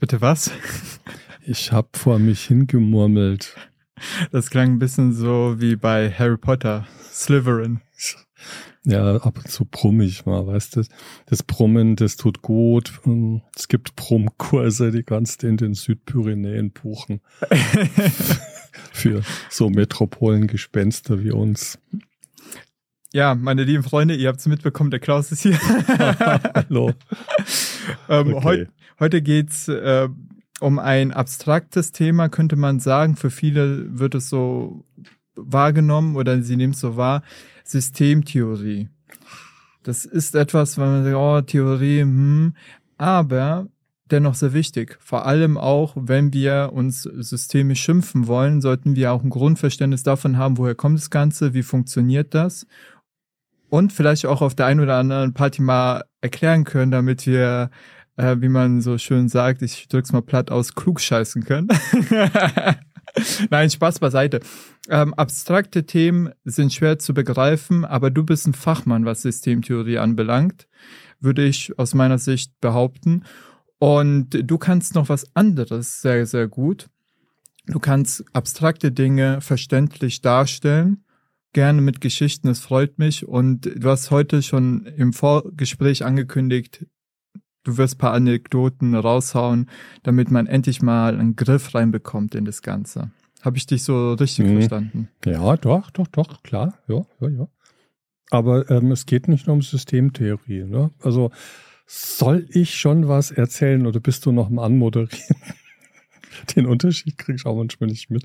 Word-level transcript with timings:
Bitte 0.00 0.20
was? 0.20 0.50
Ich 1.44 1.72
habe 1.72 1.88
vor 1.94 2.18
mich 2.18 2.44
hingemurmelt. 2.44 3.56
Das 4.30 4.50
klang 4.50 4.74
ein 4.74 4.78
bisschen 4.78 5.12
so 5.12 5.56
wie 5.58 5.74
bei 5.74 6.10
Harry 6.10 6.36
Potter, 6.36 6.86
Slytherin. 7.12 7.80
Ja, 8.84 9.16
ab 9.16 9.38
und 9.38 9.48
zu 9.50 9.64
brummig 9.64 10.24
mal, 10.24 10.46
weißt 10.46 10.76
du. 10.76 10.84
Das 11.26 11.42
Brummen, 11.42 11.96
das 11.96 12.16
tut 12.16 12.42
gut. 12.42 12.92
Es 13.56 13.66
gibt 13.66 13.96
Brummkurse, 13.96 14.92
die 14.92 15.02
kannst 15.02 15.42
du 15.42 15.48
in 15.48 15.56
den 15.56 15.74
Südpyrenäen 15.74 16.70
buchen. 16.70 17.20
Für 18.92 19.22
so 19.50 19.68
Metropolengespenster 19.68 21.22
wie 21.22 21.32
uns. 21.32 21.78
Ja, 23.12 23.34
meine 23.34 23.64
lieben 23.64 23.82
Freunde, 23.82 24.14
ihr 24.14 24.28
habt 24.28 24.38
es 24.38 24.46
mitbekommen, 24.46 24.90
der 24.90 25.00
Klaus 25.00 25.32
ist 25.32 25.42
hier. 25.42 25.58
Hallo. 26.54 26.92
ähm, 28.08 28.34
okay. 28.34 28.44
heut, 28.44 28.68
heute 29.00 29.22
geht's 29.22 29.68
äh, 29.68 30.08
um 30.60 30.78
ein 30.78 31.12
abstraktes 31.12 31.92
Thema, 31.92 32.28
könnte 32.28 32.56
man 32.56 32.80
sagen. 32.80 33.16
Für 33.16 33.30
viele 33.30 33.98
wird 33.98 34.14
es 34.14 34.28
so 34.28 34.84
wahrgenommen 35.36 36.16
oder 36.16 36.42
sie 36.42 36.56
nehmen 36.56 36.72
es 36.72 36.80
so 36.80 36.96
wahr. 36.96 37.22
Systemtheorie. 37.64 38.88
Das 39.82 40.04
ist 40.04 40.34
etwas, 40.34 40.78
wenn 40.78 40.86
man 40.86 41.04
sagt, 41.04 41.16
oh, 41.16 41.40
Theorie, 41.40 42.00
hm, 42.00 42.54
aber 42.96 43.68
dennoch 44.10 44.34
sehr 44.34 44.52
wichtig. 44.52 44.98
Vor 45.00 45.26
allem 45.26 45.56
auch, 45.56 45.94
wenn 45.96 46.32
wir 46.32 46.70
uns 46.72 47.02
systemisch 47.02 47.82
schimpfen 47.82 48.26
wollen, 48.26 48.60
sollten 48.60 48.96
wir 48.96 49.12
auch 49.12 49.22
ein 49.22 49.30
Grundverständnis 49.30 50.02
davon 50.02 50.36
haben, 50.36 50.58
woher 50.58 50.74
kommt 50.74 50.98
das 50.98 51.10
Ganze, 51.10 51.54
wie 51.54 51.62
funktioniert 51.62 52.34
das 52.34 52.66
und 53.70 53.92
vielleicht 53.92 54.26
auch 54.26 54.42
auf 54.42 54.54
der 54.54 54.66
einen 54.66 54.80
oder 54.80 54.96
anderen 54.96 55.34
Party 55.34 55.62
mal 55.62 56.04
erklären 56.20 56.64
können, 56.64 56.90
damit 56.90 57.26
wir, 57.26 57.70
äh, 58.16 58.36
wie 58.40 58.48
man 58.48 58.80
so 58.80 58.98
schön 58.98 59.28
sagt, 59.28 59.62
ich 59.62 59.88
drück's 59.88 60.12
mal 60.12 60.22
platt 60.22 60.50
aus, 60.50 60.74
klug 60.74 61.00
scheißen 61.00 61.44
können. 61.44 61.68
Nein, 63.50 63.70
Spaß 63.70 63.98
beiseite. 64.00 64.40
Ähm, 64.88 65.14
abstrakte 65.14 65.86
Themen 65.86 66.30
sind 66.44 66.72
schwer 66.72 66.98
zu 66.98 67.14
begreifen, 67.14 67.84
aber 67.84 68.10
du 68.10 68.24
bist 68.24 68.46
ein 68.46 68.54
Fachmann, 68.54 69.04
was 69.04 69.22
Systemtheorie 69.22 69.98
anbelangt, 69.98 70.68
würde 71.20 71.44
ich 71.44 71.78
aus 71.78 71.94
meiner 71.94 72.18
Sicht 72.18 72.60
behaupten. 72.60 73.24
Und 73.78 74.30
du 74.30 74.58
kannst 74.58 74.94
noch 74.94 75.08
was 75.08 75.24
anderes 75.34 76.02
sehr, 76.02 76.26
sehr 76.26 76.48
gut. 76.48 76.88
Du 77.66 77.78
kannst 77.78 78.24
abstrakte 78.32 78.92
Dinge 78.92 79.40
verständlich 79.40 80.20
darstellen 80.20 81.04
gerne 81.52 81.80
mit 81.80 82.00
Geschichten, 82.00 82.48
es 82.48 82.60
freut 82.60 82.98
mich. 82.98 83.26
Und 83.26 83.64
du 83.64 83.88
hast 83.88 84.10
heute 84.10 84.42
schon 84.42 84.86
im 84.96 85.12
Vorgespräch 85.12 86.04
angekündigt, 86.04 86.86
du 87.64 87.76
wirst 87.76 87.96
ein 87.96 87.98
paar 87.98 88.12
Anekdoten 88.12 88.94
raushauen, 88.94 89.68
damit 90.02 90.30
man 90.30 90.46
endlich 90.46 90.82
mal 90.82 91.18
einen 91.18 91.36
Griff 91.36 91.74
reinbekommt 91.74 92.34
in 92.34 92.44
das 92.44 92.62
Ganze. 92.62 93.10
Habe 93.42 93.56
ich 93.56 93.66
dich 93.66 93.82
so 93.82 94.14
richtig 94.14 94.46
mhm. 94.46 94.52
verstanden? 94.54 95.08
Ja, 95.24 95.56
doch, 95.56 95.90
doch, 95.90 96.08
doch, 96.08 96.42
klar. 96.42 96.78
Ja, 96.88 97.06
ja, 97.20 97.28
ja. 97.28 97.48
Aber 98.30 98.70
ähm, 98.70 98.90
es 98.92 99.06
geht 99.06 99.28
nicht 99.28 99.46
nur 99.46 99.54
um 99.54 99.62
Systemtheorie. 99.62 100.64
Ne? 100.64 100.90
Also 101.00 101.30
soll 101.86 102.46
ich 102.50 102.74
schon 102.74 103.08
was 103.08 103.30
erzählen 103.30 103.86
oder 103.86 104.00
bist 104.00 104.26
du 104.26 104.32
noch 104.32 104.48
am 104.48 104.58
Anmoderieren? 104.58 105.36
Den 106.54 106.66
Unterschied 106.66 107.16
kriegst 107.16 107.46
du 107.46 107.48
auch 107.48 107.56
manchmal 107.56 107.88
nicht 107.88 108.10
mit. 108.10 108.24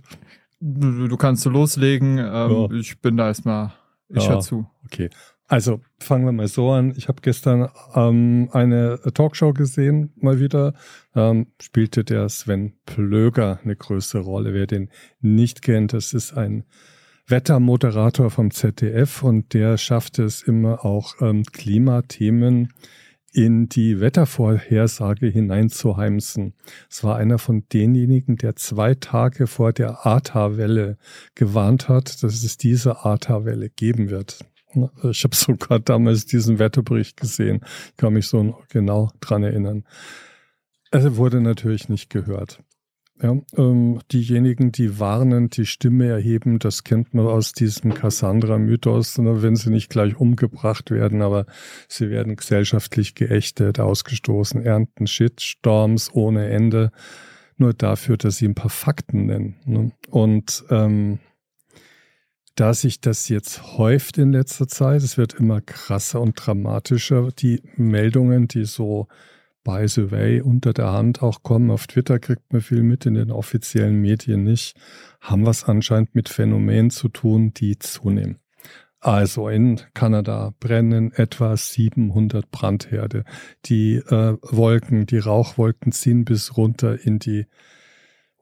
Du, 0.66 1.09
du 1.09 1.17
kannst 1.17 1.44
so 1.44 1.50
loslegen. 1.50 2.17
Ähm, 2.19 2.23
ja. 2.23 2.72
Ich 2.72 3.02
bin 3.02 3.17
da 3.17 3.28
erstmal, 3.28 3.73
ich 4.08 4.23
ja, 4.23 4.30
höre 4.30 4.39
zu. 4.39 4.66
Okay. 4.86 5.09
Also 5.45 5.81
fangen 6.00 6.23
wir 6.23 6.31
mal 6.31 6.47
so 6.47 6.72
an. 6.72 6.94
Ich 6.95 7.09
habe 7.09 7.22
gestern 7.22 7.67
ähm, 7.94 8.47
eine 8.53 8.97
Talkshow 9.14 9.52
gesehen, 9.52 10.14
mal 10.16 10.39
wieder. 10.39 10.73
Ähm, 11.16 11.47
spielte 11.61 12.05
der 12.05 12.30
Sven 12.30 12.73
Plöger 12.86 13.59
eine 13.61 13.75
größere 13.75 14.22
Rolle. 14.22 14.53
Wer 14.53 14.66
den 14.66 14.89
nicht 15.20 15.64
kennt, 15.64 15.92
das 15.92 16.14
ist 16.14 16.31
ein 16.38 16.64
Wettermoderator 17.27 18.32
vom 18.32 18.49
ZDF 18.49 19.21
und 19.21 19.54
der 19.54 19.77
schafft 19.77 20.17
es 20.17 20.43
immer 20.43 20.86
auch 20.86 21.16
ähm, 21.20 21.43
Klimathemen 21.43 22.70
in 23.33 23.67
die 23.67 23.99
Wettervorhersage 23.99 25.27
hineinzuheimsen. 25.27 26.54
Es 26.89 27.04
war 27.04 27.17
einer 27.17 27.39
von 27.39 27.67
denjenigen, 27.73 28.38
der 28.38 28.55
zwei 28.55 28.94
Tage 28.94 29.48
vor 29.48 29.73
der 29.73 30.05
Ata-Welle 30.05 30.98
gewarnt 31.33 31.89
hat, 31.89 32.22
dass 32.23 32.43
es 32.43 32.58
diese 32.58 33.04
Ata-Welle 33.05 33.70
geben 33.70 34.10
wird. 34.11 34.39
Ich 35.04 35.23
habe 35.23 35.36
sogar 35.36 35.80
damals 35.83 36.26
diesen 36.26 36.60
Wetterbericht 36.60 37.17
gesehen. 37.17 37.61
Ich 37.89 37.98
kann 37.98 38.14
mich 38.14 38.27
so 38.27 38.55
genau 38.70 39.11
dran 39.20 39.43
erinnern. 39.43 39.83
Er 40.92 41.17
wurde 41.17 41.42
natürlich 41.42 41.89
nicht 41.89 42.11
gehört. 42.11 42.64
Ja, 43.23 43.38
ähm, 43.56 44.02
diejenigen, 44.11 44.73
die 44.73 45.00
warnen, 45.00 45.50
die 45.50 45.66
Stimme 45.66 46.10
erheben, 46.10 46.60
das 46.60 46.84
kennt 46.84 47.14
man 47.14 47.26
aus 47.26 47.54
diesem 47.54 47.94
Cassandra-Mythos, 47.94 49.17
ne, 49.20 49.42
wenn 49.42 49.56
sie 49.56 49.70
nicht 49.70 49.89
gleich 49.89 50.17
umgebracht 50.17 50.92
werden, 50.92 51.22
aber 51.22 51.45
sie 51.88 52.10
werden 52.10 52.36
gesellschaftlich 52.36 53.16
geächtet, 53.16 53.80
ausgestoßen, 53.80 54.61
ernten 54.66 55.08
Shitstorms 55.08 56.14
ohne 56.14 56.50
Ende, 56.50 56.92
nur 57.56 57.73
dafür, 57.73 58.17
dass 58.17 58.36
sie 58.36 58.45
ein 58.50 58.56
paar 58.56 58.70
Fakten 58.70 59.28
nennen. 59.28 59.55
Ne? 59.64 59.92
Und 60.10 60.66
ähm, 60.70 61.20
da 62.55 62.73
sich 62.73 63.00
das 63.00 63.30
jetzt 63.30 63.78
häuft 63.78 64.17
in 64.17 64.34
letzter 64.34 64.67
Zeit, 64.67 65.02
es 65.02 65.17
wird 65.17 65.36
immer 65.36 65.61
krasser 65.61 66.20
und 66.20 66.34
dramatischer, 66.36 67.30
die 67.32 67.61
Meldungen, 67.78 68.50
die 68.50 68.66
so 68.66 69.08
by 69.63 69.87
the 69.87 70.11
way 70.11 70.41
unter 70.41 70.73
der 70.73 70.91
Hand 70.91 71.21
auch 71.21 71.43
kommen. 71.43 71.71
Auf 71.71 71.87
Twitter 71.87 72.19
kriegt 72.19 72.51
man 72.51 72.61
viel 72.61 72.83
mit, 72.83 73.05
in 73.05 73.13
den 73.13 73.31
offiziellen 73.31 73.99
Medien 73.99 74.43
nicht. 74.43 74.75
Haben 75.21 75.45
was 75.45 75.63
anscheinend 75.63 76.15
mit 76.15 76.29
Phänomenen 76.29 76.89
zu 76.89 77.09
tun, 77.09 77.53
die 77.53 77.79
zunehmen. 77.79 78.39
Also 78.99 79.49
in 79.49 79.81
Kanada 79.93 80.53
brennen 80.61 81.11
etwa 81.11 81.57
700 81.57 82.49
Brandherde. 82.51 83.25
Die 83.65 83.95
äh, 83.95 84.37
Wolken, 84.41 85.05
die 85.05 85.17
Rauchwolken 85.17 85.91
ziehen 85.91 86.23
bis 86.23 86.55
runter 86.55 87.05
in 87.05 87.19
die 87.19 87.45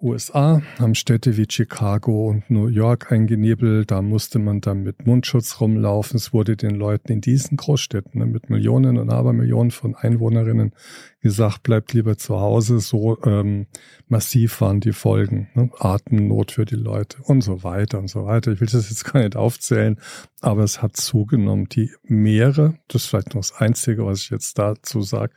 USA 0.01 0.61
haben 0.79 0.95
Städte 0.95 1.37
wie 1.37 1.45
Chicago 1.49 2.29
und 2.29 2.49
New 2.49 2.67
York 2.67 3.11
eingenebelt. 3.11 3.91
Da 3.91 4.01
musste 4.01 4.39
man 4.39 4.59
dann 4.59 4.83
mit 4.83 5.05
Mundschutz 5.05 5.61
rumlaufen. 5.61 6.17
Es 6.17 6.33
wurde 6.33 6.57
den 6.57 6.75
Leuten 6.75 7.11
in 7.11 7.21
diesen 7.21 7.57
Großstädten 7.57 8.19
ne, 8.19 8.25
mit 8.25 8.49
Millionen 8.49 8.97
und 8.97 9.11
Abermillionen 9.11 9.71
von 9.71 9.95
Einwohnerinnen 9.95 10.73
gesagt, 11.21 11.63
bleibt 11.63 11.93
lieber 11.93 12.17
zu 12.17 12.39
Hause. 12.39 12.79
So 12.79 13.21
ähm, 13.23 13.67
massiv 14.07 14.59
waren 14.61 14.79
die 14.79 14.93
Folgen. 14.93 15.49
Ne? 15.53 15.69
Atemnot 15.77 16.51
für 16.51 16.65
die 16.65 16.75
Leute 16.75 17.17
und 17.23 17.41
so 17.41 17.63
weiter 17.63 17.99
und 17.99 18.07
so 18.07 18.25
weiter. 18.25 18.51
Ich 18.51 18.59
will 18.59 18.67
das 18.71 18.89
jetzt 18.89 19.05
gar 19.05 19.21
nicht 19.21 19.35
aufzählen, 19.35 19.99
aber 20.41 20.63
es 20.63 20.81
hat 20.81 20.97
zugenommen. 20.97 21.67
Die 21.69 21.91
Meere, 22.03 22.75
das 22.87 23.03
ist 23.03 23.09
vielleicht 23.09 23.35
noch 23.35 23.41
das 23.41 23.53
Einzige, 23.53 24.05
was 24.05 24.21
ich 24.21 24.29
jetzt 24.31 24.57
dazu 24.57 25.01
sage, 25.01 25.33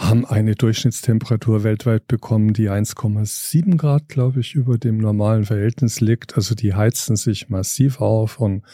haben 0.00 0.24
eine 0.24 0.54
Durchschnittstemperatur 0.54 1.62
weltweit 1.62 2.06
bekommen, 2.06 2.54
die 2.54 2.70
1,7 2.70 3.76
Grad, 3.76 4.08
glaube 4.08 4.40
ich, 4.40 4.54
über 4.54 4.78
dem 4.78 4.96
normalen 4.96 5.44
Verhältnis 5.44 6.00
liegt. 6.00 6.36
Also 6.36 6.54
die 6.54 6.74
heizen 6.74 7.16
sich 7.16 7.50
massiv 7.50 8.00
auf 8.00 8.40
und 8.40 8.64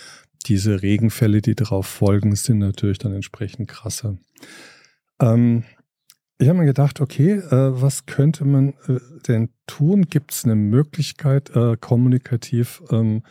diese 0.47 0.83
Regenfälle, 0.83 1.43
die 1.43 1.57
darauf 1.57 1.87
folgen, 1.87 2.37
sind 2.37 2.59
natürlich 2.59 2.99
dann 2.99 3.13
entsprechend 3.13 3.69
krasser. 3.69 4.17
Ähm, 5.21 5.65
ich 6.39 6.49
habe 6.49 6.61
mir 6.61 6.67
gedacht, 6.67 7.01
okay, 7.01 7.33
äh, 7.33 7.81
was 7.83 8.07
könnte 8.07 8.45
man 8.45 8.75
äh, 8.87 9.01
denn 9.27 9.51
tun? 9.67 10.03
Gibt 10.03 10.33
es 10.33 10.45
eine 10.45 10.55
Möglichkeit, 10.55 11.51
äh, 11.57 11.77
kommunikativ 11.77 12.83
ähm, 12.91 13.23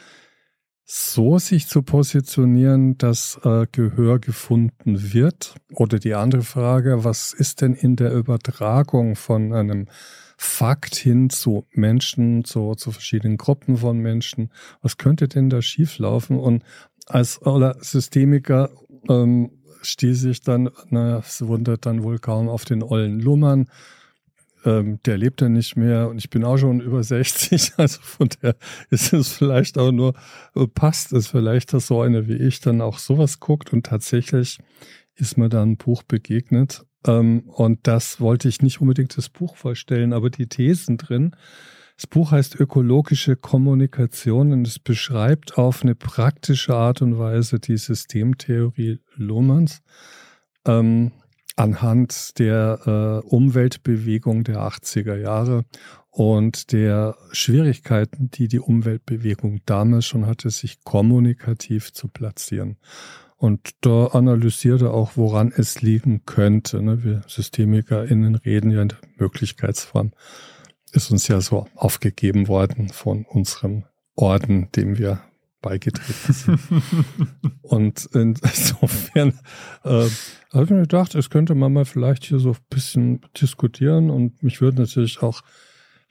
so 0.85 1.39
sich 1.39 1.67
zu 1.67 1.81
positionieren, 1.81 2.97
dass 2.99 3.39
äh, 3.43 3.65
Gehör 3.71 4.19
gefunden 4.19 5.13
wird? 5.13 5.55
Oder 5.73 5.97
die 5.97 6.13
andere 6.13 6.43
Frage, 6.43 7.03
was 7.03 7.33
ist 7.33 7.61
denn 7.61 7.73
in 7.73 7.95
der 7.95 8.13
Übertragung 8.13 9.15
von 9.15 9.51
einem 9.51 9.87
Fakt 10.37 10.95
hin 10.95 11.29
zu 11.31 11.65
Menschen, 11.71 12.43
zu, 12.43 12.75
zu 12.75 12.91
verschiedenen 12.91 13.37
Gruppen 13.37 13.77
von 13.77 13.97
Menschen? 13.97 14.51
Was 14.81 14.97
könnte 14.97 15.27
denn 15.27 15.49
da 15.49 15.61
schieflaufen? 15.61 16.37
Und 16.37 16.63
als 17.07 17.39
Systemiker 17.79 18.69
ähm, 19.09 19.51
stieß 19.81 20.25
ich 20.25 20.41
dann, 20.41 20.69
naja, 20.89 21.19
es 21.19 21.45
wundert 21.47 21.85
dann 21.87 22.03
wohl 22.03 22.19
kaum 22.19 22.47
auf 22.47 22.63
den 22.63 22.83
ollen 22.83 23.19
Lummern 23.19 23.69
ähm, 24.65 24.99
der 25.05 25.17
lebt 25.17 25.41
ja 25.41 25.49
nicht 25.49 25.75
mehr 25.77 26.09
und 26.09 26.17
ich 26.17 26.29
bin 26.29 26.43
auch 26.43 26.57
schon 26.57 26.81
über 26.81 27.03
60, 27.03 27.73
also 27.77 28.01
von 28.01 28.29
der 28.41 28.55
ist 28.89 29.13
es 29.13 29.31
vielleicht 29.31 29.77
auch 29.77 29.91
nur, 29.91 30.13
passt 30.73 31.13
es 31.13 31.27
vielleicht, 31.27 31.73
dass 31.73 31.87
so 31.87 32.01
eine 32.01 32.27
wie 32.27 32.37
ich 32.37 32.59
dann 32.59 32.81
auch 32.81 32.97
sowas 32.97 33.39
guckt 33.39 33.71
und 33.71 33.85
tatsächlich 33.85 34.59
ist 35.15 35.37
mir 35.37 35.49
dann 35.49 35.71
ein 35.71 35.77
Buch 35.77 36.03
begegnet 36.03 36.85
ähm, 37.05 37.43
und 37.47 37.87
das 37.87 38.19
wollte 38.19 38.49
ich 38.49 38.61
nicht 38.61 38.81
unbedingt 38.81 39.17
das 39.17 39.29
Buch 39.29 39.55
vorstellen, 39.55 40.13
aber 40.13 40.29
die 40.29 40.47
Thesen 40.47 40.97
drin. 40.97 41.35
Das 41.97 42.07
Buch 42.07 42.31
heißt 42.31 42.59
Ökologische 42.59 43.37
Kommunikation 43.37 44.51
und 44.51 44.67
es 44.67 44.79
beschreibt 44.79 45.57
auf 45.57 45.81
eine 45.81 45.95
praktische 45.95 46.75
Art 46.75 47.01
und 47.01 47.17
Weise 47.17 47.59
die 47.59 47.77
Systemtheorie 47.77 48.99
Lohmanns. 49.15 49.81
Ähm, 50.65 51.13
anhand 51.55 52.37
der 52.39 53.23
äh, 53.25 53.27
Umweltbewegung 53.27 54.43
der 54.43 54.59
80er 54.59 55.15
Jahre 55.15 55.63
und 56.11 56.71
der 56.71 57.17
Schwierigkeiten, 57.31 58.29
die 58.31 58.47
die 58.47 58.59
Umweltbewegung 58.59 59.61
damals 59.65 60.05
schon 60.05 60.25
hatte, 60.25 60.49
sich 60.49 60.83
kommunikativ 60.83 61.93
zu 61.93 62.07
platzieren. 62.07 62.77
Und 63.37 63.71
da 63.81 64.07
analysiert 64.07 64.81
er 64.81 64.93
auch, 64.93 65.11
woran 65.15 65.51
es 65.55 65.81
liegen 65.81 66.23
könnte. 66.25 66.81
Ne? 66.81 67.03
Wir 67.03 67.23
SystemikerInnen 67.27 68.35
reden 68.35 68.71
ja 68.71 68.81
in 68.81 68.89
der 68.89 68.97
Möglichkeitsform. 69.17 70.13
Ist 70.93 71.11
uns 71.11 71.27
ja 71.27 71.41
so 71.41 71.67
aufgegeben 71.75 72.47
worden 72.47 72.89
von 72.89 73.25
unserem 73.25 73.83
Orden, 74.15 74.69
dem 74.71 74.97
wir 74.97 75.21
beigetreten 75.65 76.33
sind. 76.33 76.59
und 77.63 78.07
insofern 78.13 79.39
äh, 79.83 80.07
habe 80.53 80.63
ich 80.63 80.69
mir 80.69 80.81
gedacht, 80.81 81.15
es 81.15 81.31
könnte 81.31 81.55
man 81.55 81.73
mal 81.73 81.85
vielleicht 81.85 82.23
hier 82.23 82.39
so 82.39 82.51
ein 82.51 82.57
bisschen 82.69 83.21
diskutieren 83.41 84.11
und 84.11 84.43
mich 84.43 84.61
würde 84.61 84.81
natürlich 84.81 85.23
auch, 85.23 85.41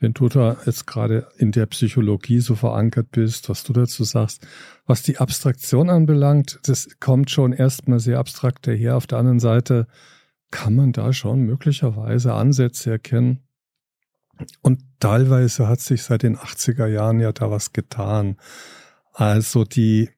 wenn 0.01 0.13
du 0.13 0.29
da 0.29 0.57
jetzt 0.67 0.87
gerade 0.89 1.29
in 1.39 1.53
der 1.53 1.67
Psychologie 1.67 2.41
so 2.41 2.57
verankert 2.57 3.13
bist, 3.13 3.49
was 3.49 3.63
du 3.63 3.73
dazu 3.73 4.03
sagst, 4.03 4.45
was 4.87 5.03
die 5.03 5.19
Abstraktion 5.19 5.89
anbelangt, 5.89 6.59
das 6.65 6.89
kommt 6.99 7.31
schon 7.31 7.53
erstmal 7.53 8.01
sehr 8.01 8.19
abstrakt 8.19 8.67
daher. 8.67 8.97
Auf 8.97 9.07
der 9.07 9.19
anderen 9.19 9.41
Seite 9.41 9.87
kann 10.51 10.75
man 10.75 10.93
da 10.93 11.13
schon 11.13 11.43
möglicherweise 11.43 12.35
Ansätze 12.35 12.91
erkennen. 12.91 13.45
Und 14.63 14.81
teilweise 14.99 15.69
hat 15.69 15.81
sich 15.81 16.03
seit 16.03 16.25
den 16.25 16.37
80er 16.37 16.87
Jahren 16.87 17.21
ja 17.21 17.31
da 17.31 17.51
was 17.51 17.73
getan. 17.73 18.37
Also 19.15 19.65
die, 19.65 20.11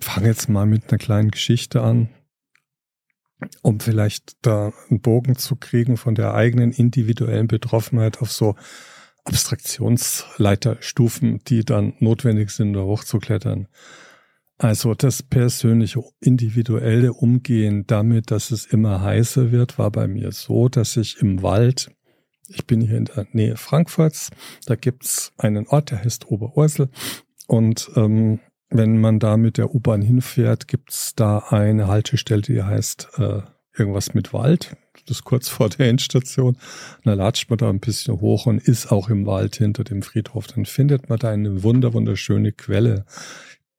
fangen 0.00 0.26
jetzt 0.26 0.48
mal 0.48 0.64
mit 0.64 0.88
einer 0.88 0.98
kleinen 0.98 1.32
Geschichte 1.32 1.82
an, 1.82 2.08
um 3.62 3.80
vielleicht 3.80 4.36
da 4.46 4.72
einen 4.88 5.00
Bogen 5.00 5.34
zu 5.36 5.56
kriegen 5.56 5.96
von 5.96 6.14
der 6.14 6.34
eigenen 6.34 6.70
individuellen 6.70 7.48
Betroffenheit 7.48 8.22
auf 8.22 8.30
so 8.30 8.54
Abstraktionsleiterstufen, 9.24 11.40
die 11.48 11.64
dann 11.64 11.94
notwendig 11.98 12.50
sind, 12.50 12.74
da 12.74 12.82
hochzuklettern. 12.82 13.66
Also 14.56 14.94
das 14.94 15.24
persönliche, 15.24 16.04
individuelle 16.20 17.12
Umgehen 17.12 17.88
damit, 17.88 18.30
dass 18.30 18.52
es 18.52 18.66
immer 18.66 19.02
heißer 19.02 19.50
wird, 19.50 19.78
war 19.78 19.90
bei 19.90 20.06
mir 20.06 20.30
so, 20.30 20.68
dass 20.68 20.96
ich 20.96 21.20
im 21.20 21.42
Wald, 21.42 21.90
ich 22.46 22.66
bin 22.66 22.80
hier 22.80 22.98
in 22.98 23.06
der 23.06 23.26
Nähe 23.32 23.56
Frankfurts, 23.56 24.30
da 24.66 24.76
gibt's 24.76 25.32
einen 25.38 25.66
Ort, 25.66 25.90
der 25.90 26.04
heißt 26.04 26.28
Oberursel, 26.28 26.88
und 27.48 27.90
ähm, 27.96 28.40
wenn 28.70 29.00
man 29.00 29.18
da 29.18 29.38
mit 29.38 29.56
der 29.56 29.74
U-Bahn 29.74 30.02
hinfährt, 30.02 30.68
gibt's 30.68 31.14
da 31.14 31.38
eine 31.48 31.88
Haltestelle, 31.88 32.42
die 32.42 32.62
heißt 32.62 33.08
äh, 33.16 33.40
irgendwas 33.76 34.12
mit 34.12 34.34
Wald. 34.34 34.76
Das 35.06 35.18
ist 35.18 35.24
kurz 35.24 35.48
vor 35.48 35.70
der 35.70 35.88
Endstation. 35.88 36.58
Da 37.04 37.14
latscht 37.14 37.48
man 37.48 37.56
da 37.56 37.70
ein 37.70 37.80
bisschen 37.80 38.20
hoch 38.20 38.44
und 38.44 38.62
ist 38.62 38.92
auch 38.92 39.08
im 39.08 39.24
Wald 39.24 39.56
hinter 39.56 39.84
dem 39.84 40.02
Friedhof. 40.02 40.46
Dann 40.48 40.66
findet 40.66 41.08
man 41.08 41.18
da 41.18 41.30
eine 41.30 41.62
wunder 41.62 41.94
wunderschöne 41.94 42.52
Quelle. 42.52 43.06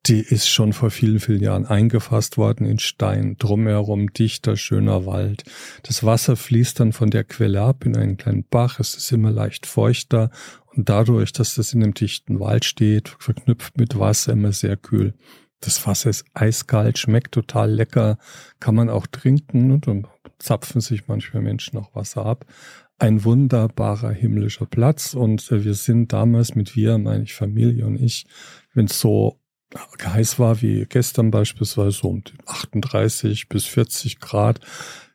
Die 0.06 0.20
ist 0.20 0.48
schon 0.48 0.72
vor 0.72 0.90
vielen, 0.90 1.20
vielen 1.20 1.42
Jahren 1.42 1.66
eingefasst 1.66 2.38
worden 2.38 2.66
in 2.66 2.78
Stein. 2.78 3.36
Drumherum 3.38 4.12
dichter, 4.14 4.56
schöner 4.56 5.04
Wald. 5.04 5.44
Das 5.82 6.02
Wasser 6.02 6.36
fließt 6.36 6.80
dann 6.80 6.92
von 6.92 7.10
der 7.10 7.24
Quelle 7.24 7.60
ab 7.60 7.84
in 7.84 7.96
einen 7.96 8.16
kleinen 8.16 8.44
Bach. 8.44 8.80
Es 8.80 8.94
ist 8.94 9.12
immer 9.12 9.30
leicht 9.30 9.66
feuchter 9.66 10.30
und 10.74 10.88
dadurch, 10.88 11.32
dass 11.32 11.54
das 11.54 11.74
in 11.74 11.82
einem 11.82 11.94
dichten 11.94 12.40
Wald 12.40 12.64
steht, 12.64 13.14
verknüpft 13.18 13.76
mit 13.76 13.98
Wasser, 13.98 14.32
immer 14.32 14.52
sehr 14.52 14.78
kühl. 14.78 15.14
Das 15.60 15.86
Wasser 15.86 16.08
ist 16.08 16.24
eiskalt, 16.32 16.98
schmeckt 16.98 17.32
total 17.32 17.70
lecker, 17.70 18.16
kann 18.58 18.74
man 18.74 18.88
auch 18.88 19.06
trinken 19.06 19.70
und 19.70 19.86
dann 19.86 20.06
zapfen 20.38 20.80
sich 20.80 21.06
manchmal 21.08 21.42
Menschen 21.42 21.78
auch 21.78 21.94
Wasser 21.94 22.24
ab. 22.24 22.46
Ein 22.98 23.24
wunderbarer 23.24 24.10
himmlischer 24.10 24.64
Platz 24.64 25.12
und 25.12 25.50
wir 25.50 25.74
sind 25.74 26.14
damals 26.14 26.54
mit 26.54 26.76
wir, 26.76 26.96
meine 26.96 27.24
ich 27.24 27.34
Familie 27.34 27.86
und 27.86 28.00
ich, 28.00 28.26
wenn 28.72 28.86
so 28.86 29.39
heiß 30.02 30.38
war 30.38 30.62
wie 30.62 30.86
gestern 30.88 31.30
beispielsweise 31.30 32.06
um 32.06 32.22
38 32.46 33.48
bis 33.48 33.66
40 33.66 34.20
Grad, 34.20 34.60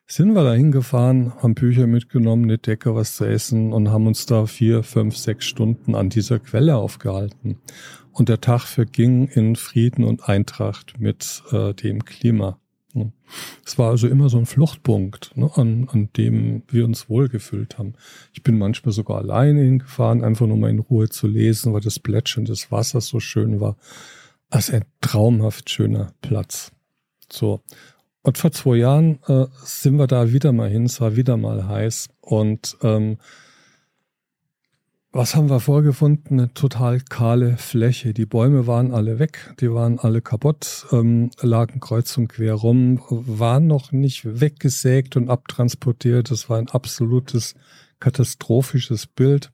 sind 0.07 0.33
wir 0.33 0.43
da 0.43 0.53
hingefahren, 0.53 1.33
haben 1.41 1.55
Bücher 1.55 1.87
mitgenommen, 1.87 2.43
eine 2.43 2.59
Decke, 2.59 2.93
was 2.93 3.15
zu 3.15 3.25
essen 3.25 3.73
und 3.73 3.89
haben 3.89 4.05
uns 4.05 4.25
da 4.27 4.45
vier, 4.45 4.83
fünf, 4.83 5.17
sechs 5.17 5.45
Stunden 5.45 5.95
an 5.95 6.09
dieser 6.09 6.39
Quelle 6.39 6.75
aufgehalten. 6.75 7.57
Und 8.11 8.29
der 8.29 8.39
Tag 8.39 8.61
verging 8.61 9.27
in 9.27 9.55
Frieden 9.55 10.05
und 10.05 10.29
Eintracht 10.29 10.99
mit 10.99 11.43
äh, 11.51 11.73
dem 11.73 12.05
Klima. 12.05 12.59
Es 13.65 13.77
war 13.77 13.89
also 13.89 14.07
immer 14.07 14.29
so 14.29 14.37
ein 14.37 14.45
Fluchtpunkt, 14.45 15.35
ne, 15.35 15.49
an, 15.55 15.89
an 15.91 16.09
dem 16.15 16.63
wir 16.69 16.85
uns 16.85 17.09
wohlgefühlt 17.09 17.77
haben. 17.77 17.93
Ich 18.31 18.41
bin 18.41 18.57
manchmal 18.57 18.93
sogar 18.93 19.17
alleine 19.17 19.61
hingefahren, 19.63 20.23
einfach 20.23 20.47
nur 20.47 20.57
mal 20.57 20.69
in 20.69 20.79
Ruhe 20.79 21.09
zu 21.09 21.27
lesen, 21.27 21.73
weil 21.73 21.81
das 21.81 21.99
Plätschern 21.99 22.45
des 22.45 22.71
Wassers 22.71 23.07
so 23.07 23.19
schön 23.19 23.59
war. 23.59 23.75
Also 24.55 24.71
ein 24.71 24.85
traumhaft 25.01 25.69
schöner 25.69 26.13
Platz. 26.21 26.71
So. 27.29 27.59
Und 28.21 28.37
vor 28.37 28.53
zwei 28.53 28.77
Jahren 28.77 29.19
äh, 29.27 29.47
sind 29.65 29.97
wir 29.97 30.07
da 30.07 30.31
wieder 30.31 30.53
mal 30.53 30.69
hin, 30.69 30.85
es 30.85 31.01
war 31.01 31.17
wieder 31.17 31.35
mal 31.35 31.67
heiß. 31.67 32.07
Und 32.21 32.77
ähm, 32.81 33.17
was 35.11 35.35
haben 35.35 35.49
wir 35.49 35.59
vorgefunden? 35.59 36.39
Eine 36.39 36.53
total 36.53 37.01
kahle 37.01 37.57
Fläche. 37.57 38.13
Die 38.13 38.25
Bäume 38.25 38.65
waren 38.65 38.93
alle 38.93 39.19
weg, 39.19 39.53
die 39.59 39.73
waren 39.73 39.99
alle 39.99 40.21
kaputt, 40.21 40.85
ähm, 40.93 41.31
lagen 41.41 41.81
kreuz 41.81 42.17
und 42.17 42.29
quer 42.29 42.53
rum, 42.53 43.01
waren 43.09 43.67
noch 43.67 43.91
nicht 43.91 44.39
weggesägt 44.39 45.17
und 45.17 45.29
abtransportiert. 45.29 46.31
Das 46.31 46.49
war 46.49 46.59
ein 46.59 46.69
absolutes 46.69 47.55
katastrophisches 47.99 49.05
Bild. 49.05 49.51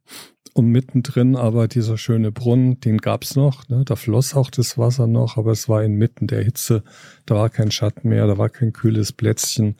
Und 0.53 0.67
mittendrin 0.67 1.37
aber 1.37 1.69
dieser 1.69 1.97
schöne 1.97 2.31
Brunnen, 2.31 2.79
den 2.81 2.97
gab's 2.97 3.35
noch. 3.35 3.69
Ne? 3.69 3.83
Da 3.85 3.95
floss 3.95 4.35
auch 4.35 4.49
das 4.49 4.77
Wasser 4.77 5.07
noch, 5.07 5.37
aber 5.37 5.51
es 5.51 5.69
war 5.69 5.83
inmitten 5.83 6.27
der 6.27 6.43
Hitze. 6.43 6.83
Da 7.25 7.35
war 7.35 7.49
kein 7.49 7.71
Schatten 7.71 8.09
mehr, 8.09 8.27
da 8.27 8.37
war 8.37 8.49
kein 8.49 8.73
kühles 8.73 9.13
Plätzchen. 9.13 9.77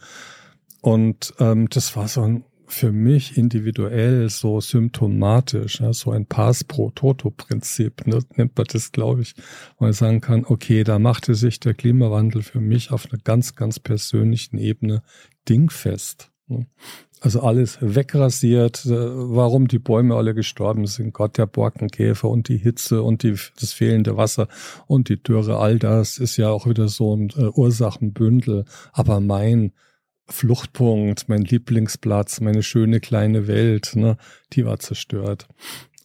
Und 0.80 1.34
ähm, 1.40 1.68
das 1.70 1.96
war 1.98 2.08
so 2.08 2.22
ein, 2.22 2.46
für 2.68 2.94
mich 2.94 3.38
individuell 3.38 4.30
so 4.30 4.62
symptomatisch, 4.62 5.82
ne? 5.82 5.94
so 5.94 6.12
ein 6.12 6.26
Pass 6.26 6.64
pro 6.64 6.90
Toto-Prinzip, 6.90 8.08
ne? 8.08 8.20
nennt 8.38 8.58
man 8.58 8.66
das, 8.72 8.94
glaube 8.94 9.24
ich, 9.24 9.36
wo 9.78 9.86
man 9.86 9.94
sagen 9.94 10.22
kann, 10.22 10.46
okay, 10.46 10.86
da 10.86 10.98
machte 10.98 11.36
sich 11.36 11.60
der 11.60 11.74
Klimawandel 11.74 12.44
für 12.44 12.62
mich 12.62 12.92
auf 12.92 13.12
einer 13.12 13.22
ganz, 13.22 13.56
ganz 13.56 13.80
persönlichen 13.80 14.58
Ebene 14.58 15.04
dingfest. 15.50 16.32
Ne? 16.48 16.66
Also 17.24 17.42
alles 17.42 17.78
wegrasiert, 17.82 18.84
äh, 18.88 18.90
warum 18.90 19.68
die 19.68 19.78
Bäume 19.78 20.16
alle 20.16 20.34
gestorben 20.34 20.88
sind, 20.88 21.14
Gott 21.14 21.38
der 21.38 21.46
Borkenkäfer 21.46 22.28
und 22.28 22.50
die 22.50 22.58
Hitze 22.58 23.04
und 23.04 23.22
die, 23.22 23.36
das 23.60 23.74
fehlende 23.74 24.18
Wasser 24.18 24.48
und 24.88 25.08
die 25.08 25.22
Dürre, 25.22 25.60
all 25.60 25.78
das 25.78 26.18
ist 26.18 26.38
ja 26.38 26.50
auch 26.50 26.66
wieder 26.66 26.88
so 26.88 27.16
ein 27.16 27.30
äh, 27.38 27.44
Ursachenbündel. 27.54 28.66
Aber 28.92 29.20
mein 29.20 29.72
Fluchtpunkt, 30.28 31.30
mein 31.30 31.44
Lieblingsplatz, 31.44 32.42
meine 32.42 32.64
schöne 32.64 33.00
kleine 33.00 33.48
Welt, 33.48 33.92
ne, 33.96 34.18
die 34.54 34.66
war 34.66 34.80
zerstört. 34.80 35.48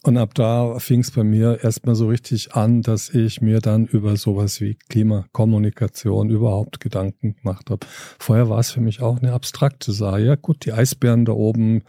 Und 0.07 0.19
ab 0.19 0.35
da 0.35 0.79
fing 0.79 1.01
es 1.01 1.11
bei 1.11 1.25
mir 1.25 1.65
erstmal 1.65 1.97
so 1.97 2.07
richtig 2.07 2.55
an, 2.55 2.81
dass 2.81 3.09
ich 3.09 3.41
mir 3.41 3.59
dann 3.59 3.87
über 3.87 4.17
sowas 4.17 4.61
wie 4.61 4.77
Klimakommunikation 4.89 6.31
überhaupt 6.31 6.79
Gedanken 6.79 7.35
gemacht 7.35 7.71
habe. 7.71 7.85
Vorher 8.21 8.49
war 8.49 8.61
es 8.61 8.71
für 8.71 8.81
mich 8.81 9.03
auch 9.03 9.19
eine 9.19 9.33
abstrakte 9.33 9.91
Sache. 9.91 10.21
Ja 10.21 10.37
gut, 10.37 10.65
die 10.65 10.73
Eisbären 10.73 11.25
da 11.25 11.33
oben, 11.33 11.83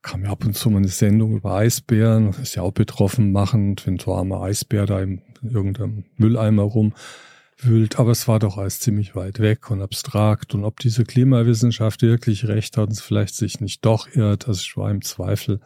kam 0.00 0.24
ja 0.24 0.30
ab 0.30 0.46
und 0.46 0.56
zu 0.56 0.70
mal 0.70 0.78
eine 0.78 0.88
Sendung 0.88 1.36
über 1.36 1.52
Eisbären, 1.52 2.30
ist 2.40 2.54
ja 2.54 2.62
auch 2.62 2.72
betroffen 2.72 3.30
machend, 3.30 3.86
wenn 3.86 3.98
so 3.98 4.14
armer 4.14 4.40
Eisbär 4.40 4.86
da 4.86 5.02
in 5.02 5.20
irgendeinem 5.42 6.04
Mülleimer 6.16 6.62
rumwühlt. 7.62 7.98
Aber 7.98 8.10
es 8.10 8.28
war 8.28 8.38
doch 8.38 8.56
alles 8.58 8.80
ziemlich 8.80 9.14
weit 9.14 9.38
weg 9.40 9.70
und 9.70 9.82
abstrakt. 9.82 10.54
Und 10.54 10.64
ob 10.64 10.80
diese 10.80 11.04
Klimawissenschaft 11.04 12.02
wirklich 12.02 12.46
recht 12.46 12.76
hat 12.76 12.88
und 12.88 13.00
vielleicht 13.00 13.34
sich 13.34 13.60
nicht 13.60 13.84
doch 13.84 14.08
irrt, 14.14 14.48
das 14.48 14.76
war 14.76 14.90
im 14.90 15.02
Zweifel. 15.02 15.60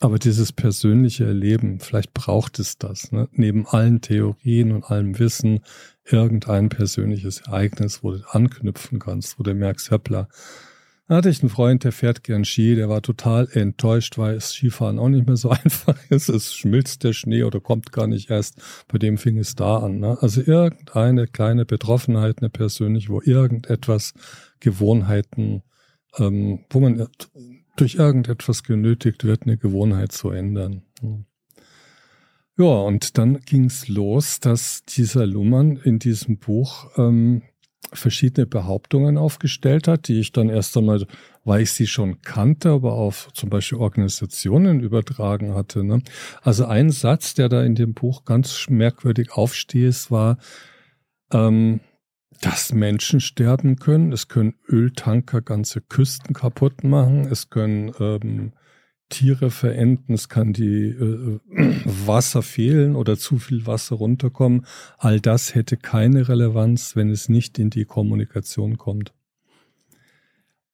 Aber 0.00 0.18
dieses 0.18 0.52
persönliche 0.52 1.26
Erleben, 1.26 1.78
vielleicht 1.78 2.14
braucht 2.14 2.58
es 2.58 2.78
das, 2.78 3.12
ne? 3.12 3.28
neben 3.32 3.66
allen 3.66 4.00
Theorien 4.00 4.72
und 4.72 4.84
allem 4.90 5.18
Wissen, 5.18 5.60
irgendein 6.06 6.70
persönliches 6.70 7.42
Ereignis, 7.42 8.02
wo 8.02 8.12
du 8.12 8.22
anknüpfen 8.30 8.98
kannst, 8.98 9.38
wo 9.38 9.42
du 9.42 9.54
merkst, 9.54 9.90
hoppla, 9.90 10.28
da 11.10 11.16
hatte 11.16 11.28
ich 11.28 11.42
einen 11.42 11.50
Freund, 11.50 11.82
der 11.82 11.90
fährt 11.90 12.22
gern 12.22 12.44
Ski, 12.44 12.76
der 12.76 12.88
war 12.88 13.02
total 13.02 13.48
enttäuscht, 13.50 14.16
weil 14.16 14.36
das 14.36 14.52
Skifahren 14.52 15.00
auch 15.00 15.08
nicht 15.08 15.26
mehr 15.26 15.36
so 15.36 15.50
einfach 15.64 15.98
ist. 16.08 16.28
Es 16.28 16.54
schmilzt 16.54 17.02
der 17.02 17.14
Schnee 17.14 17.42
oder 17.42 17.58
kommt 17.58 17.90
gar 17.90 18.06
nicht 18.06 18.30
erst. 18.30 18.62
Bei 18.86 18.96
dem 18.96 19.18
fing 19.18 19.36
es 19.36 19.56
da 19.56 19.78
an. 19.78 19.98
Ne? 19.98 20.16
Also 20.20 20.40
irgendeine 20.40 21.26
kleine 21.26 21.66
Betroffenheit, 21.66 22.38
eine 22.38 22.48
persönliche, 22.48 23.08
wo 23.08 23.20
irgendetwas 23.24 24.14
Gewohnheiten, 24.60 25.64
ähm, 26.16 26.60
wo 26.70 26.78
man 26.78 27.08
durch 27.74 27.96
irgendetwas 27.96 28.62
genötigt 28.62 29.24
wird, 29.24 29.42
eine 29.42 29.56
Gewohnheit 29.56 30.12
zu 30.12 30.30
ändern. 30.30 30.82
Ja, 32.56 32.66
und 32.66 33.18
dann 33.18 33.40
ging's 33.40 33.88
los, 33.88 34.38
dass 34.38 34.84
dieser 34.84 35.26
Luhmann 35.26 35.76
in 35.76 35.98
diesem 35.98 36.38
Buch 36.38 36.88
ähm, 36.96 37.42
verschiedene 37.92 38.46
Behauptungen 38.46 39.18
aufgestellt 39.18 39.88
hat, 39.88 40.08
die 40.08 40.20
ich 40.20 40.32
dann 40.32 40.48
erst 40.48 40.76
einmal 40.76 41.06
weil 41.44 41.62
ich 41.62 41.72
sie 41.72 41.86
schon 41.86 42.20
kannte, 42.22 42.70
aber 42.70 42.92
auf 42.92 43.28
zum 43.32 43.50
Beispiel 43.50 43.78
Organisationen 43.78 44.80
übertragen 44.80 45.54
hatte. 45.54 45.84
Ne? 45.84 46.02
Also 46.42 46.66
ein 46.66 46.90
Satz, 46.90 47.34
der 47.34 47.48
da 47.48 47.62
in 47.62 47.74
dem 47.74 47.94
Buch 47.94 48.24
ganz 48.24 48.66
merkwürdig 48.68 49.32
aufsteht, 49.32 50.10
war, 50.10 50.38
ähm, 51.32 51.80
dass 52.40 52.72
Menschen 52.72 53.20
sterben 53.20 53.76
können. 53.76 54.12
Es 54.12 54.28
können 54.28 54.54
Öltanker 54.68 55.42
ganze 55.42 55.80
Küsten 55.80 56.34
kaputt 56.34 56.84
machen. 56.84 57.26
Es 57.30 57.50
können 57.50 57.92
ähm, 57.98 58.52
Tiere 59.10 59.50
verenden. 59.50 60.14
Es 60.14 60.30
kann 60.30 60.54
die 60.54 60.86
äh, 60.86 61.38
Wasser 61.84 62.42
fehlen 62.42 62.96
oder 62.96 63.18
zu 63.18 63.38
viel 63.38 63.66
Wasser 63.66 63.96
runterkommen. 63.96 64.64
All 64.96 65.20
das 65.20 65.54
hätte 65.54 65.76
keine 65.76 66.28
Relevanz, 66.28 66.96
wenn 66.96 67.10
es 67.10 67.28
nicht 67.28 67.58
in 67.58 67.68
die 67.68 67.84
Kommunikation 67.84 68.78
kommt. 68.78 69.12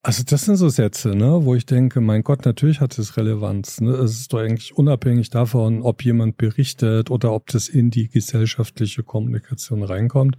Also 0.07 0.23
das 0.25 0.45
sind 0.45 0.55
so 0.55 0.69
Sätze, 0.69 1.17
ne, 1.17 1.45
wo 1.45 1.57
ich 1.57 1.67
denke, 1.67 2.01
mein 2.01 2.23
Gott, 2.23 2.45
natürlich 2.45 2.81
hat 2.81 2.97
es 2.97 3.17
Relevanz. 3.17 3.81
Ne? 3.81 3.91
Es 3.91 4.13
ist 4.13 4.33
doch 4.33 4.39
eigentlich 4.39 4.77
unabhängig 4.79 5.31
davon, 5.31 5.83
ob 5.83 6.05
jemand 6.05 6.37
berichtet 6.37 7.11
oder 7.11 7.33
ob 7.33 7.49
das 7.49 7.69
in 7.69 7.91
die 7.91 8.07
gesellschaftliche 8.07 9.03
Kommunikation 9.03 9.83
reinkommt. 9.83 10.37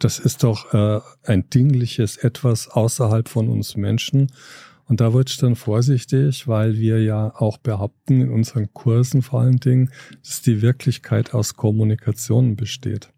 Das 0.00 0.18
ist 0.18 0.42
doch 0.42 0.74
äh, 0.74 1.00
ein 1.22 1.48
dingliches 1.48 2.16
Etwas 2.16 2.66
außerhalb 2.66 3.28
von 3.28 3.48
uns 3.48 3.76
Menschen. 3.76 4.32
Und 4.86 5.00
da 5.00 5.14
wird 5.14 5.30
es 5.30 5.38
dann 5.38 5.56
vorsichtig, 5.56 6.46
weil 6.46 6.76
wir 6.76 7.02
ja 7.02 7.34
auch 7.34 7.58
behaupten 7.58 8.20
in 8.20 8.30
unseren 8.30 8.72
Kursen 8.72 9.22
vor 9.22 9.40
allen 9.40 9.58
Dingen, 9.58 9.90
dass 10.22 10.42
die 10.42 10.62
Wirklichkeit 10.62 11.32
aus 11.32 11.54
Kommunikation 11.54 12.56
besteht. 12.56 13.10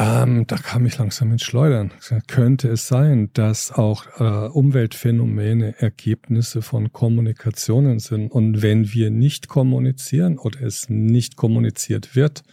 Ähm, 0.00 0.46
da 0.46 0.56
kam 0.58 0.86
ich 0.86 0.96
langsam 0.96 1.32
ins 1.32 1.42
Schleudern. 1.42 1.92
Könnte 2.28 2.68
es 2.68 2.86
sein, 2.86 3.30
dass 3.32 3.72
auch 3.72 4.06
äh, 4.20 4.48
Umweltphänomene 4.48 5.80
Ergebnisse 5.80 6.62
von 6.62 6.92
Kommunikationen 6.92 7.98
sind? 7.98 8.30
Und 8.30 8.62
wenn 8.62 8.92
wir 8.92 9.10
nicht 9.10 9.48
kommunizieren 9.48 10.38
oder 10.38 10.62
es 10.62 10.88
nicht 10.88 11.34
kommuniziert 11.34 12.14
wird, 12.14 12.44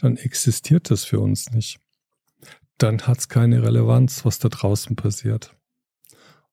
dann 0.00 0.16
existiert 0.16 0.88
das 0.88 1.04
für 1.04 1.18
uns 1.18 1.50
nicht. 1.50 1.80
Dann 2.78 3.02
hat 3.02 3.18
es 3.18 3.28
keine 3.28 3.64
Relevanz, 3.64 4.24
was 4.24 4.38
da 4.38 4.48
draußen 4.48 4.94
passiert. 4.94 5.56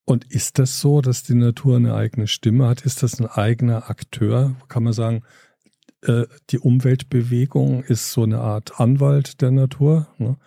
Und 0.05 0.25
ist 0.25 0.60
das 0.60 0.79
so, 0.79 1.01
dass 1.01 1.24
die 1.24 1.36
Natur 1.36 1.77
eine 1.77 1.93
eigene 1.93 2.27
Stimme 2.27 2.67
hat? 2.67 2.81
Ist 2.81 3.03
das 3.03 3.20
ein 3.20 3.27
eigener 3.27 3.89
Akteur? 3.89 4.55
Kann 4.67 4.84
man 4.84 4.93
sagen, 4.93 5.24
äh, 6.01 6.25
die 6.50 6.60
Umweltbewegung 6.60 7.84
ist 7.84 8.12
so 8.12 8.24
eine 8.24 8.39
Art 8.39 8.79
Anwalt 8.79 9.41
der 9.41 9.51
Natur. 9.51 10.08
Ne? 10.17 10.38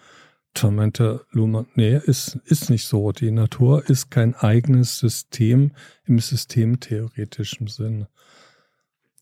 Da 0.55 0.71
meinte 0.71 1.25
Luhmann, 1.31 1.67
nee, 1.75 1.97
ist, 1.97 2.39
ist 2.45 2.71
nicht 2.71 2.87
so. 2.87 3.13
Die 3.13 3.31
Natur 3.31 3.89
ist 3.89 4.11
kein 4.11 4.35
eigenes 4.35 4.99
System 4.99 5.73
im 6.05 6.19
systemtheoretischen 6.19 7.67
Sinn. 7.67 8.07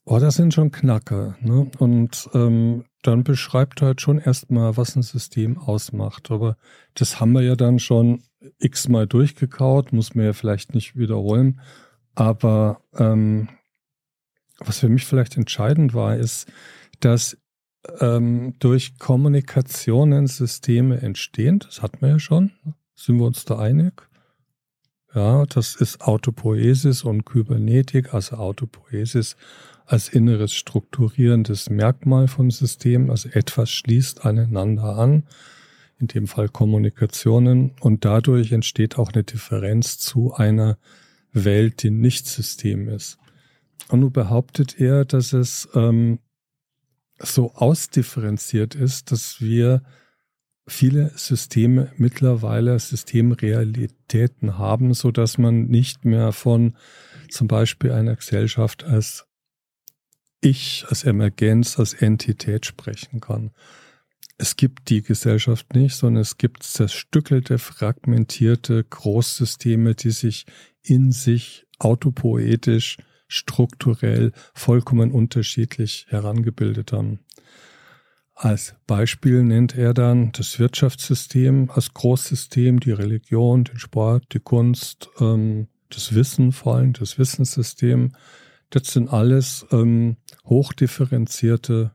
Oh, 0.05 0.19
das 0.19 0.35
sind 0.35 0.53
schon 0.53 0.73
Knacker. 0.73 1.37
Ne? 1.41 1.71
Und 1.79 2.29
ähm, 2.35 2.85
dann 3.03 3.25
beschreibt 3.25 3.83
halt 3.83 4.01
schon 4.01 4.19
erstmal, 4.19 4.77
was 4.77 4.97
ein 4.97 5.03
System 5.03 5.59
ausmacht. 5.59 6.31
Aber 6.31 6.57
das 6.95 7.21
haben 7.21 7.33
wir 7.33 7.43
ja 7.43 7.57
dann 7.57 7.79
schon 7.79 8.23
x-mal 8.59 9.07
durchgekaut, 9.07 9.93
muss 9.93 10.15
man 10.15 10.27
ja 10.27 10.33
vielleicht 10.33 10.75
nicht 10.75 10.97
wiederholen. 10.97 11.61
Aber 12.15 12.81
ähm, 12.97 13.49
was 14.59 14.79
für 14.79 14.89
mich 14.89 15.05
vielleicht 15.05 15.37
entscheidend 15.37 15.95
war, 15.95 16.17
ist, 16.17 16.51
dass 17.01 17.37
ähm, 18.01 18.55
durch 18.61 18.99
Kommunikationen 18.99 20.27
Systeme 20.27 21.01
entstehen. 21.01 21.59
Das 21.59 21.83
hatten 21.83 22.01
wir 22.01 22.09
ja 22.09 22.19
schon. 22.19 22.53
Sind 22.95 23.19
wir 23.19 23.27
uns 23.27 23.45
da 23.45 23.59
einig? 23.59 24.09
Ja, 25.15 25.45
das 25.45 25.75
ist 25.75 26.01
Autopoiesis 26.01 27.03
und 27.03 27.25
Kybernetik, 27.25 28.15
also 28.15 28.37
Autopoiesis 28.37 29.37
als 29.93 30.09
inneres 30.09 30.55
strukturierendes 30.55 31.69
Merkmal 31.69 32.27
von 32.27 32.51
Systemen, 32.51 33.11
also 33.11 33.29
etwas 33.29 33.71
schließt 33.71 34.25
aneinander 34.25 34.97
an, 34.97 35.25
in 36.01 36.07
dem 36.07 36.27
Fall 36.27 36.49
Kommunikationen, 36.49 37.73
und 37.81 38.07
dadurch 38.07 38.53
entsteht 38.53 38.99
auch 38.99 39.13
eine 39.13 39.23
Differenz 39.23 39.99
zu 39.99 40.33
einer 40.33 40.79
Welt, 41.33 41.83
die 41.83 41.91
nicht 41.91 42.27
System 42.27 42.89
ist. 42.89 43.19
Und 43.89 44.01
nun 44.01 44.13
behauptet 44.13 44.81
er, 44.81 45.05
dass 45.05 45.35
es 45.35 45.69
ähm, 45.75 46.21
so 47.19 47.53
ausdifferenziert 47.55 48.75
ist, 48.75 49.13
dass 49.13 49.43
wir 49.43 49.83
viele 50.67 51.13
Systeme 51.17 51.93
mittlerweile 51.99 52.79
Systemrealitäten 52.79 54.57
haben, 54.57 54.95
so 54.95 55.11
dass 55.11 55.37
man 55.37 55.67
nicht 55.67 56.07
mehr 56.07 56.33
von 56.33 56.77
zum 57.29 57.47
Beispiel 57.47 57.93
einer 57.93 58.17
Gesellschaft 58.17 58.85
als 58.85 59.27
Ich, 60.43 60.85
als 60.89 61.05
Emergenz, 61.05 61.79
als 61.79 61.95
Entität 61.95 62.67
sprechen 62.67 63.21
kann. 63.21 63.53
Es 64.39 64.57
gibt 64.57 64.91
die 64.91 65.03
Gesellschaft 65.03 65.73
nicht, 65.75 65.95
sondern 65.95 66.21
es 66.21 66.37
gibt 66.37 66.65
zerstückelte, 66.65 67.59
fragmentierte 67.59 68.83
Großsysteme, 68.83 69.95
die 69.95 70.11
sich 70.11 70.47
in 70.83 71.13
sich 71.13 71.65
autopoetisch 71.79 72.99
strukturell 73.29 74.33
vollkommen 74.53 75.13
unterschiedlich 75.13 76.07
herangebildet 76.09 76.93
haben. 76.93 77.21
Als 78.35 78.75
Beispiel 78.89 79.45
nennt 79.45 79.77
er 79.77 79.95
dann 79.95 80.33
das 80.33 80.59
Wirtschaftssystem 80.59 81.71
als 81.71 81.95
Großsystem, 81.95 82.81
die 82.81 82.91
Religion, 82.91 83.63
den 83.63 83.79
Sport, 83.79 84.25
die 84.33 84.41
Kunst, 84.41 85.09
ähm, 85.21 85.69
das 85.89 86.17
Wissen 86.17 86.51
vor 86.51 86.77
allem, 86.77 86.95
das 86.95 87.17
Wissenssystem. 87.17 88.17
Das 88.73 88.87
sind 88.87 89.13
alles 89.13 89.67
ähm, 89.71 90.17
hochdifferenzierte, 90.47 91.95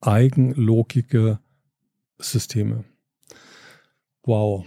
eigenlogige 0.00 1.38
Systeme. 2.18 2.84
Wow. 4.22 4.64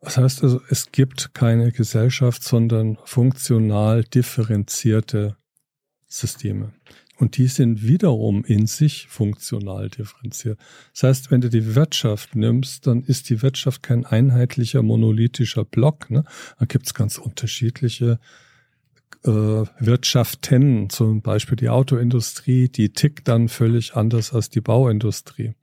Das 0.00 0.18
heißt 0.18 0.44
also, 0.44 0.60
es 0.68 0.92
gibt 0.92 1.34
keine 1.34 1.72
Gesellschaft, 1.72 2.44
sondern 2.44 2.96
funktional 3.04 4.04
differenzierte 4.04 5.36
Systeme. 6.06 6.72
Und 7.16 7.38
die 7.38 7.48
sind 7.48 7.84
wiederum 7.84 8.44
in 8.44 8.68
sich 8.68 9.08
funktional 9.08 9.90
differenziert. 9.90 10.60
Das 10.92 11.02
heißt, 11.02 11.30
wenn 11.32 11.40
du 11.40 11.50
die 11.50 11.74
Wirtschaft 11.74 12.36
nimmst, 12.36 12.86
dann 12.86 13.02
ist 13.02 13.30
die 13.30 13.42
Wirtschaft 13.42 13.82
kein 13.82 14.06
einheitlicher 14.06 14.82
monolithischer 14.82 15.64
Block. 15.64 16.08
Ne? 16.08 16.24
Da 16.60 16.66
gibt 16.66 16.86
es 16.86 16.94
ganz 16.94 17.18
unterschiedliche 17.18 18.12
äh, 18.12 18.51
Wirtschaften, 19.24 20.90
zum 20.90 21.22
Beispiel 21.22 21.56
die 21.56 21.68
Autoindustrie, 21.68 22.68
die 22.68 22.92
tickt 22.92 23.28
dann 23.28 23.48
völlig 23.48 23.94
anders 23.94 24.32
als 24.32 24.50
die 24.50 24.60
Bauindustrie. 24.60 25.54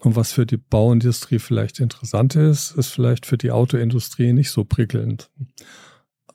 Und 0.00 0.16
was 0.16 0.32
für 0.32 0.44
die 0.44 0.58
Bauindustrie 0.58 1.38
vielleicht 1.38 1.80
interessant 1.80 2.36
ist, 2.36 2.72
ist 2.72 2.88
vielleicht 2.88 3.26
für 3.26 3.38
die 3.38 3.50
Autoindustrie 3.50 4.32
nicht 4.32 4.50
so 4.50 4.64
prickelnd. 4.64 5.30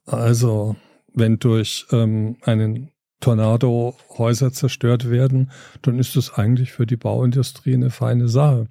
Also 0.05 0.75
wenn 1.13 1.39
durch 1.39 1.85
ähm, 1.91 2.37
einen 2.41 2.91
Tornado 3.19 3.95
Häuser 4.17 4.51
zerstört 4.51 5.09
werden, 5.09 5.51
dann 5.83 5.99
ist 5.99 6.15
das 6.15 6.33
eigentlich 6.33 6.71
für 6.71 6.87
die 6.87 6.97
Bauindustrie 6.97 7.75
eine 7.75 7.91
feine 7.91 8.27
Sache. 8.27 8.67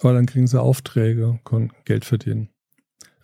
Weil 0.00 0.14
dann 0.14 0.26
kriegen 0.26 0.48
sie 0.48 0.60
Aufträge, 0.60 1.38
können 1.44 1.70
Geld 1.84 2.04
verdienen. 2.04 2.48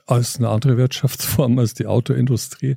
Als 0.06 0.36
eine 0.36 0.48
andere 0.48 0.76
Wirtschaftsform 0.76 1.58
als 1.58 1.74
die 1.74 1.86
Autoindustrie 1.86 2.76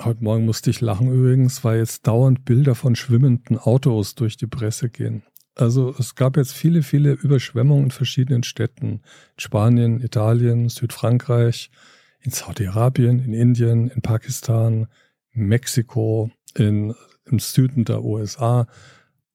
Heute 0.00 0.22
Morgen 0.22 0.44
musste 0.44 0.70
ich 0.70 0.80
lachen 0.80 1.12
übrigens, 1.12 1.64
weil 1.64 1.78
jetzt 1.78 2.06
dauernd 2.06 2.44
Bilder 2.44 2.76
von 2.76 2.94
schwimmenden 2.94 3.58
Autos 3.58 4.14
durch 4.14 4.36
die 4.36 4.46
Presse 4.46 4.90
gehen. 4.90 5.24
Also 5.56 5.92
es 5.98 6.14
gab 6.14 6.36
jetzt 6.36 6.52
viele, 6.52 6.84
viele 6.84 7.14
Überschwemmungen 7.14 7.86
in 7.86 7.90
verschiedenen 7.90 8.44
Städten. 8.44 8.86
In 8.86 9.00
Spanien, 9.38 10.00
Italien, 10.00 10.68
Südfrankreich, 10.68 11.72
in 12.20 12.30
Saudi-Arabien, 12.30 13.18
in 13.18 13.32
Indien, 13.32 13.88
in 13.88 14.00
Pakistan, 14.00 14.86
Mexiko, 15.32 16.30
in, 16.54 16.94
im 17.24 17.40
Süden 17.40 17.84
der 17.84 18.04
USA. 18.04 18.68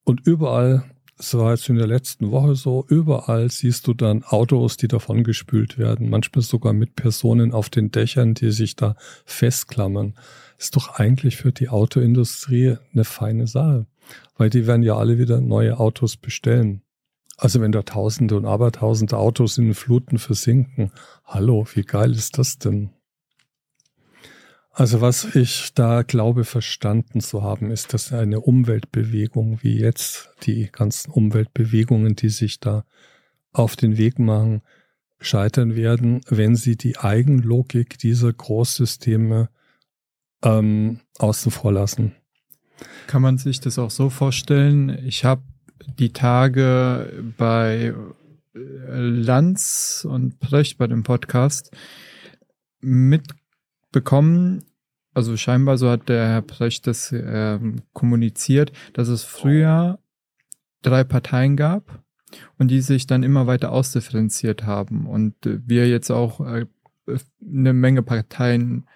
Und 0.05 0.25
überall, 0.25 0.85
es 1.19 1.33
war 1.33 1.51
jetzt 1.51 1.67
in 1.67 1.75
der 1.75 1.87
letzten 1.87 2.31
Woche 2.31 2.55
so, 2.55 2.85
überall 2.87 3.51
siehst 3.51 3.85
du 3.87 3.93
dann 3.93 4.23
Autos, 4.23 4.77
die 4.77 4.87
davongespült 4.87 5.77
werden. 5.77 6.09
Manchmal 6.09 6.41
sogar 6.41 6.71
mit 6.71 6.95
Personen 6.95 7.51
auf 7.51 7.69
den 7.69 7.91
Dächern, 7.91 8.33
die 8.33 8.51
sich 8.51 8.77
da 8.77 8.95
festklammern 9.25 10.13
ist 10.63 10.77
doch 10.77 10.95
eigentlich 10.95 11.35
für 11.35 11.51
die 11.51 11.67
Autoindustrie 11.67 12.77
eine 12.93 13.03
feine 13.03 13.47
Sache, 13.47 13.85
weil 14.37 14.49
die 14.49 14.65
werden 14.65 14.81
ja 14.81 14.95
alle 14.95 15.19
wieder 15.19 15.41
neue 15.41 15.77
Autos 15.77 16.15
bestellen. 16.15 16.81
Also 17.37 17.59
wenn 17.59 17.73
da 17.73 17.81
Tausende 17.81 18.37
und 18.37 18.45
Abertausende 18.45 19.17
Autos 19.17 19.57
in 19.57 19.65
den 19.65 19.73
Fluten 19.73 20.19
versinken, 20.19 20.91
hallo, 21.25 21.67
wie 21.73 21.81
geil 21.81 22.11
ist 22.11 22.37
das 22.37 22.59
denn? 22.59 22.91
Also 24.71 25.01
was 25.01 25.35
ich 25.35 25.73
da 25.73 26.01
glaube 26.01 26.45
verstanden 26.45 27.19
zu 27.19 27.43
haben, 27.43 27.69
ist, 27.69 27.93
dass 27.93 28.13
eine 28.13 28.39
Umweltbewegung 28.39 29.59
wie 29.61 29.77
jetzt, 29.77 30.29
die 30.43 30.71
ganzen 30.71 31.11
Umweltbewegungen, 31.11 32.15
die 32.15 32.29
sich 32.29 32.61
da 32.61 32.85
auf 33.51 33.75
den 33.75 33.97
Weg 33.97 34.17
machen, 34.17 34.61
scheitern 35.19 35.75
werden, 35.75 36.21
wenn 36.27 36.55
sie 36.55 36.77
die 36.77 36.97
Eigenlogik 36.97 37.97
dieser 37.99 38.31
Großsysteme 38.31 39.49
ähm, 40.43 40.99
außen 41.19 41.51
vor 41.51 41.71
lassen. 41.71 42.13
Kann 43.07 43.21
man 43.21 43.37
sich 43.37 43.59
das 43.59 43.79
auch 43.79 43.91
so 43.91 44.09
vorstellen? 44.09 44.89
Ich 45.05 45.25
habe 45.25 45.41
die 45.99 46.13
Tage 46.13 47.33
bei 47.37 47.93
äh, 48.55 48.59
Lanz 48.99 50.05
und 50.09 50.39
Precht 50.39 50.77
bei 50.77 50.87
dem 50.87 51.03
Podcast 51.03 51.71
mitbekommen, 52.81 54.65
also 55.13 55.37
scheinbar 55.37 55.77
so 55.77 55.89
hat 55.89 56.09
der 56.09 56.27
Herr 56.27 56.41
Precht 56.41 56.87
das 56.87 57.11
äh, 57.11 57.59
kommuniziert, 57.93 58.71
dass 58.93 59.07
es 59.07 59.23
früher 59.23 59.99
drei 60.81 61.03
Parteien 61.03 61.55
gab 61.55 62.03
und 62.57 62.69
die 62.69 62.81
sich 62.81 63.07
dann 63.07 63.23
immer 63.23 63.47
weiter 63.47 63.71
ausdifferenziert 63.71 64.63
haben 64.63 65.07
und 65.07 65.45
äh, 65.45 65.59
wir 65.65 65.87
jetzt 65.87 66.09
auch 66.09 66.39
äh, 66.41 66.65
eine 67.41 67.73
Menge 67.73 68.01
Parteien 68.01 68.87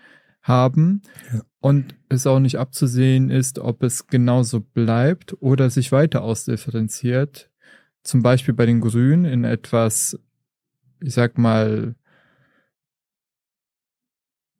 haben 0.48 1.02
ja. 1.34 1.42
und 1.60 1.96
es 2.10 2.26
auch 2.26 2.40
nicht 2.40 2.58
abzusehen 2.58 3.30
ist, 3.30 3.60
ob 3.60 3.84
es 3.84 4.08
genauso 4.08 4.62
bleibt 4.62 5.36
oder 5.42 5.70
sich 5.70 5.92
weiter 5.92 6.24
ausdifferenziert. 6.24 7.50
Zum 8.04 8.24
Beispiel 8.24 8.54
bei 8.54 8.66
den 8.66 8.80
Grünen 8.80 9.26
in 9.26 9.44
etwas, 9.44 10.18
ich 11.02 11.14
sag 11.14 11.38
mal, 11.38 11.96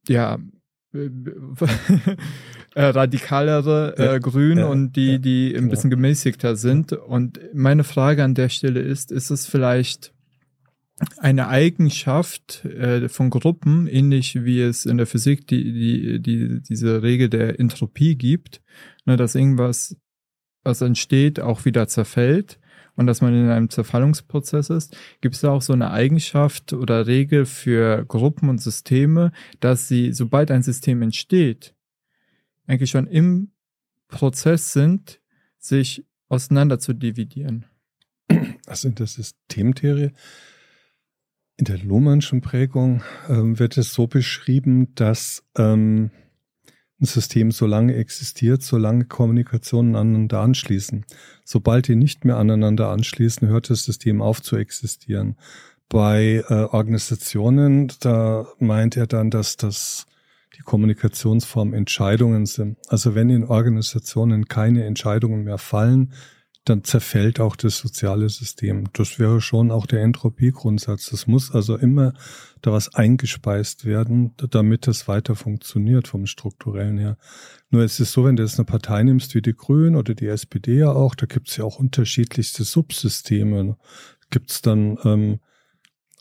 ja, 0.08 0.38
äh, 0.94 1.10
radikalere 2.76 3.96
äh, 3.98 4.06
ja, 4.06 4.18
Grün 4.20 4.60
ja, 4.60 4.68
und 4.68 4.94
die, 4.96 5.20
die 5.20 5.50
ein 5.50 5.62
genau. 5.62 5.70
bisschen 5.72 5.90
gemäßigter 5.90 6.56
sind. 6.56 6.94
Und 6.94 7.40
meine 7.54 7.84
Frage 7.84 8.24
an 8.24 8.36
der 8.36 8.50
Stelle 8.50 8.82
ist, 8.82 9.12
ist 9.12 9.30
es 9.30 9.48
vielleicht 9.48 10.14
eine 11.18 11.48
Eigenschaft 11.48 12.66
äh, 12.66 13.08
von 13.10 13.30
Gruppen, 13.30 13.88
ähnlich 13.88 14.44
wie 14.44 14.62
es 14.62 14.86
in 14.86 14.98
der 14.98 15.06
Physik 15.06 15.48
die, 15.48 15.72
die, 15.72 16.20
die, 16.22 16.62
diese 16.62 17.04
Regel 17.04 17.30
der 17.30 17.60
Entropie 17.60 18.16
gibt, 18.16 18.62
ne, 19.06 19.16
dass 19.16 19.36
irgendwas, 19.36 19.96
was 20.64 20.82
entsteht, 20.82 21.40
auch 21.40 21.66
wieder 21.66 21.88
zerfällt 21.88 22.60
und 22.96 23.06
dass 23.06 23.22
man 23.22 23.34
in 23.34 23.50
einem 23.50 23.70
Zerfallungsprozess 23.70 24.72
ist, 24.72 24.98
gibt 25.22 25.36
es 25.36 25.42
da 25.42 25.52
auch 25.52 25.62
so 25.62 25.72
eine 25.72 25.92
Eigenschaft 25.92 26.74
oder 26.74 27.06
Regel 27.06 27.46
für 27.46 28.04
Gruppen 28.06 28.50
und 28.50 28.60
Systeme, 28.60 29.32
dass 29.60 29.88
sie, 29.88 30.14
sobald 30.14 30.50
ein 30.50 30.64
System 30.64 31.04
entsteht, 31.04 31.76
eigentlich 32.66 32.90
schon 32.90 33.08
im 33.08 33.52
Prozess 34.08 34.74
sind, 34.74 35.22
sich 35.60 36.06
auseinander 36.28 36.80
zu 36.80 36.94
dividieren. 36.94 37.66
Also 38.66 38.90
in 38.90 38.96
der 38.96 39.08
Systemtheorie, 39.08 40.12
in 41.58 41.66
der 41.66 41.80
Lohmannschen 41.80 42.42
Prägung 42.42 43.04
ähm, 43.28 43.58
wird 43.60 43.78
es 43.78 43.94
so 43.94 44.08
beschrieben, 44.08 44.94
dass 44.94 45.44
ähm, 45.58 46.12
ein 47.02 47.06
System 47.06 47.52
so 47.52 47.66
lange 47.66 47.96
existiert, 47.96 48.62
solange 48.62 49.06
Kommunikationen 49.06 49.96
aneinander 49.96 50.40
anschließen. 50.40 51.06
Sobald 51.44 51.88
die 51.88 51.96
nicht 51.96 52.26
mehr 52.26 52.38
aneinander 52.38 52.90
anschließen, 52.90 53.48
hört 53.48 53.70
das 53.70 53.84
System 53.84 54.22
auf 54.22 54.42
zu 54.42 54.56
existieren. 54.56 55.36
Bei 55.90 56.44
äh, 56.48 56.54
Organisationen, 56.54 57.92
da 58.02 58.48
meint 58.60 58.98
er 58.98 59.08
dann, 59.08 59.30
dass 59.32 59.58
das 59.58 60.06
die 60.58 60.64
Kommunikationsform 60.64 61.74
Entscheidungen 61.74 62.46
sind. 62.46 62.78
Also 62.88 63.16
wenn 63.16 63.30
in 63.30 63.44
Organisationen 63.44 64.48
keine 64.48 64.86
Entscheidungen 64.86 65.44
mehr 65.44 65.58
fallen, 65.58 66.14
dann 66.70 66.84
zerfällt 66.84 67.40
auch 67.40 67.56
das 67.56 67.78
soziale 67.78 68.30
System. 68.30 68.90
Das 68.94 69.20
wäre 69.20 69.42
schon 69.42 69.72
auch 69.72 69.86
der 69.86 70.02
Entropiegrundsatz. 70.04 71.12
Es 71.12 71.28
muss 71.28 71.52
also 71.52 71.78
immer 71.78 72.14
da 72.62 72.72
was 72.72 72.94
eingespeist 72.94 73.86
werden, 73.86 74.34
damit 74.50 74.88
das 74.88 75.08
weiter 75.08 75.36
funktioniert 75.36 76.08
vom 76.08 76.26
strukturellen 76.26 76.98
her. 76.98 77.18
Nur 77.70 77.84
es 77.84 78.00
ist 78.00 78.14
so, 78.14 78.26
wenn 78.26 78.36
du 78.36 78.44
jetzt 78.44 78.60
eine 78.60 78.66
Partei 78.66 79.04
nimmst 79.04 79.36
wie 79.36 79.42
die 79.42 79.56
Grünen 79.56 79.96
oder 79.96 80.16
die 80.16 80.28
SPD 80.28 80.80
ja 80.80 80.92
auch, 80.92 81.16
da 81.16 81.26
gibt 81.26 81.50
es 81.50 81.58
ja 81.58 81.64
auch 81.64 81.80
unterschiedlichste 81.80 82.64
Subsysteme. 82.64 83.78
Gibt 84.30 84.52
es 84.52 84.62
dann 84.62 84.98
ähm, 85.04 85.40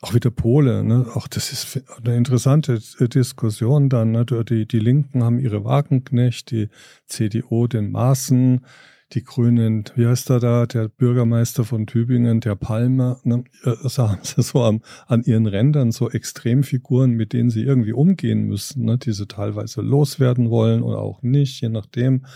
auch 0.03 0.15
wieder 0.15 0.31
Pole, 0.31 0.85
ne? 0.85 1.07
Auch 1.15 1.27
das 1.27 1.53
ist 1.53 1.83
eine 2.05 2.17
interessante 2.17 2.81
Diskussion 3.01 3.89
dann. 3.89 4.13
Ne? 4.13 4.25
Die, 4.25 4.67
die 4.67 4.79
Linken 4.79 5.25
haben 5.25 5.39
ihre 5.39 5.65
Wagenknecht, 5.65 6.51
die 6.51 6.69
CDU 7.07 7.67
den 7.67 7.91
Maßen, 7.91 8.65
die 9.13 9.23
Grünen, 9.23 9.85
wie 9.95 10.07
heißt 10.07 10.31
er 10.31 10.41
da, 10.41 10.67
der 10.67 10.89
Bürgermeister 10.89 11.65
von 11.65 11.87
Tübingen, 11.87 12.41
der 12.41 12.57
Palmer, 12.57 13.21
ne, 13.23 13.45
sagen 13.85 14.19
sie 14.23 14.43
so 14.43 14.63
an, 14.63 14.83
an 15.07 15.23
ihren 15.23 15.47
Rändern 15.47 15.93
so 15.93 16.11
Extremfiguren, 16.11 17.13
mit 17.13 17.33
denen 17.33 17.51
sie 17.51 17.63
irgendwie 17.63 17.93
umgehen 17.93 18.47
müssen, 18.47 18.85
ne, 18.85 18.99
die 18.99 19.13
sie 19.13 19.27
teilweise 19.27 19.81
loswerden 19.81 20.51
wollen 20.51 20.83
oder 20.83 20.99
auch 20.99 21.23
nicht, 21.23 21.61
je 21.61 21.69
nachdem. 21.69 22.27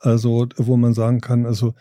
Also, 0.00 0.46
wo 0.56 0.76
man 0.76 0.94
sagen 0.94 1.20
kann, 1.20 1.46
also, 1.46 1.74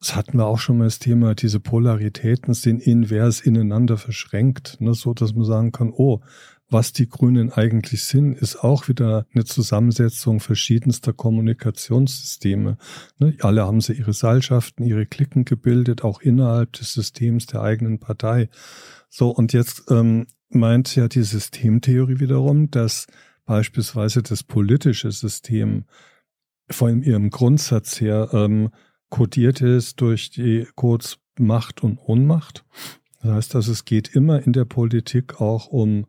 das 0.00 0.16
hatten 0.16 0.38
wir 0.38 0.46
auch 0.46 0.58
schon 0.58 0.78
mal 0.78 0.84
das 0.84 0.98
Thema, 0.98 1.34
diese 1.34 1.60
Polaritäten 1.60 2.54
sind 2.54 2.80
invers 2.80 3.40
ineinander 3.40 3.98
verschränkt, 3.98 4.80
ne, 4.80 4.94
so 4.94 5.12
dass 5.12 5.34
man 5.34 5.44
sagen 5.44 5.70
kann, 5.70 5.92
oh, 5.94 6.20
was 6.72 6.92
die 6.92 7.08
Grünen 7.08 7.52
eigentlich 7.52 8.04
sind, 8.04 8.36
ist 8.36 8.56
auch 8.56 8.88
wieder 8.88 9.26
eine 9.34 9.44
Zusammensetzung 9.44 10.40
verschiedenster 10.40 11.12
Kommunikationssysteme. 11.12 12.78
Ne? 13.18 13.36
Alle 13.40 13.62
haben 13.66 13.80
sie 13.80 13.92
ihre 13.92 14.12
Seilschaften, 14.12 14.84
ihre 14.84 15.06
Klicken 15.06 15.44
gebildet, 15.44 16.02
auch 16.02 16.20
innerhalb 16.20 16.72
des 16.72 16.94
Systems 16.94 17.46
der 17.46 17.62
eigenen 17.62 17.98
Partei. 17.98 18.48
So, 19.08 19.30
und 19.30 19.52
jetzt 19.52 19.84
ähm, 19.90 20.26
meint 20.48 20.96
ja 20.96 21.08
die 21.08 21.22
Systemtheorie 21.22 22.20
wiederum, 22.20 22.70
dass 22.70 23.06
beispielsweise 23.44 24.22
das 24.22 24.42
politische 24.42 25.12
System 25.12 25.84
von 26.70 27.02
ihrem 27.02 27.30
Grundsatz 27.30 28.00
her 28.00 28.30
ähm, 28.32 28.70
kodiert 29.10 29.60
ist 29.60 30.00
durch 30.00 30.30
die 30.30 30.66
Codes 30.74 31.18
Macht 31.38 31.82
und 31.82 31.98
Ohnmacht. 31.98 32.64
Das 33.22 33.32
heißt 33.32 33.56
also, 33.56 33.72
es 33.72 33.84
geht 33.84 34.08
immer 34.14 34.42
in 34.42 34.52
der 34.52 34.64
Politik 34.64 35.40
auch 35.40 35.66
um 35.66 36.06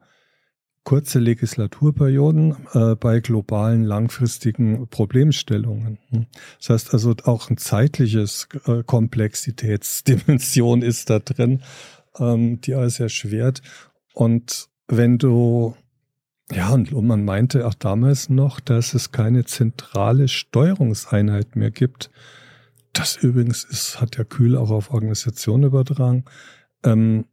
kurze 0.83 1.19
Legislaturperioden 1.19 2.67
äh, 2.73 2.95
bei 2.95 3.19
globalen 3.19 3.83
langfristigen 3.83 4.87
Problemstellungen. 4.89 5.97
Das 6.59 6.69
heißt 6.69 6.93
also 6.93 7.15
auch 7.23 7.49
ein 7.49 7.57
zeitliches 7.57 8.47
äh, 8.65 8.83
Komplexitätsdimension 8.83 10.81
ist 10.83 11.09
da 11.09 11.19
drin, 11.19 11.61
ähm, 12.19 12.59
die 12.61 12.75
alles 12.75 12.99
erschwert. 12.99 13.61
Und 14.13 14.67
wenn 14.87 15.17
du 15.17 15.75
ja, 16.51 16.69
und 16.71 16.91
man 16.91 17.23
meinte 17.23 17.65
auch 17.65 17.73
damals 17.73 18.29
noch, 18.29 18.59
dass 18.59 18.93
es 18.93 19.11
keine 19.11 19.45
zentrale 19.45 20.27
Steuerungseinheit 20.27 21.55
mehr 21.55 21.71
gibt. 21.71 22.11
Das 22.91 23.15
übrigens 23.15 23.63
ist, 23.63 23.99
hat 23.99 24.17
der 24.17 24.25
Kühl 24.25 24.55
auch 24.57 24.69
auf 24.69 24.91
Organisationen 24.91 25.63
übertragen. 25.63 26.25
Ähm, 26.83 27.25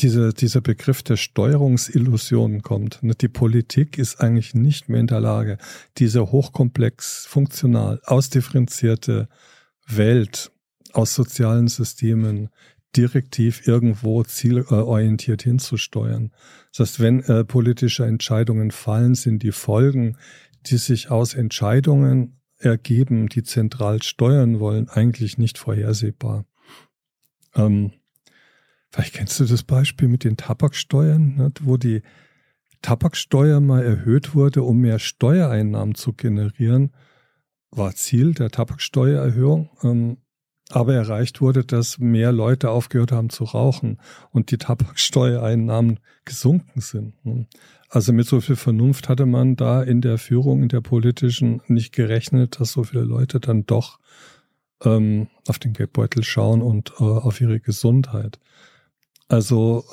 dieser, 0.00 0.32
dieser 0.32 0.60
Begriff 0.60 1.02
der 1.02 1.16
Steuerungsillusion 1.16 2.62
kommt. 2.62 3.00
Die 3.20 3.28
Politik 3.28 3.98
ist 3.98 4.20
eigentlich 4.20 4.54
nicht 4.54 4.88
mehr 4.88 5.00
in 5.00 5.06
der 5.06 5.20
Lage, 5.20 5.58
diese 5.98 6.32
hochkomplex, 6.32 7.26
funktional, 7.26 8.00
ausdifferenzierte 8.04 9.28
Welt 9.86 10.50
aus 10.92 11.14
sozialen 11.14 11.68
Systemen 11.68 12.48
direktiv 12.96 13.66
irgendwo 13.66 14.22
zielorientiert 14.22 15.42
hinzusteuern. 15.42 16.32
Das 16.70 16.80
heißt, 16.80 17.00
wenn 17.00 17.20
äh, 17.20 17.44
politische 17.44 18.04
Entscheidungen 18.04 18.70
fallen, 18.70 19.14
sind 19.14 19.42
die 19.42 19.52
Folgen, 19.52 20.16
die 20.66 20.76
sich 20.76 21.10
aus 21.10 21.34
Entscheidungen 21.34 22.38
ergeben, 22.58 23.28
die 23.28 23.42
zentral 23.42 24.02
steuern 24.02 24.60
wollen, 24.60 24.88
eigentlich 24.88 25.38
nicht 25.38 25.58
vorhersehbar. 25.58 26.44
Ähm, 27.54 27.92
Vielleicht 28.92 29.14
kennst 29.14 29.40
du 29.40 29.46
das 29.46 29.62
Beispiel 29.62 30.08
mit 30.08 30.22
den 30.22 30.36
Tabaksteuern, 30.36 31.36
ne, 31.36 31.52
wo 31.62 31.78
die 31.78 32.02
Tabaksteuer 32.82 33.60
mal 33.60 33.82
erhöht 33.82 34.34
wurde, 34.34 34.62
um 34.62 34.78
mehr 34.78 34.98
Steuereinnahmen 34.98 35.94
zu 35.94 36.12
generieren, 36.12 36.92
war 37.70 37.94
Ziel 37.94 38.34
der 38.34 38.50
Tabaksteuererhöhung. 38.50 39.70
Ähm, 39.82 40.18
aber 40.70 40.94
erreicht 40.94 41.40
wurde, 41.40 41.64
dass 41.64 41.98
mehr 41.98 42.32
Leute 42.32 42.70
aufgehört 42.70 43.12
haben 43.12 43.30
zu 43.30 43.44
rauchen 43.44 43.98
und 44.30 44.50
die 44.50 44.58
Tabaksteuereinnahmen 44.58 46.00
gesunken 46.24 46.80
sind. 46.80 47.14
Ne. 47.24 47.46
Also 47.88 48.12
mit 48.12 48.26
so 48.26 48.40
viel 48.40 48.56
Vernunft 48.56 49.08
hatte 49.08 49.26
man 49.26 49.56
da 49.56 49.82
in 49.82 50.00
der 50.00 50.16
Führung, 50.16 50.62
in 50.62 50.68
der 50.68 50.80
politischen 50.80 51.60
nicht 51.66 51.92
gerechnet, 51.92 52.58
dass 52.58 52.72
so 52.72 52.84
viele 52.84 53.02
Leute 53.02 53.38
dann 53.38 53.66
doch 53.66 53.98
ähm, 54.82 55.28
auf 55.46 55.58
den 55.58 55.74
Geldbeutel 55.74 56.24
schauen 56.24 56.62
und 56.62 56.92
äh, 56.98 57.04
auf 57.04 57.40
ihre 57.40 57.60
Gesundheit. 57.60 58.38
Also 59.32 59.84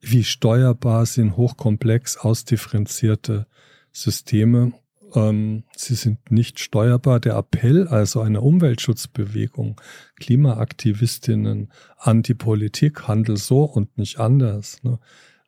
wie 0.00 0.24
steuerbar 0.24 1.06
sind 1.06 1.36
hochkomplex 1.36 2.16
ausdifferenzierte 2.16 3.46
Systeme. 3.92 4.72
Ähm, 5.14 5.62
sie 5.76 5.94
sind 5.94 6.30
nicht 6.32 6.58
steuerbar. 6.58 7.20
Der 7.20 7.36
Appell 7.36 7.86
also 7.86 8.20
einer 8.20 8.42
Umweltschutzbewegung, 8.42 9.80
Klimaaktivistinnen 10.16 11.72
an 11.98 12.22
die 12.22 12.34
Politik, 12.34 13.06
handel 13.06 13.36
so 13.36 13.62
und 13.62 13.96
nicht 13.96 14.18
anders. 14.18 14.82
Ne? 14.82 14.98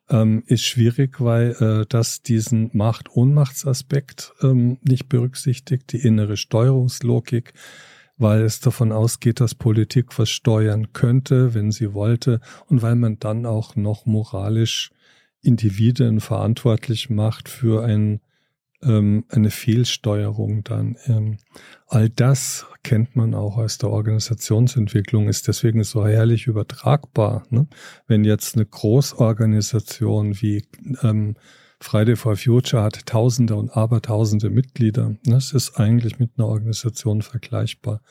ähm, 0.09 0.43
ist 0.47 0.63
schwierig, 0.63 1.19
weil 1.19 1.51
äh, 1.59 1.85
das 1.87 2.21
diesen 2.21 2.69
Macht-Ohnmachtsaspekt 2.73 4.33
ähm, 4.41 4.77
nicht 4.83 5.09
berücksichtigt, 5.09 5.91
die 5.91 5.97
innere 5.97 6.37
Steuerungslogik, 6.37 7.53
weil 8.17 8.41
es 8.41 8.59
davon 8.59 8.91
ausgeht, 8.91 9.39
dass 9.39 9.55
Politik 9.55 10.17
was 10.17 10.29
steuern 10.29 10.93
könnte, 10.93 11.53
wenn 11.53 11.71
sie 11.71 11.93
wollte, 11.93 12.41
und 12.67 12.81
weil 12.81 12.95
man 12.95 13.19
dann 13.19 13.45
auch 13.45 13.75
noch 13.75 14.05
moralisch 14.05 14.91
Individuen 15.41 16.19
verantwortlich 16.19 17.09
macht 17.09 17.47
für 17.47 17.83
ein 17.83 18.21
ähm, 18.83 19.25
eine 19.29 19.49
Fehlsteuerung 19.49 20.63
dann. 20.63 20.97
Ähm, 21.07 21.37
all 21.87 22.09
das 22.09 22.65
kennt 22.83 23.15
man 23.15 23.33
auch 23.33 23.57
aus 23.57 23.77
der 23.77 23.89
Organisationsentwicklung, 23.89 25.27
ist 25.27 25.47
deswegen 25.47 25.83
so 25.83 26.05
herrlich 26.05 26.47
übertragbar. 26.47 27.45
Ne? 27.49 27.67
Wenn 28.07 28.23
jetzt 28.23 28.55
eine 28.55 28.65
Großorganisation 28.65 30.41
wie 30.41 30.65
ähm, 31.01 31.35
Friday 31.79 32.15
for 32.15 32.35
Future 32.35 32.81
hat 32.81 33.05
Tausende 33.05 33.55
und 33.55 33.75
Abertausende 33.77 34.49
Mitglieder, 34.49 35.15
das 35.23 35.51
ist 35.51 35.79
eigentlich 35.79 36.19
mit 36.19 36.31
einer 36.37 36.47
Organisation 36.47 37.21
vergleichbar. 37.21 38.01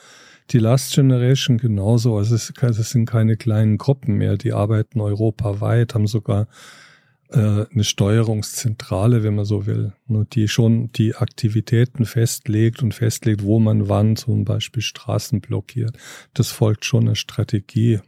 Die 0.50 0.58
Last 0.58 0.94
Generation 0.94 1.58
genauso, 1.58 2.16
also 2.16 2.36
es, 2.36 2.52
es 2.60 2.90
sind 2.90 3.06
keine 3.06 3.36
kleinen 3.36 3.78
Gruppen 3.78 4.14
mehr, 4.14 4.36
die 4.36 4.52
arbeiten 4.52 5.00
europaweit, 5.00 5.94
haben 5.94 6.06
sogar 6.06 6.46
äh, 7.30 7.66
eine 7.68 7.82
Steuerungszentrale, 7.82 9.24
wenn 9.24 9.34
man 9.34 9.44
so 9.44 9.66
will, 9.66 9.92
die 10.06 10.46
schon 10.46 10.92
die 10.92 11.16
Aktivitäten 11.16 12.04
festlegt 12.04 12.82
und 12.84 12.94
festlegt, 12.94 13.42
wo 13.42 13.58
man 13.58 13.88
wann 13.88 14.14
zum 14.14 14.44
Beispiel 14.44 14.82
Straßen 14.82 15.40
blockiert. 15.40 15.96
Das 16.34 16.52
folgt 16.52 16.84
schon 16.84 17.06
einer 17.06 17.16
Strategie. 17.16 17.98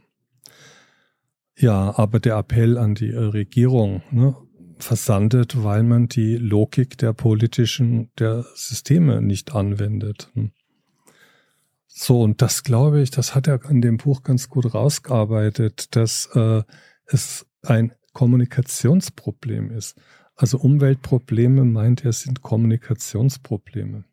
Ja, 1.57 1.97
aber 1.97 2.21
der 2.21 2.37
Appell 2.37 2.77
an 2.77 2.95
die 2.95 3.11
Regierung 3.11 4.01
ne, 4.11 4.37
versandet, 4.79 5.63
weil 5.63 5.83
man 5.83 6.07
die 6.07 6.37
Logik 6.37 6.97
der 6.97 7.13
politischen, 7.13 8.09
der 8.17 8.45
Systeme 8.55 9.21
nicht 9.21 9.53
anwendet. 9.53 10.29
Hm. 10.33 10.51
So, 11.87 12.21
und 12.21 12.41
das 12.41 12.63
glaube 12.63 13.01
ich, 13.01 13.11
das 13.11 13.35
hat 13.35 13.47
er 13.47 13.69
in 13.69 13.81
dem 13.81 13.97
Buch 13.97 14.23
ganz 14.23 14.47
gut 14.47 14.73
rausgearbeitet, 14.73 15.95
dass 15.95 16.29
äh, 16.33 16.63
es 17.05 17.45
ein 17.61 17.93
Kommunikationsproblem 18.13 19.71
ist. 19.71 19.99
Also 20.35 20.57
Umweltprobleme 20.59 21.65
meint 21.65 22.05
er 22.05 22.13
sind 22.13 22.41
Kommunikationsprobleme. 22.41 24.05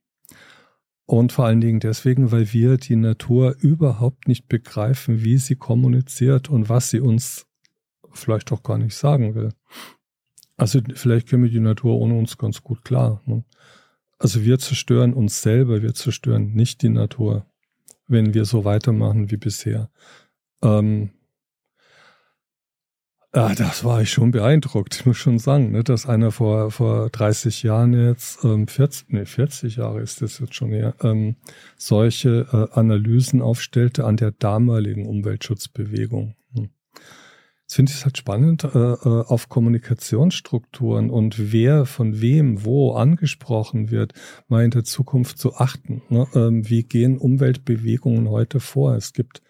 Und 1.04 1.30
vor 1.32 1.46
allen 1.46 1.60
Dingen 1.60 1.78
deswegen, 1.78 2.32
weil 2.32 2.52
wir 2.52 2.78
die 2.78 2.96
Natur 2.96 3.54
überhaupt 3.60 4.26
nicht 4.26 4.48
begreifen, 4.48 5.22
wie 5.22 5.38
sie 5.38 5.54
kommuniziert 5.54 6.50
und 6.50 6.68
was 6.68 6.90
sie 6.90 6.98
uns 6.98 7.46
vielleicht 8.12 8.50
auch 8.50 8.64
gar 8.64 8.78
nicht 8.78 8.96
sagen 8.96 9.36
will. 9.36 9.50
Also 10.56 10.80
vielleicht 10.94 11.28
können 11.28 11.44
wir 11.44 11.50
die 11.50 11.60
Natur 11.60 11.98
ohne 11.98 12.14
uns 12.14 12.38
ganz 12.38 12.62
gut 12.62 12.84
klar. 12.84 13.22
Ne? 13.26 13.44
Also 14.18 14.44
wir 14.44 14.58
zerstören 14.58 15.12
uns 15.12 15.42
selber, 15.42 15.82
wir 15.82 15.94
zerstören 15.94 16.54
nicht 16.54 16.82
die 16.82 16.88
Natur, 16.88 17.46
wenn 18.08 18.32
wir 18.32 18.46
so 18.46 18.64
weitermachen 18.64 19.30
wie 19.30 19.36
bisher. 19.36 19.90
Ähm, 20.62 21.10
ja, 23.34 23.54
das 23.54 23.84
war 23.84 24.00
ich 24.00 24.10
schon 24.10 24.30
beeindruckt. 24.30 24.94
Ich 24.94 25.04
muss 25.04 25.18
schon 25.18 25.38
sagen, 25.38 25.72
ne, 25.72 25.84
dass 25.84 26.06
einer 26.06 26.32
vor, 26.32 26.70
vor 26.70 27.10
30 27.10 27.64
Jahren 27.64 27.92
jetzt, 27.92 28.42
ähm, 28.44 28.66
40, 28.66 29.08
nee, 29.10 29.26
40 29.26 29.76
Jahre 29.76 30.00
ist 30.00 30.22
das 30.22 30.38
jetzt 30.38 30.54
schon 30.54 30.72
eher, 30.72 30.94
ähm, 31.02 31.36
solche 31.76 32.46
äh, 32.50 32.78
Analysen 32.78 33.42
aufstellte 33.42 34.06
an 34.06 34.16
der 34.16 34.30
damaligen 34.30 35.06
Umweltschutzbewegung. 35.06 36.34
Jetzt 37.66 37.74
finde 37.74 37.90
ich 37.90 37.98
es 37.98 38.04
halt 38.04 38.16
spannend, 38.16 38.62
äh, 38.62 38.68
äh, 38.68 39.24
auf 39.26 39.48
Kommunikationsstrukturen 39.48 41.10
und 41.10 41.52
wer 41.52 41.84
von 41.84 42.20
wem 42.20 42.64
wo 42.64 42.92
angesprochen 42.92 43.90
wird, 43.90 44.12
mal 44.46 44.64
in 44.64 44.70
der 44.70 44.84
Zukunft 44.84 45.36
zu 45.38 45.56
achten. 45.56 46.00
Ne? 46.08 46.28
Ähm, 46.36 46.70
wie 46.70 46.84
gehen 46.84 47.18
Umweltbewegungen 47.18 48.30
heute 48.30 48.60
vor? 48.60 48.94
Es 48.94 49.12
gibt 49.12 49.42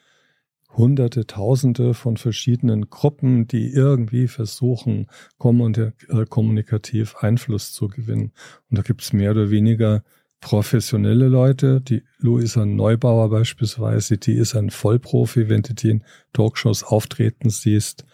Hunderte, 0.74 1.26
Tausende 1.26 1.92
von 1.92 2.16
verschiedenen 2.16 2.88
Gruppen, 2.88 3.48
die 3.48 3.70
irgendwie 3.70 4.29
versuchen, 4.29 5.09
äh, 5.38 6.24
kommunikativ 6.26 7.16
Einfluss 7.16 7.74
zu 7.74 7.88
gewinnen. 7.88 8.33
Und 8.70 8.79
da 8.79 8.83
gibt 8.83 9.02
es 9.02 9.12
mehr 9.12 9.33
oder 9.33 9.50
weniger 9.50 10.02
professionelle 10.40 11.29
Leute. 11.29 11.81
Die 11.81 12.03
Luisa 12.18 12.64
Neubauer 12.64 13.31
beispielsweise, 13.31 14.18
die 14.18 14.35
ist 14.35 14.55
ein 14.55 14.70
Vollprofi, 14.70 15.49
wenn 15.49 15.62
du 15.62 15.75
die 15.75 15.90
in 15.90 16.05
Talkshows 16.33 16.85
auftreten 16.85 17.51
siehst. 17.51 18.05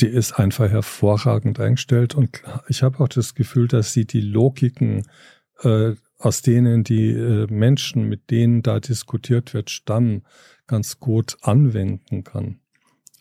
Die 0.00 0.08
ist 0.08 0.32
einfach 0.38 0.70
hervorragend 0.70 1.60
eingestellt. 1.60 2.14
Und 2.14 2.42
ich 2.68 2.82
habe 2.82 3.00
auch 3.00 3.08
das 3.08 3.34
Gefühl, 3.34 3.68
dass 3.68 3.92
sie 3.92 4.06
die 4.06 4.20
Logiken 4.22 5.02
äh, 5.62 5.92
aus 6.20 6.42
denen 6.42 6.84
die 6.84 7.10
äh, 7.10 7.46
Menschen, 7.50 8.08
mit 8.08 8.30
denen 8.30 8.62
da 8.62 8.78
diskutiert 8.78 9.54
wird, 9.54 9.70
stammen, 9.70 10.22
ganz 10.66 11.00
gut 11.00 11.36
anwenden 11.40 12.24
kann. 12.24 12.59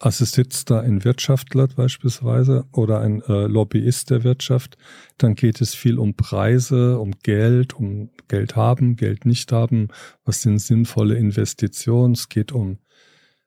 Sitzt 0.02 0.70
da 0.70 0.80
ein 0.80 1.04
Wirtschaftler 1.04 1.68
beispielsweise 1.68 2.66
oder 2.72 3.02
ein 3.02 3.22
äh, 3.24 3.48
Lobbyist 3.48 4.10
der 4.10 4.24
Wirtschaft, 4.24 4.78
dann 5.18 5.36
geht 5.36 5.60
es 5.60 5.76
viel 5.76 6.00
um 6.00 6.16
Preise, 6.16 6.98
um 7.00 7.12
Geld, 7.22 7.74
um 7.74 8.10
Geld 8.28 8.56
haben, 8.56 8.96
Geld 8.96 9.26
nicht 9.26 9.52
haben, 9.52 9.90
was 10.24 10.42
sind 10.42 10.60
sinnvolle 10.60 11.16
Investitionen, 11.16 12.14
es 12.14 12.30
geht 12.30 12.52
um 12.52 12.78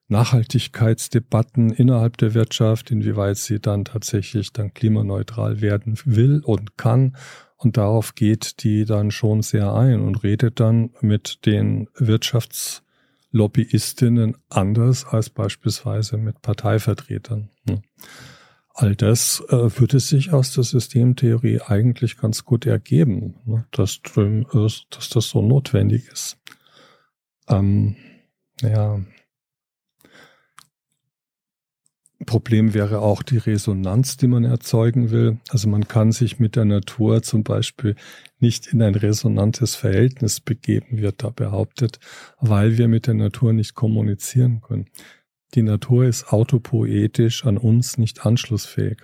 Nachhaltigkeitsdebatten 0.09 1.73
innerhalb 1.73 2.19
der 2.19 2.35
Wirtschaft, 2.35 2.91
inwieweit 2.91 3.39
sie 3.39 3.61
dann 3.61 3.85
tatsächlich 3.85 4.53
dann 4.53 4.75
klimaneutral 4.75 5.61
werden 5.61 5.99
will 6.05 6.43
und 6.45 6.77
kann. 6.77 7.17
Und 7.57 7.77
darauf 7.77 8.15
geht 8.15 8.63
die 8.63 8.85
dann 8.85 9.11
schon 9.11 9.43
sehr 9.43 9.73
ein 9.73 10.01
und 10.01 10.23
redet 10.23 10.61
dann 10.61 10.91
mit 11.01 11.47
den 11.47 11.89
Wirtschafts 11.95 12.82
Lobbyistinnen 13.33 14.37
anders 14.49 15.05
als 15.07 15.31
beispielsweise 15.31 16.19
mit 16.19 16.43
Parteivertretern. 16.43 17.51
Ne? 17.65 17.83
All 18.75 18.95
das 18.95 19.43
äh, 19.49 19.79
würde 19.79 20.01
sich 20.01 20.33
aus 20.33 20.55
der 20.55 20.65
Systemtheorie 20.65 21.61
eigentlich 21.61 22.17
ganz 22.19 22.45
gut 22.45 22.67
ergeben, 22.67 23.35
ne? 23.45 23.67
dass, 23.73 24.01
äh, 24.17 24.45
dass 24.53 25.09
das 25.09 25.29
so 25.29 25.43
notwendig 25.43 26.09
ist. 26.09 26.39
Ähm, 27.49 27.97
ja, 28.61 29.01
Problem 32.27 32.75
wäre 32.75 33.01
auch 33.01 33.23
die 33.23 33.39
Resonanz, 33.39 34.17
die 34.17 34.27
man 34.27 34.45
erzeugen 34.45 35.11
will. 35.11 35.39
Also 35.49 35.69
man 35.69 35.89
kann 35.89 36.13
sich 36.13 36.39
mit 36.39 36.57
der 36.57 36.65
Natur 36.65 37.23
zum 37.23 37.43
Beispiel 37.43 37.97
nicht 38.39 38.67
in 38.67 38.83
ein 38.83 38.95
resonantes 38.95 39.75
Verhältnis 39.75 40.41
begeben, 40.41 40.99
wird 40.99 41.23
da 41.23 41.31
behauptet, 41.31 42.01
weil 42.41 42.79
wir 42.79 42.89
mit 42.89 43.07
der 43.07 43.15
Natur 43.15 43.53
nicht 43.53 43.75
kommunizieren 43.75 44.61
können. 44.61 44.87
Die 45.55 45.63
Natur 45.63 46.05
ist 46.05 46.33
autopoetisch 46.33 47.45
an 47.45 47.59
uns 47.59 47.99
nicht 47.99 48.25
anschlussfähig. 48.25 48.99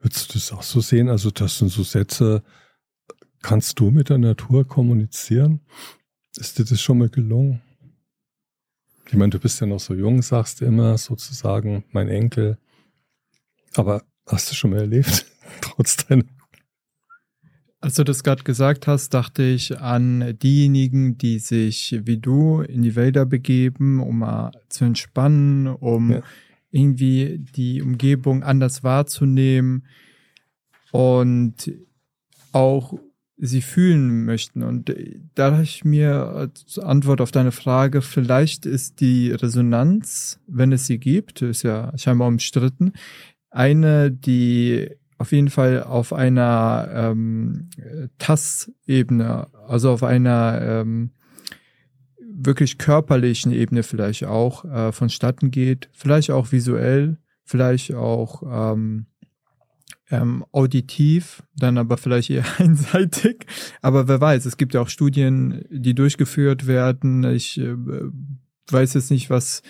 Würdest 0.00 0.30
du 0.30 0.34
das 0.34 0.52
auch 0.52 0.62
so 0.62 0.80
sehen? 0.80 1.08
Also 1.08 1.30
das 1.30 1.58
sind 1.58 1.70
so 1.70 1.82
Sätze, 1.82 2.42
kannst 3.42 3.80
du 3.80 3.90
mit 3.90 4.10
der 4.10 4.18
Natur 4.18 4.66
kommunizieren? 4.66 5.60
Ist 6.36 6.58
dir 6.58 6.64
das 6.64 6.80
schon 6.80 6.98
mal 6.98 7.08
gelungen? 7.08 7.62
Ich 9.08 9.14
meine, 9.14 9.30
du 9.30 9.38
bist 9.38 9.60
ja 9.60 9.66
noch 9.66 9.80
so 9.80 9.94
jung, 9.94 10.20
sagst 10.22 10.60
du 10.60 10.66
immer 10.66 10.98
sozusagen, 10.98 11.84
mein 11.92 12.08
Enkel. 12.08 12.58
Aber 13.74 14.02
hast 14.26 14.50
du 14.50 14.54
schon 14.54 14.70
mal 14.70 14.80
erlebt, 14.80 15.26
trotz 15.60 15.96
deiner 15.96 16.24
als 17.80 17.94
du 17.94 18.02
das 18.02 18.24
gerade 18.24 18.42
gesagt 18.42 18.88
hast, 18.88 19.14
dachte 19.14 19.44
ich 19.44 19.78
an 19.78 20.36
diejenigen, 20.42 21.16
die 21.16 21.38
sich 21.38 21.96
wie 22.02 22.18
du 22.18 22.60
in 22.60 22.82
die 22.82 22.96
Wälder 22.96 23.24
begeben, 23.24 24.00
um 24.00 24.18
mal 24.18 24.50
zu 24.68 24.84
entspannen, 24.84 25.68
um 25.68 26.10
ja. 26.10 26.22
irgendwie 26.72 27.38
die 27.38 27.80
Umgebung 27.80 28.42
anders 28.42 28.82
wahrzunehmen 28.82 29.86
und 30.90 31.70
auch 32.50 32.94
sie 33.38 33.62
fühlen 33.62 34.24
möchten. 34.24 34.62
Und 34.62 34.94
da 35.34 35.52
habe 35.52 35.62
ich 35.62 35.84
mir 35.84 36.26
als 36.26 36.78
Antwort 36.78 37.20
auf 37.20 37.30
deine 37.30 37.52
Frage, 37.52 38.02
vielleicht 38.02 38.66
ist 38.66 39.00
die 39.00 39.30
Resonanz, 39.30 40.40
wenn 40.46 40.72
es 40.72 40.86
sie 40.86 40.98
gibt, 40.98 41.42
ist 41.42 41.62
ja 41.62 41.96
scheinbar 41.96 42.28
umstritten, 42.28 42.92
eine, 43.50 44.10
die 44.10 44.90
auf 45.18 45.32
jeden 45.32 45.50
Fall 45.50 45.82
auf 45.82 46.12
einer 46.12 46.88
ähm, 46.92 47.70
Tastebene, 48.18 49.48
also 49.66 49.90
auf 49.90 50.02
einer 50.02 50.60
ähm, 50.62 51.10
wirklich 52.20 52.78
körperlichen 52.78 53.52
Ebene 53.52 53.82
vielleicht 53.82 54.24
auch 54.24 54.64
äh, 54.64 54.92
vonstatten 54.92 55.50
geht, 55.50 55.88
vielleicht 55.92 56.30
auch 56.30 56.52
visuell, 56.52 57.18
vielleicht 57.44 57.94
auch 57.94 58.42
ähm, 58.74 59.06
ähm, 60.10 60.44
auditiv, 60.52 61.42
dann 61.56 61.78
aber 61.78 61.96
vielleicht 61.96 62.30
eher 62.30 62.44
einseitig. 62.58 63.46
Aber 63.82 64.08
wer 64.08 64.20
weiß, 64.20 64.46
es 64.46 64.56
gibt 64.56 64.74
ja 64.74 64.80
auch 64.80 64.88
Studien, 64.88 65.64
die 65.70 65.94
durchgeführt 65.94 66.66
werden. 66.66 67.24
Ich 67.24 67.58
äh, 67.58 67.74
weiß 68.70 68.94
jetzt 68.94 69.10
nicht, 69.10 69.30
was 69.30 69.62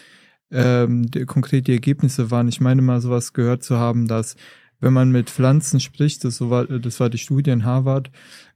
ähm, 0.51 1.11
die, 1.11 1.25
konkret 1.25 1.67
die 1.67 1.73
Ergebnisse 1.73 2.31
waren. 2.31 2.49
Ich 2.49 2.61
meine 2.61 2.83
mal 2.83 3.01
sowas 3.01 3.33
gehört 3.33 3.63
zu 3.63 3.77
haben, 3.77 4.09
dass 4.09 4.37
wenn 4.81 4.93
man 4.93 5.11
mit 5.11 5.29
Pflanzen 5.29 5.81
spricht, 5.81 6.25
das, 6.25 6.41
war, 6.41 6.67
das 6.67 7.01
war 7.01 7.11
die 7.11 7.19
Studie 7.19 7.51
in 7.51 7.65
Harvard, 7.65 8.11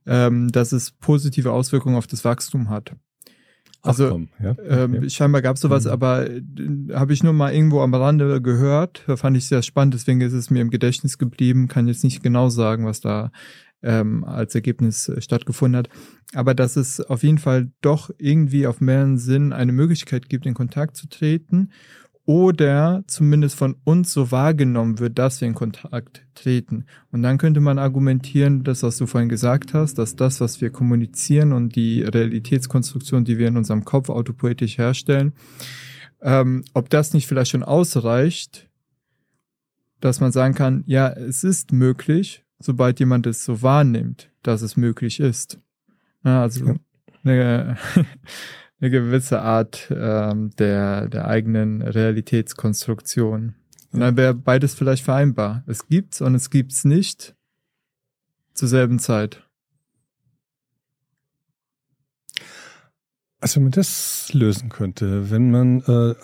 ähm, 0.07 0.51
dass 0.53 0.73
es 0.73 0.93
positive 0.93 1.51
Auswirkungen 1.51 1.97
auf 1.97 2.07
das 2.07 2.25
Wachstum 2.25 2.71
hat. 2.71 2.95
Also 3.83 4.11
komm, 4.11 4.29
ja. 4.41 4.55
ähm, 4.65 5.09
scheinbar 5.11 5.43
gab 5.43 5.57
es 5.57 5.63
sowas, 5.63 5.87
mhm. 5.87 5.91
aber 5.91 6.31
äh, 6.31 6.41
habe 6.93 7.13
ich 7.13 7.25
nur 7.25 7.33
mal 7.33 7.53
irgendwo 7.53 7.81
am 7.81 7.93
Rande 7.95 8.41
gehört. 8.41 9.03
Da 9.09 9.17
fand 9.17 9.37
ich 9.37 9.49
sehr 9.49 9.63
spannend, 9.63 9.95
deswegen 9.95 10.21
ist 10.21 10.33
es 10.33 10.51
mir 10.51 10.61
im 10.61 10.71
Gedächtnis 10.71 11.19
geblieben. 11.19 11.67
Kann 11.67 11.89
jetzt 11.89 12.05
nicht 12.05 12.23
genau 12.23 12.49
sagen, 12.49 12.87
was 12.87 13.01
da 13.01 13.33
ähm, 13.83 14.23
als 14.23 14.55
Ergebnis 14.55 15.09
äh, 15.09 15.21
stattgefunden 15.21 15.77
hat. 15.77 15.89
Aber 16.35 16.55
dass 16.55 16.77
es 16.77 17.01
auf 17.01 17.25
jeden 17.25 17.39
Fall 17.39 17.73
doch 17.81 18.11
irgendwie 18.19 18.69
auf 18.69 18.81
mehreren 18.81 19.19
Sinnen 19.19 19.53
eine 19.53 19.73
Möglichkeit 19.73 20.29
gibt, 20.29 20.47
in 20.47 20.55
Kontakt 20.55 20.97
zu 20.97 21.09
treten 21.09 21.71
oder 22.25 23.03
zumindest 23.09 23.57
von 23.57 23.77
uns 23.85 24.13
so 24.13 24.31
wahrgenommen 24.31 25.01
wird, 25.01 25.19
dass 25.19 25.41
wir 25.41 25.49
in 25.49 25.55
Kontakt 25.55 26.23
treten. 26.35 26.85
Und 27.11 27.23
dann 27.23 27.39
könnte 27.39 27.61
man 27.61 27.79
argumentieren, 27.79 28.63
das, 28.63 28.83
was 28.83 28.97
du 28.97 29.07
vorhin 29.07 29.29
gesagt 29.29 29.75
hast, 29.75 29.95
dass 29.95 30.15
das, 30.15 30.41
was 30.41 30.61
wir 30.61 30.71
kommunizieren 30.71 31.53
und 31.53 31.75
die 31.75 32.03
Realitätskonstruktion, 32.03 33.25
die 33.25 33.39
wir 33.39 33.49
in 33.49 33.57
unserem 33.57 33.85
Kopf 33.85 34.09
autopoetisch 34.09 34.79
herstellen, 34.79 35.33
ähm, 36.21 36.65
ob 36.75 36.91
das 36.91 37.13
nicht 37.13 37.27
vielleicht 37.27 37.51
schon 37.51 37.65
ausreicht, 37.65 38.69
dass 40.01 40.21
man 40.21 40.31
sagen 40.33 40.55
kann, 40.55 40.85
ja, 40.87 41.09
es 41.09 41.43
ist 41.43 41.73
möglich, 41.73 42.45
sobald 42.61 43.01
jemand 43.01 43.27
es 43.27 43.45
so 43.45 43.63
wahrnimmt, 43.63 44.31
dass 44.43 44.63
es 44.63 44.77
möglich 44.77 45.19
ist. 45.19 45.59
Ja, 46.25 46.43
also 46.43 46.67
ja. 46.67 46.75
eine, 47.25 47.77
eine 48.83 48.91
gewisse 48.91 49.41
Art 49.41 49.93
ähm, 49.95 50.51
der, 50.59 51.09
der 51.09 51.29
eigenen 51.29 51.83
Realitätskonstruktion. 51.83 53.55
Und 53.93 54.01
dann 54.01 54.17
wäre 54.17 54.35
beides 54.35 54.75
vielleicht 54.75 55.05
vereinbar. 55.05 55.63
Es 55.69 55.87
gibt's 55.87 56.21
und 56.21 56.35
es 56.35 56.51
gibt's 56.51 56.85
nicht 56.85 57.37
zur 58.55 58.67
selben 58.67 58.99
Zeit. 58.99 59.47
Also 63.39 63.57
wenn 63.57 63.65
man 63.65 63.73
das 63.73 64.33
lösen 64.33 64.69
könnte, 64.69 65.31
wenn 65.31 65.51
man, 65.53 65.81
äh, 65.83 66.15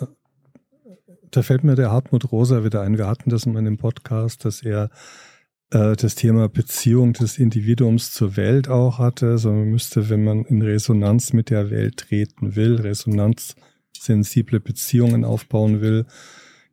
da 1.31 1.43
fällt 1.43 1.63
mir 1.63 1.77
der 1.77 1.93
Hartmut 1.93 2.33
Rosa 2.33 2.65
wieder 2.65 2.81
ein, 2.83 2.99
wir 2.99 3.07
hatten 3.07 3.31
das 3.31 3.47
in 3.47 3.53
meinem 3.53 3.77
Podcast, 3.77 4.45
dass 4.45 4.63
er 4.63 4.91
äh, 5.71 5.97
das 5.97 6.15
Thema 6.15 6.49
Beziehung 6.49 7.13
des 7.13 7.39
Individuums 7.39 8.13
zur 8.13 8.37
Welt 8.37 8.69
auch 8.69 8.99
hatte, 8.99 9.39
sondern 9.39 9.65
man 9.65 9.71
müsste, 9.73 10.09
wenn 10.09 10.25
man 10.25 10.45
in 10.45 10.63
Resonanz 10.63 11.33
mit 11.33 11.51
der 11.51 11.71
Welt 11.71 11.99
treten 11.99 12.57
will, 12.57 12.77
resonanzsensible 12.77 14.61
Beziehungen 14.61 15.25
aufbauen 15.25 15.81
will, 15.81 16.07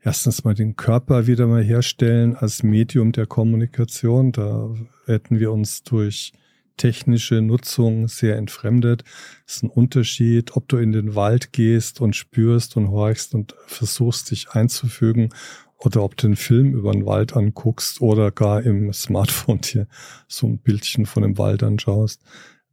erstens 0.02 0.44
mal 0.44 0.54
den 0.54 0.76
Körper 0.76 1.28
wieder 1.28 1.48
mal 1.48 1.64
herstellen 1.64 2.36
als 2.36 2.64
Medium 2.64 3.12
der 3.12 3.26
Kommunikation. 3.26 4.32
Da 4.32 4.74
hätten 5.06 5.40
wir 5.40 5.52
uns 5.52 5.84
durch 5.84 6.32
technische 6.78 7.42
Nutzung 7.42 8.08
sehr 8.08 8.36
entfremdet. 8.38 9.04
Es 9.48 9.58
ist 9.58 9.64
ein 9.64 9.70
Unterschied, 9.70 10.56
ob 10.56 10.68
du 10.68 10.78
in 10.78 10.92
den 10.92 11.16
Wald 11.16 11.54
gehst 11.54 12.02
und 12.02 12.16
spürst 12.16 12.76
und 12.78 12.90
horchst 12.90 13.34
und 13.34 13.56
versuchst 13.66 14.32
dich 14.32 14.50
einzufügen 14.52 15.30
oder 15.78 16.04
ob 16.04 16.18
du 16.18 16.28
einen 16.28 16.36
Film 16.36 16.74
über 16.74 16.92
den 16.92 17.06
Wald 17.06 17.36
anguckst 17.36 18.02
oder 18.02 18.32
gar 18.32 18.64
im 18.64 18.92
Smartphone 18.94 19.62
dir 19.62 19.88
so 20.28 20.48
ein 20.48 20.60
Bildchen 20.60 21.06
von 21.06 21.24
dem 21.24 21.38
Wald 21.38 21.64
anschaust. 21.64 22.22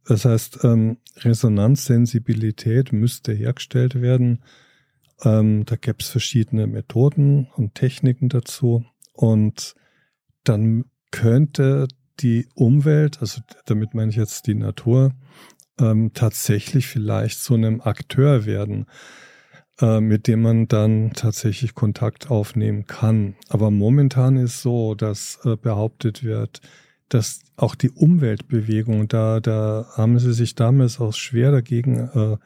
Das 0.05 0.25
heißt, 0.25 0.59
ähm, 0.63 0.97
Resonanzsensibilität 1.17 2.91
müsste 2.91 3.33
hergestellt 3.33 4.01
werden. 4.01 4.43
Ähm, 5.23 5.65
da 5.65 5.75
gäbe 5.75 5.97
es 5.99 6.09
verschiedene 6.09 6.67
Methoden 6.67 7.47
und 7.55 7.75
Techniken 7.75 8.27
dazu. 8.29 8.85
Und 9.13 9.75
dann 10.43 10.85
könnte 11.11 11.87
die 12.19 12.47
Umwelt, 12.55 13.21
also 13.21 13.41
damit 13.65 13.93
meine 13.93 14.11
ich 14.11 14.17
jetzt 14.17 14.47
die 14.47 14.55
Natur, 14.55 15.13
ähm, 15.79 16.11
tatsächlich 16.13 16.87
vielleicht 16.87 17.39
zu 17.39 17.53
einem 17.53 17.81
Akteur 17.81 18.45
werden. 18.45 18.87
Äh, 19.81 20.01
mit 20.01 20.27
dem 20.27 20.43
man 20.43 20.67
dann 20.67 21.13
tatsächlich 21.15 21.73
Kontakt 21.73 22.29
aufnehmen 22.29 22.85
kann. 22.85 23.35
Aber 23.49 23.71
momentan 23.71 24.37
ist 24.37 24.61
so, 24.61 24.93
dass 24.93 25.39
äh, 25.45 25.55
behauptet 25.55 26.23
wird, 26.23 26.61
dass 27.09 27.41
auch 27.55 27.73
die 27.73 27.89
Umweltbewegung, 27.89 29.07
da, 29.07 29.39
da 29.39 29.87
haben 29.97 30.19
sie 30.19 30.31
sich 30.31 30.53
damals 30.53 30.99
auch 30.99 31.13
schwer 31.13 31.51
dagegen 31.51 31.97
äh, 31.97 32.37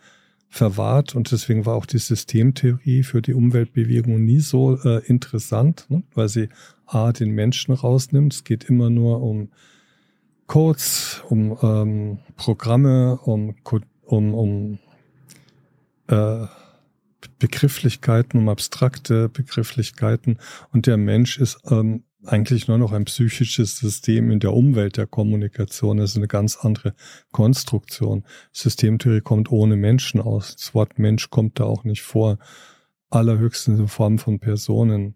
verwahrt 0.47 1.15
und 1.15 1.29
deswegen 1.33 1.65
war 1.65 1.75
auch 1.75 1.85
die 1.85 1.97
Systemtheorie 1.97 3.03
für 3.03 3.21
die 3.21 3.33
Umweltbewegung 3.33 4.23
nie 4.23 4.39
so 4.39 4.77
äh, 4.85 5.05
interessant, 5.05 5.85
ne? 5.89 6.03
weil 6.13 6.29
sie 6.29 6.47
A, 6.85 7.11
den 7.11 7.31
Menschen 7.31 7.73
rausnimmt. 7.73 8.35
Es 8.35 8.43
geht 8.45 8.63
immer 8.63 8.89
nur 8.89 9.21
um 9.21 9.49
Codes, 10.45 11.21
um 11.27 11.57
ähm, 11.61 12.19
Programme, 12.37 13.19
um, 13.21 13.53
um, 14.05 14.33
um 14.33 14.79
äh, 16.07 16.47
Begrifflichkeiten, 17.39 18.39
um 18.39 18.49
abstrakte 18.49 19.29
Begrifflichkeiten. 19.29 20.39
Und 20.71 20.87
der 20.87 20.97
Mensch 20.97 21.39
ist 21.39 21.59
ähm, 21.69 22.03
eigentlich 22.25 22.67
nur 22.67 22.77
noch 22.77 22.91
ein 22.91 23.05
psychisches 23.05 23.77
System 23.77 24.31
in 24.31 24.39
der 24.39 24.53
Umwelt 24.53 24.97
der 24.97 25.07
Kommunikation. 25.07 25.97
Das 25.97 26.11
ist 26.11 26.17
eine 26.17 26.27
ganz 26.27 26.57
andere 26.57 26.93
Konstruktion. 27.31 28.23
Systemtheorie 28.51 29.21
kommt 29.21 29.51
ohne 29.51 29.75
Menschen 29.75 30.21
aus. 30.21 30.55
Das 30.55 30.73
Wort 30.73 30.99
Mensch 30.99 31.29
kommt 31.29 31.59
da 31.59 31.65
auch 31.65 31.83
nicht 31.83 32.01
vor. 32.01 32.37
Allerhöchstens 33.09 33.79
in 33.79 33.87
Form 33.87 34.17
von 34.19 34.39
Personen. 34.39 35.15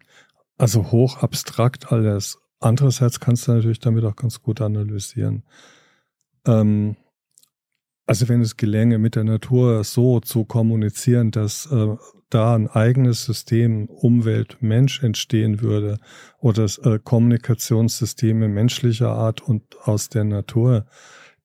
Also 0.58 0.92
hoch 0.92 1.18
abstrakt 1.18 1.92
alles. 1.92 2.38
Andererseits 2.60 3.20
kannst 3.20 3.48
du 3.48 3.54
natürlich 3.54 3.80
damit 3.80 4.06
auch 4.06 4.16
ganz 4.16 4.42
gut 4.42 4.62
analysieren. 4.62 5.44
Ähm, 6.46 6.96
also 8.12 8.28
wenn 8.28 8.41
es 8.41 8.58
gelänge, 8.58 8.97
mit 8.97 9.15
der 9.15 9.24
Natur 9.24 9.86
so 9.86 10.19
zu 10.19 10.43
kommunizieren, 10.43 11.32
dass 11.32 11.71
äh, 11.71 11.95
da 12.30 12.56
ein 12.56 12.67
eigenes 12.67 13.24
System 13.24 13.86
Umwelt 13.86 14.58
Mensch 14.60 15.02
entstehen 15.02 15.62
würde 15.62 15.97
oder 16.38 16.65
äh, 16.84 17.00
Kommunikationssysteme 17.02 18.50
menschlicher 18.50 19.12
Art 19.12 19.39
und 19.39 19.63
aus 19.84 20.10
der 20.10 20.26
Natur, 20.26 20.88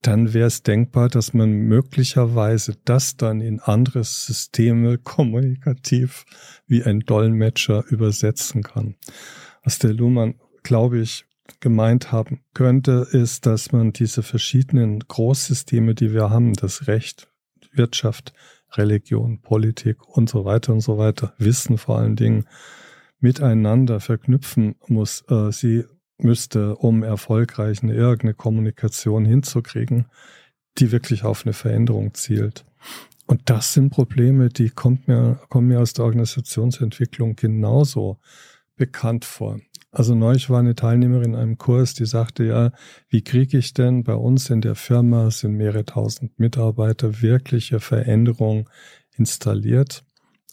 dann 0.03 0.35
wäre 0.35 0.49
es 0.49 0.65
denkbar, 0.65 1.09
dass 1.09 1.33
man 1.35 1.53
möglicherweise 1.53 2.75
das 2.85 3.17
dann 3.17 3.41
in 3.41 3.61
andere 3.61 4.03
Systeme 4.03 4.99
kommunikativ 5.05 6.25
wie 6.67 6.83
ein 6.83 6.99
Dolmetscher 6.99 7.85
übersetzen 7.91 8.65
kann. 8.65 8.97
Was 9.63 9.79
der 9.79 9.95
Luhmann, 9.95 10.35
glaube 10.65 10.99
ich, 10.99 11.27
gemeint 11.61 12.13
haben 12.13 12.41
könnte, 12.55 13.07
ist, 13.11 13.47
dass 13.47 13.73
man 13.73 13.93
diese 13.93 14.23
verschiedenen 14.23 15.01
Großsysteme, 15.01 15.95
die 15.95 16.13
wir 16.13 16.31
haben, 16.31 16.55
das 16.55 16.87
Recht, 16.87 17.29
Wirtschaft, 17.73 18.33
Religion, 18.73 19.41
Politik 19.41 20.07
und 20.09 20.29
so 20.29 20.45
weiter 20.45 20.73
und 20.73 20.81
so 20.81 20.99
weiter, 20.99 21.35
Wissen 21.39 21.79
vor 21.79 21.99
allen 21.99 22.17
Dingen, 22.17 22.47
miteinander 23.21 24.01
verknüpfen 24.01 24.77
muss. 24.87 25.25
Äh, 25.29 25.53
sie 25.53 25.85
müsste, 26.19 26.77
um 26.77 27.03
erfolgreich 27.03 27.83
eine 27.83 27.95
irgendeine 27.95 28.35
Kommunikation 28.35 29.25
hinzukriegen, 29.25 30.07
die 30.79 30.93
wirklich 30.93 31.25
auf 31.25 31.45
eine 31.45 31.53
Veränderung 31.53 32.15
zielt. 32.15 32.65
Und 33.27 33.43
das 33.47 33.73
sind 33.73 33.91
Probleme, 33.91 34.49
die 34.49 34.71
kommt 34.71 35.09
mir, 35.09 35.41
kommen 35.49 35.69
mir 35.69 35.81
aus 35.81 35.93
der 35.95 36.05
Organisationsentwicklung 36.05 37.37
genauso 37.37 38.19
bekannt 38.77 39.25
vor. 39.25 39.59
Also 39.97 40.15
neulich 40.15 40.51
war 40.51 40.59
eine 40.59 40.75
Teilnehmerin 40.75 41.33
in 41.33 41.41
einem 41.41 41.57
Kurs, 41.57 41.95
die 41.95 42.05
sagte 42.05 42.45
ja, 42.45 42.71
wie 43.09 43.23
kriege 43.23 43.57
ich 43.57 43.73
denn 43.73 44.05
bei 44.05 44.13
uns 44.13 44.51
in 44.51 44.61
der 44.61 44.75
Firma 44.75 45.31
sind 45.31 45.55
mehrere 45.55 45.87
tausend 45.87 46.39
Mitarbeiter 46.39 47.23
wirkliche 47.23 47.81
Veränderungen 47.81 48.69
installiert? 49.17 50.05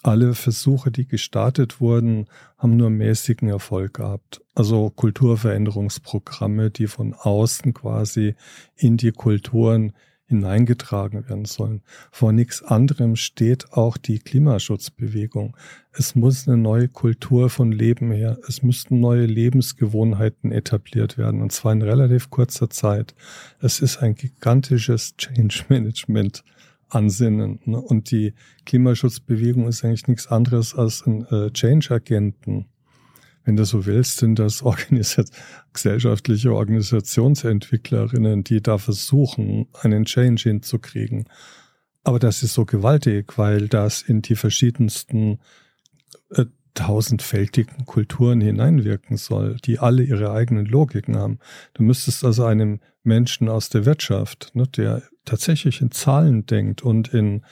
Alle 0.01 0.33
Versuche, 0.33 0.91
die 0.91 1.09
gestartet 1.09 1.81
wurden, 1.81 2.27
haben 2.57 2.77
nur 2.77 2.89
mäßigen 2.89 3.49
Erfolg 3.49 3.95
gehabt. 3.95 4.39
Also 4.55 4.89
Kulturveränderungsprogramme, 4.89 6.71
die 6.71 6.87
von 6.87 7.13
außen 7.13 7.73
quasi 7.73 8.35
in 8.77 8.95
die 8.95 9.11
Kulturen 9.11 9.91
hineingetragen 10.33 11.29
werden 11.29 11.45
sollen. 11.45 11.81
Vor 12.11 12.31
nichts 12.31 12.63
anderem 12.63 13.15
steht 13.15 13.71
auch 13.73 13.97
die 13.97 14.19
Klimaschutzbewegung. 14.19 15.55
Es 15.91 16.15
muss 16.15 16.47
eine 16.47 16.57
neue 16.57 16.87
Kultur 16.87 17.49
von 17.49 17.71
Leben 17.71 18.11
her. 18.11 18.37
Es 18.47 18.63
müssten 18.63 18.99
neue 18.99 19.25
Lebensgewohnheiten 19.25 20.51
etabliert 20.51 21.17
werden, 21.17 21.41
und 21.41 21.51
zwar 21.51 21.73
in 21.73 21.81
relativ 21.81 22.29
kurzer 22.29 22.69
Zeit. 22.69 23.13
Es 23.59 23.79
ist 23.79 23.97
ein 23.97 24.15
gigantisches 24.15 25.15
Change 25.17 25.65
Management. 25.69 26.43
Ansinnen. 26.89 27.59
Ne? 27.65 27.81
Und 27.81 28.11
die 28.11 28.35
Klimaschutzbewegung 28.65 29.67
ist 29.67 29.83
eigentlich 29.83 30.07
nichts 30.07 30.27
anderes 30.27 30.75
als 30.75 31.03
ein 31.07 31.25
äh, 31.31 31.49
Change-Agenten 31.49 32.67
wenn 33.43 33.55
du 33.55 33.65
so 33.65 33.85
willst, 33.85 34.17
sind 34.17 34.39
das 34.39 34.61
Organisat 34.63 35.29
gesellschaftliche 35.73 36.53
Organisationsentwicklerinnen, 36.53 38.43
die 38.43 38.61
da 38.61 38.77
versuchen, 38.77 39.67
einen 39.81 40.05
Change 40.05 40.43
hinzukriegen. 40.43 41.25
Aber 42.03 42.19
das 42.19 42.43
ist 42.43 42.53
so 42.53 42.65
gewaltig, 42.65 43.37
weil 43.37 43.67
das 43.67 44.01
in 44.01 44.21
die 44.21 44.35
verschiedensten 44.35 45.39
äh, 46.31 46.45
tausendfältigen 46.73 47.85
Kulturen 47.85 48.41
hineinwirken 48.41 49.17
soll, 49.17 49.57
die 49.63 49.79
alle 49.79 50.03
ihre 50.03 50.31
eigenen 50.31 50.65
Logiken 50.65 51.15
haben. 51.15 51.39
Du 51.73 51.83
müsstest 51.83 52.25
also 52.25 52.45
einem 52.45 52.79
Menschen 53.03 53.47
aus 53.47 53.69
der 53.69 53.85
Wirtschaft, 53.85 54.51
ne, 54.53 54.67
der 54.67 55.03
tatsächlich 55.25 55.81
in 55.81 55.91
Zahlen 55.91 56.45
denkt 56.45 56.81
und 56.81 57.13
in 57.13 57.43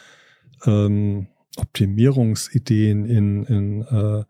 ähm, 0.65 1.27
Optimierungsideen, 1.57 3.05
in, 3.05 3.43
in 3.45 3.81
äh, 3.81 4.23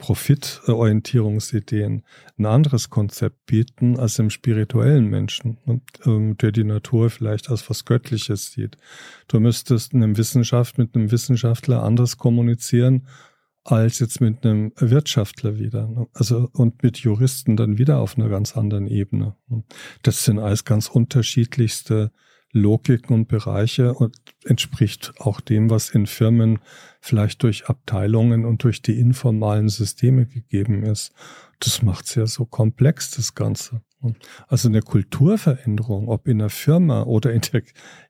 Profitorientierungsideen 0.00 2.02
ein 2.38 2.46
anderes 2.46 2.88
Konzept 2.88 3.44
bieten 3.44 3.98
als 3.98 4.18
im 4.18 4.30
spirituellen 4.30 5.08
Menschen, 5.08 5.58
ähm, 6.06 6.38
der 6.38 6.52
die 6.52 6.64
Natur 6.64 7.10
vielleicht 7.10 7.50
als 7.50 7.68
was 7.68 7.84
Göttliches 7.84 8.50
sieht. 8.50 8.78
Du 9.28 9.40
müsstest 9.40 9.92
in 9.92 10.02
einem 10.02 10.16
Wissenschaft 10.16 10.78
mit 10.78 10.96
einem 10.96 11.12
Wissenschaftler 11.12 11.82
anders 11.82 12.16
kommunizieren 12.16 13.06
als 13.62 13.98
jetzt 13.98 14.22
mit 14.22 14.42
einem 14.44 14.72
Wirtschaftler 14.76 15.58
wieder. 15.58 15.86
Ne? 15.86 16.06
Also 16.14 16.48
und 16.54 16.82
mit 16.82 16.96
Juristen 16.98 17.58
dann 17.58 17.76
wieder 17.76 17.98
auf 17.98 18.16
einer 18.16 18.30
ganz 18.30 18.56
anderen 18.56 18.86
Ebene. 18.86 19.36
Ne? 19.48 19.64
Das 20.02 20.24
sind 20.24 20.38
alles 20.38 20.64
ganz 20.64 20.88
unterschiedlichste 20.88 22.10
Logiken 22.52 23.14
und 23.14 23.28
Bereiche 23.28 23.94
und 23.94 24.16
entspricht 24.44 25.12
auch 25.18 25.40
dem, 25.40 25.70
was 25.70 25.90
in 25.90 26.06
Firmen 26.06 26.58
vielleicht 27.00 27.42
durch 27.42 27.66
Abteilungen 27.66 28.44
und 28.44 28.64
durch 28.64 28.82
die 28.82 28.98
informalen 28.98 29.68
Systeme 29.68 30.26
gegeben 30.26 30.82
ist. 30.82 31.12
Das 31.60 31.82
macht 31.82 32.06
es 32.06 32.14
ja 32.14 32.26
so 32.26 32.46
komplex, 32.46 33.10
das 33.12 33.34
Ganze. 33.34 33.82
Also 34.48 34.68
eine 34.68 34.80
Kulturveränderung, 34.80 36.08
ob 36.08 36.26
in 36.26 36.38
der 36.38 36.48
Firma 36.48 37.02
oder 37.02 37.32
in, 37.32 37.42
der, 37.52 37.62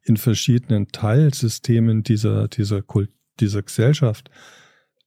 in 0.05 0.17
verschiedenen 0.17 0.89
Teilsystemen 0.89 2.03
dieser, 2.03 2.49
dieser, 2.49 2.81
Kult, 2.81 3.11
dieser 3.41 3.63
Gesellschaft, 3.63 4.31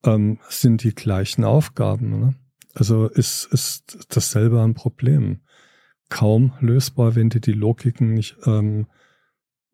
ähm, 0.03 0.39
sind 0.49 0.83
die 0.83 0.93
gleichen 0.93 1.45
Aufgaben. 1.45 2.19
Ne? 2.19 2.35
Also 2.73 3.07
ist, 3.07 3.47
ist 3.51 4.07
dasselbe 4.09 4.61
ein 4.61 4.73
Problem. 4.73 5.41
Kaum 6.09 6.53
lösbar, 6.59 7.15
wenn 7.15 7.29
du 7.29 7.39
die 7.39 7.53
Logiken 7.53 8.13
nicht 8.13 8.35
ähm, 8.45 8.87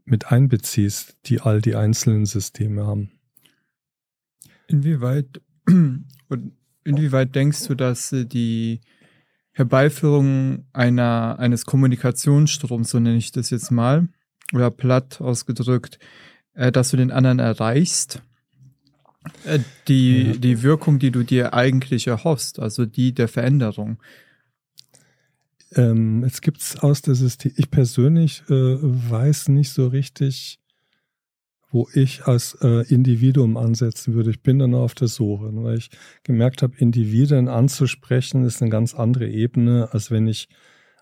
mit 0.10 0.32
einbeziehst, 0.32 1.17
die 1.26 1.41
all 1.41 1.62
die 1.62 1.76
einzelnen 1.76 2.26
Systeme 2.26 2.86
haben. 2.86 3.12
Inwieweit, 4.67 5.41
inwieweit 6.84 7.36
denkst 7.36 7.67
du, 7.67 7.76
dass 7.76 8.12
äh, 8.12 8.26
die 8.26 8.82
Herbeiführung 9.52 10.65
einer, 10.74 11.38
eines 11.39 11.65
Kommunikationsstroms, 11.65 12.89
so 12.91 13.00
nenne 13.00 13.17
ich 13.17 13.32
das 13.32 13.50
jetzt 13.50 13.72
mal, 13.72 14.08
oder 14.54 14.72
platt 14.72 15.22
ausgedrückt, 15.22 16.00
äh, 16.54 16.72
dass 16.72 16.91
du 16.91 16.98
den 16.98 17.12
anderen 17.12 17.39
erreichst, 17.39 18.22
äh, 19.45 19.60
die, 19.88 20.39
die 20.39 20.63
Wirkung, 20.63 21.00
die 21.00 21.12
du 21.12 21.24
dir 21.24 21.54
eigentlich 21.54 22.08
erhoffst, 22.08 22.60
also 22.60 22.86
die 22.86 23.13
der 23.13 23.28
Veränderung, 23.28 24.02
ähm, 25.75 26.23
jetzt 26.23 26.41
gibt 26.41 26.62
es 26.62 26.79
aus 26.79 27.01
der 27.01 27.15
System, 27.15 27.51
ich 27.55 27.69
persönlich 27.69 28.43
äh, 28.49 28.77
weiß 28.82 29.49
nicht 29.49 29.71
so 29.71 29.88
richtig, 29.88 30.60
wo 31.71 31.88
ich 31.93 32.25
als 32.25 32.58
äh, 32.62 32.88
Individuum 32.91 33.55
ansetzen 33.55 34.15
würde. 34.15 34.32
Ich 34.32 34.41
bin 34.41 34.60
dann 34.60 34.73
auf 34.73 34.95
der 34.95 35.08
Suche, 35.08 35.51
weil 35.53 35.77
ich 35.77 35.91
gemerkt 36.23 36.63
habe, 36.63 36.75
Individuen 36.77 37.47
anzusprechen 37.47 38.43
ist 38.43 38.62
eine 38.62 38.71
ganz 38.71 38.95
andere 38.95 39.27
Ebene, 39.27 39.89
als 39.91 40.10
wenn 40.10 40.27
ich 40.27 40.47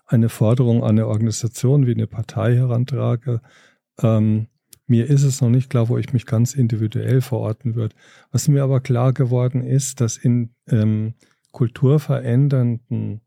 eine 0.06 0.28
Forderung 0.28 0.82
an 0.82 0.90
eine 0.90 1.06
Organisation 1.06 1.86
wie 1.86 1.94
eine 1.94 2.06
Partei 2.06 2.56
herantrage. 2.56 3.40
Ähm, 4.02 4.48
mir 4.86 5.06
ist 5.06 5.22
es 5.22 5.40
noch 5.40 5.50
nicht 5.50 5.70
klar, 5.70 5.88
wo 5.88 5.98
ich 5.98 6.12
mich 6.12 6.26
ganz 6.26 6.54
individuell 6.54 7.20
verorten 7.20 7.74
würde. 7.74 7.94
Was 8.30 8.48
mir 8.48 8.62
aber 8.62 8.80
klar 8.80 9.12
geworden 9.12 9.62
ist, 9.62 10.00
dass 10.00 10.16
in 10.16 10.54
ähm, 10.66 11.14
kulturverändernden 11.52 13.20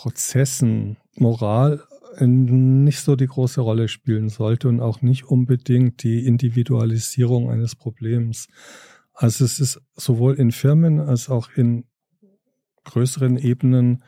Prozessen 0.00 0.96
Moral 1.16 1.82
nicht 2.20 3.00
so 3.00 3.16
die 3.16 3.26
große 3.26 3.60
Rolle 3.60 3.86
spielen 3.86 4.30
sollte 4.30 4.66
und 4.66 4.80
auch 4.80 5.02
nicht 5.02 5.24
unbedingt 5.24 6.02
die 6.02 6.26
Individualisierung 6.26 7.50
eines 7.50 7.76
Problems. 7.76 8.48
Also 9.12 9.44
es 9.44 9.60
ist 9.60 9.78
sowohl 9.94 10.36
in 10.36 10.52
Firmen 10.52 11.00
als 11.00 11.28
auch 11.28 11.50
in 11.54 11.84
größeren 12.84 13.36
Ebenen 13.36 14.02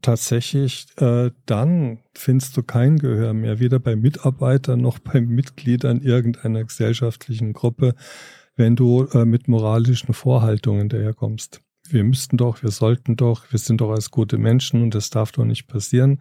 tatsächlich, 0.00 0.86
äh, 0.96 1.30
dann 1.44 1.98
findest 2.14 2.56
du 2.56 2.62
kein 2.62 2.96
Gehör 2.96 3.34
mehr, 3.34 3.60
weder 3.60 3.80
bei 3.80 3.96
Mitarbeitern 3.96 4.80
noch 4.80 4.98
bei 4.98 5.20
Mitgliedern 5.20 6.00
irgendeiner 6.00 6.64
gesellschaftlichen 6.64 7.52
Gruppe, 7.52 7.94
wenn 8.56 8.76
du 8.76 9.04
äh, 9.12 9.26
mit 9.26 9.46
moralischen 9.46 10.14
Vorhaltungen 10.14 10.88
daherkommst 10.88 11.63
wir 11.88 12.04
müssten 12.04 12.36
doch, 12.36 12.62
wir 12.62 12.70
sollten 12.70 13.16
doch, 13.16 13.50
wir 13.50 13.58
sind 13.58 13.80
doch 13.80 13.90
als 13.90 14.10
gute 14.10 14.38
Menschen 14.38 14.82
und 14.82 14.94
das 14.94 15.10
darf 15.10 15.32
doch 15.32 15.44
nicht 15.44 15.66
passieren. 15.66 16.20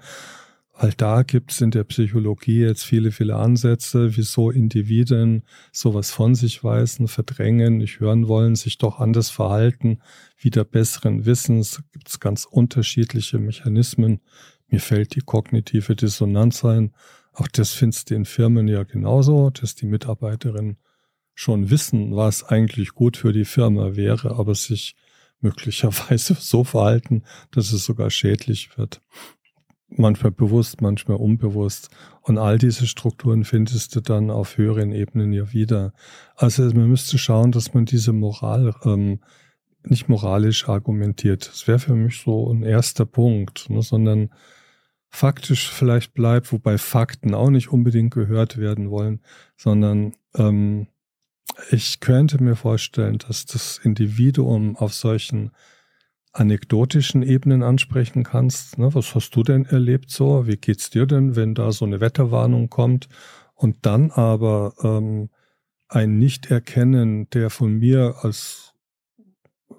Weil 0.76 0.92
da 0.98 1.22
gibt 1.22 1.52
es 1.52 1.62
in 1.62 1.70
der 1.70 1.84
Psychologie 1.84 2.62
jetzt 2.62 2.84
viele, 2.84 3.12
viele 3.12 3.36
Ansätze, 3.36 4.18
wieso 4.18 4.50
Individuen 4.50 5.44
sowas 5.72 6.10
von 6.10 6.34
sich 6.34 6.64
weisen, 6.64 7.08
verdrängen, 7.08 7.78
nicht 7.78 8.00
hören 8.00 8.28
wollen, 8.28 8.56
sich 8.56 8.80
doch 8.80 9.00
anders 9.00 9.30
verhalten, 9.30 10.00
wieder 10.36 10.64
besseren 10.66 11.28
Wissens. 11.28 11.84
Gibt 11.92 12.10
es 12.10 12.20
ganz 12.20 12.46
unterschiedliche 12.46 13.38
Mechanismen. 13.38 14.22
Mir 14.68 14.80
fällt 14.80 15.14
die 15.14 15.22
kognitive 15.22 15.96
Dissonanz 15.96 16.66
ein. 16.66 16.92
Auch 17.34 17.48
das 17.48 17.72
findest 17.72 18.10
du 18.10 18.16
in 18.16 18.26
Firmen 18.26 18.68
ja 18.68 18.82
genauso, 18.82 19.52
dass 19.52 19.76
die 19.76 19.86
Mitarbeiterinnen 19.86 20.78
schon 21.36 21.70
wissen, 21.70 22.16
was 22.16 22.44
eigentlich 22.44 22.94
gut 22.96 23.16
für 23.18 23.32
die 23.32 23.46
Firma 23.46 23.96
wäre, 23.96 24.36
aber 24.38 24.56
sich 24.56 24.96
möglicherweise 25.44 26.36
so 26.40 26.64
verhalten, 26.64 27.24
dass 27.52 27.72
es 27.72 27.86
sogar 27.86 28.10
schädlich 28.10 28.78
wird. 28.78 29.02
Manchmal 29.96 30.32
bewusst, 30.32 30.82
manchmal 30.82 31.18
unbewusst. 31.18 31.90
Und 32.22 32.40
all 32.40 32.58
diese 32.58 32.88
Strukturen 32.88 33.44
findest 33.44 33.96
du 33.96 34.02
dann 34.02 34.32
auf 34.32 34.58
höheren 34.58 34.92
Ebenen 34.92 35.34
ja 35.34 35.54
wieder. 35.54 35.94
Also 36.36 36.64
man 36.64 36.90
müsste 36.90 37.20
schauen, 37.20 37.52
dass 37.52 37.76
man 37.76 37.86
diese 37.86 38.12
Moral 38.12 38.74
ähm, 38.86 39.20
nicht 39.86 40.10
moralisch 40.10 40.68
argumentiert. 40.68 41.48
Das 41.48 41.68
wäre 41.68 41.80
für 41.80 41.96
mich 41.96 42.22
so 42.22 42.52
ein 42.52 42.64
erster 42.64 43.06
Punkt, 43.06 43.70
ne, 43.70 43.82
sondern 43.82 44.30
faktisch 45.10 45.70
vielleicht 45.70 46.14
bleibt, 46.14 46.52
wobei 46.52 46.78
Fakten 46.80 47.36
auch 47.36 47.52
nicht 47.52 47.72
unbedingt 47.72 48.14
gehört 48.14 48.58
werden 48.58 48.90
wollen, 48.90 49.22
sondern 49.56 50.14
ähm, 50.36 50.88
ich 51.72 52.00
könnte 52.00 52.42
mir 52.42 52.56
vorstellen, 52.56 53.18
dass 53.20 53.46
das 53.46 53.80
Individuum 53.84 54.76
auf 54.76 54.94
solchen 54.94 55.52
anekdotischen 56.32 57.22
Ebenen 57.22 57.62
ansprechen 57.62 58.24
kannst. 58.24 58.78
Ne, 58.80 58.94
was 58.94 59.14
hast 59.14 59.36
du 59.36 59.44
denn 59.44 59.66
erlebt 59.66 60.10
so? 60.10 60.48
Wie 60.48 60.58
geht's 60.58 60.90
dir 60.90 61.06
denn, 61.06 61.36
wenn 61.36 61.54
da 61.54 61.72
so 61.72 61.86
eine 61.86 62.00
Wetterwarnung 62.00 62.70
kommt? 62.70 63.08
Und 63.54 63.86
dann 63.86 64.10
aber 64.12 64.74
ähm, 64.84 65.30
ein 65.88 66.18
Nicht-Erkennen 66.18 67.30
der 67.30 67.52
von 67.52 67.78
mir 67.78 68.16
als 68.22 68.74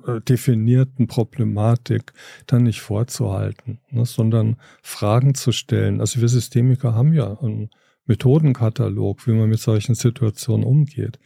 äh, 0.06 0.20
definierten 0.20 1.08
Problematik 1.08 2.12
dann 2.46 2.62
nicht 2.62 2.82
vorzuhalten, 2.82 3.80
ne, 3.90 4.06
sondern 4.06 4.56
Fragen 4.80 5.34
zu 5.34 5.50
stellen. 5.50 6.00
Also 6.00 6.20
wir 6.20 6.28
Systemiker 6.28 6.94
haben 6.94 7.12
ja 7.12 7.36
einen 7.40 7.70
Methodenkatalog, 8.06 9.26
wie 9.26 9.32
man 9.32 9.48
mit 9.48 9.58
solchen 9.58 9.96
Situationen 9.96 10.64
umgeht 10.64 11.18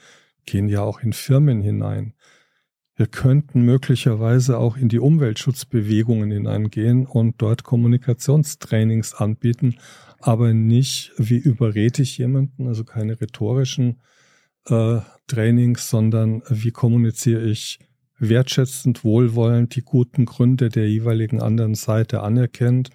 gehen 0.48 0.68
ja 0.68 0.82
auch 0.82 1.00
in 1.00 1.12
Firmen 1.12 1.60
hinein. 1.60 2.14
Wir 2.96 3.06
könnten 3.06 3.62
möglicherweise 3.62 4.58
auch 4.58 4.76
in 4.76 4.88
die 4.88 4.98
Umweltschutzbewegungen 4.98 6.32
hineingehen 6.32 7.06
und 7.06 7.36
dort 7.38 7.62
Kommunikationstrainings 7.62 9.14
anbieten, 9.14 9.76
aber 10.18 10.52
nicht, 10.52 11.12
wie 11.16 11.36
überrede 11.36 12.02
ich 12.02 12.18
jemanden, 12.18 12.66
also 12.66 12.82
keine 12.82 13.20
rhetorischen 13.20 14.00
äh, 14.66 14.98
Trainings, 15.28 15.88
sondern 15.88 16.42
wie 16.48 16.72
kommuniziere 16.72 17.44
ich 17.44 17.78
wertschätzend, 18.18 19.04
wohlwollend 19.04 19.76
die 19.76 19.82
guten 19.82 20.24
Gründe 20.24 20.70
der 20.70 20.88
jeweiligen 20.88 21.40
anderen 21.40 21.76
Seite 21.76 22.22
anerkennt, 22.22 22.90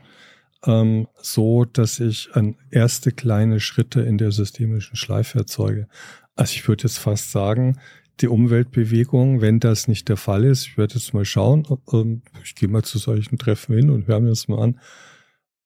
ähm, 0.66 1.08
so 1.22 1.64
dass 1.64 2.00
ich 2.00 2.30
an 2.34 2.56
erste 2.72 3.12
kleine 3.12 3.60
Schritte 3.60 4.02
in 4.02 4.18
der 4.18 4.32
systemischen 4.32 4.98
Schleife 4.98 5.40
erzeuge. 5.40 5.88
Also 6.36 6.54
ich 6.54 6.68
würde 6.68 6.84
jetzt 6.84 6.98
fast 6.98 7.32
sagen, 7.32 7.80
die 8.20 8.28
Umweltbewegung, 8.28 9.42
wenn 9.42 9.60
das 9.60 9.88
nicht 9.88 10.08
der 10.10 10.18
Fall 10.18 10.44
ist, 10.44 10.68
ich 10.68 10.78
werde 10.78 10.96
jetzt 10.96 11.14
mal 11.14 11.26
schauen, 11.26 11.66
ähm, 11.92 12.22
ich 12.44 12.56
gehe 12.56 12.70
mal 12.70 12.84
zu 12.84 12.98
solchen 12.98 13.38
Treffen 13.38 13.76
hin 13.76 13.90
und 13.90 14.08
höre 14.08 14.20
mir 14.20 14.30
das 14.30 14.48
mal 14.48 14.62
an. 14.62 14.80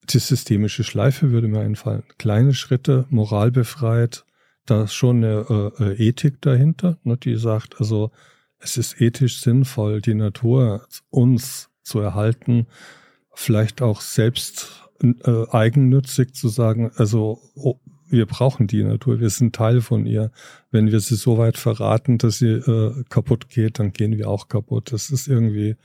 Die 0.10 0.20
systemische 0.20 0.84
Schleife 0.84 1.32
würde 1.32 1.50
mir 1.50 1.60
einfallen. 1.60 2.04
Kleine 2.18 2.54
Schritte, 2.54 3.06
moralbefreit, 3.10 4.26
da 4.66 4.84
ist 4.84 4.94
schon 4.94 5.18
eine 5.18 5.74
äh, 5.80 5.84
äh, 5.84 6.08
Ethik 6.08 6.42
dahinter, 6.42 6.98
ne, 7.04 7.18
die 7.18 7.36
sagt, 7.36 7.80
also 7.80 8.12
es 8.60 8.78
ist 8.78 9.02
ethisch 9.02 9.42
sinnvoll, 9.42 10.02
die 10.02 10.14
Natur 10.14 10.88
uns 11.10 11.70
zu 11.84 12.00
erhalten, 12.00 12.68
vielleicht 13.34 13.82
auch 13.82 14.02
selbst 14.02 14.90
äh, 15.02 15.46
eigennützig 15.52 16.34
zu 16.34 16.48
sagen, 16.48 16.92
also 16.96 17.42
wir 18.10 18.26
brauchen 18.26 18.68
die 18.68 18.84
Natur, 18.84 19.20
wir 19.20 19.30
sind 19.30 19.56
Teil 19.56 19.82
von 19.82 20.06
ihr. 20.06 20.32
Wenn 20.72 20.92
wir 20.92 21.00
sie 21.00 21.16
so 21.16 21.38
weit 21.38 21.58
verraten, 21.58 22.18
dass 22.18 22.40
sie 22.40 22.52
äh, 22.52 23.04
kaputt 23.10 23.50
geht, 23.50 23.80
dann 23.80 23.92
gehen 23.92 24.18
wir 24.18 24.30
auch 24.30 24.48
kaputt. 24.48 24.92
Das 24.92 25.10
ist 25.10 25.28
irgendwie 25.28 25.76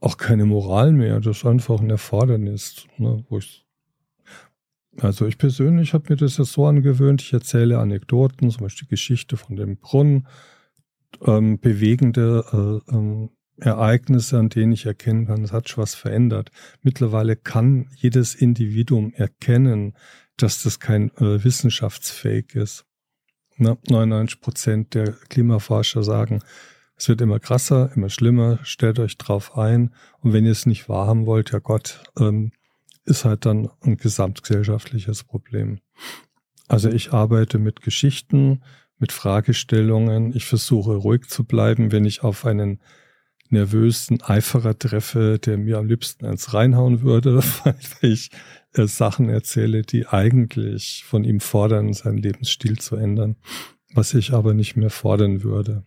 auch 0.00 0.16
keine 0.18 0.44
Moral 0.44 0.92
mehr, 0.92 1.20
das 1.20 1.38
ist 1.38 1.46
einfach 1.46 1.80
ein 1.80 1.88
Erfordernis, 1.88 2.86
ne, 2.98 3.24
also 4.98 5.26
ich 5.26 5.38
persönlich 5.38 5.92
habe 5.92 6.04
mir 6.10 6.16
das 6.16 6.36
ja 6.36 6.44
so 6.44 6.66
angewöhnt, 6.66 7.22
ich 7.22 7.32
erzähle 7.32 7.78
Anekdoten, 7.78 8.50
zum 8.50 8.62
Beispiel 8.62 8.86
die 8.86 8.90
Geschichte 8.90 9.36
von 9.36 9.56
dem 9.56 9.76
Brunnen, 9.76 10.28
ähm, 11.24 11.58
bewegende 11.58 12.82
äh, 12.88 12.94
ähm, 12.94 13.30
Ereignisse, 13.58 14.38
an 14.38 14.48
denen 14.48 14.72
ich 14.72 14.86
erkennen 14.86 15.26
kann, 15.26 15.42
es 15.42 15.52
hat 15.52 15.68
schon 15.68 15.82
was 15.82 15.94
verändert. 15.94 16.50
Mittlerweile 16.82 17.36
kann 17.36 17.88
jedes 17.94 18.34
Individuum 18.34 19.12
erkennen, 19.14 19.94
dass 20.36 20.62
das 20.62 20.80
kein 20.80 21.10
äh, 21.16 21.42
wissenschaftsfähig 21.44 22.54
ist. 22.54 22.84
Na, 23.56 23.76
99 23.88 24.40
Prozent 24.40 24.94
der 24.94 25.12
Klimaforscher 25.12 26.02
sagen, 26.02 26.40
es 26.96 27.08
wird 27.08 27.20
immer 27.20 27.40
krasser, 27.40 27.90
immer 27.94 28.08
schlimmer, 28.08 28.58
stellt 28.62 28.98
euch 28.98 29.18
drauf 29.18 29.56
ein. 29.56 29.94
Und 30.20 30.32
wenn 30.32 30.44
ihr 30.44 30.52
es 30.52 30.66
nicht 30.66 30.88
wahrhaben 30.88 31.26
wollt, 31.26 31.52
ja 31.52 31.58
Gott, 31.58 32.02
ähm, 32.18 32.52
ist 33.04 33.24
halt 33.24 33.46
dann 33.46 33.68
ein 33.82 33.96
gesamtgesellschaftliches 33.96 35.24
Problem. 35.24 35.80
Also 36.68 36.88
ich 36.88 37.12
arbeite 37.12 37.58
mit 37.58 37.82
Geschichten, 37.82 38.62
mit 38.98 39.12
Fragestellungen. 39.12 40.34
Ich 40.34 40.46
versuche 40.46 40.94
ruhig 40.94 41.28
zu 41.28 41.44
bleiben, 41.44 41.92
wenn 41.92 42.04
ich 42.04 42.22
auf 42.22 42.46
einen 42.46 42.80
nervösen 43.50 44.22
Eiferer 44.22 44.78
treffe, 44.78 45.38
der 45.38 45.58
mir 45.58 45.78
am 45.78 45.86
liebsten 45.86 46.24
eins 46.24 46.54
reinhauen 46.54 47.02
würde, 47.02 47.42
weil 47.64 47.76
ich 48.00 48.30
äh, 48.74 48.86
Sachen 48.86 49.28
erzähle, 49.28 49.82
die 49.82 50.06
eigentlich 50.06 51.04
von 51.06 51.24
ihm 51.24 51.40
fordern, 51.40 51.92
seinen 51.92 52.18
Lebensstil 52.18 52.78
zu 52.78 52.96
ändern, 52.96 53.36
was 53.94 54.14
ich 54.14 54.32
aber 54.32 54.54
nicht 54.54 54.76
mehr 54.76 54.90
fordern 54.90 55.42
würde. 55.42 55.84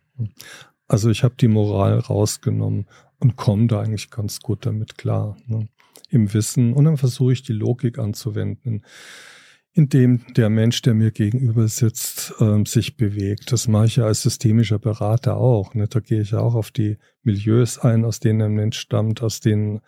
Also 0.87 1.09
ich 1.09 1.23
habe 1.23 1.35
die 1.39 1.47
Moral 1.47 1.99
rausgenommen 1.99 2.87
und 3.19 3.35
komme 3.35 3.67
da 3.67 3.81
eigentlich 3.81 4.09
ganz 4.09 4.39
gut 4.39 4.65
damit 4.65 4.97
klar. 4.97 5.37
Ne? 5.47 5.67
Im 6.09 6.33
Wissen. 6.33 6.73
Und 6.73 6.85
dann 6.85 6.97
versuche 6.97 7.33
ich 7.33 7.43
die 7.43 7.53
Logik 7.53 7.99
anzuwenden 7.99 8.83
indem 9.77 10.21
der 10.33 10.49
Mensch, 10.49 10.81
der 10.81 10.95
mir 10.95 11.11
gegenüber 11.11 11.67
sitzt, 11.67 12.33
ähm, 12.39 12.65
sich 12.65 12.97
bewegt. 12.97 13.51
Das 13.51 13.67
mache 13.67 13.85
ich 13.85 13.97
ja 13.97 14.05
als 14.05 14.23
systemischer 14.23 14.79
Berater 14.79 15.37
auch. 15.37 15.75
Ne? 15.75 15.87
Da 15.87 15.99
gehe 15.99 16.21
ich 16.21 16.31
ja 16.31 16.39
auch 16.39 16.55
auf 16.55 16.71
die 16.71 16.97
Milieus 17.21 17.77
ein, 17.77 18.03
aus 18.03 18.19
denen 18.19 18.41
ein 18.41 18.53
Mensch 18.53 18.79
stammt, 18.79 19.21
aus 19.21 19.39
den 19.39 19.81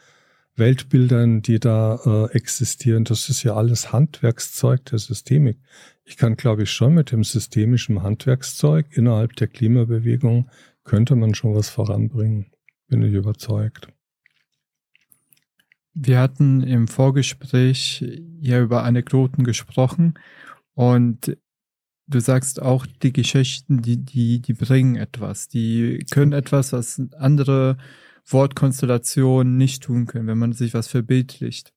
Weltbildern, 0.60 1.41
die 1.41 1.60
da 1.60 1.99
äh, 2.05 2.36
existieren. 2.36 3.05
Das 3.05 3.30
ist 3.30 3.43
ja 3.43 3.55
alles 3.55 3.91
Handwerkszeug 3.91 4.86
der 4.86 4.99
Systemik. 4.99 5.57
Ich 6.03 6.18
kann, 6.18 6.36
glaube 6.36 6.64
ich, 6.64 6.72
schon 6.72 6.93
mit 6.93 7.12
dem 7.12 7.24
systemischen 7.24 8.03
Handwerkszeug 8.03 8.86
innerhalb 8.91 9.36
der 9.36 9.47
Klimabewegung 9.47 10.49
könnte 10.84 11.16
man 11.16 11.36
schon 11.36 11.55
was 11.55 11.70
voranbringen. 11.70 12.47
Bin 12.88 13.03
ich 13.03 13.14
überzeugt. 13.14 13.88
Wir 15.93 16.20
hatten 16.20 16.62
im 16.62 16.88
Vorgespräch 16.88 18.05
ja 18.39 18.62
über 18.62 18.84
Anekdoten 18.84 19.43
gesprochen 19.43 20.16
und 20.74 21.38
du 22.07 22.20
sagst 22.20 22.62
auch, 22.62 22.86
die 22.86 23.14
Geschichten, 23.14 23.82
die, 23.82 23.97
die, 23.97 24.41
die 24.41 24.53
bringen 24.53 24.95
etwas. 24.95 25.47
Die 25.47 26.05
können 26.10 26.34
etwas, 26.34 26.74
was 26.74 27.01
andere 27.18 27.78
Wortkonstellationen 28.32 29.58
nicht 29.58 29.84
tun 29.84 30.06
können, 30.06 30.28
wenn 30.28 30.38
man 30.38 30.54
sich 30.54 30.74
was 30.74 30.88
verbildlicht. 30.88 31.74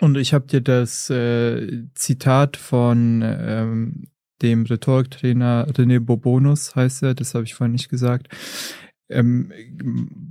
Und 0.00 0.16
ich 0.16 0.32
habe 0.32 0.46
dir 0.46 0.60
das 0.60 1.10
äh, 1.10 1.84
Zitat 1.94 2.56
von 2.56 3.22
ähm, 3.24 4.08
dem 4.42 4.64
Rhetoriktrainer 4.64 5.66
René 5.72 6.00
Bobonus, 6.00 6.76
heißt 6.76 7.02
er, 7.02 7.14
das 7.14 7.34
habe 7.34 7.44
ich 7.44 7.54
vorhin 7.54 7.72
nicht 7.72 7.88
gesagt, 7.88 8.28
ähm, 9.08 9.52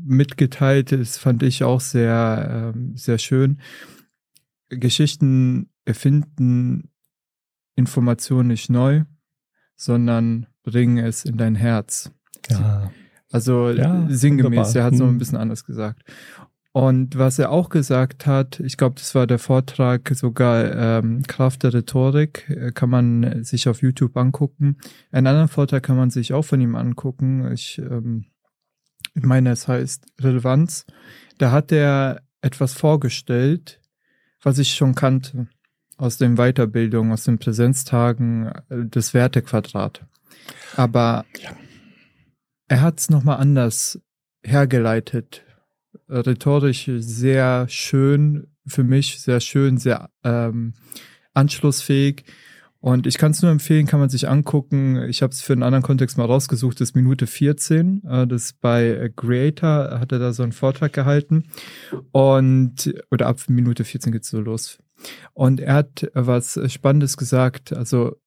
mitgeteilt. 0.06 0.92
Das 0.92 1.18
fand 1.18 1.44
ich 1.44 1.64
auch 1.64 1.82
sehr, 1.82 2.74
ähm, 2.76 2.96
sehr 2.96 3.18
schön. 3.18 3.60
Geschichten 4.70 5.70
erfinden 5.86 6.90
Informationen 7.76 8.50
nicht 8.50 8.70
neu, 8.70 9.04
sondern 9.76 10.48
bringen 10.64 10.98
es 10.98 11.26
in 11.26 11.38
dein 11.38 11.56
Herz. 11.56 12.12
Ja. 12.50 12.92
Also 13.32 13.70
ja, 13.70 14.06
sinngemäß, 14.10 14.76
er 14.76 14.86
hat 14.86 14.94
es 14.94 15.00
noch 15.00 15.08
ein 15.08 15.14
mhm. 15.14 15.18
bisschen 15.18 15.38
anders 15.38 15.66
gesagt. 15.66 16.04
Und 16.72 17.18
was 17.18 17.40
er 17.40 17.50
auch 17.50 17.70
gesagt 17.70 18.28
hat, 18.28 18.60
ich 18.60 18.78
glaube, 18.78 18.96
das 19.00 19.16
war 19.16 19.26
der 19.26 19.40
Vortrag 19.40 20.12
sogar 20.14 21.00
ähm, 21.00 21.24
Kraft 21.24 21.64
der 21.64 21.74
Rhetorik, 21.74 22.48
äh, 22.50 22.72
kann 22.72 22.92
man 22.92 23.44
sich 23.44 23.68
auf 23.68 23.82
YouTube 23.82 24.16
angucken. 24.16 24.78
Einen 25.12 25.26
anderen 25.26 25.48
Vortrag 25.48 25.82
kann 25.82 25.98
man 25.98 26.12
sich 26.12 26.34
auch 26.34 26.44
von 26.44 26.62
ihm 26.62 26.76
angucken. 26.76 27.52
Ich 27.52 27.80
ähm, 27.80 28.26
meine, 29.16 29.52
es 29.52 29.68
heißt 29.68 30.06
Relevanz, 30.22 30.86
da 31.40 31.52
hat 31.52 31.72
er 31.72 32.22
etwas 32.42 32.74
vorgestellt, 32.74 33.82
was 34.44 34.60
ich 34.60 34.76
schon 34.76 34.94
kannte 34.94 35.48
aus 35.98 36.18
den 36.18 36.36
Weiterbildungen, 36.36 37.12
aus 37.12 37.24
den 37.24 37.40
Präsenztagen, 37.40 38.52
äh, 38.70 38.86
das 38.86 39.16
Wertequadrat. 39.16 40.06
Aber 40.76 41.26
ja. 41.42 41.50
Er 42.68 42.82
hat 42.82 43.00
es 43.00 43.10
nochmal 43.10 43.38
anders 43.38 44.00
hergeleitet. 44.44 45.44
Rhetorisch 46.10 46.90
sehr 47.00 47.68
schön, 47.70 48.48
für 48.66 48.84
mich 48.84 49.20
sehr 49.22 49.40
schön, 49.40 49.78
sehr 49.78 50.10
ähm, 50.24 50.74
anschlussfähig. 51.34 52.26
Und 52.80 53.08
ich 53.08 53.18
kann 53.18 53.32
es 53.32 53.42
nur 53.42 53.52
empfehlen, 53.52 53.88
kann 53.88 54.00
man 54.00 54.10
sich 54.10 54.30
angucken. 54.30 55.10
Ich 55.10 55.22
habe 55.22 55.34
es 55.34 55.42
für 55.42 55.54
einen 55.54 55.64
anderen 55.64 55.84
Kontext 55.84 56.18
mal 56.18 56.26
rausgesucht, 56.26 56.80
das 56.80 56.90
ist 56.90 56.96
Minute 56.96 57.26
14. 57.26 58.04
Äh, 58.08 58.28
das 58.28 58.54
bei 58.54 59.12
Creator 59.16 60.00
hat 60.00 60.12
er 60.12 60.20
da 60.20 60.32
so 60.32 60.44
einen 60.44 60.52
Vortrag 60.52 60.94
gehalten. 60.94 61.46
Und, 62.12 62.94
oder 63.12 63.28
ab 63.28 63.40
Minute 63.48 63.84
14 63.84 64.12
geht's 64.12 64.30
so 64.30 64.40
los. 64.40 64.78
Und 65.34 65.60
er 65.60 65.74
hat 65.74 66.10
was 66.14 66.60
Spannendes 66.72 67.18
gesagt. 67.18 67.74
Also, 67.74 68.18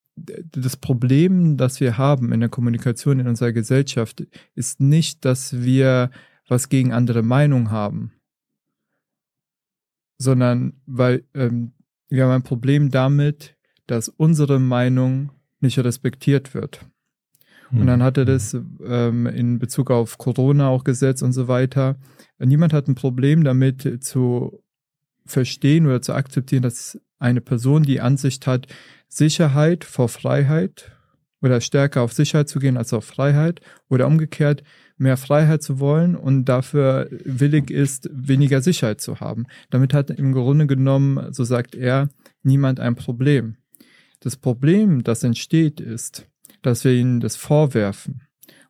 das 0.52 0.76
Problem, 0.76 1.56
das 1.56 1.80
wir 1.80 1.98
haben 1.98 2.32
in 2.32 2.40
der 2.40 2.48
Kommunikation 2.48 3.20
in 3.20 3.28
unserer 3.28 3.52
Gesellschaft, 3.52 4.26
ist 4.54 4.80
nicht, 4.80 5.24
dass 5.24 5.62
wir 5.62 6.10
was 6.48 6.68
gegen 6.68 6.92
andere 6.92 7.22
Meinung 7.22 7.70
haben, 7.70 8.12
sondern 10.18 10.74
weil 10.86 11.24
ähm, 11.34 11.72
wir 12.08 12.24
haben 12.24 12.32
ein 12.32 12.42
Problem 12.42 12.90
damit, 12.90 13.56
dass 13.86 14.08
unsere 14.08 14.58
Meinung 14.58 15.32
nicht 15.60 15.78
respektiert 15.78 16.54
wird. 16.54 16.84
Und 17.72 17.86
dann 17.86 18.02
hat 18.02 18.18
er 18.18 18.24
das 18.24 18.54
ähm, 18.54 19.26
in 19.26 19.60
Bezug 19.60 19.90
auf 19.92 20.18
Corona 20.18 20.68
auch 20.68 20.82
gesetzt 20.82 21.22
und 21.22 21.32
so 21.32 21.46
weiter. 21.46 21.96
Niemand 22.38 22.72
hat 22.72 22.88
ein 22.88 22.96
Problem 22.96 23.44
damit 23.44 24.02
zu 24.02 24.60
verstehen 25.24 25.86
oder 25.86 26.02
zu 26.02 26.12
akzeptieren, 26.12 26.62
dass 26.62 27.00
eine 27.20 27.40
Person 27.40 27.84
die 27.84 28.00
Ansicht 28.00 28.48
hat, 28.48 28.66
Sicherheit 29.08 29.84
vor 29.84 30.08
Freiheit 30.08 30.90
oder 31.42 31.60
stärker 31.60 32.02
auf 32.02 32.12
Sicherheit 32.12 32.48
zu 32.48 32.58
gehen 32.58 32.76
als 32.76 32.92
auf 32.92 33.04
Freiheit 33.04 33.60
oder 33.88 34.06
umgekehrt 34.06 34.62
mehr 34.98 35.16
Freiheit 35.16 35.62
zu 35.62 35.80
wollen 35.80 36.14
und 36.14 36.44
dafür 36.44 37.08
willig 37.10 37.70
ist, 37.70 38.10
weniger 38.12 38.60
Sicherheit 38.60 39.00
zu 39.00 39.20
haben. 39.20 39.46
Damit 39.70 39.94
hat 39.94 40.10
im 40.10 40.32
Grunde 40.32 40.66
genommen, 40.66 41.32
so 41.32 41.44
sagt 41.44 41.74
er, 41.74 42.10
niemand 42.42 42.80
ein 42.80 42.96
Problem. 42.96 43.56
Das 44.20 44.36
Problem, 44.36 45.02
das 45.02 45.22
entsteht, 45.22 45.80
ist, 45.80 46.26
dass 46.60 46.84
wir 46.84 46.92
ihnen 46.92 47.20
das 47.20 47.36
vorwerfen. 47.36 48.22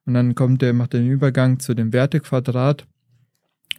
Und 0.07 0.14
dann 0.14 0.36
kommt 0.36 0.62
der, 0.62 0.72
macht 0.72 0.92
den 0.92 1.09
Übergang 1.09 1.59
zu 1.59 1.74
dem 1.74 1.92
Wertequadrat 1.92 2.86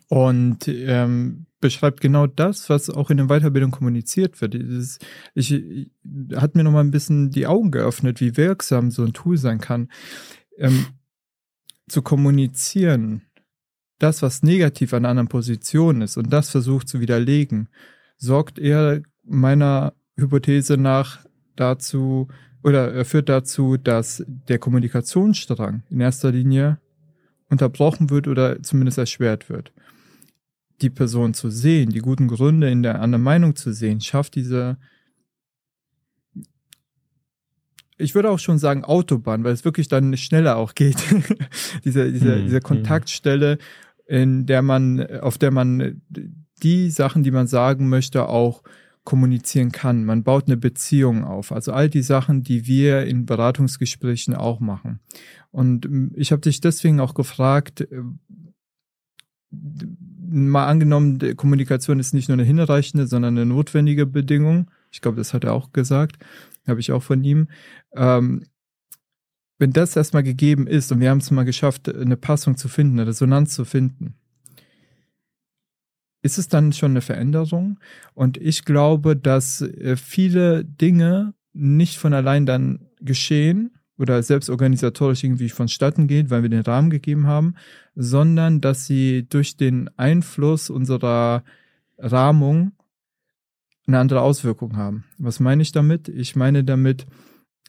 und 0.10 0.68
ähm, 0.68 1.46
beschreibt 1.62 2.02
genau 2.02 2.28
das, 2.28 2.70
was 2.70 2.90
auch 2.90 3.10
in 3.10 3.18
der 3.18 3.28
Weiterbildung 3.28 3.72
kommuniziert 3.72 4.42
wird. 4.42 4.56
Dieses, 4.56 5.00
ich, 5.34 5.54
ich 5.54 5.92
hat 6.36 6.56
mir 6.56 6.64
noch 6.64 6.72
mal 6.72 6.82
ein 6.82 6.92
bisschen 6.92 7.30
die 7.32 7.48
Augen 7.48 7.72
geöffnet, 7.72 8.20
wie 8.20 8.36
wirksam 8.36 8.92
so 8.92 9.04
ein 9.04 9.14
Tool 9.14 9.38
sein 9.38 9.60
kann, 9.60 9.90
ähm, 10.58 10.88
zu 11.88 12.02
kommunizieren, 12.02 13.24
das, 14.00 14.22
was 14.22 14.44
negativ 14.44 14.94
an 14.94 15.06
einer 15.06 15.10
anderen 15.10 15.28
Position 15.28 16.02
ist 16.02 16.18
und 16.18 16.34
das 16.34 16.50
versucht 16.50 16.88
zu 16.88 17.00
widerlegen, 17.00 17.70
sorgt 18.18 18.58
eher 18.58 19.02
meiner 19.24 19.94
Hypothese 20.18 20.78
nach 20.78 21.26
dazu 21.56 22.28
oder 22.64 23.06
führt 23.06 23.30
dazu, 23.30 23.78
dass 23.78 24.24
der 24.28 24.60
Kommunikationsstrang 24.60 25.84
in 25.90 26.02
erster 26.02 26.32
Linie 26.32 26.80
unterbrochen 27.50 28.10
wird 28.10 28.28
oder 28.28 28.64
zumindest 28.64 28.98
erschwert 28.98 29.50
wird. 29.50 29.74
Die 30.82 30.90
Person 30.90 31.34
zu 31.34 31.50
sehen, 31.50 31.92
die 31.92 32.00
guten 32.00 32.28
Gründe 32.28 32.70
in 32.70 32.84
der 32.84 33.02
anderen 33.02 33.24
Meinung 33.24 33.56
zu 33.56 33.72
sehen, 33.72 34.02
schafft 34.02 34.36
diese, 34.36 34.78
ich 37.98 38.16
würde 38.16 38.30
auch 38.30 38.40
schon 38.40 38.58
sagen 38.58 38.84
Autobahn, 38.84 39.44
weil 39.44 39.54
es 39.54 39.66
wirklich 39.66 39.88
dann 39.88 40.18
schneller 40.18 40.58
auch 40.58 40.74
geht. 40.74 40.98
diese, 41.86 42.12
diese, 42.12 42.36
hm, 42.36 42.44
diese 42.44 42.58
hm. 42.58 42.64
Kontaktstelle, 42.64 43.58
in 44.08 44.46
der 44.46 44.62
man, 44.62 45.06
auf 45.22 45.38
der 45.38 45.52
man 45.52 46.02
die 46.64 46.90
Sachen, 46.90 47.24
die 47.24 47.32
man 47.32 47.48
sagen 47.48 47.90
möchte, 47.90 48.28
auch 48.28 48.64
kommunizieren 49.04 49.72
kann. 49.72 50.06
Man 50.06 50.24
baut 50.24 50.48
eine 50.48 50.58
Beziehung 50.58 51.24
auf. 51.24 51.52
Also 51.52 51.74
all 51.74 51.90
die 51.90 52.04
Sachen, 52.04 52.44
die 52.44 52.68
wir 52.68 53.06
in 53.06 53.26
Beratungsgesprächen 53.26 54.36
auch 54.36 54.60
machen. 54.60 55.00
Und 55.50 55.86
ähm, 55.86 56.12
ich 56.16 56.32
habe 56.32 56.42
dich 56.42 56.62
deswegen 56.62 57.00
auch 57.00 57.14
gefragt, 57.14 57.82
äh, 57.82 58.02
mal 60.32 60.68
angenommen, 60.68 61.36
Kommunikation 61.36 62.00
ist 62.00 62.14
nicht 62.14 62.30
nur 62.30 62.34
eine 62.34 62.44
hinreichende, 62.44 63.08
sondern 63.08 63.38
eine 63.38 63.46
notwendige 63.46 64.06
Bedingung. 64.06 64.70
Ich 64.92 65.02
glaube, 65.02 65.18
das 65.18 65.34
hat 65.34 65.44
er 65.44 65.54
auch 65.54 65.72
gesagt, 65.74 66.18
habe 66.68 66.80
ich 66.80 66.92
auch 66.92 67.04
von 67.04 67.24
ihm. 67.24 67.48
Ähm, 67.96 68.46
wenn 69.58 69.74
das 69.74 69.96
erstmal 69.96 70.24
gegeben 70.24 70.66
ist 70.66 70.92
und 70.92 71.00
wir 71.00 71.10
haben 71.10 71.20
es 71.20 71.30
mal 71.32 71.44
geschafft, 71.44 71.94
eine 71.94 72.18
Passung 72.18 72.58
zu 72.58 72.68
finden, 72.68 73.00
eine 73.00 73.10
Resonanz 73.10 73.54
zu 73.54 73.66
finden, 73.66 74.16
ist 76.24 76.38
es 76.38 76.48
dann 76.48 76.74
schon 76.74 76.92
eine 76.92 77.02
Veränderung? 77.02 77.80
Und 78.14 78.38
ich 78.38 78.66
glaube, 78.66 79.16
dass 79.16 79.62
äh, 79.62 79.96
viele 79.98 80.66
Dinge 80.66 81.34
nicht 81.54 81.98
von 81.98 82.14
allein 82.14 82.46
dann 82.46 82.88
geschehen 83.02 83.72
oder 84.02 84.22
selbst 84.24 84.50
organisatorisch 84.50 85.24
irgendwie 85.24 85.50
vonstatten 85.50 86.08
geht, 86.08 86.30
weil 86.30 86.42
wir 86.42 86.50
den 86.50 86.62
Rahmen 86.62 86.90
gegeben 86.90 87.28
haben, 87.28 87.56
sondern 87.96 88.60
dass 88.60 88.86
sie 88.86 89.28
durch 89.30 89.58
den 89.58 89.90
Einfluss 89.98 90.70
unserer 90.70 91.44
Rahmung 91.98 92.72
eine 93.88 94.00
andere 94.00 94.22
Auswirkung 94.22 94.76
haben. 94.76 95.06
Was 95.18 95.40
meine 95.40 95.62
ich 95.62 95.72
damit? 95.72 96.10
Ich 96.10 96.36
meine 96.36 96.64
damit, 96.64 97.06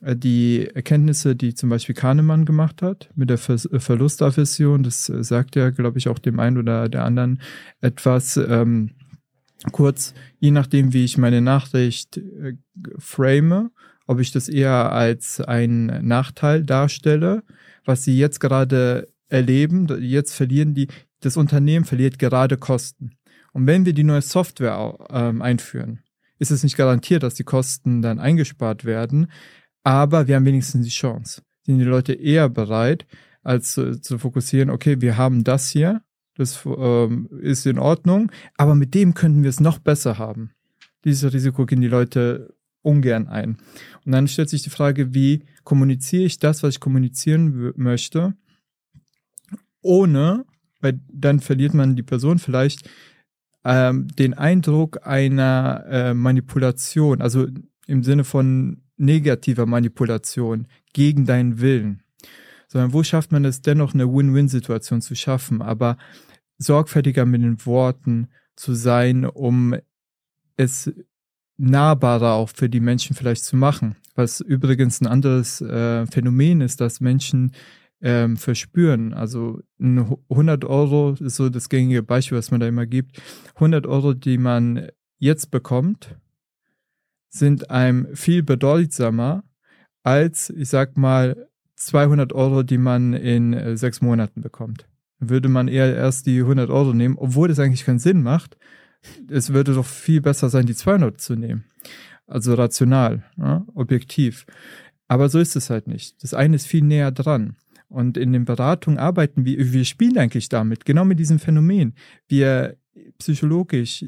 äh, 0.00 0.16
die 0.16 0.68
Erkenntnisse, 0.72 1.36
die 1.36 1.54
zum 1.54 1.68
Beispiel 1.68 1.94
Kahnemann 1.94 2.44
gemacht 2.44 2.82
hat 2.82 3.10
mit 3.14 3.30
der 3.30 3.38
Ver 3.38 3.54
äh, 3.54 3.78
Verlustaversion, 3.78 4.82
das 4.82 5.08
äh, 5.08 5.22
sagt 5.22 5.56
ja, 5.56 5.70
glaube 5.70 5.98
ich, 5.98 6.08
auch 6.08 6.18
dem 6.18 6.40
einen 6.40 6.58
oder 6.58 6.88
der 6.88 7.04
anderen 7.04 7.40
etwas 7.80 8.36
ähm, 8.36 8.90
kurz, 9.70 10.14
je 10.40 10.50
nachdem, 10.50 10.92
wie 10.92 11.04
ich 11.04 11.18
meine 11.18 11.40
Nachricht 11.40 12.16
äh, 12.16 12.54
frame, 12.98 13.70
ob 14.07 14.20
ich 14.20 14.32
das 14.32 14.48
eher 14.48 14.92
als 14.92 15.40
einen 15.40 16.07
Nachteil 16.07 16.64
darstelle, 16.64 17.42
was 17.84 18.05
sie 18.05 18.18
jetzt 18.18 18.40
gerade 18.40 19.09
erleben, 19.28 19.88
jetzt 20.00 20.34
verlieren 20.34 20.74
die, 20.74 20.88
das 21.20 21.36
Unternehmen 21.36 21.84
verliert 21.84 22.18
gerade 22.18 22.57
Kosten. 22.57 23.12
Und 23.53 23.66
wenn 23.66 23.86
wir 23.86 23.92
die 23.92 24.05
neue 24.05 24.22
Software 24.22 24.98
ähm, 25.11 25.42
einführen, 25.42 26.00
ist 26.38 26.50
es 26.50 26.62
nicht 26.62 26.76
garantiert, 26.76 27.22
dass 27.22 27.34
die 27.34 27.44
Kosten 27.44 28.03
dann 28.03 28.18
eingespart 28.18 28.84
werden, 28.84 29.30
aber 29.84 30.26
wir 30.26 30.36
haben 30.36 30.44
wenigstens 30.44 30.84
die 30.84 30.92
Chance. 30.92 31.42
Sind 31.64 31.78
die 31.78 31.84
Leute 31.84 32.12
eher 32.12 32.48
bereit, 32.48 33.07
als 33.42 33.72
zu, 33.72 34.00
zu 34.00 34.18
fokussieren, 34.18 34.70
okay, 34.70 35.00
wir 35.00 35.16
haben 35.16 35.44
das 35.44 35.68
hier, 35.68 36.03
das 36.34 36.64
ähm, 36.64 37.28
ist 37.40 37.66
in 37.66 37.78
Ordnung, 37.78 38.30
aber 38.57 38.74
mit 38.74 38.94
dem 38.94 39.14
könnten 39.14 39.42
wir 39.42 39.50
es 39.50 39.61
noch 39.61 39.78
besser 39.78 40.18
haben. 40.18 40.53
Dieses 41.05 41.32
Risiko 41.32 41.66
gehen 41.66 41.80
die 41.80 41.88
Leute 41.88 42.55
ungern 42.82 43.28
ein. 43.28 43.56
Und 44.04 44.12
dann 44.12 44.28
stellt 44.28 44.50
sich 44.50 44.62
die 44.62 44.70
Frage, 44.70 45.14
wie 45.14 45.44
kommuniziere 45.64 46.24
ich 46.24 46.38
das, 46.38 46.62
was 46.62 46.74
ich 46.74 46.80
kommunizieren 46.80 47.72
möchte, 47.76 48.34
ohne, 49.80 50.44
weil 50.80 51.00
dann 51.12 51.40
verliert 51.40 51.74
man 51.74 51.96
die 51.96 52.02
Person 52.02 52.38
vielleicht 52.38 52.88
ähm, 53.64 54.08
den 54.08 54.34
Eindruck 54.34 55.06
einer 55.06 55.84
äh, 55.88 56.14
Manipulation, 56.14 57.22
also 57.22 57.46
im 57.86 58.02
Sinne 58.02 58.24
von 58.24 58.82
negativer 58.96 59.66
Manipulation 59.66 60.66
gegen 60.92 61.26
deinen 61.26 61.60
Willen, 61.60 62.02
sondern 62.68 62.92
wo 62.92 63.02
schafft 63.02 63.32
man 63.32 63.44
es 63.44 63.62
dennoch, 63.62 63.94
eine 63.94 64.12
Win-Win-Situation 64.12 65.00
zu 65.00 65.14
schaffen, 65.14 65.62
aber 65.62 65.96
sorgfältiger 66.58 67.26
mit 67.26 67.42
den 67.42 67.64
Worten 67.66 68.28
zu 68.56 68.74
sein, 68.74 69.24
um 69.24 69.74
es 70.56 70.92
nahbarer 71.62 72.32
auch 72.32 72.50
für 72.50 72.68
die 72.68 72.80
Menschen 72.80 73.14
vielleicht 73.14 73.44
zu 73.44 73.56
machen. 73.56 73.96
Was 74.14 74.40
übrigens 74.40 75.00
ein 75.00 75.06
anderes 75.06 75.60
äh, 75.60 76.06
Phänomen 76.06 76.60
ist, 76.60 76.80
dass 76.80 77.00
Menschen 77.00 77.52
ähm, 78.02 78.36
verspüren. 78.36 79.14
Also 79.14 79.60
100 79.78 80.64
Euro 80.64 81.12
ist 81.18 81.36
so 81.36 81.48
das 81.48 81.68
gängige 81.68 82.02
Beispiel, 82.02 82.36
was 82.36 82.50
man 82.50 82.60
da 82.60 82.66
immer 82.66 82.86
gibt. 82.86 83.22
100 83.54 83.86
Euro, 83.86 84.12
die 84.12 84.38
man 84.38 84.88
jetzt 85.18 85.50
bekommt, 85.50 86.16
sind 87.30 87.70
einem 87.70 88.08
viel 88.14 88.42
bedeutsamer 88.42 89.44
als, 90.02 90.50
ich 90.50 90.68
sag 90.68 90.96
mal, 90.96 91.48
200 91.76 92.32
Euro, 92.32 92.64
die 92.64 92.78
man 92.78 93.14
in 93.14 93.54
äh, 93.54 93.76
sechs 93.76 94.00
Monaten 94.02 94.40
bekommt. 94.40 94.88
Würde 95.20 95.48
man 95.48 95.68
eher 95.68 95.94
erst 95.94 96.26
die 96.26 96.40
100 96.40 96.70
Euro 96.70 96.92
nehmen, 96.92 97.16
obwohl 97.16 97.48
das 97.48 97.60
eigentlich 97.60 97.84
keinen 97.84 98.00
Sinn 98.00 98.22
macht. 98.22 98.56
Es 99.30 99.53
würde 99.53 99.74
doch 99.74 99.86
viel 99.86 100.20
besser 100.20 100.48
sein, 100.48 100.66
die 100.66 100.74
200 100.74 101.20
zu 101.20 101.34
nehmen. 101.34 101.64
Also 102.26 102.55
rational, 102.55 103.24
ja, 103.36 103.64
objektiv. 103.74 104.46
Aber 105.09 105.28
so 105.28 105.38
ist 105.38 105.57
es 105.57 105.70
halt 105.70 105.88
nicht. 105.88 106.22
Das 106.22 106.34
eine 106.34 106.57
ist 106.57 106.66
viel 106.66 106.82
näher 106.82 107.11
dran. 107.11 107.57
Und 107.88 108.16
in 108.16 108.32
den 108.32 108.46
Beratungen 108.46 108.98
arbeiten 108.98 109.44
wir, 109.44 109.72
wir 109.72 109.84
spielen 109.84 110.16
eigentlich 110.16 110.48
damit, 110.48 110.86
genau 110.86 111.05
mit 111.05 111.18
diesem 111.18 111.38
Phänomen. 111.38 111.94
Wir 112.26 112.78
psychologisch 113.18 114.07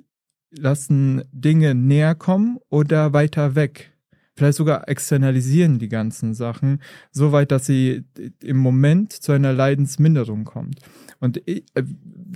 lassen 0.51 1.23
Dinge 1.33 1.75
näher 1.75 2.15
kommen 2.15 2.59
oder 2.71 3.13
weiter 3.13 3.55
weg. 3.55 3.93
Vielleicht 4.37 4.59
sogar 4.59 4.89
externalisieren 4.89 5.79
die 5.79 5.89
ganzen 5.89 6.35
Sachen, 6.35 6.81
so 7.13 7.31
weit, 7.31 7.53
dass 7.53 7.67
sie 7.67 8.05
im 8.43 8.57
Moment 8.57 9.13
zu 9.13 9.33
einer 9.33 9.53
Leidensminderung 9.53 10.45
kommt. 10.45 10.81
Und 11.25 11.41
ich, 11.47 11.65
äh, 11.73 11.85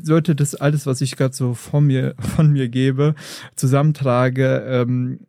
sollte 0.02 0.34
das 0.34 0.54
alles, 0.54 0.86
was 0.86 1.02
ich 1.02 1.14
gerade 1.16 1.34
so 1.34 1.52
von 1.52 1.86
mir, 1.86 2.14
von 2.18 2.50
mir 2.50 2.70
gebe, 2.70 3.14
zusammentrage, 3.54 4.64
ähm, 4.66 5.20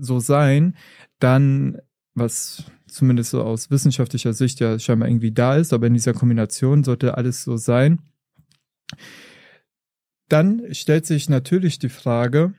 so 0.00 0.18
sein, 0.18 0.74
dann, 1.18 1.82
was 2.14 2.64
zumindest 2.86 3.32
so 3.32 3.42
aus 3.42 3.70
wissenschaftlicher 3.70 4.32
Sicht 4.32 4.60
ja 4.60 4.78
scheinbar 4.78 5.10
irgendwie 5.10 5.30
da 5.30 5.56
ist, 5.56 5.74
aber 5.74 5.88
in 5.88 5.94
dieser 5.94 6.14
Kombination 6.14 6.82
sollte 6.82 7.18
alles 7.18 7.44
so 7.44 7.58
sein, 7.58 8.00
dann 10.30 10.72
stellt 10.72 11.04
sich 11.04 11.28
natürlich 11.28 11.78
die 11.78 11.90
Frage, 11.90 12.54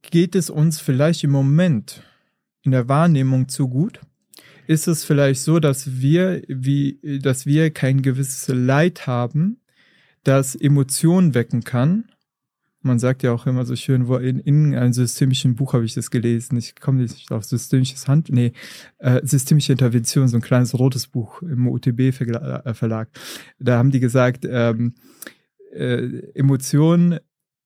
geht 0.00 0.34
es 0.34 0.48
uns 0.48 0.80
vielleicht 0.80 1.22
im 1.22 1.32
Moment 1.32 2.02
in 2.62 2.70
der 2.70 2.88
Wahrnehmung 2.88 3.48
zu 3.48 3.68
gut? 3.68 4.00
Ist 4.66 4.88
es 4.88 5.04
vielleicht 5.04 5.42
so, 5.42 5.60
dass 5.60 6.00
wir, 6.00 6.42
wie, 6.48 7.20
dass 7.22 7.46
wir 7.46 7.70
kein 7.70 8.02
gewisses 8.02 8.48
Leid 8.48 9.06
haben, 9.06 9.60
das 10.22 10.54
Emotionen 10.54 11.34
wecken 11.34 11.64
kann? 11.64 12.04
Man 12.80 12.98
sagt 12.98 13.22
ja 13.22 13.32
auch 13.32 13.46
immer 13.46 13.64
so 13.64 13.76
schön, 13.76 14.08
wo 14.08 14.16
in, 14.16 14.38
in 14.40 14.74
einem 14.74 14.92
systemischen 14.92 15.54
Buch 15.54 15.72
habe 15.72 15.86
ich 15.86 15.94
das 15.94 16.10
gelesen. 16.10 16.58
Ich 16.58 16.76
komme 16.76 17.00
nicht 17.00 17.30
auf 17.30 17.44
systemisches 17.44 18.08
Hand, 18.08 18.28
nee, 18.28 18.52
äh, 18.98 19.20
systemische 19.24 19.72
Intervention, 19.72 20.28
so 20.28 20.36
ein 20.36 20.42
kleines 20.42 20.78
rotes 20.78 21.06
Buch 21.06 21.40
im 21.40 21.66
UTB-Verlag. 21.66 23.08
Da 23.58 23.78
haben 23.78 23.90
die 23.90 24.00
gesagt, 24.00 24.46
ähm, 24.48 24.94
äh, 25.72 26.20
Emotionen, 26.34 27.20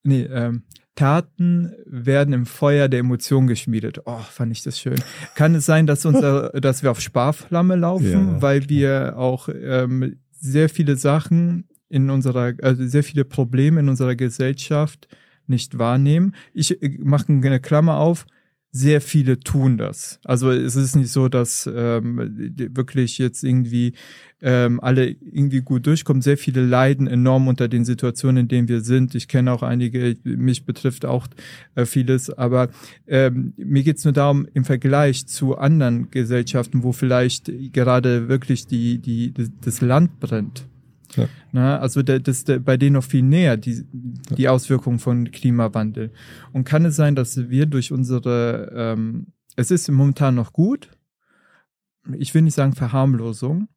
nee, 0.05 0.23
ähm, 0.23 0.63
Taten 0.99 1.73
werden 1.87 2.35
im 2.35 2.45
Feuer 2.45 2.89
der 2.89 2.99
Emotionen 2.99 3.47
geschmiedet. 3.47 4.01
Oh, 4.05 4.19
fand 4.19 4.51
ich 4.51 4.65
das 4.65 4.81
schön. 4.81 5.01
Kann 5.37 5.55
es 5.55 5.65
sein, 5.65 5.87
dass, 5.87 6.05
unser, 6.05 6.51
dass 6.61 6.83
wir 6.83 6.91
auf 6.91 7.01
Sparflamme 7.01 7.77
laufen, 7.77 8.33
ja, 8.35 8.43
weil 8.43 8.69
wir 8.69 9.17
auch 9.17 9.49
ähm, 9.49 10.17
sehr 10.33 10.69
viele 10.69 10.97
Sachen 10.97 11.69
in 11.89 12.11
unserer, 12.11 12.55
also 12.63 12.85
sehr 12.85 13.05
viele 13.05 13.25
Probleme 13.25 13.79
in 13.79 13.89
unserer 13.89 14.17
Gesellschaft 14.17 15.07
nicht 15.47 15.79
wahrnehmen? 15.79 16.35
Ich 16.53 16.83
äh, 16.83 16.99
mache 16.99 17.27
eine 17.29 17.61
Klammer 17.61 17.99
auf 17.99 18.27
sehr 18.71 19.01
viele 19.01 19.41
tun 19.41 19.79
das. 19.79 20.21
Also 20.25 20.51
es 20.51 20.77
ist 20.77 20.95
nicht 20.95 21.11
so, 21.11 21.29
dass 21.29 21.71
ähm, 21.73 22.19
wirklich 22.75 23.19
jetzt 23.19 23.43
irgendwie 23.43 23.95
ähm, 24.41 24.81
alle 24.81 25.09
irgendwie 25.09 25.61
gut 25.61 25.87
durchkommen. 25.87 26.23
Sehr 26.23 26.39
viele 26.39 26.65
leiden 26.65 27.07
enorm 27.07 27.49
unter 27.49 27.69
den 27.69 27.85
Situationen, 27.85 28.43
in 28.43 28.49
denen 28.49 28.69
wir 28.69 28.83
sind. 28.83 29.15
Ich 29.15 29.29
kenne 29.29 29.53
auch 29.53 29.63
einige, 29.63 30.17
mich 30.25 30.65
betrifft 30.65 31.05
auch 31.05 31.27
äh, 31.75 31.85
vieles, 31.85 32.31
aber 32.31 32.69
ähm, 33.07 33.53
mir 33.57 33.83
geht's 33.83 34.05
nur 34.05 34.13
darum, 34.13 34.47
im 34.55 34.65
Vergleich 34.65 35.27
zu 35.27 35.59
anderen 35.59 36.11
Gesellschaften, 36.11 36.83
wo 36.83 36.93
vielleicht 36.93 37.51
gerade 37.73 38.29
wirklich 38.29 38.67
die, 38.67 38.99
die, 38.99 39.33
das 39.61 39.81
Land 39.81 40.21
brennt 40.21 40.67
ja. 41.17 41.29
Na, 41.53 41.79
also 41.79 42.03
das 42.03 42.21
ist 42.27 42.65
bei 42.65 42.77
denen 42.77 42.95
noch 42.95 43.05
viel 43.05 43.23
näher, 43.23 43.57
die, 43.57 43.85
die 43.93 44.43
ja. 44.43 44.51
Auswirkungen 44.51 44.99
von 44.99 45.31
Klimawandel. 45.31 46.13
Und 46.53 46.65
kann 46.65 46.85
es 46.85 46.97
sein, 46.97 47.15
dass 47.15 47.49
wir 47.49 47.67
durch 47.67 47.93
unsere, 47.93 48.73
ähm, 48.75 49.29
es 49.57 49.71
ist 49.71 49.91
momentan 49.91 50.35
noch 50.35 50.53
gut, 50.53 50.91
ich 52.17 52.35
will 52.35 52.43
nicht 52.43 52.55
sagen 52.55 52.75
Verharmlosung, 52.75 53.69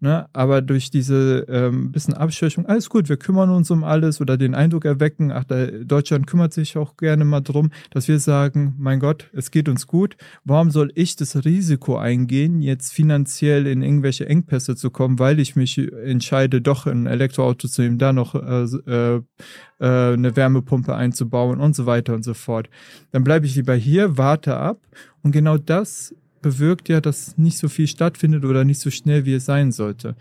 Ne? 0.00 0.28
Aber 0.32 0.62
durch 0.62 0.90
diese 0.90 1.44
ähm, 1.48 1.90
bisschen 1.90 2.14
Abschwächung, 2.14 2.66
alles 2.66 2.88
gut, 2.88 3.08
wir 3.08 3.16
kümmern 3.16 3.50
uns 3.50 3.68
um 3.72 3.82
alles 3.82 4.20
oder 4.20 4.36
den 4.36 4.54
Eindruck 4.54 4.84
erwecken, 4.84 5.32
ach, 5.32 5.42
der, 5.42 5.84
Deutschland 5.84 6.28
kümmert 6.28 6.52
sich 6.52 6.76
auch 6.76 6.96
gerne 6.96 7.24
mal 7.24 7.40
drum, 7.40 7.70
dass 7.90 8.06
wir 8.06 8.20
sagen, 8.20 8.76
mein 8.78 9.00
Gott, 9.00 9.28
es 9.32 9.50
geht 9.50 9.68
uns 9.68 9.88
gut. 9.88 10.16
Warum 10.44 10.70
soll 10.70 10.92
ich 10.94 11.16
das 11.16 11.44
Risiko 11.44 11.96
eingehen, 11.96 12.62
jetzt 12.62 12.92
finanziell 12.92 13.66
in 13.66 13.82
irgendwelche 13.82 14.28
Engpässe 14.28 14.76
zu 14.76 14.90
kommen, 14.90 15.18
weil 15.18 15.40
ich 15.40 15.56
mich 15.56 15.78
entscheide, 15.78 16.60
doch 16.60 16.86
ein 16.86 17.06
Elektroauto 17.06 17.66
zu 17.66 17.82
nehmen, 17.82 17.98
da 17.98 18.12
noch 18.12 18.36
äh, 18.36 18.66
äh, 18.86 19.16
äh, 19.80 20.12
eine 20.12 20.36
Wärmepumpe 20.36 20.94
einzubauen 20.94 21.58
und 21.60 21.74
so 21.74 21.86
weiter 21.86 22.14
und 22.14 22.22
so 22.22 22.34
fort. 22.34 22.70
Dann 23.10 23.24
bleibe 23.24 23.46
ich 23.46 23.56
lieber 23.56 23.74
hier, 23.74 24.16
warte 24.16 24.58
ab 24.58 24.78
und 25.24 25.32
genau 25.32 25.58
das 25.58 26.14
bewirkt 26.40 26.88
ja, 26.88 27.00
dass 27.00 27.36
nicht 27.38 27.58
so 27.58 27.68
viel 27.68 27.86
stattfindet 27.86 28.44
oder 28.44 28.64
nicht 28.64 28.80
so 28.80 28.90
schnell, 28.90 29.24
wie 29.24 29.34
es 29.34 29.44
sein 29.44 29.72
sollte. 29.72 30.16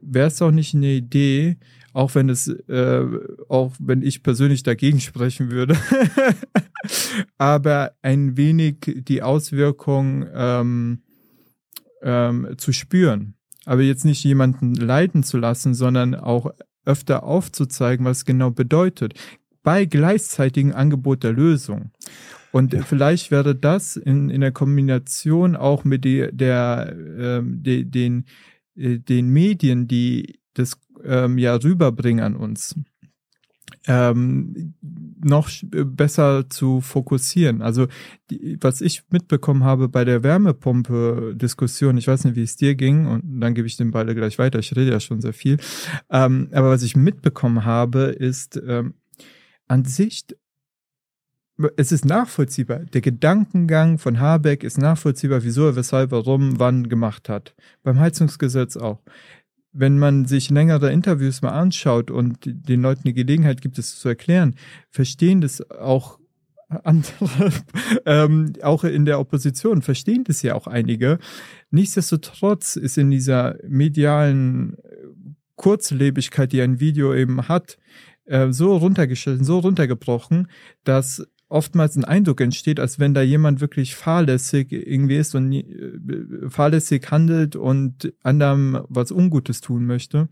Wäre 0.00 0.28
es 0.28 0.42
auch 0.42 0.50
nicht 0.50 0.74
eine 0.74 0.92
Idee, 0.92 1.56
auch 1.92 2.14
wenn 2.14 2.28
es, 2.28 2.48
äh, 2.48 3.04
auch 3.48 3.72
wenn 3.78 4.02
ich 4.02 4.22
persönlich 4.22 4.62
dagegen 4.62 5.00
sprechen 5.00 5.50
würde, 5.50 5.76
aber 7.38 7.92
ein 8.02 8.36
wenig 8.36 8.76
die 8.86 9.22
Auswirkung 9.22 10.26
ähm, 10.32 11.02
ähm, 12.02 12.54
zu 12.56 12.72
spüren. 12.72 13.34
Aber 13.64 13.82
jetzt 13.82 14.04
nicht 14.04 14.24
jemanden 14.24 14.74
leiden 14.74 15.22
zu 15.22 15.36
lassen, 15.36 15.74
sondern 15.74 16.14
auch 16.14 16.52
öfter 16.86 17.22
aufzuzeigen, 17.24 18.06
was 18.06 18.24
genau 18.24 18.50
bedeutet. 18.50 19.14
Bei 19.62 19.84
gleichzeitigem 19.84 20.72
Angebot 20.72 21.22
der 21.22 21.32
Lösung. 21.32 21.90
Und 22.52 22.72
ja. 22.72 22.82
vielleicht 22.82 23.30
wäre 23.30 23.54
das 23.54 23.96
in, 23.96 24.30
in 24.30 24.40
der 24.40 24.52
Kombination 24.52 25.56
auch 25.56 25.84
mit 25.84 26.04
die, 26.04 26.28
der, 26.32 26.94
ähm, 27.18 27.62
de, 27.62 27.84
den, 27.84 28.24
äh, 28.76 28.98
den 28.98 29.28
Medien, 29.28 29.86
die 29.86 30.40
das 30.54 30.78
ähm, 31.04 31.38
ja 31.38 31.54
rüberbringen 31.54 32.24
an 32.24 32.36
uns, 32.36 32.74
ähm, 33.86 34.74
noch 34.80 35.50
besser 35.62 36.48
zu 36.48 36.80
fokussieren. 36.80 37.62
Also 37.62 37.86
die, 38.30 38.58
was 38.60 38.80
ich 38.80 39.02
mitbekommen 39.10 39.64
habe 39.64 39.88
bei 39.88 40.04
der 40.04 40.22
Wärmepumpe-Diskussion, 40.22 41.96
ich 41.96 42.08
weiß 42.08 42.24
nicht, 42.24 42.36
wie 42.36 42.42
es 42.42 42.56
dir 42.56 42.74
ging, 42.74 43.06
und 43.06 43.40
dann 43.40 43.54
gebe 43.54 43.66
ich 43.66 43.76
den 43.76 43.90
Ball 43.90 44.14
gleich 44.14 44.38
weiter, 44.38 44.58
ich 44.58 44.74
rede 44.76 44.90
ja 44.90 45.00
schon 45.00 45.20
sehr 45.20 45.32
viel, 45.32 45.58
ähm, 46.10 46.48
aber 46.52 46.70
was 46.70 46.82
ich 46.82 46.96
mitbekommen 46.96 47.64
habe, 47.64 48.04
ist 48.04 48.60
ähm, 48.66 48.94
an 49.66 49.84
sich 49.84 50.24
es 51.76 51.92
ist 51.92 52.04
nachvollziehbar. 52.04 52.80
Der 52.80 53.00
Gedankengang 53.00 53.98
von 53.98 54.20
Habeck 54.20 54.62
ist 54.62 54.78
nachvollziehbar, 54.78 55.42
wieso 55.42 55.66
er, 55.66 55.76
weshalb, 55.76 56.12
warum, 56.12 56.58
wann 56.58 56.88
gemacht 56.88 57.28
hat. 57.28 57.54
Beim 57.82 57.98
Heizungsgesetz 57.98 58.76
auch. 58.76 59.00
Wenn 59.72 59.98
man 59.98 60.24
sich 60.24 60.50
längere 60.50 60.92
Interviews 60.92 61.42
mal 61.42 61.50
anschaut 61.50 62.10
und 62.10 62.38
den 62.44 62.82
Leuten 62.82 63.02
die 63.04 63.12
Gelegenheit 63.12 63.60
gibt, 63.60 63.78
es 63.78 63.98
zu 63.98 64.08
erklären, 64.08 64.54
verstehen 64.90 65.40
das 65.40 65.68
auch 65.70 66.18
andere, 66.84 67.52
ähm, 68.06 68.52
auch 68.62 68.84
in 68.84 69.04
der 69.04 69.20
Opposition, 69.20 69.82
verstehen 69.82 70.24
das 70.24 70.42
ja 70.42 70.54
auch 70.54 70.66
einige. 70.66 71.18
Nichtsdestotrotz 71.70 72.76
ist 72.76 72.98
in 72.98 73.10
dieser 73.10 73.56
medialen 73.66 74.76
Kurzlebigkeit, 75.56 76.52
die 76.52 76.62
ein 76.62 76.78
Video 76.78 77.14
eben 77.14 77.48
hat, 77.48 77.78
äh, 78.26 78.52
so 78.52 78.76
runtergestellt, 78.76 79.44
so 79.44 79.58
runtergebrochen, 79.58 80.48
dass 80.84 81.26
oftmals 81.48 81.96
ein 81.96 82.04
Eindruck 82.04 82.40
entsteht, 82.40 82.78
als 82.78 82.98
wenn 82.98 83.14
da 83.14 83.22
jemand 83.22 83.60
wirklich 83.60 83.96
fahrlässig 83.96 84.72
irgendwie 84.72 85.16
ist 85.16 85.34
und 85.34 85.52
äh, 85.52 85.64
fahrlässig 86.48 87.10
handelt 87.10 87.56
und 87.56 88.12
anderem 88.22 88.84
was 88.88 89.10
Ungutes 89.10 89.60
tun 89.60 89.86
möchte. 89.86 90.28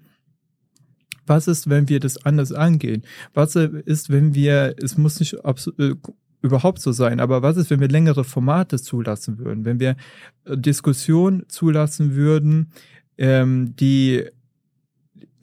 Was 1.27 1.49
ist, 1.49 1.69
wenn 1.69 1.89
wir 1.89 2.01
das 2.01 2.25
anders 2.25 2.53
angehen? 2.53 3.03
Was 3.35 3.57
ist, 3.57 4.11
wenn 4.11 4.35
wir, 4.35 4.77
es 4.81 4.97
muss 4.97 5.19
nicht 5.19 5.35
äh, 5.79 5.95
überhaupt 6.43 6.81
so 6.81 6.93
sein, 6.93 7.19
aber 7.19 7.43
was 7.43 7.57
ist, 7.57 7.71
wenn 7.71 7.81
wir 7.81 7.89
längere 7.89 8.23
Formate 8.23 8.81
zulassen 8.81 9.39
würden? 9.39 9.65
Wenn 9.65 9.81
wir 9.81 9.97
äh, 10.45 10.57
Diskussionen 10.57 11.45
zulassen 11.49 12.15
würden, 12.15 12.71
ähm, 13.19 13.75
die 13.77 14.25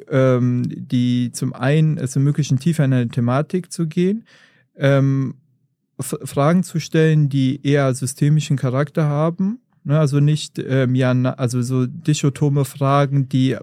ähm, 0.09 0.63
die 0.67 1.31
zum 1.31 1.53
einen 1.53 1.97
es 1.97 2.15
ermöglichen, 2.15 2.59
tiefer 2.59 2.85
in 2.85 2.93
eine 2.93 3.07
Thematik 3.07 3.71
zu 3.71 3.87
gehen, 3.87 4.25
ähm, 4.75 5.35
Fragen 5.99 6.63
zu 6.63 6.79
stellen, 6.79 7.29
die 7.29 7.65
eher 7.65 7.93
systemischen 7.93 8.57
Charakter 8.57 9.05
haben. 9.05 9.59
Ne, 9.85 9.99
also 9.99 10.21
nicht 10.21 10.59
ähm, 10.59 10.95
ja, 10.95 11.11
also 11.11 11.61
so 11.61 11.85
dichotome 11.85 12.63
Fragen, 12.63 13.27
die, 13.27 13.57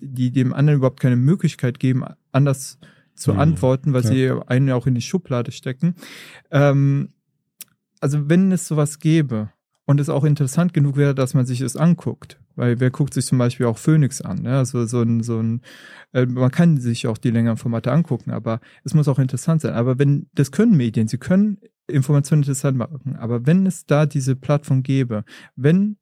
die 0.00 0.30
dem 0.30 0.52
anderen 0.52 0.78
überhaupt 0.78 1.00
keine 1.00 1.16
Möglichkeit 1.16 1.80
geben, 1.80 2.04
anders 2.30 2.78
zu 3.16 3.32
mhm. 3.32 3.40
antworten, 3.40 3.92
weil 3.92 4.04
ja. 4.04 4.08
sie 4.08 4.30
einen 4.46 4.68
ja 4.68 4.76
auch 4.76 4.86
in 4.86 4.94
die 4.94 5.02
Schublade 5.02 5.50
stecken. 5.50 5.96
Ähm, 6.52 7.08
also 8.00 8.28
wenn 8.28 8.52
es 8.52 8.68
sowas 8.68 9.00
gäbe 9.00 9.50
und 9.86 10.00
es 10.00 10.08
auch 10.08 10.24
interessant 10.24 10.74
genug 10.74 10.96
wäre, 10.96 11.14
dass 11.14 11.34
man 11.34 11.46
sich 11.46 11.60
es 11.60 11.76
anguckt, 11.76 12.38
weil 12.56 12.80
wer 12.80 12.90
guckt 12.90 13.14
sich 13.14 13.24
zum 13.24 13.38
Beispiel 13.38 13.66
auch 13.66 13.78
Phoenix 13.78 14.20
an? 14.20 14.42
Ne? 14.42 14.58
Also 14.58 14.84
so 14.84 15.00
ein, 15.00 15.22
so 15.22 15.38
ein, 15.38 15.62
äh, 16.12 16.26
man 16.26 16.50
kann 16.50 16.78
sich 16.78 17.06
auch 17.06 17.18
die 17.18 17.30
längeren 17.30 17.56
Formate 17.56 17.92
angucken, 17.92 18.32
aber 18.32 18.60
es 18.84 18.94
muss 18.94 19.08
auch 19.08 19.20
interessant 19.20 19.62
sein. 19.62 19.74
Aber 19.74 19.98
wenn, 19.98 20.28
das 20.34 20.50
können 20.50 20.76
Medien, 20.76 21.06
sie 21.06 21.18
können 21.18 21.58
Informationen 21.86 22.42
interessant 22.42 22.76
machen. 22.76 23.16
Aber 23.16 23.46
wenn 23.46 23.64
es 23.64 23.86
da 23.86 24.06
diese 24.06 24.34
Plattform 24.34 24.82
gäbe, 24.82 25.24
wenn 25.54 25.98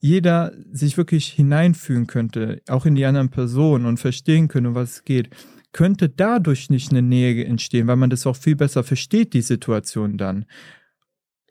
jeder 0.00 0.52
sich 0.72 0.96
wirklich 0.96 1.28
hineinfühlen 1.28 2.06
könnte, 2.06 2.62
auch 2.66 2.86
in 2.86 2.94
die 2.94 3.04
anderen 3.04 3.28
Personen 3.28 3.84
und 3.84 3.98
verstehen 3.98 4.48
könnte, 4.48 4.70
um 4.70 4.74
was 4.74 4.90
es 4.90 5.04
geht, 5.04 5.30
könnte 5.72 6.08
dadurch 6.08 6.70
nicht 6.70 6.90
eine 6.90 7.02
Nähe 7.02 7.44
entstehen, 7.44 7.86
weil 7.86 7.96
man 7.96 8.10
das 8.10 8.26
auch 8.26 8.36
viel 8.36 8.56
besser 8.56 8.84
versteht, 8.84 9.32
die 9.34 9.42
Situation 9.42 10.18
dann. 10.18 10.46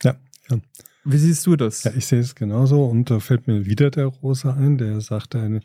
Ja, 0.03 0.15
ja. 0.49 0.59
Wie 1.03 1.17
siehst 1.17 1.47
du 1.47 1.55
das? 1.55 1.83
Ja, 1.83 1.91
ich 1.95 2.05
sehe 2.05 2.19
es 2.19 2.35
genauso 2.35 2.85
und 2.85 3.09
da 3.09 3.19
fällt 3.19 3.47
mir 3.47 3.65
wieder 3.65 3.89
der 3.89 4.05
Rosa 4.05 4.53
ein, 4.53 4.77
der 4.77 5.01
sagte, 5.01 5.39
eine, 5.39 5.61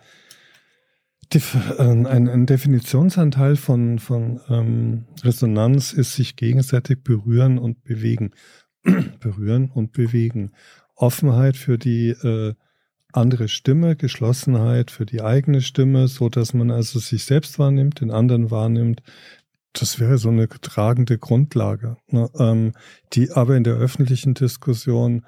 ein, 1.79 2.29
ein 2.29 2.47
Definitionsanteil 2.47 3.57
von, 3.57 3.99
von 3.99 4.41
ähm, 4.49 5.05
Resonanz 5.23 5.93
ist 5.93 6.15
sich 6.15 6.37
gegenseitig 6.37 7.03
berühren 7.03 7.59
und 7.59 7.85
bewegen. 7.85 8.33
berühren 9.21 9.71
und 9.71 9.93
bewegen. 9.93 10.53
Offenheit 10.95 11.57
für 11.57 11.77
die 11.77 12.11
äh, 12.11 12.55
andere 13.13 13.49
Stimme, 13.49 13.97
Geschlossenheit 13.97 14.91
für 14.91 15.07
die 15.07 15.23
eigene 15.23 15.61
Stimme, 15.61 16.09
so 16.09 16.29
dass 16.29 16.55
man 16.55 16.71
also 16.71 16.99
sich 16.99 17.25
selbst 17.25 17.59
wahrnimmt, 17.59 18.01
den 18.01 18.11
anderen 18.11 18.51
wahrnimmt, 18.51 19.03
das 19.81 20.01
wäre 20.01 20.19
so 20.19 20.29
eine 20.29 20.49
tragende 20.49 21.19
Grundlage, 21.19 21.97
ne, 22.09 22.31
ähm, 22.39 22.73
die 23.13 23.31
aber 23.33 23.57
in 23.57 23.65
der 23.65 23.75
öffentlichen 23.75 24.35
Diskussion 24.35 25.25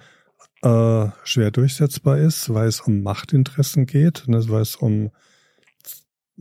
äh, 0.62 1.06
schwer 1.24 1.50
durchsetzbar 1.50 2.18
ist, 2.18 2.52
weil 2.52 2.68
es 2.68 2.80
um 2.80 3.02
Machtinteressen 3.02 3.86
geht, 3.86 4.24
ne, 4.26 4.48
weil 4.48 4.62
es 4.62 4.76
um 4.76 5.10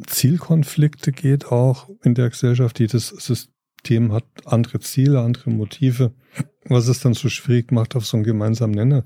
Zielkonflikte 0.06 1.12
geht 1.12 1.48
auch 1.48 1.90
in 2.04 2.14
der 2.14 2.30
Gesellschaft. 2.30 2.80
Jedes 2.80 3.08
System 3.08 4.12
hat 4.12 4.26
andere 4.46 4.80
Ziele, 4.80 5.22
andere 5.22 5.50
Motive, 5.50 6.14
was 6.70 6.88
es 6.88 7.00
dann 7.00 7.14
so 7.14 7.30
schwierig 7.30 7.72
macht, 7.72 7.96
auf 7.96 8.06
so 8.06 8.18
einen 8.18 8.24
gemeinsamen 8.24 8.74
Nenner 8.74 9.04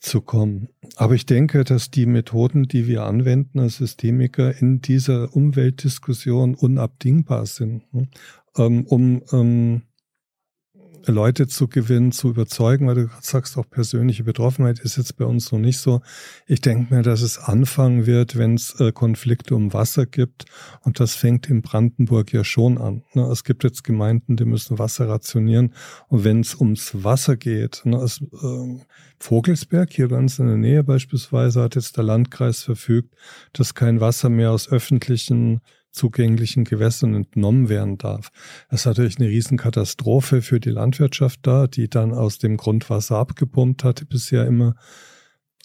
zu 0.00 0.20
kommen. 0.20 0.68
Aber 0.96 1.14
ich 1.14 1.26
denke, 1.26 1.64
dass 1.64 1.90
die 1.90 2.06
Methoden, 2.06 2.64
die 2.64 2.86
wir 2.86 3.04
anwenden 3.04 3.60
als 3.60 3.76
Systemiker 3.76 4.56
in 4.60 4.80
dieser 4.80 5.34
Umweltdiskussion 5.34 6.54
unabdingbar 6.54 7.46
sind, 7.46 7.92
ne? 7.94 8.08
ähm, 8.56 8.84
um 8.86 9.22
ähm, 9.32 9.82
Leute 11.06 11.46
zu 11.48 11.68
gewinnen, 11.68 12.12
zu 12.12 12.30
überzeugen, 12.30 12.86
weil 12.86 12.94
du 12.94 13.10
sagst, 13.20 13.58
auch 13.58 13.68
persönliche 13.68 14.24
Betroffenheit 14.24 14.78
ist 14.80 14.96
jetzt 14.96 15.16
bei 15.16 15.24
uns 15.24 15.50
noch 15.52 15.58
nicht 15.58 15.78
so. 15.78 16.00
Ich 16.46 16.60
denke 16.60 16.94
mir, 16.94 17.02
dass 17.02 17.22
es 17.22 17.38
anfangen 17.38 18.06
wird, 18.06 18.36
wenn 18.36 18.54
es 18.54 18.78
äh, 18.80 18.92
Konflikte 18.92 19.54
um 19.54 19.72
Wasser 19.72 20.06
gibt. 20.06 20.44
Und 20.82 21.00
das 21.00 21.14
fängt 21.14 21.48
in 21.48 21.62
Brandenburg 21.62 22.32
ja 22.32 22.44
schon 22.44 22.78
an. 22.78 23.02
Ne? 23.14 23.22
Es 23.24 23.44
gibt 23.44 23.64
jetzt 23.64 23.84
Gemeinden, 23.84 24.36
die 24.36 24.44
müssen 24.44 24.78
Wasser 24.78 25.08
rationieren. 25.08 25.74
Und 26.08 26.24
wenn 26.24 26.40
es 26.40 26.54
ums 26.54 27.04
Wasser 27.04 27.36
geht, 27.36 27.82
ne, 27.84 27.96
es, 27.98 28.20
äh, 28.20 28.80
Vogelsberg, 29.18 29.92
hier 29.92 30.08
ganz 30.08 30.38
in 30.38 30.46
der 30.46 30.56
Nähe 30.56 30.84
beispielsweise, 30.84 31.62
hat 31.62 31.76
jetzt 31.76 31.96
der 31.96 32.04
Landkreis 32.04 32.62
verfügt, 32.62 33.14
dass 33.52 33.74
kein 33.74 34.00
Wasser 34.00 34.28
mehr 34.28 34.50
aus 34.50 34.68
öffentlichen 34.68 35.60
zugänglichen 35.92 36.64
Gewässern 36.64 37.14
entnommen 37.14 37.68
werden 37.68 37.98
darf. 37.98 38.30
Das 38.70 38.80
ist 38.80 38.86
natürlich 38.86 39.18
eine 39.18 39.28
Riesenkatastrophe 39.28 40.42
für 40.42 40.58
die 40.58 40.70
Landwirtschaft 40.70 41.40
da, 41.42 41.66
die 41.66 41.88
dann 41.88 42.12
aus 42.12 42.38
dem 42.38 42.56
Grundwasser 42.56 43.16
abgepumpt 43.16 43.84
hatte 43.84 44.06
bisher 44.06 44.46
immer. 44.46 44.74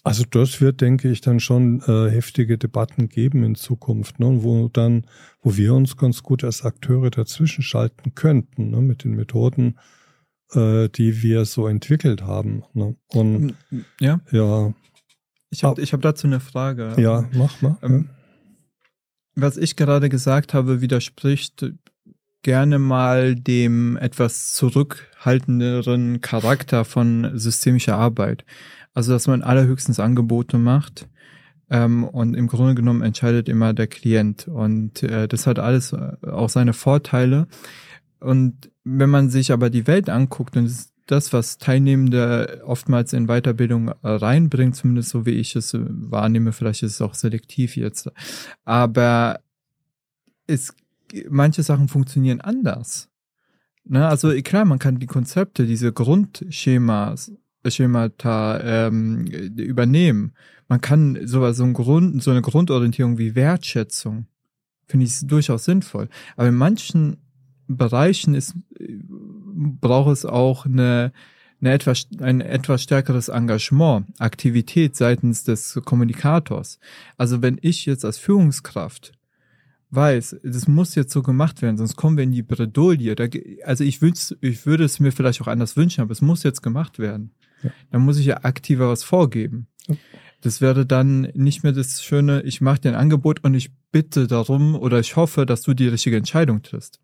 Also 0.04 0.24
das 0.30 0.60
wird, 0.60 0.80
denke 0.80 1.10
ich, 1.10 1.20
dann 1.20 1.40
schon 1.40 1.82
äh, 1.82 2.08
heftige 2.10 2.56
Debatten 2.56 3.08
geben 3.08 3.42
in 3.42 3.56
Zukunft, 3.56 4.20
ne, 4.20 4.42
wo 4.42 4.68
dann, 4.68 5.04
wo 5.42 5.56
wir 5.56 5.74
uns 5.74 5.96
ganz 5.96 6.22
gut 6.22 6.44
als 6.44 6.64
Akteure 6.64 7.10
dazwischen 7.10 7.62
schalten 7.62 8.14
könnten, 8.14 8.70
ne, 8.70 8.80
mit 8.80 9.04
den 9.04 9.16
Methoden, 9.16 9.78
äh, 10.52 10.88
die 10.88 11.22
wir 11.22 11.44
so 11.44 11.66
entwickelt 11.66 12.22
haben. 12.22 12.62
Ne. 12.74 12.96
Und 13.08 13.54
ja, 14.00 14.20
ja 14.30 14.72
Ich 15.50 15.64
habe 15.64 15.82
hab 15.82 16.00
dazu 16.00 16.26
eine 16.26 16.40
Frage. 16.40 16.94
Ja, 16.96 17.28
mach 17.32 17.60
mal. 17.60 17.76
Ähm, 17.82 18.08
was 19.40 19.56
ich 19.56 19.76
gerade 19.76 20.08
gesagt 20.08 20.54
habe, 20.54 20.80
widerspricht 20.80 21.72
gerne 22.42 22.78
mal 22.78 23.34
dem 23.34 23.96
etwas 23.96 24.54
zurückhaltenderen 24.54 26.20
Charakter 26.20 26.84
von 26.84 27.32
systemischer 27.34 27.96
Arbeit. 27.96 28.44
Also, 28.94 29.12
dass 29.12 29.26
man 29.26 29.42
allerhöchstens 29.42 30.00
Angebote 30.00 30.58
macht 30.58 31.08
ähm, 31.70 32.04
und 32.04 32.34
im 32.34 32.48
Grunde 32.48 32.74
genommen 32.74 33.02
entscheidet 33.02 33.48
immer 33.48 33.74
der 33.74 33.86
Klient. 33.86 34.48
Und 34.48 35.02
äh, 35.02 35.28
das 35.28 35.46
hat 35.46 35.58
alles 35.58 35.92
äh, 35.92 36.16
auch 36.26 36.48
seine 36.48 36.72
Vorteile. 36.72 37.46
Und 38.20 38.70
wenn 38.84 39.10
man 39.10 39.30
sich 39.30 39.52
aber 39.52 39.70
die 39.70 39.86
Welt 39.86 40.08
anguckt 40.10 40.56
und 40.56 40.64
das, 40.64 40.92
was 41.32 41.58
Teilnehmende 41.58 42.62
oftmals 42.64 43.12
in 43.12 43.26
Weiterbildung 43.26 43.90
reinbringen, 44.02 44.74
zumindest 44.74 45.10
so 45.10 45.26
wie 45.26 45.32
ich 45.32 45.56
es 45.56 45.74
wahrnehme, 45.74 46.52
vielleicht 46.52 46.82
ist 46.82 46.92
es 46.94 47.02
auch 47.02 47.14
selektiv 47.14 47.76
jetzt, 47.76 48.10
aber 48.64 49.40
es, 50.46 50.74
manche 51.28 51.62
Sachen 51.62 51.88
funktionieren 51.88 52.40
anders. 52.40 53.08
Ne? 53.84 54.06
Also 54.06 54.30
klar, 54.42 54.64
man 54.64 54.78
kann 54.78 54.98
die 54.98 55.06
Konzepte, 55.06 55.66
diese 55.66 55.92
Grundschemas, 55.92 57.32
Schemata 57.66 58.60
ähm, 58.86 59.26
übernehmen. 59.26 60.32
Man 60.68 60.80
kann 60.80 61.18
sowas, 61.26 61.56
so, 61.56 61.64
ein 61.64 61.72
Grund, 61.72 62.22
so 62.22 62.30
eine 62.30 62.42
Grundorientierung 62.42 63.18
wie 63.18 63.34
Wertschätzung, 63.34 64.26
finde 64.86 65.06
ich 65.06 65.26
durchaus 65.26 65.64
sinnvoll. 65.64 66.08
Aber 66.36 66.48
in 66.48 66.54
manchen 66.54 67.18
Bereichen 67.66 68.34
ist, 68.34 68.54
braucht 69.58 70.12
es 70.12 70.24
auch 70.24 70.64
eine, 70.66 71.12
eine 71.60 71.72
etwas, 71.72 72.06
ein 72.20 72.40
etwas 72.40 72.82
stärkeres 72.82 73.28
Engagement, 73.28 74.06
Aktivität 74.18 74.96
seitens 74.96 75.44
des 75.44 75.80
Kommunikators. 75.84 76.78
Also 77.16 77.42
wenn 77.42 77.58
ich 77.60 77.86
jetzt 77.86 78.04
als 78.04 78.18
Führungskraft 78.18 79.12
weiß, 79.90 80.36
das 80.42 80.68
muss 80.68 80.94
jetzt 80.94 81.12
so 81.12 81.22
gemacht 81.22 81.62
werden, 81.62 81.78
sonst 81.78 81.96
kommen 81.96 82.16
wir 82.16 82.24
in 82.24 82.32
die 82.32 82.42
Bredouille. 82.42 83.14
Da, 83.16 83.26
also 83.64 83.84
ich, 83.84 84.00
wünsch, 84.00 84.34
ich 84.40 84.66
würde 84.66 84.84
es 84.84 85.00
mir 85.00 85.12
vielleicht 85.12 85.40
auch 85.42 85.48
anders 85.48 85.76
wünschen, 85.76 86.02
aber 86.02 86.12
es 86.12 86.20
muss 86.20 86.42
jetzt 86.42 86.62
gemacht 86.62 86.98
werden. 86.98 87.32
Ja. 87.62 87.70
Dann 87.90 88.02
muss 88.02 88.18
ich 88.18 88.26
ja 88.26 88.44
aktiver 88.44 88.88
was 88.88 89.02
vorgeben. 89.02 89.66
Ja. 89.88 89.96
Das 90.40 90.60
wäre 90.60 90.86
dann 90.86 91.22
nicht 91.34 91.64
mehr 91.64 91.72
das 91.72 92.02
Schöne, 92.02 92.42
ich 92.42 92.60
mache 92.60 92.80
dir 92.80 92.90
ein 92.90 92.94
Angebot 92.94 93.42
und 93.42 93.54
ich 93.54 93.72
bitte 93.90 94.28
darum 94.28 94.76
oder 94.76 95.00
ich 95.00 95.16
hoffe, 95.16 95.46
dass 95.46 95.62
du 95.62 95.74
die 95.74 95.88
richtige 95.88 96.16
Entscheidung 96.16 96.62
triffst. 96.62 97.00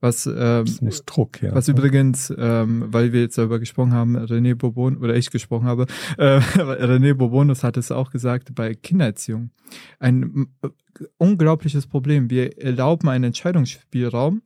Was, 0.00 0.26
ähm, 0.26 0.64
muss 0.80 1.04
Druck, 1.04 1.42
ja. 1.42 1.52
was 1.52 1.66
übrigens, 1.66 2.32
ähm, 2.38 2.84
weil 2.88 3.12
wir 3.12 3.20
jetzt 3.20 3.36
darüber 3.36 3.58
gesprochen 3.58 3.92
haben, 3.92 4.16
René 4.16 4.54
Bourbon, 4.54 4.98
oder 4.98 5.16
ich 5.16 5.30
gesprochen 5.30 5.66
habe, 5.66 5.86
äh, 6.18 6.38
René 6.38 7.14
Bourbonus 7.14 7.64
hat 7.64 7.76
es 7.76 7.90
auch 7.90 8.12
gesagt 8.12 8.54
bei 8.54 8.74
Kindererziehung. 8.74 9.50
Ein 9.98 10.46
äh, 10.62 10.68
unglaubliches 11.16 11.88
Problem. 11.88 12.30
Wir 12.30 12.62
erlauben 12.62 13.08
einen 13.08 13.24
Entscheidungsspielraum, 13.24 14.42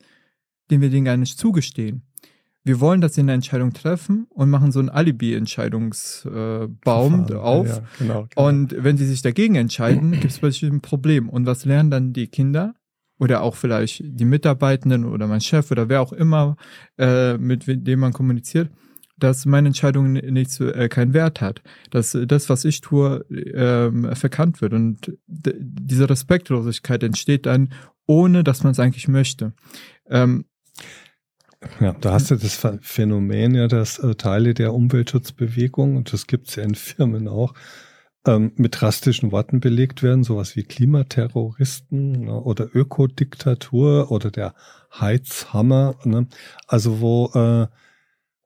den 0.71 0.81
wir 0.81 0.89
denen 0.89 1.05
gar 1.05 1.19
nicht 1.19 1.39
zugestehen. 1.39 2.03
Wir 2.65 2.81
wollen, 2.81 3.01
dass 3.01 3.15
sie 3.15 3.23
eine 3.23 3.33
Entscheidung 3.33 3.73
treffen 3.73 4.29
und 4.31 4.49
machen 4.49 4.71
so 4.71 4.79
einen 4.79 4.89
Alibi-Entscheidungsbaum 4.89 7.27
äh, 7.29 7.35
auf. 7.35 7.67
Ja, 7.67 7.83
genau, 7.99 8.29
genau. 8.31 8.49
Und 8.49 8.77
wenn 8.79 8.97
sie 8.97 9.07
sich 9.07 9.21
dagegen 9.21 9.57
entscheiden, 9.57 10.13
gibt 10.21 10.33
es 10.33 10.39
plötzlich 10.39 10.71
ein 10.71 10.81
Problem. 10.81 11.29
Und 11.29 11.45
was 11.45 11.65
lernen 11.65 11.91
dann 11.91 12.13
die 12.13 12.29
Kinder? 12.29 12.77
Oder 13.23 13.43
auch 13.43 13.55
vielleicht 13.55 14.03
die 14.05 14.25
Mitarbeitenden 14.25 15.05
oder 15.05 15.29
mein 15.29 15.41
Chef 15.41 15.71
oder 15.71 15.89
wer 15.89 16.01
auch 16.01 16.13
immer, 16.13 16.57
äh, 16.99 17.39
mit 17.39 17.63
dem 17.69 18.01
man 18.01 18.13
kommuniziert, 18.13 18.69
dass 19.17 19.47
meine 19.47 19.69
Entscheidung 19.69 20.15
nicht 20.15 20.61
äh, 20.61 20.89
keinen 20.89 21.15
Wert 21.15 21.41
hat, 21.41 21.63
dass 21.91 22.19
das, 22.27 22.49
was 22.49 22.65
ich 22.65 22.81
tue, 22.81 23.21
äh, 23.31 24.17
verkannt 24.17 24.61
wird 24.61 24.73
und 24.73 25.17
diese 25.29 26.11
Respektlosigkeit 26.11 27.05
entsteht 27.05 27.47
dann, 27.47 27.73
ohne 28.07 28.43
dass 28.43 28.65
man 28.65 28.73
es 28.73 28.81
eigentlich 28.81 29.07
möchte. 29.07 29.53
Ähm, 30.11 30.47
ja, 31.79 31.93
da 31.93 32.15
hast 32.15 32.33
du 32.33 32.35
das 32.35 32.61
Phänomen 32.81 33.55
ja, 33.55 33.69
dass 33.69 34.01
äh, 34.01 34.17
Teile 34.17 34.53
der 34.53 34.75
Umweltschutzbewegung, 34.75 35.95
und 35.95 36.13
das 36.13 36.27
gibt 36.27 36.49
es 36.49 36.57
ja 36.57 36.65
in 36.65 36.75
Firmen 36.75 37.29
auch, 37.29 37.55
ähm, 38.27 38.53
mit 38.57 38.81
drastischen 38.81 39.33
Worten 39.33 39.61
belegt 39.61 40.03
werden, 40.03 40.25
sowas 40.25 40.57
wie 40.57 40.63
Klimaterroristen 40.63 42.25
ne, 42.25 42.41
oder 42.41 42.69
Ökodiktatur 42.75 44.11
oder 44.11 44.31
der 44.31 44.55
Heizhammer. 44.99 45.97
Ne? 46.05 46.29
Also 46.67 47.01
wo 47.01 47.31
äh, 47.35 47.67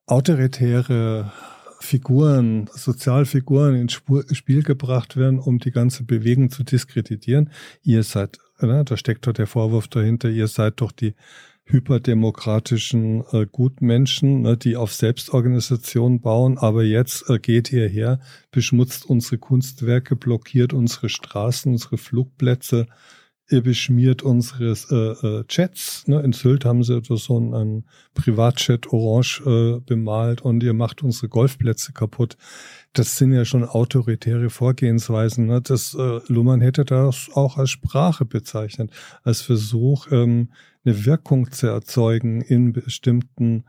autoritäre 0.07 1.33
Figuren, 1.81 2.69
Sozialfiguren 2.73 3.77
ins 3.77 3.93
Spiel 3.93 4.63
gebracht 4.63 5.17
werden, 5.17 5.39
um 5.39 5.59
die 5.59 5.71
ganze 5.71 6.05
Bewegung 6.05 6.51
zu 6.51 6.65
diskreditieren. 6.65 7.51
Ihr 7.83 8.03
seid, 8.03 8.39
ne, 8.61 8.85
da 8.85 8.97
steckt 8.97 9.27
doch 9.27 9.33
der 9.33 9.47
Vorwurf 9.47 9.89
dahinter, 9.89 10.31
ihr 10.31 10.49
seid 10.49 10.81
doch 10.81 10.93
die 10.93 11.15
hyperdemokratischen 11.67 13.25
äh, 13.33 13.47
Gutmenschen, 13.47 14.43
ne, 14.43 14.57
die 14.57 14.77
auf 14.77 14.95
Selbstorganisation 14.95 16.21
bauen, 16.21 16.59
aber 16.59 16.85
jetzt 16.85 17.29
äh, 17.29 17.39
geht 17.39 17.73
ihr 17.73 17.89
her, 17.89 18.21
beschmutzt 18.53 19.05
unsere 19.05 19.39
Kunstwerke, 19.39 20.15
blockiert 20.15 20.73
unsere 20.73 21.09
Straßen, 21.09 21.73
unsere 21.73 21.99
Flugplätze, 21.99 22.87
ihr 23.49 23.63
beschmiert 23.63 24.23
unsere 24.23 24.75
äh, 24.91 25.27
äh, 25.27 25.45
Chats. 25.47 26.07
Ne? 26.07 26.21
In 26.21 26.33
Sylt 26.33 26.65
haben 26.65 26.83
sie 26.83 27.01
so 27.05 27.37
einen, 27.37 27.55
einen 27.55 27.85
Privatchat 28.15 28.93
orange 28.93 29.43
äh, 29.47 29.81
bemalt 29.81 30.43
und 30.43 30.63
ihr 30.63 30.73
macht 30.73 31.03
unsere 31.03 31.29
Golfplätze 31.29 31.93
kaputt. 31.93 32.37
Das 32.93 33.17
sind 33.17 33.33
ja 33.33 33.45
schon 33.45 33.65
autoritäre 33.65 34.51
Vorgehensweisen. 34.51 35.47
Ne? 35.47 35.61
Das 35.63 35.95
äh, 35.95 36.21
Luhmann 36.27 36.61
hätte 36.61 36.85
das 36.85 37.29
auch 37.35 37.57
als 37.57 37.71
Sprache 37.71 38.25
bezeichnet, 38.25 38.91
als 39.23 39.43
Versuch, 39.43 40.11
ähm, 40.11 40.51
eine 40.87 41.05
Wirkung 41.05 41.51
zu 41.51 41.67
erzeugen 41.67 42.41
in 42.41 42.73
bestimmten 42.73 43.65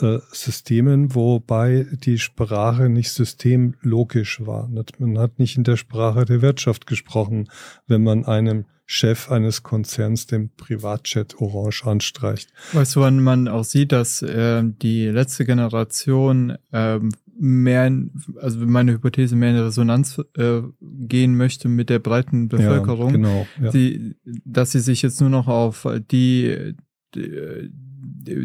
äh, 0.00 0.18
Systemen, 0.32 1.14
wobei 1.14 1.86
die 1.90 2.18
Sprache 2.18 2.88
nicht 2.88 3.10
systemlogisch 3.10 4.44
war. 4.44 4.68
Man 4.98 5.18
hat 5.18 5.38
nicht 5.38 5.56
in 5.56 5.64
der 5.64 5.76
Sprache 5.76 6.24
der 6.24 6.42
Wirtschaft 6.42 6.86
gesprochen, 6.86 7.48
wenn 7.86 8.02
man 8.02 8.24
einem 8.24 8.66
Chef 8.84 9.30
eines 9.30 9.62
Konzerns 9.62 10.26
den 10.26 10.50
Privatchat 10.54 11.40
orange 11.40 11.84
anstreicht. 11.84 12.52
Weißt 12.72 12.94
du, 12.94 13.00
wann 13.00 13.22
man 13.22 13.48
auch 13.48 13.64
sieht, 13.64 13.90
dass 13.90 14.22
äh, 14.22 14.62
die 14.64 15.06
letzte 15.06 15.44
Generation 15.44 16.56
äh, 16.70 17.00
mehr, 17.38 17.92
also 18.40 18.66
meine 18.66 18.92
Hypothese 18.92 19.36
mehr 19.36 19.50
in 19.50 19.56
Resonanz 19.56 20.20
äh, 20.36 20.62
gehen 20.80 21.36
möchte 21.36 21.68
mit 21.68 21.90
der 21.90 21.98
breiten 21.98 22.48
Bevölkerung, 22.48 23.10
ja, 23.10 23.16
genau, 23.16 23.46
ja. 23.62 23.70
Die, 23.70 24.16
dass 24.44 24.72
sie 24.72 24.80
sich 24.80 25.02
jetzt 25.02 25.20
nur 25.20 25.30
noch 25.30 25.48
auf 25.48 25.86
die, 26.10 26.74
die 27.14 27.70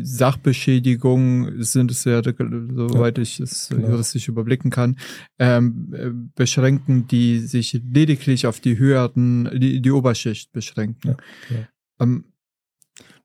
Sachbeschädigung 0.03 1.63
sind 1.63 1.91
es 1.91 2.03
ja, 2.03 2.21
soweit 2.23 3.17
ja, 3.17 3.21
ich 3.21 3.39
es 3.39 3.69
genau. 3.69 3.89
juristisch 3.89 4.27
überblicken 4.27 4.69
kann, 4.69 4.97
ähm, 5.39 6.31
beschränken, 6.35 7.07
die 7.07 7.39
sich 7.39 7.81
lediglich 7.83 8.47
auf 8.47 8.59
die 8.59 8.77
höheren, 8.77 9.49
die, 9.59 9.81
die 9.81 9.91
Oberschicht 9.91 10.51
beschränken. 10.51 11.17
Ja, 11.49 11.67
ähm, 11.99 12.25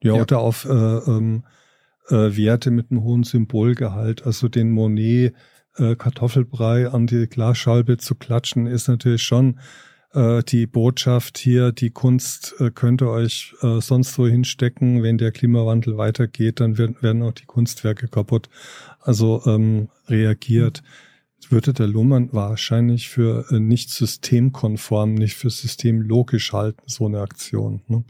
ja, 0.02 0.14
oder 0.14 0.38
auf 0.38 0.64
äh, 0.64 0.68
ähm, 0.70 1.44
äh, 2.08 2.36
Werte 2.36 2.70
mit 2.70 2.90
einem 2.90 3.02
hohen 3.02 3.24
Symbolgehalt, 3.24 4.24
also 4.24 4.48
den 4.48 4.70
Monet 4.70 5.34
äh, 5.78 5.96
Kartoffelbrei 5.96 6.88
an 6.88 7.06
die 7.06 7.26
Glasschalbe 7.26 7.98
zu 7.98 8.14
klatschen, 8.14 8.66
ist 8.66 8.88
natürlich 8.88 9.22
schon 9.22 9.58
äh, 10.16 10.42
die 10.42 10.66
Botschaft 10.66 11.36
hier, 11.36 11.72
die 11.72 11.90
Kunst 11.90 12.54
äh, 12.58 12.70
könnte 12.70 13.10
euch 13.10 13.54
äh, 13.62 13.80
sonst 13.80 14.18
wo 14.18 14.26
hinstecken. 14.26 15.02
Wenn 15.02 15.18
der 15.18 15.30
Klimawandel 15.30 15.98
weitergeht, 15.98 16.60
dann 16.60 16.78
werden, 16.78 17.22
auch 17.22 17.32
die 17.32 17.44
Kunstwerke 17.44 18.08
kaputt. 18.08 18.48
Also 19.00 19.42
ähm, 19.46 19.88
reagiert. 20.08 20.82
Würde 21.48 21.72
der 21.72 21.86
Luhmann 21.86 22.32
wahrscheinlich 22.32 23.08
für 23.08 23.44
nicht 23.50 23.90
systemkonform, 23.90 25.14
nicht 25.14 25.36
für 25.36 25.50
systemlogisch 25.50 26.52
halten, 26.52 26.82
so 26.86 27.06
eine 27.06 27.20
Aktion. 27.20 27.82
Ne? 27.86 28.04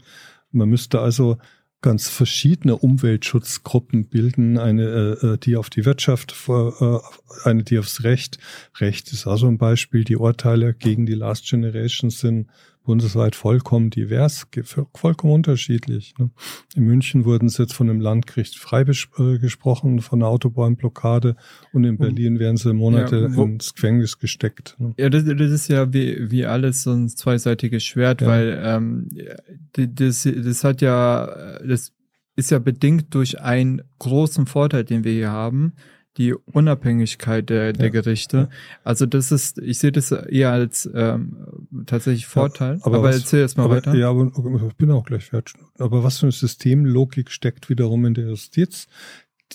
Man 0.51 0.69
müsste 0.69 1.01
also 1.01 1.37
ganz 1.81 2.09
verschiedene 2.09 2.75
Umweltschutzgruppen 2.75 4.07
bilden, 4.07 4.57
eine, 4.57 5.17
äh, 5.21 5.25
äh, 5.25 5.37
die 5.37 5.55
auf 5.55 5.69
die 5.69 5.85
Wirtschaft, 5.85 6.35
äh, 6.47 6.97
eine, 7.43 7.63
die 7.63 7.77
aufs 7.77 8.03
Recht. 8.03 8.39
Recht 8.79 9.11
ist 9.13 9.27
also 9.27 9.47
ein 9.47 9.57
Beispiel. 9.57 10.03
Die 10.03 10.17
Urteile 10.17 10.73
gegen 10.73 11.05
die 11.05 11.13
Last 11.13 11.47
Generation 11.49 12.09
sind 12.09 12.47
bundesweit 12.87 13.35
vollkommen 13.35 13.89
divers, 13.89 14.47
vollkommen 14.95 15.33
unterschiedlich. 15.33 16.15
Ne? 16.17 16.31
In 16.73 16.85
München 16.85 17.25
wurden 17.25 17.49
sie 17.49 17.63
jetzt 17.63 17.73
von 17.73 17.89
einem 17.89 17.99
Landgericht 17.99 18.57
freigesprochen, 18.57 19.97
äh, 19.97 20.01
von 20.01 20.21
einer 20.21 20.29
Autobahnblockade 20.29 21.35
und 21.73 21.83
in 21.83 21.97
Berlin 21.97 22.39
werden 22.39 22.55
sie 22.55 22.73
Monate 22.73 23.23
ja, 23.23 23.35
wo, 23.35 23.43
ins 23.43 23.73
Gefängnis 23.73 24.19
gesteckt. 24.19 24.77
Ne? 24.79 24.93
Ja, 24.97 25.09
das, 25.09 25.25
das 25.25 25.51
ist 25.51 25.67
ja 25.67 25.93
wie, 25.93 26.31
wie 26.31 26.45
alles 26.45 26.83
so 26.83 26.93
ein 26.93 27.09
zweiseitiges 27.09 27.83
Schwert, 27.83 28.21
ja. 28.21 28.27
weil 28.27 28.59
ähm, 28.63 29.09
das, 29.73 30.23
das 30.23 30.63
hat 30.63 30.81
ja, 30.81 31.59
das 31.59 31.91
ist 32.37 32.51
ja 32.51 32.59
bedingt 32.59 33.13
durch 33.13 33.41
einen 33.41 33.81
großen 33.99 34.45
Vorteil, 34.45 34.85
den 34.85 35.03
wir 35.03 35.11
hier 35.11 35.31
haben, 35.31 35.73
die 36.17 36.33
Unabhängigkeit 36.33 37.49
der, 37.49 37.73
der 37.73 37.85
ja, 37.85 37.91
Gerichte. 37.91 38.37
Ja. 38.37 38.49
Also 38.83 39.05
das 39.05 39.31
ist, 39.31 39.59
ich 39.59 39.79
sehe 39.79 39.91
das 39.91 40.11
eher 40.11 40.51
als 40.51 40.89
ähm, 40.93 41.37
tatsächlich 41.85 42.25
Vorteil. 42.25 42.77
Ja, 42.77 42.85
aber 42.85 42.97
aber 42.97 43.09
was, 43.09 43.19
erzähl 43.19 43.41
erst 43.41 43.57
mal 43.57 43.65
aber, 43.65 43.77
weiter. 43.77 43.95
Ja, 43.95 44.09
aber 44.09 44.31
ich 44.67 44.75
bin 44.75 44.91
auch 44.91 45.05
gleich 45.05 45.25
fertig. 45.25 45.55
Aber 45.77 46.03
was 46.03 46.19
für 46.19 46.25
eine 46.25 46.31
Systemlogik 46.31 47.31
steckt 47.31 47.69
wiederum 47.69 48.05
in 48.05 48.13
der 48.13 48.25
Justiz? 48.25 48.87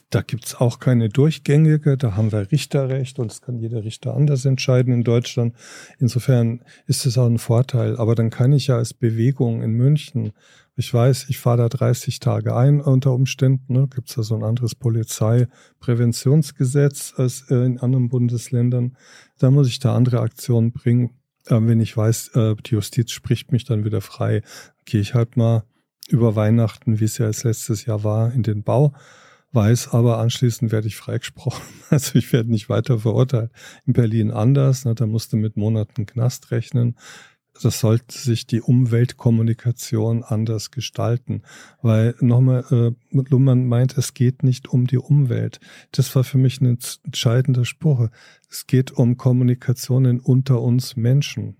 Da 0.08 0.22
gibt's 0.22 0.54
auch 0.54 0.78
keine 0.78 1.10
durchgängige, 1.10 1.98
da 1.98 2.16
haben 2.16 2.32
wir 2.32 2.50
Richterrecht 2.50 3.18
und 3.18 3.30
es 3.30 3.42
kann 3.42 3.58
jeder 3.58 3.84
Richter 3.84 4.14
anders 4.14 4.46
entscheiden 4.46 4.94
in 4.94 5.04
Deutschland. 5.04 5.54
Insofern 5.98 6.62
ist 6.86 7.04
es 7.04 7.18
auch 7.18 7.26
ein 7.26 7.38
Vorteil. 7.38 7.96
Aber 7.96 8.14
dann 8.14 8.30
kann 8.30 8.52
ich 8.52 8.68
ja 8.68 8.76
als 8.76 8.94
Bewegung 8.94 9.62
in 9.62 9.72
München 9.72 10.32
ich 10.74 10.92
weiß, 10.92 11.26
ich 11.28 11.38
fahre 11.38 11.58
da 11.58 11.68
30 11.68 12.18
Tage 12.18 12.56
ein 12.56 12.80
unter 12.80 13.12
Umständen. 13.12 13.74
Ne? 13.74 13.88
Gibt 13.94 14.08
es 14.08 14.16
da 14.16 14.22
so 14.22 14.34
ein 14.34 14.42
anderes 14.42 14.74
Polizeipräventionsgesetz 14.74 17.12
als 17.16 17.42
in 17.50 17.78
anderen 17.78 18.08
Bundesländern. 18.08 18.96
Da 19.38 19.50
muss 19.50 19.68
ich 19.68 19.80
da 19.80 19.94
andere 19.94 20.20
Aktionen 20.20 20.72
bringen. 20.72 21.10
Äh, 21.46 21.58
wenn 21.60 21.80
ich 21.80 21.94
weiß, 21.96 22.28
äh, 22.36 22.54
die 22.56 22.74
Justiz 22.74 23.10
spricht 23.10 23.52
mich 23.52 23.64
dann 23.64 23.84
wieder 23.84 24.00
frei, 24.00 24.40
gehe 24.86 25.02
ich 25.02 25.12
halt 25.14 25.36
mal 25.36 25.64
über 26.08 26.36
Weihnachten, 26.36 27.00
wie 27.00 27.04
es 27.04 27.18
ja 27.18 27.26
als 27.26 27.44
letztes 27.44 27.84
Jahr 27.84 28.02
war, 28.02 28.32
in 28.32 28.42
den 28.42 28.62
Bau. 28.62 28.94
Weiß 29.54 29.92
aber 29.92 30.16
anschließend 30.18 30.72
werde 30.72 30.88
ich 30.88 30.96
freigesprochen. 30.96 31.62
Also 31.90 32.18
ich 32.18 32.32
werde 32.32 32.50
nicht 32.50 32.70
weiter 32.70 33.00
verurteilt. 33.00 33.50
In 33.84 33.92
Berlin 33.92 34.30
anders, 34.30 34.86
ne, 34.86 34.94
da 34.94 35.04
musste 35.04 35.36
mit 35.36 35.58
Monaten 35.58 36.06
Knast 36.06 36.50
rechnen 36.50 36.96
das 37.60 37.80
sollte 37.80 38.16
sich 38.16 38.46
die 38.46 38.60
Umweltkommunikation 38.60 40.22
anders 40.24 40.70
gestalten. 40.70 41.42
Weil 41.80 42.14
nochmal, 42.20 42.64
äh, 42.70 42.92
Luhmann 43.10 43.66
meint, 43.66 43.96
es 43.98 44.14
geht 44.14 44.42
nicht 44.42 44.68
um 44.68 44.86
die 44.86 44.98
Umwelt. 44.98 45.60
Das 45.92 46.14
war 46.16 46.24
für 46.24 46.38
mich 46.38 46.60
ein 46.60 46.78
entscheidender 47.04 47.64
Spruch. 47.64 48.08
Es 48.50 48.66
geht 48.66 48.92
um 48.92 49.16
Kommunikationen 49.16 50.20
unter 50.20 50.60
uns 50.62 50.96
Menschen. 50.96 51.56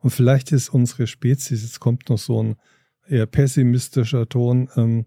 Und 0.00 0.10
vielleicht 0.10 0.52
ist 0.52 0.68
unsere 0.68 1.06
Spezies, 1.06 1.62
jetzt 1.62 1.80
kommt 1.80 2.08
noch 2.08 2.18
so 2.18 2.42
ein 2.42 2.56
eher 3.08 3.26
pessimistischer 3.26 4.28
Ton, 4.28 4.68
ähm, 4.76 5.06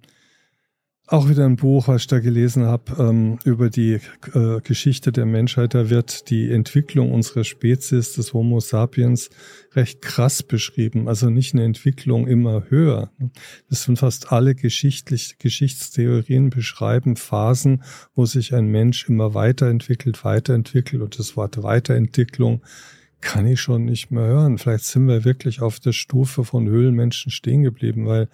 auch 1.09 1.29
wieder 1.29 1.45
ein 1.45 1.55
Buch, 1.55 1.87
was 1.87 2.01
ich 2.01 2.07
da 2.07 2.19
gelesen 2.19 2.65
habe, 2.65 3.01
ähm, 3.01 3.39
über 3.45 3.69
die 3.69 3.99
äh, 4.33 4.59
Geschichte 4.61 5.13
der 5.13 5.25
Menschheit. 5.25 5.73
Da 5.73 5.89
wird 5.89 6.29
die 6.29 6.51
Entwicklung 6.51 7.13
unserer 7.13 7.45
Spezies, 7.45 8.13
des 8.13 8.33
Homo 8.33 8.59
sapiens, 8.59 9.29
recht 9.73 10.01
krass 10.01 10.43
beschrieben. 10.43 11.07
Also 11.07 11.29
nicht 11.29 11.53
eine 11.53 11.63
Entwicklung 11.63 12.27
immer 12.27 12.65
höher. 12.67 13.09
Das 13.69 13.83
sind 13.83 13.99
fast 13.99 14.33
alle 14.33 14.53
geschichtlich, 14.53 15.37
Geschichtstheorien 15.39 16.49
beschreiben 16.49 17.15
Phasen, 17.15 17.83
wo 18.13 18.25
sich 18.25 18.53
ein 18.53 18.67
Mensch 18.67 19.07
immer 19.07 19.33
weiterentwickelt, 19.33 20.25
weiterentwickelt. 20.25 21.01
Und 21.01 21.17
das 21.17 21.37
Wort 21.37 21.63
Weiterentwicklung 21.63 22.61
kann 23.21 23.47
ich 23.47 23.61
schon 23.61 23.85
nicht 23.85 24.11
mehr 24.11 24.25
hören. 24.25 24.57
Vielleicht 24.57 24.83
sind 24.83 25.07
wir 25.07 25.23
wirklich 25.23 25.61
auf 25.61 25.79
der 25.79 25.93
Stufe 25.93 26.43
von 26.43 26.67
Höhlenmenschen 26.67 27.31
stehen 27.31 27.63
geblieben, 27.63 28.05
weil 28.05 28.27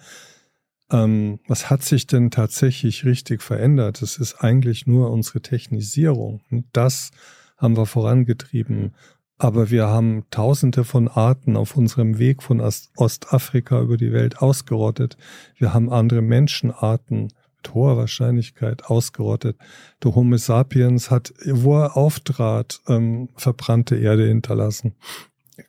ähm, 0.94 1.40
was 1.48 1.70
hat 1.70 1.82
sich 1.82 2.06
denn 2.06 2.30
tatsächlich 2.30 3.04
richtig 3.04 3.42
verändert? 3.42 4.00
Es 4.00 4.16
ist 4.16 4.36
eigentlich 4.36 4.86
nur 4.86 5.10
unsere 5.10 5.40
Technisierung. 5.40 6.42
Und 6.50 6.66
das 6.72 7.10
haben 7.56 7.76
wir 7.76 7.86
vorangetrieben. 7.86 8.94
Aber 9.36 9.70
wir 9.70 9.88
haben 9.88 10.24
tausende 10.30 10.84
von 10.84 11.08
Arten 11.08 11.56
auf 11.56 11.76
unserem 11.76 12.18
Weg 12.18 12.42
von 12.42 12.60
Ostafrika 12.60 13.80
über 13.80 13.96
die 13.96 14.12
Welt 14.12 14.38
ausgerottet. 14.38 15.16
Wir 15.58 15.74
haben 15.74 15.90
andere 15.90 16.22
Menschenarten 16.22 17.32
mit 17.56 17.74
hoher 17.74 17.96
Wahrscheinlichkeit 17.96 18.84
ausgerottet. 18.84 19.58
Der 20.04 20.14
Homo 20.14 20.36
sapiens 20.36 21.10
hat, 21.10 21.34
wo 21.44 21.80
er 21.80 21.96
auftrat, 21.96 22.80
ähm, 22.86 23.30
verbrannte 23.34 23.96
Erde 23.96 24.28
hinterlassen 24.28 24.94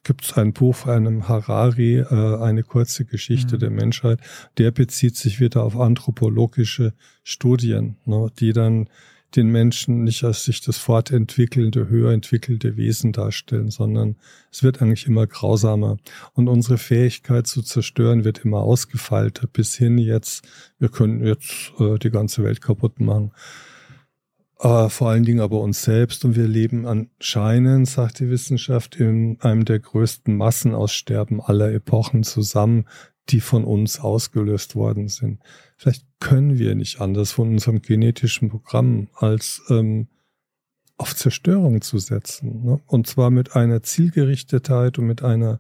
gibt 0.04 0.24
es 0.24 0.34
ein 0.34 0.54
Buch 0.54 0.76
von 0.76 0.94
einem 0.94 1.28
Harari, 1.28 1.98
äh, 1.98 2.38
eine 2.38 2.64
kurze 2.64 3.06
Geschichte 3.06 3.56
mhm. 3.56 3.60
der 3.60 3.70
Menschheit. 3.70 4.20
Der 4.58 4.72
bezieht 4.72 5.16
sich 5.16 5.40
wieder 5.40 5.64
auf 5.64 5.80
anthropologische 5.80 6.94
Studien, 7.24 7.98
ne, 8.06 8.32
die 8.40 8.54
dann 8.54 8.90
den 9.36 9.50
Menschen 9.50 10.04
nicht 10.04 10.24
als 10.24 10.46
sich 10.46 10.62
das 10.62 10.78
fortentwickelnde, 10.78 11.90
höher 11.90 12.12
entwickelte 12.14 12.78
Wesen 12.78 13.12
darstellen, 13.12 13.70
sondern 13.70 14.16
es 14.52 14.64
wird 14.64 14.82
eigentlich 14.82 15.08
immer 15.08 15.28
grausamer. 15.28 15.98
Und 16.34 16.48
unsere 16.48 16.78
Fähigkeit 16.78 17.46
zu 17.46 17.62
zerstören 17.62 18.24
wird 18.24 18.46
immer 18.46 18.60
ausgefeilter, 18.60 19.48
bis 19.48 19.76
hin 19.76 19.98
jetzt, 19.98 20.48
wir 20.80 20.90
können 20.90 21.26
jetzt 21.26 21.74
äh, 21.80 21.98
die 22.00 22.12
ganze 22.12 22.44
Welt 22.44 22.62
kaputt 22.62 23.00
machen 23.00 23.32
äh, 24.60 24.90
vor 24.90 25.10
allen 25.10 25.24
Dingen 25.24 25.42
aber 25.42 25.60
uns 25.62 25.84
selbst. 25.84 26.26
Und 26.26 26.36
wir 26.36 26.48
leben 26.48 26.86
anscheinend, 26.86 27.88
sagt 27.88 28.20
die 28.20 28.30
Wissenschaft, 28.30 28.96
in 28.96 29.40
einem 29.42 29.66
der 29.66 29.80
größten 29.80 30.36
Massenaussterben 30.36 31.42
aller 31.42 31.72
Epochen 31.72 32.24
zusammen, 32.24 32.86
die 33.30 33.42
von 33.42 33.64
uns 33.64 34.00
ausgelöst 34.00 34.76
worden 34.76 35.08
sind. 35.08 35.42
Vielleicht 35.78 36.06
können 36.20 36.60
wir 36.60 36.76
nicht 36.76 37.02
anders 37.02 37.32
von 37.32 37.50
unserem 37.50 37.82
genetischen 37.82 38.50
Programm 38.50 39.10
als 39.16 39.62
ähm, 39.70 40.08
auf 40.98 41.16
Zerstörung 41.16 41.82
zu 41.82 41.98
setzen. 41.98 42.64
Ne? 42.64 42.82
Und 42.86 43.08
zwar 43.08 43.32
mit 43.32 43.56
einer 43.56 43.84
Zielgerichtetheit 43.84 44.98
und 44.98 45.08
mit 45.08 45.24
einer 45.24 45.60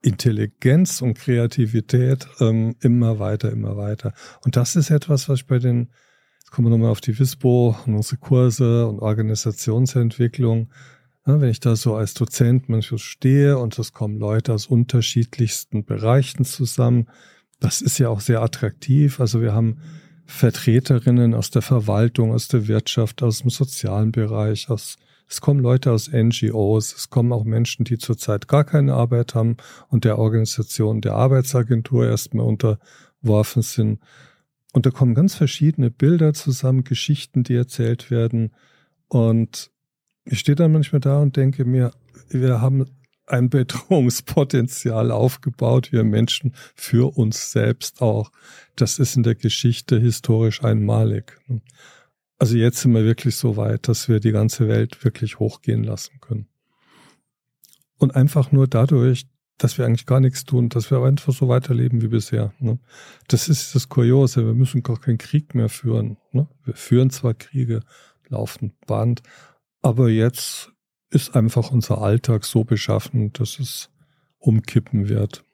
Intelligenz 0.00 1.02
und 1.02 1.14
Kreativität 1.14 2.28
ähm, 2.40 2.76
immer 2.80 3.18
weiter, 3.18 3.50
immer 3.50 3.76
weiter. 3.76 4.12
Und 4.44 4.56
das 4.56 4.76
ist 4.76 4.90
etwas, 4.90 5.28
was 5.28 5.40
ich 5.40 5.46
bei 5.46 5.58
den 5.58 5.90
kommen 6.54 6.68
wir 6.68 6.70
nochmal 6.70 6.92
auf 6.92 7.00
die 7.00 7.18
WISPO 7.18 7.76
und 7.84 7.96
unsere 7.96 8.18
Kurse 8.18 8.86
und 8.86 9.00
Organisationsentwicklung. 9.00 10.70
Ja, 11.26 11.40
wenn 11.40 11.50
ich 11.50 11.58
da 11.58 11.74
so 11.74 11.96
als 11.96 12.14
Dozent 12.14 12.68
manchmal 12.68 12.98
stehe 12.98 13.58
und 13.58 13.76
es 13.76 13.92
kommen 13.92 14.20
Leute 14.20 14.52
aus 14.52 14.68
unterschiedlichsten 14.68 15.84
Bereichen 15.84 16.44
zusammen, 16.44 17.08
das 17.58 17.80
ist 17.80 17.98
ja 17.98 18.08
auch 18.08 18.20
sehr 18.20 18.40
attraktiv. 18.40 19.18
Also 19.18 19.40
wir 19.40 19.52
haben 19.52 19.78
Vertreterinnen 20.26 21.34
aus 21.34 21.50
der 21.50 21.62
Verwaltung, 21.62 22.32
aus 22.32 22.46
der 22.46 22.68
Wirtschaft, 22.68 23.24
aus 23.24 23.40
dem 23.40 23.50
sozialen 23.50 24.12
Bereich, 24.12 24.70
aus 24.70 24.94
es 25.26 25.40
kommen 25.40 25.58
Leute 25.58 25.90
aus 25.90 26.08
NGOs, 26.12 26.94
es 26.94 27.10
kommen 27.10 27.32
auch 27.32 27.42
Menschen, 27.42 27.84
die 27.84 27.98
zurzeit 27.98 28.46
gar 28.46 28.62
keine 28.62 28.94
Arbeit 28.94 29.34
haben 29.34 29.56
und 29.88 30.04
der 30.04 30.20
Organisation 30.20 31.00
der 31.00 31.14
Arbeitsagentur 31.14 32.06
erstmal 32.06 32.46
unterworfen 32.46 33.62
sind. 33.62 33.98
Und 34.74 34.86
da 34.86 34.90
kommen 34.90 35.14
ganz 35.14 35.36
verschiedene 35.36 35.88
Bilder 35.88 36.34
zusammen, 36.34 36.82
Geschichten, 36.82 37.44
die 37.44 37.54
erzählt 37.54 38.10
werden. 38.10 38.50
Und 39.06 39.70
ich 40.24 40.40
stehe 40.40 40.56
dann 40.56 40.72
manchmal 40.72 40.98
da 40.98 41.18
und 41.18 41.36
denke 41.36 41.64
mir, 41.64 41.92
wir 42.28 42.60
haben 42.60 42.84
ein 43.26 43.50
Bedrohungspotenzial 43.50 45.12
aufgebaut, 45.12 45.92
wir 45.92 46.02
Menschen, 46.02 46.56
für 46.74 47.16
uns 47.16 47.52
selbst 47.52 48.02
auch. 48.02 48.32
Das 48.74 48.98
ist 48.98 49.16
in 49.16 49.22
der 49.22 49.36
Geschichte 49.36 50.00
historisch 50.00 50.64
einmalig. 50.64 51.40
Also 52.38 52.56
jetzt 52.56 52.80
sind 52.80 52.94
wir 52.94 53.04
wirklich 53.04 53.36
so 53.36 53.56
weit, 53.56 53.86
dass 53.86 54.08
wir 54.08 54.18
die 54.18 54.32
ganze 54.32 54.66
Welt 54.66 55.04
wirklich 55.04 55.38
hochgehen 55.38 55.84
lassen 55.84 56.18
können. 56.20 56.48
Und 57.96 58.16
einfach 58.16 58.50
nur 58.50 58.66
dadurch, 58.66 59.28
dass 59.58 59.78
wir 59.78 59.86
eigentlich 59.86 60.06
gar 60.06 60.20
nichts 60.20 60.44
tun, 60.44 60.68
dass 60.68 60.90
wir 60.90 61.02
einfach 61.02 61.32
so 61.32 61.48
weiterleben 61.48 62.02
wie 62.02 62.08
bisher. 62.08 62.52
Ne? 62.58 62.78
Das 63.28 63.48
ist 63.48 63.74
das 63.74 63.88
Kuriose. 63.88 64.44
Wir 64.44 64.54
müssen 64.54 64.82
gar 64.82 64.98
keinen 64.98 65.18
Krieg 65.18 65.54
mehr 65.54 65.68
führen. 65.68 66.16
Ne? 66.32 66.48
Wir 66.64 66.74
führen 66.74 67.10
zwar 67.10 67.34
Kriege, 67.34 67.80
laufen 68.28 68.72
Band, 68.86 69.22
aber 69.82 70.08
jetzt 70.08 70.72
ist 71.10 71.36
einfach 71.36 71.70
unser 71.70 71.98
Alltag 71.98 72.44
so 72.44 72.64
beschaffen, 72.64 73.32
dass 73.32 73.60
es 73.60 73.90
umkippen 74.38 75.08
wird. 75.08 75.44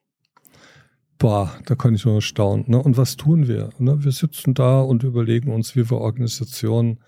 Boah, 1.18 1.54
da 1.66 1.74
kann 1.74 1.94
ich 1.94 2.06
nur 2.06 2.22
staunen. 2.22 2.64
Ne? 2.68 2.82
Und 2.82 2.96
was 2.96 3.16
tun 3.16 3.46
wir? 3.46 3.70
Ne? 3.78 4.02
Wir 4.02 4.12
sitzen 4.12 4.54
da 4.54 4.80
und 4.80 5.02
überlegen 5.02 5.52
uns, 5.52 5.76
wie 5.76 5.90
wir 5.90 5.98
Organisationen 5.98 7.00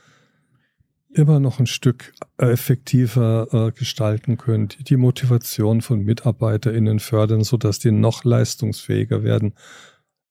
immer 1.14 1.40
noch 1.40 1.58
ein 1.58 1.66
Stück 1.66 2.14
effektiver 2.38 3.48
äh, 3.52 3.72
gestalten 3.72 4.36
können, 4.38 4.68
die, 4.68 4.84
die 4.84 4.96
Motivation 4.96 5.80
von 5.82 6.00
MitarbeiterInnen 6.00 7.00
fördern, 7.00 7.44
sodass 7.44 7.78
die 7.78 7.90
noch 7.90 8.24
leistungsfähiger 8.24 9.22
werden. 9.22 9.54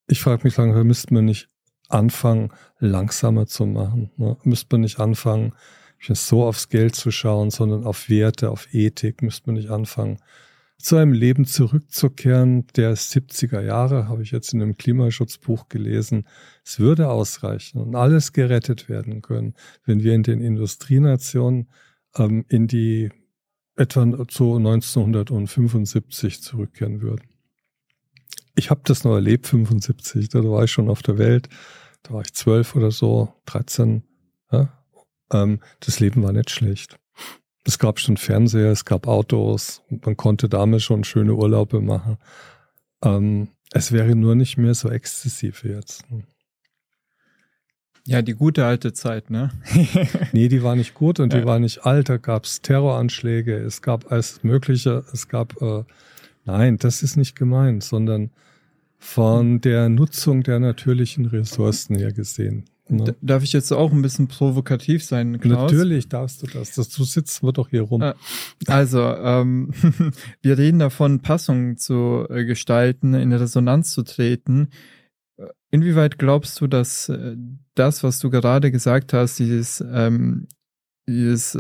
Ich 0.08 0.22
frage 0.22 0.44
mich 0.44 0.58
lange, 0.58 0.84
müsste 0.84 1.14
man 1.14 1.26
nicht 1.26 1.50
anfangen, 1.90 2.52
langsamer 2.80 3.48
zu 3.48 3.66
machen? 3.66 4.12
Ne? 4.18 4.38
Müsste 4.44 4.68
man 4.72 4.82
nicht 4.82 5.00
anfangen, 5.00 5.54
so 6.00 6.46
aufs 6.46 6.70
Geld 6.70 6.96
zu 6.96 7.12
schauen, 7.12 7.52
sondern 7.52 7.86
auf 7.86 8.10
Werte, 8.10 8.50
auf 8.50 8.74
Ethik? 8.74 9.22
Müsste 9.22 9.50
man 9.50 9.56
nicht 9.56 9.70
anfangen, 9.70 10.18
zu 10.84 10.98
einem 10.98 11.14
Leben 11.14 11.46
zurückzukehren, 11.46 12.68
der 12.76 12.96
70er 12.96 13.62
Jahre, 13.62 14.08
habe 14.08 14.24
ich 14.24 14.32
jetzt 14.32 14.54
in 14.54 14.62
einem 14.62 14.78
Klimaschutzbuch 14.78 15.70
gelesen. 15.70 16.28
Es 16.64 16.80
würde 16.80 17.10
ausreichen 17.10 17.80
und 17.80 17.96
alles 17.96 18.34
gerettet 18.34 18.90
werden 18.90 19.22
können, 19.22 19.56
wenn 19.86 20.04
wir 20.04 20.14
in 20.14 20.24
den 20.24 20.42
Industrienationen 20.42 21.70
ähm, 22.18 22.46
in 22.50 22.68
die 22.68 23.10
etwa 23.76 24.28
zu 24.28 24.58
1975 24.58 26.42
zurückkehren 26.42 27.02
würden. 27.02 27.28
Ich 28.56 28.70
habe 28.70 28.82
das 28.84 29.04
noch 29.04 29.16
erlebt, 29.16 29.48
75, 29.48 30.30
da 30.30 30.44
war 30.44 30.64
ich 30.64 30.72
schon 30.72 30.90
auf 30.90 31.02
der 31.02 31.18
Welt, 31.18 31.48
da 32.04 32.14
war 32.14 32.22
ich 32.22 32.34
zwölf 32.34 32.76
oder 32.76 32.92
so, 32.92 33.34
13. 33.46 34.04
Ja? 34.52 34.84
ähm, 35.32 35.60
das 35.80 36.00
Leben 36.00 36.24
war 36.24 36.34
nicht 36.34 36.50
schlecht. 36.50 36.98
Es 37.64 37.78
gab 37.78 38.00
schon 38.00 38.18
Fernseher, 38.18 38.72
es 38.72 38.86
gab 38.86 39.08
Autos, 39.08 39.84
man 39.90 40.18
konnte 40.18 40.50
damit 40.50 40.82
schon 40.82 41.04
schöne 41.04 41.36
Urlaube 41.36 41.80
machen. 41.80 42.18
Ähm, 43.04 43.50
es 43.72 43.92
wäre 43.92 44.16
nur 44.16 44.36
nicht 44.36 44.58
mehr 44.58 44.74
so 44.74 44.90
exzessiv 44.90 45.64
jetzt. 45.64 46.04
Ja, 48.08 48.24
die 48.24 48.34
gute 48.34 48.66
alte 48.66 48.94
Zeit, 48.94 49.30
ne? 49.30 49.52
nee, 50.32 50.48
die 50.48 50.64
war 50.64 50.76
nicht 50.76 50.96
gut 50.96 51.20
und 51.20 51.34
die 51.34 51.46
war 51.46 51.60
nicht 51.60 51.86
alt. 51.86 52.10
Da 52.10 52.18
gab 52.18 52.46
es 52.46 52.62
Terroranschläge, 52.62 53.56
es 53.56 53.84
gab 53.84 54.12
alles 54.12 54.44
Mögliche, 54.44 55.06
es 55.14 55.28
gab, 55.28 55.62
äh, 55.62 55.84
nein, 56.46 56.78
das 56.78 57.04
ist 57.04 57.16
nicht 57.16 57.36
gemeint, 57.36 57.84
sondern 57.84 58.32
von 58.98 59.62
der 59.62 59.90
Nutzung 59.90 60.42
der 60.42 60.60
natürlichen 60.60 61.26
Ressourcen 61.26 61.96
her 61.96 62.12
gesehen. 62.12 62.66
Ne? 62.90 63.16
Darf 63.22 63.44
ich 63.44 63.54
jetzt 63.54 63.72
auch 63.72 63.92
ein 63.92 64.02
bisschen 64.02 64.28
provokativ 64.28 65.04
sein, 65.04 65.40
Klaus? 65.40 65.72
Natürlich 65.72 66.10
darfst 66.10 66.42
du 66.42 66.48
das. 66.48 66.76
das 66.76 66.90
du 66.90 67.04
sitzt 67.04 67.42
wir 67.42 67.54
doch 67.54 67.70
hier 67.70 67.84
rum. 67.84 68.02
Äh, 68.02 68.14
also, 68.68 69.02
ähm, 69.02 69.72
wir 70.42 70.58
reden 70.58 70.80
davon, 70.80 71.22
Passungen 71.22 71.78
zu 71.78 72.26
äh, 72.30 72.44
gestalten, 72.44 73.14
in 73.14 73.32
Resonanz 73.32 73.92
zu 73.92 74.04
treten. 74.04 74.70
Inwieweit 75.70 76.20
glaubst 76.20 76.60
du, 76.60 76.68
dass 76.68 77.08
äh, 77.08 77.38
das, 77.76 78.04
was 78.04 78.20
du 78.20 78.30
gerade 78.30 78.72
gesagt 78.72 79.14
hast, 79.14 79.40
dieses, 79.40 79.82
ähm, 79.82 80.48
dieses 81.08 81.58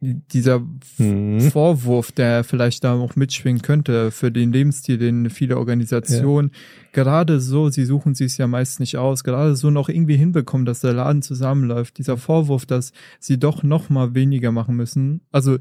dieser 0.00 0.62
mhm. 0.96 1.40
Vorwurf, 1.40 2.10
der 2.10 2.42
vielleicht 2.42 2.84
da 2.84 2.94
auch 2.94 3.16
mitschwingen 3.16 3.60
könnte 3.60 4.10
für 4.10 4.32
den 4.32 4.50
Lebensstil, 4.50 4.96
den 4.96 5.28
viele 5.28 5.58
Organisationen 5.58 6.52
ja. 6.52 6.88
gerade 6.92 7.38
so, 7.38 7.68
sie 7.68 7.84
suchen 7.84 8.14
sich 8.14 8.38
ja 8.38 8.46
meist 8.46 8.80
nicht 8.80 8.96
aus, 8.96 9.24
gerade 9.24 9.56
so 9.56 9.70
noch 9.70 9.90
irgendwie 9.90 10.16
hinbekommen, 10.16 10.64
dass 10.64 10.80
der 10.80 10.94
Laden 10.94 11.20
zusammenläuft. 11.20 11.98
Dieser 11.98 12.16
Vorwurf, 12.16 12.64
dass 12.64 12.92
sie 13.18 13.38
doch 13.38 13.62
noch 13.62 13.90
mal 13.90 14.14
weniger 14.14 14.52
machen 14.52 14.74
müssen, 14.74 15.20
also 15.32 15.58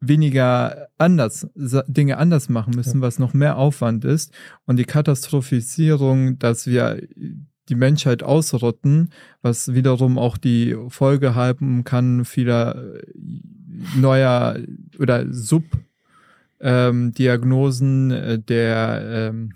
weniger 0.00 0.88
anders, 0.96 1.48
Dinge 1.54 2.16
anders 2.16 2.48
machen 2.48 2.72
müssen, 2.74 3.00
ja. 3.00 3.02
was 3.02 3.18
noch 3.18 3.34
mehr 3.34 3.58
Aufwand 3.58 4.04
ist. 4.04 4.32
Und 4.64 4.78
die 4.78 4.84
Katastrophisierung, 4.84 6.38
dass 6.38 6.66
wir 6.66 7.02
die 7.68 7.74
Menschheit 7.74 8.22
ausrotten, 8.22 9.10
was 9.42 9.74
wiederum 9.74 10.16
auch 10.16 10.38
die 10.38 10.74
Folge 10.88 11.34
haben 11.34 11.84
kann 11.84 12.24
vieler 12.24 12.94
äh, 12.94 13.02
neuer 13.96 14.58
oder 14.98 15.24
Subdiagnosen 15.32 18.10
ähm, 18.10 18.44
der, 18.46 19.30
ähm, 19.30 19.52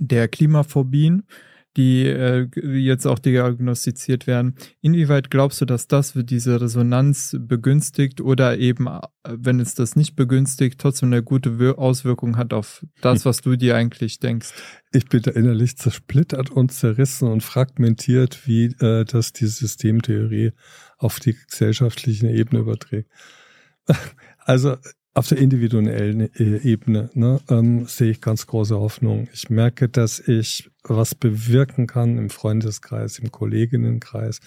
der 0.00 0.28
Klimaphobien 0.28 1.24
die 1.78 2.06
äh, 2.06 2.48
jetzt 2.76 3.06
auch 3.06 3.20
diagnostiziert 3.20 4.26
werden. 4.26 4.56
Inwieweit 4.80 5.30
glaubst 5.30 5.60
du, 5.60 5.64
dass 5.64 5.86
das 5.86 6.12
diese 6.12 6.60
Resonanz 6.60 7.36
begünstigt 7.38 8.20
oder 8.20 8.58
eben, 8.58 8.88
äh, 8.88 9.00
wenn 9.24 9.60
es 9.60 9.76
das 9.76 9.94
nicht 9.94 10.16
begünstigt, 10.16 10.80
trotzdem 10.80 11.12
eine 11.12 11.22
gute 11.22 11.78
Auswirkung 11.78 12.36
hat 12.36 12.52
auf 12.52 12.84
das, 13.00 13.24
was 13.24 13.42
du 13.42 13.54
dir 13.54 13.76
eigentlich 13.76 14.18
denkst? 14.18 14.48
Ich 14.92 15.06
bin 15.06 15.22
da 15.22 15.30
innerlich 15.30 15.76
zersplittert 15.76 16.50
und 16.50 16.72
zerrissen 16.72 17.28
und 17.28 17.44
fragmentiert, 17.44 18.40
wie 18.46 18.74
äh, 18.80 19.04
das 19.04 19.32
die 19.32 19.46
Systemtheorie 19.46 20.54
auf 20.96 21.20
die 21.20 21.36
gesellschaftliche 21.48 22.28
Ebene 22.28 22.62
überträgt. 22.62 23.08
Also 24.44 24.76
auf 25.12 25.28
der 25.28 25.38
individuellen 25.38 26.32
äh, 26.34 26.58
Ebene 26.62 27.10
ne, 27.12 27.40
ähm, 27.50 27.86
sehe 27.86 28.12
ich 28.12 28.20
ganz 28.20 28.46
große 28.46 28.78
Hoffnung. 28.78 29.28
Ich 29.32 29.50
merke, 29.50 29.88
dass 29.88 30.20
ich 30.20 30.70
was 30.84 31.14
bewirken 31.14 31.86
kann 31.86 32.16
im 32.16 32.30
Freundeskreis, 32.30 33.18
im 33.18 33.30
Kolleginnenkreis, 33.30 34.40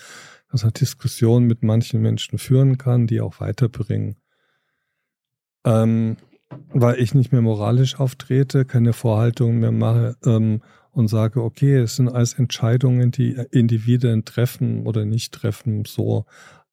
dass 0.50 0.64
ich 0.64 0.72
Diskussionen 0.72 1.46
mit 1.46 1.62
manchen 1.62 2.02
Menschen 2.02 2.40
führen 2.40 2.78
kann, 2.78 3.06
die 3.06 3.22
auch 3.22 3.40
weiterbringen. 3.40 4.16
Ähm, 5.66 6.18
weil 6.74 7.00
ich 7.00 7.14
nicht 7.14 7.32
mehr 7.32 7.42
moralisch 7.42 8.00
auftrete, 8.00 8.66
keine 8.66 8.94
Vorhaltungen 8.94 9.60
mehr 9.60 9.72
mache 9.72 10.16
ähm, 10.26 10.62
und 10.92 11.08
sage, 11.08 11.44
okay, 11.44 11.78
es 11.78 11.98
sind 11.98 12.10
alles 12.10 12.34
Entscheidungen, 12.34 13.12
die 13.12 13.38
Individuen 13.52 14.26
treffen 14.26 14.86
oder 14.86 15.06
nicht 15.06 15.34
treffen, 15.34 15.86
so 15.86 16.26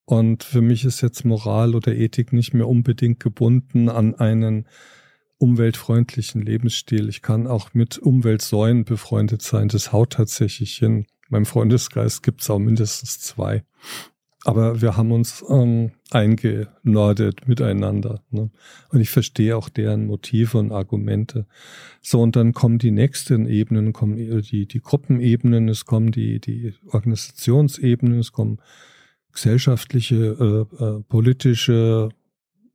und 0.08 0.42
für 0.42 0.62
mich 0.62 0.86
ist 0.86 1.02
jetzt 1.02 1.26
Moral 1.26 1.74
oder 1.74 1.94
Ethik 1.94 2.32
nicht 2.32 2.54
mehr 2.54 2.66
unbedingt 2.66 3.20
gebunden 3.20 3.90
an 3.90 4.14
einen 4.14 4.64
umweltfreundlichen 5.36 6.40
Lebensstil. 6.40 7.10
Ich 7.10 7.20
kann 7.20 7.46
auch 7.46 7.74
mit 7.74 7.98
Umweltsäulen 7.98 8.86
befreundet 8.86 9.42
sein. 9.42 9.68
Das 9.68 9.92
haut 9.92 10.14
tatsächlich 10.14 10.76
hin. 10.76 11.00
In 11.00 11.06
meinem 11.28 11.44
Freundeskreis 11.44 12.22
gibt 12.22 12.40
es 12.40 12.48
auch 12.48 12.58
mindestens 12.58 13.20
zwei. 13.20 13.64
Aber 14.44 14.80
wir 14.80 14.96
haben 14.96 15.12
uns 15.12 15.44
ähm, 15.46 15.92
eingenordet 16.10 17.46
miteinander. 17.46 18.22
Ne? 18.30 18.50
Und 18.88 19.00
ich 19.00 19.10
verstehe 19.10 19.58
auch 19.58 19.68
deren 19.68 20.06
Motive 20.06 20.56
und 20.56 20.72
Argumente. 20.72 21.46
So, 22.00 22.22
und 22.22 22.34
dann 22.34 22.54
kommen 22.54 22.78
die 22.78 22.92
nächsten 22.92 23.44
Ebenen, 23.44 23.92
kommen 23.92 24.16
die, 24.16 24.66
die 24.66 24.80
Gruppenebenen, 24.80 25.68
es 25.68 25.84
kommen 25.84 26.12
die, 26.12 26.40
die 26.40 26.72
Organisationsebenen, 26.86 28.20
es 28.20 28.32
kommen 28.32 28.58
gesellschaftliche, 29.38 30.16
äh, 30.80 30.84
äh, 30.84 31.00
politische, 31.08 32.08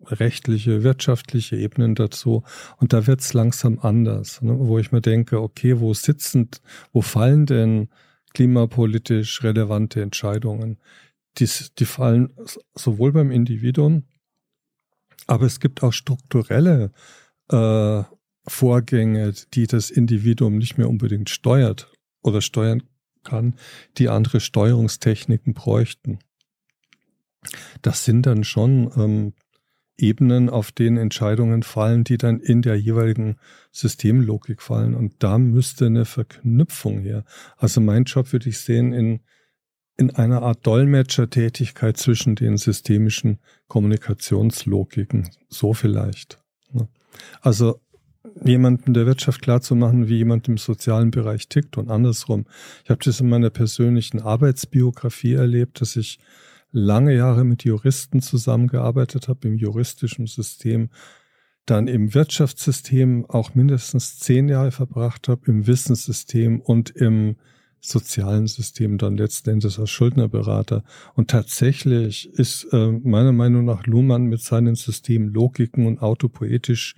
rechtliche, 0.06 0.84
wirtschaftliche 0.84 1.58
Ebenen 1.58 1.96
dazu. 1.96 2.44
Und 2.78 2.94
da 2.94 3.06
wird's 3.06 3.34
langsam 3.34 3.80
anders, 3.80 4.42
ne? 4.42 4.56
wo 4.58 4.80
ich 4.80 4.92
mir 4.92 5.02
denke, 5.02 5.42
okay, 5.42 5.80
wo 5.80 5.94
sitzen, 5.94 6.50
wo 6.92 7.02
fallen 7.02 7.46
denn 7.46 7.90
klimapolitisch 8.34 9.44
relevante 9.44 10.02
Entscheidungen? 10.02 10.78
Die, 11.38 11.50
die 11.80 11.86
fallen 11.86 12.30
sowohl 12.76 13.12
beim 13.12 13.32
Individuum, 13.32 14.04
aber 15.28 15.46
es 15.46 15.60
gibt 15.60 15.84
auch 15.84 15.94
strukturelle 15.94 16.92
äh, 17.50 18.04
Vorgänge, 18.46 19.34
die 19.54 19.68
das 19.68 19.90
Individuum 19.90 20.58
nicht 20.58 20.78
mehr 20.78 20.90
unbedingt 20.90 21.30
steuert 21.30 21.92
oder 22.22 22.42
steuern 22.42 22.84
kann, 23.24 23.56
die 23.98 24.10
andere 24.10 24.42
Steuerungstechniken 24.42 25.54
bräuchten. 25.54 26.20
Das 27.82 28.06
sind 28.06 28.26
dann 28.26 28.44
schon 28.44 28.92
ähm, 28.98 29.34
Ebenen, 29.98 30.50
auf 30.50 30.72
denen 30.72 30.98
Entscheidungen 30.98 31.64
fallen, 31.64 32.04
die 32.04 32.18
dann 32.18 32.40
in 32.40 32.62
der 32.62 32.76
jeweiligen 32.76 33.38
Systemlogik 33.72 34.62
fallen. 34.62 34.96
Und 34.96 35.16
da 35.20 35.38
müsste 35.38 35.86
eine 35.86 36.06
Verknüpfung 36.06 37.00
her. 37.00 37.24
Also 37.58 37.80
mein 37.80 38.06
Job 38.06 38.32
würde 38.34 38.50
ich 38.50 38.60
sehen 38.60 38.92
in, 38.92 39.20
in 39.98 40.10
einer 40.12 40.42
Art 40.42 40.66
Dolmetschertätigkeit 40.66 41.98
zwischen 41.98 42.36
den 42.36 42.58
systemischen 42.58 43.40
Kommunikationslogiken. 43.68 45.30
So 45.50 45.74
vielleicht. 45.74 46.42
Ne? 46.72 46.88
Also 47.42 47.80
jemanden 48.44 48.96
der 48.96 49.06
Wirtschaft 49.06 49.42
klarzumachen, 49.42 50.08
wie 50.08 50.18
jemand 50.18 50.48
im 50.48 50.58
sozialen 50.58 51.12
Bereich 51.12 51.50
tickt 51.50 51.78
und 51.78 51.92
andersrum. 51.92 52.46
Ich 52.84 52.90
habe 52.90 53.04
das 53.04 53.20
in 53.20 53.30
meiner 53.30 53.52
persönlichen 53.52 54.22
Arbeitsbiografie 54.22 55.34
erlebt, 55.34 55.82
dass 55.82 55.96
ich 55.96 56.20
lange 56.74 57.16
Jahre 57.16 57.46
mit 57.46 57.64
Juristen 57.64 58.22
zusammengearbeitet 58.22 59.30
habe, 59.30 59.48
im 59.48 59.58
juristischen 59.58 60.28
System, 60.28 60.90
dann 61.66 61.88
im 61.88 62.14
Wirtschaftssystem 62.14 63.26
auch 63.30 63.56
mindestens 63.56 64.20
zehn 64.20 64.50
Jahre 64.50 64.72
verbracht 64.72 65.30
habe, 65.30 65.44
im 65.46 65.66
Wissenssystem 65.66 66.60
und 66.60 66.90
im 66.90 67.38
sozialen 67.80 68.48
System 68.48 68.98
dann 68.98 69.18
letzten 69.18 69.52
Endes 69.52 69.80
als 69.80 69.92
Schuldnerberater. 69.92 70.84
Und 71.16 71.30
tatsächlich 71.30 72.30
ist 72.34 72.66
äh, 72.72 72.92
meiner 72.92 73.34
Meinung 73.34 73.66
nach 73.66 73.86
Luhmann 73.86 74.26
mit 74.26 74.42
seinen 74.42 74.76
Systemlogiken 74.76 75.86
und 75.86 76.02
autopoetisch 76.02 76.96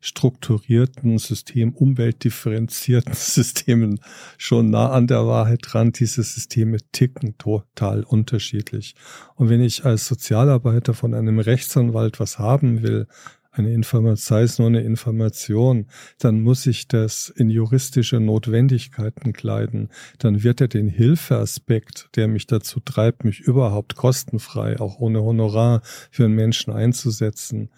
strukturierten 0.00 1.18
System, 1.18 1.72
umweltdifferenzierten 1.74 3.12
Systemen 3.14 4.00
schon 4.38 4.70
nah 4.70 4.90
an 4.90 5.06
der 5.06 5.26
Wahrheit 5.26 5.60
dran. 5.62 5.92
Diese 5.92 6.22
Systeme 6.22 6.78
ticken 6.92 7.36
total 7.38 8.02
unterschiedlich. 8.02 8.94
Und 9.36 9.48
wenn 9.48 9.60
ich 9.60 9.84
als 9.84 10.06
Sozialarbeiter 10.06 10.94
von 10.94 11.14
einem 11.14 11.38
Rechtsanwalt 11.38 12.18
was 12.18 12.38
haben 12.38 12.82
will, 12.82 13.06
eine 13.52 13.72
Information, 13.72 14.16
sei 14.16 14.42
es 14.42 14.58
nur 14.58 14.68
eine 14.68 14.82
Information, 14.82 15.86
dann 16.18 16.40
muss 16.40 16.66
ich 16.66 16.86
das 16.88 17.28
in 17.28 17.50
juristische 17.50 18.20
Notwendigkeiten 18.20 19.32
kleiden. 19.32 19.88
Dann 20.18 20.42
wird 20.42 20.60
er 20.60 20.68
den 20.68 20.88
Hilfeaspekt, 20.88 22.10
der 22.16 22.28
mich 22.28 22.46
dazu 22.46 22.80
treibt, 22.80 23.24
mich 23.24 23.40
überhaupt 23.40 23.96
kostenfrei, 23.96 24.78
auch 24.78 25.00
ohne 25.00 25.22
Honorar 25.22 25.82
für 26.10 26.26
einen 26.26 26.34
Menschen 26.34 26.72
einzusetzen, 26.72 27.70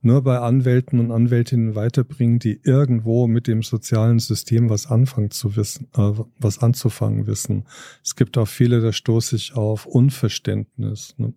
nur 0.00 0.22
bei 0.22 0.38
Anwälten 0.38 1.00
und 1.00 1.10
Anwältinnen 1.10 1.74
weiterbringen, 1.74 2.38
die 2.38 2.60
irgendwo 2.62 3.26
mit 3.26 3.46
dem 3.46 3.62
sozialen 3.62 4.18
System 4.18 4.70
was 4.70 4.86
anfangen 4.86 5.30
zu 5.30 5.56
wissen, 5.56 5.88
äh, 5.94 6.12
was 6.38 6.58
anzufangen 6.58 7.26
wissen. 7.26 7.64
Es 8.04 8.14
gibt 8.14 8.38
auch 8.38 8.48
viele, 8.48 8.80
da 8.80 8.92
stoße 8.92 9.36
ich 9.36 9.54
auf 9.54 9.86
Unverständnis. 9.86 11.14
Ne? 11.18 11.34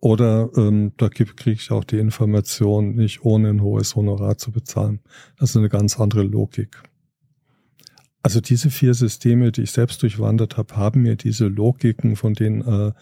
Oder 0.00 0.50
ähm, 0.56 0.92
da 0.96 1.08
kriege 1.08 1.34
ich 1.50 1.70
auch 1.70 1.84
die 1.84 1.98
Information, 1.98 2.94
nicht 2.94 3.24
ohne 3.24 3.50
ein 3.50 3.62
hohes 3.62 3.96
Honorar 3.96 4.38
zu 4.38 4.50
bezahlen. 4.50 5.00
Das 5.38 5.50
ist 5.50 5.56
eine 5.56 5.68
ganz 5.68 6.00
andere 6.00 6.22
Logik. 6.22 6.82
Also 8.22 8.40
diese 8.40 8.70
vier 8.70 8.94
Systeme, 8.94 9.52
die 9.52 9.62
ich 9.62 9.70
selbst 9.70 10.02
durchwandert 10.02 10.56
habe, 10.56 10.76
haben 10.76 11.02
mir 11.02 11.16
diese 11.16 11.46
Logiken, 11.46 12.16
von 12.16 12.34
denen 12.34 12.62
äh, 12.62 12.92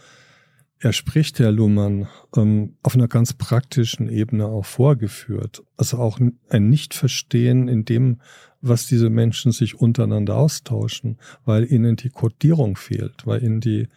er 0.80 0.92
spricht, 0.92 1.38
Herr 1.40 1.50
Luhmann, 1.50 2.08
ähm, 2.36 2.76
auf 2.82 2.94
einer 2.94 3.08
ganz 3.08 3.32
praktischen 3.32 4.08
Ebene 4.08 4.46
auch 4.46 4.64
vorgeführt. 4.64 5.64
Also 5.76 5.98
auch 5.98 6.20
ein 6.48 6.68
Nichtverstehen 6.68 7.68
in 7.68 7.84
dem, 7.84 8.20
was 8.60 8.86
diese 8.86 9.10
Menschen 9.10 9.52
sich 9.52 9.76
untereinander 9.76 10.36
austauschen, 10.36 11.18
weil 11.44 11.70
ihnen 11.70 11.96
die 11.96 12.10
Kodierung 12.10 12.76
fehlt, 12.76 13.26
weil 13.26 13.42
ihnen 13.42 13.60
die, 13.60 13.88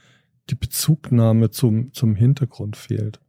die 0.50 0.56
Bezugnahme 0.56 1.52
zum, 1.52 1.94
zum 1.94 2.16
Hintergrund 2.16 2.78
fehlt. 2.78 3.20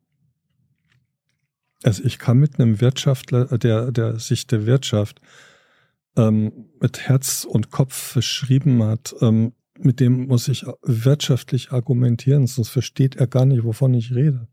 Also 1.82 2.04
ich 2.04 2.18
kann 2.18 2.38
mit 2.38 2.58
einem 2.58 2.80
Wirtschaftler, 2.80 3.58
der, 3.58 3.92
der 3.92 4.18
sich 4.18 4.46
der 4.46 4.66
Wirtschaft 4.66 5.20
ähm, 6.16 6.68
mit 6.80 7.00
Herz 7.00 7.44
und 7.44 7.70
Kopf 7.70 7.94
verschrieben 7.94 8.82
hat, 8.82 9.14
ähm, 9.20 9.52
mit 9.84 10.00
dem 10.00 10.26
muss 10.26 10.48
ich 10.48 10.64
wirtschaftlich 10.82 11.72
argumentieren, 11.72 12.46
sonst 12.46 12.70
versteht 12.70 13.16
er 13.16 13.26
gar 13.26 13.44
nicht, 13.44 13.64
wovon 13.64 13.94
ich 13.94 14.14
rede. 14.14 14.48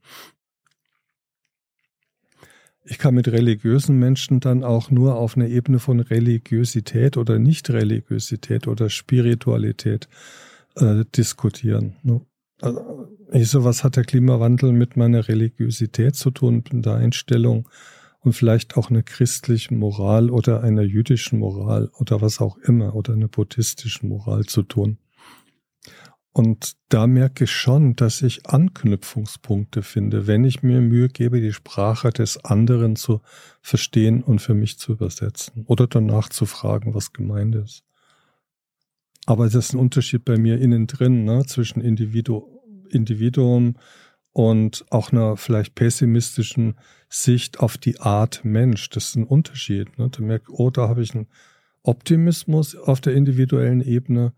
Ich 2.86 2.98
kann 2.98 3.14
mit 3.14 3.28
religiösen 3.28 4.00
Menschen 4.00 4.40
dann 4.40 4.64
auch 4.64 4.90
nur 4.90 5.16
auf 5.16 5.38
einer 5.38 5.48
Ebene 5.48 5.78
von 5.78 6.00
Religiosität 6.00 7.18
oder 7.18 7.38
Nicht-Religiosität 7.38 8.68
oder 8.68 8.90
Spiritualität 8.90 10.08
äh, 10.76 11.06
diskutieren. 11.16 11.98
Also, 12.62 13.08
ich 13.32 13.50
so, 13.50 13.64
was 13.64 13.84
hat 13.84 13.96
der 13.96 14.06
Klimawandel 14.06 14.72
mit 14.72 14.98
meiner 14.98 15.28
Religiosität 15.28 16.16
zu 16.16 16.32
tun, 16.32 16.64
mit 16.72 16.86
der 16.86 16.96
Einstellung 16.96 17.70
und 18.22 18.34
vielleicht 18.34 18.76
auch 18.76 18.90
einer 18.90 19.04
christlichen 19.04 19.78
Moral 19.78 20.30
oder 20.30 20.64
einer 20.64 20.82
jüdischen 20.82 21.40
Moral 21.40 21.90
oder 22.00 22.22
was 22.22 22.42
auch 22.42 22.58
immer 22.58 22.96
oder 22.96 23.14
einer 23.14 23.28
buddhistischen 23.28 24.10
Moral 24.10 24.46
zu 24.46 24.64
tun? 24.64 24.98
Und 26.32 26.74
da 26.90 27.08
merke 27.08 27.46
ich 27.46 27.52
schon, 27.52 27.96
dass 27.96 28.22
ich 28.22 28.46
Anknüpfungspunkte 28.46 29.82
finde, 29.82 30.28
wenn 30.28 30.44
ich 30.44 30.62
mir 30.62 30.80
Mühe 30.80 31.10
gebe, 31.10 31.42
die 31.42 31.54
Sprache 31.54 32.12
des 32.12 32.44
anderen 32.46 32.96
zu 32.96 33.22
verstehen 33.62 34.22
und 34.22 34.40
für 34.40 34.54
mich 34.54 34.78
zu 34.78 34.94
übersetzen 34.94 35.66
oder 35.66 35.88
danach 35.88 36.30
zu 36.30 36.46
fragen, 36.46 36.94
was 36.94 37.14
gemeint 37.14 37.56
ist. 37.56 37.84
Aber 39.26 39.46
das 39.46 39.56
ist 39.56 39.74
ein 39.74 39.80
Unterschied 39.80 40.24
bei 40.24 40.38
mir 40.38 40.60
innen 40.60 40.88
drin, 40.88 41.26
ne, 41.26 41.46
zwischen 41.46 41.82
Individu 41.82 42.60
Individuum 42.90 43.76
und 44.32 44.86
auch 44.90 45.12
einer 45.12 45.38
vielleicht 45.38 45.76
pessimistischen 45.76 46.76
Sicht 47.08 47.60
auf 47.60 47.78
die 47.78 48.00
Art 48.00 48.44
Mensch. 48.44 48.90
Das 48.90 49.10
ist 49.10 49.16
ein 49.16 49.26
Unterschied. 49.26 49.98
Ne? 50.00 50.10
Du 50.10 50.24
merkst, 50.24 50.50
oh, 50.50 50.70
da 50.70 50.88
habe 50.90 51.04
ich 51.04 51.14
einen 51.14 51.28
Optimismus 51.84 52.76
auf 52.76 53.02
der 53.02 53.14
individuellen 53.14 53.82
Ebene 53.82 54.34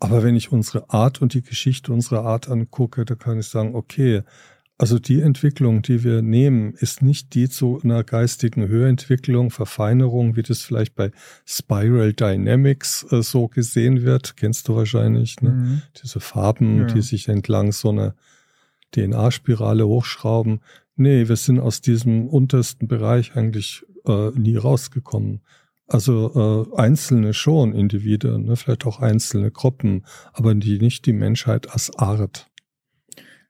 aber 0.00 0.22
wenn 0.22 0.34
ich 0.34 0.50
unsere 0.50 0.90
Art 0.90 1.20
und 1.20 1.34
die 1.34 1.42
Geschichte 1.42 1.92
unserer 1.92 2.24
Art 2.24 2.48
angucke, 2.48 3.04
da 3.04 3.14
kann 3.14 3.38
ich 3.38 3.46
sagen, 3.46 3.74
okay, 3.74 4.22
also 4.78 4.98
die 4.98 5.20
Entwicklung, 5.20 5.82
die 5.82 6.04
wir 6.04 6.22
nehmen, 6.22 6.72
ist 6.72 7.02
nicht 7.02 7.34
die 7.34 7.50
zu 7.50 7.82
einer 7.84 8.02
geistigen 8.02 8.66
Höherentwicklung, 8.66 9.50
Verfeinerung, 9.50 10.36
wie 10.36 10.42
das 10.42 10.62
vielleicht 10.62 10.94
bei 10.94 11.10
Spiral 11.44 12.14
Dynamics 12.14 13.06
äh, 13.10 13.22
so 13.22 13.46
gesehen 13.46 14.04
wird. 14.04 14.38
Kennst 14.38 14.68
du 14.68 14.76
wahrscheinlich, 14.76 15.42
ne? 15.42 15.50
Mhm. 15.50 15.82
Diese 16.02 16.18
Farben, 16.20 16.78
ja. 16.78 16.84
die 16.86 17.02
sich 17.02 17.28
entlang 17.28 17.72
so 17.72 17.90
einer 17.90 18.14
DNA-Spirale 18.92 19.86
hochschrauben. 19.86 20.60
Nee, 20.96 21.28
wir 21.28 21.36
sind 21.36 21.60
aus 21.60 21.82
diesem 21.82 22.26
untersten 22.26 22.88
Bereich 22.88 23.36
eigentlich 23.36 23.84
äh, 24.06 24.30
nie 24.30 24.56
rausgekommen. 24.56 25.42
Also 25.90 26.68
äh, 26.76 26.80
einzelne 26.80 27.34
schon 27.34 27.74
Individuen, 27.74 28.44
ne, 28.44 28.54
vielleicht 28.54 28.86
auch 28.86 29.00
einzelne 29.00 29.50
Gruppen, 29.50 30.04
aber 30.32 30.54
die 30.54 30.78
nicht 30.78 31.04
die 31.04 31.12
Menschheit 31.12 31.72
als 31.72 31.90
Art. 31.98 32.46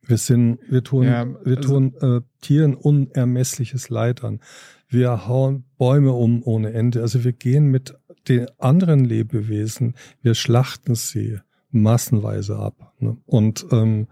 Wir 0.02 0.16
sind, 0.16 0.58
wir 0.66 0.82
tun, 0.82 1.04
ja, 1.04 1.26
wir 1.44 1.58
also, 1.58 1.68
tun 1.68 1.94
äh, 2.00 2.20
Tieren 2.40 2.74
unermessliches 2.74 3.90
Leid 3.90 4.24
an. 4.24 4.40
Wir 4.88 5.28
hauen 5.28 5.64
Bäume 5.76 6.12
um 6.12 6.42
ohne 6.42 6.72
Ende. 6.72 7.02
Also 7.02 7.24
wir 7.24 7.32
gehen 7.32 7.66
mit 7.66 7.94
den 8.26 8.46
anderen 8.58 9.04
Lebewesen, 9.04 9.94
wir 10.22 10.34
schlachten 10.34 10.94
sie 10.94 11.38
massenweise 11.70 12.58
ab. 12.58 12.94
Ne? 13.00 13.18
Und 13.26 13.66
ähm, 13.70 14.08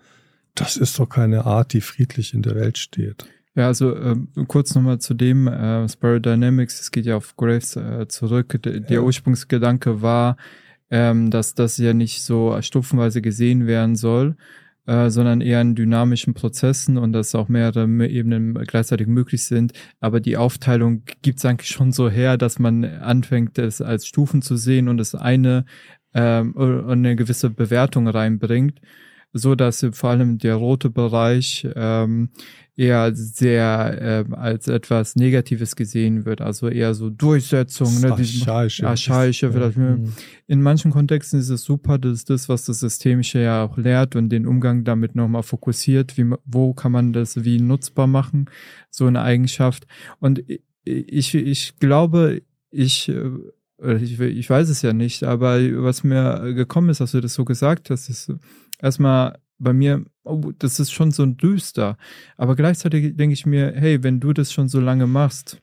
das 0.55 0.77
ist 0.77 0.99
doch 0.99 1.09
keine 1.09 1.47
Art, 1.47 1.73
die 1.73 1.81
friedlich 1.81 2.35
in 2.35 2.43
der 2.43 2.57
Welt 2.57 2.77
steht. 2.77 3.27
Ja, 3.59 3.67
also 3.67 3.93
äh, 3.93 4.15
kurz 4.47 4.77
nochmal 4.77 5.01
zu 5.01 5.15
dem 5.15 5.49
äh, 5.49 5.89
Spiral 5.89 6.21
Dynamics, 6.21 6.81
es 6.81 6.93
geht 6.93 7.07
ja 7.07 7.17
auf 7.17 7.37
Graves 7.37 7.75
äh, 7.75 8.07
zurück. 8.07 8.57
Der, 8.63 8.79
der 8.79 9.03
Ursprungsgedanke 9.03 10.01
war, 10.01 10.37
ähm, 10.93 11.33
dass 11.33 11.55
das 11.55 11.77
ja 11.77 11.93
nicht 11.93 12.23
so 12.23 12.57
stufenweise 12.63 13.21
gesehen 13.21 13.67
werden 13.67 13.97
soll, 13.97 14.37
äh, 14.87 15.11
sondern 15.11 15.41
eher 15.41 15.61
in 15.61 15.75
dynamischen 15.75 16.35
Prozessen 16.35 16.99
und 16.99 17.13
dass 17.13 17.35
auch 17.35 17.49
mehrere 17.49 18.07
Ebenen 18.07 18.55
gleichzeitig 18.55 19.09
möglich 19.09 19.43
sind. 19.43 19.73
Aber 19.99 20.21
die 20.21 20.37
Aufteilung 20.37 21.03
gibt 21.23 21.39
es 21.39 21.45
eigentlich 21.45 21.71
schon 21.71 21.91
so 21.91 22.09
her, 22.09 22.37
dass 22.37 22.61
man 22.61 22.85
anfängt, 22.85 23.59
es 23.59 23.83
als 23.83 24.07
Stufen 24.07 24.41
zu 24.41 24.57
sehen 24.57 24.87
und 24.87 24.99
das 24.99 25.17
eine 25.17 25.65
ähm, 26.15 26.57
eine 26.57 27.17
gewisse 27.17 27.51
Bewertung 27.51 28.07
reinbringt 28.07 28.81
so 29.39 29.55
dass 29.55 29.87
vor 29.93 30.11
allem 30.11 30.39
der 30.39 30.57
rote 30.57 30.91
Bereich 30.91 31.67
ähm, 31.75 32.31
eher 32.77 33.13
sehr 33.15 34.25
äh, 34.31 34.35
als 34.35 34.69
etwas 34.69 35.17
Negatives 35.17 35.75
gesehen 35.75 36.25
wird, 36.25 36.41
also 36.41 36.69
eher 36.69 36.95
so 36.95 37.11
Durchsetzung, 37.11 38.01
ne, 38.01 38.13
archaische, 38.13 38.87
archaische 38.87 39.53
vielleicht. 39.53 39.77
Ja. 39.77 39.97
Mhm. 39.97 40.13
In 40.47 40.63
manchen 40.63 40.93
Kontexten 40.93 41.41
ist 41.41 41.49
es 41.49 41.63
super, 41.63 41.99
das 41.99 42.13
ist 42.13 42.31
das, 42.31 42.49
was 42.49 42.67
das 42.67 42.79
Systemische 42.81 43.41
ja 43.41 43.65
auch 43.65 43.77
lehrt 43.79 44.15
und 44.15 44.29
den 44.29 44.47
Umgang 44.47 44.85
damit 44.85 45.17
nochmal 45.17 45.43
fokussiert, 45.43 46.17
wie, 46.17 46.33
wo 46.45 46.73
kann 46.73 46.93
man 46.93 47.13
das 47.13 47.45
wie 47.45 47.61
nutzbar 47.61 48.07
machen, 48.07 48.47
so 48.91 49.07
eine 49.07 49.23
Eigenschaft. 49.23 49.87
Und 50.21 50.45
ich, 50.85 51.35
ich 51.35 51.79
glaube, 51.81 52.43
ich 52.71 53.13
ich, 54.01 54.21
ich 54.21 54.51
weiß 54.51 54.69
es 54.69 54.83
ja 54.83 54.93
nicht, 54.93 55.23
aber 55.23 55.59
was 55.85 56.03
mir 56.03 56.53
gekommen 56.55 56.91
ist, 56.91 57.01
als 57.01 57.13
du 57.13 57.21
das 57.21 57.35
so 57.35 57.45
gesagt 57.45 57.91
hast, 57.91 58.09
ist 58.09 58.33
erstmal 58.81 59.39
bei 59.59 59.73
mir, 59.73 60.05
oh, 60.25 60.53
das 60.59 60.81
ist 60.81 60.93
schon 60.93 61.11
so 61.11 61.23
ein 61.23 61.37
düster. 61.37 61.97
Aber 62.37 62.57
gleichzeitig 62.57 63.17
denke 63.17 63.35
ich 63.35 63.47
mir, 63.47 63.73
hey, 63.75 64.03
wenn 64.03 64.21
du 64.21 64.33
das 64.33 64.53
schon 64.53 64.69
so 64.69 64.81
lange 64.81 65.07
machst, 65.07 65.61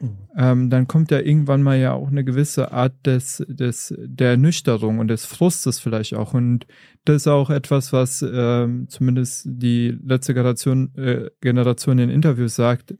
mhm. 0.00 0.18
ähm, 0.36 0.70
dann 0.70 0.86
kommt 0.86 1.10
ja 1.10 1.18
irgendwann 1.18 1.62
mal 1.62 1.78
ja 1.78 1.92
auch 1.92 2.08
eine 2.08 2.24
gewisse 2.24 2.72
Art 2.72 2.94
des, 3.04 3.44
des, 3.48 3.94
der 3.98 4.30
Ernüchterung 4.30 4.98
und 4.98 5.08
des 5.08 5.26
Frustes 5.26 5.80
vielleicht 5.80 6.14
auch. 6.14 6.34
Und 6.34 6.66
das 7.04 7.16
ist 7.16 7.28
auch 7.28 7.50
etwas, 7.50 7.92
was 7.92 8.22
ähm, 8.22 8.86
zumindest 8.88 9.46
die 9.46 9.98
letzte 10.02 10.34
Generation, 10.34 10.94
äh, 10.96 11.30
Generation 11.40 11.98
in 11.98 12.10
Interviews 12.10 12.54
sagt, 12.54 12.94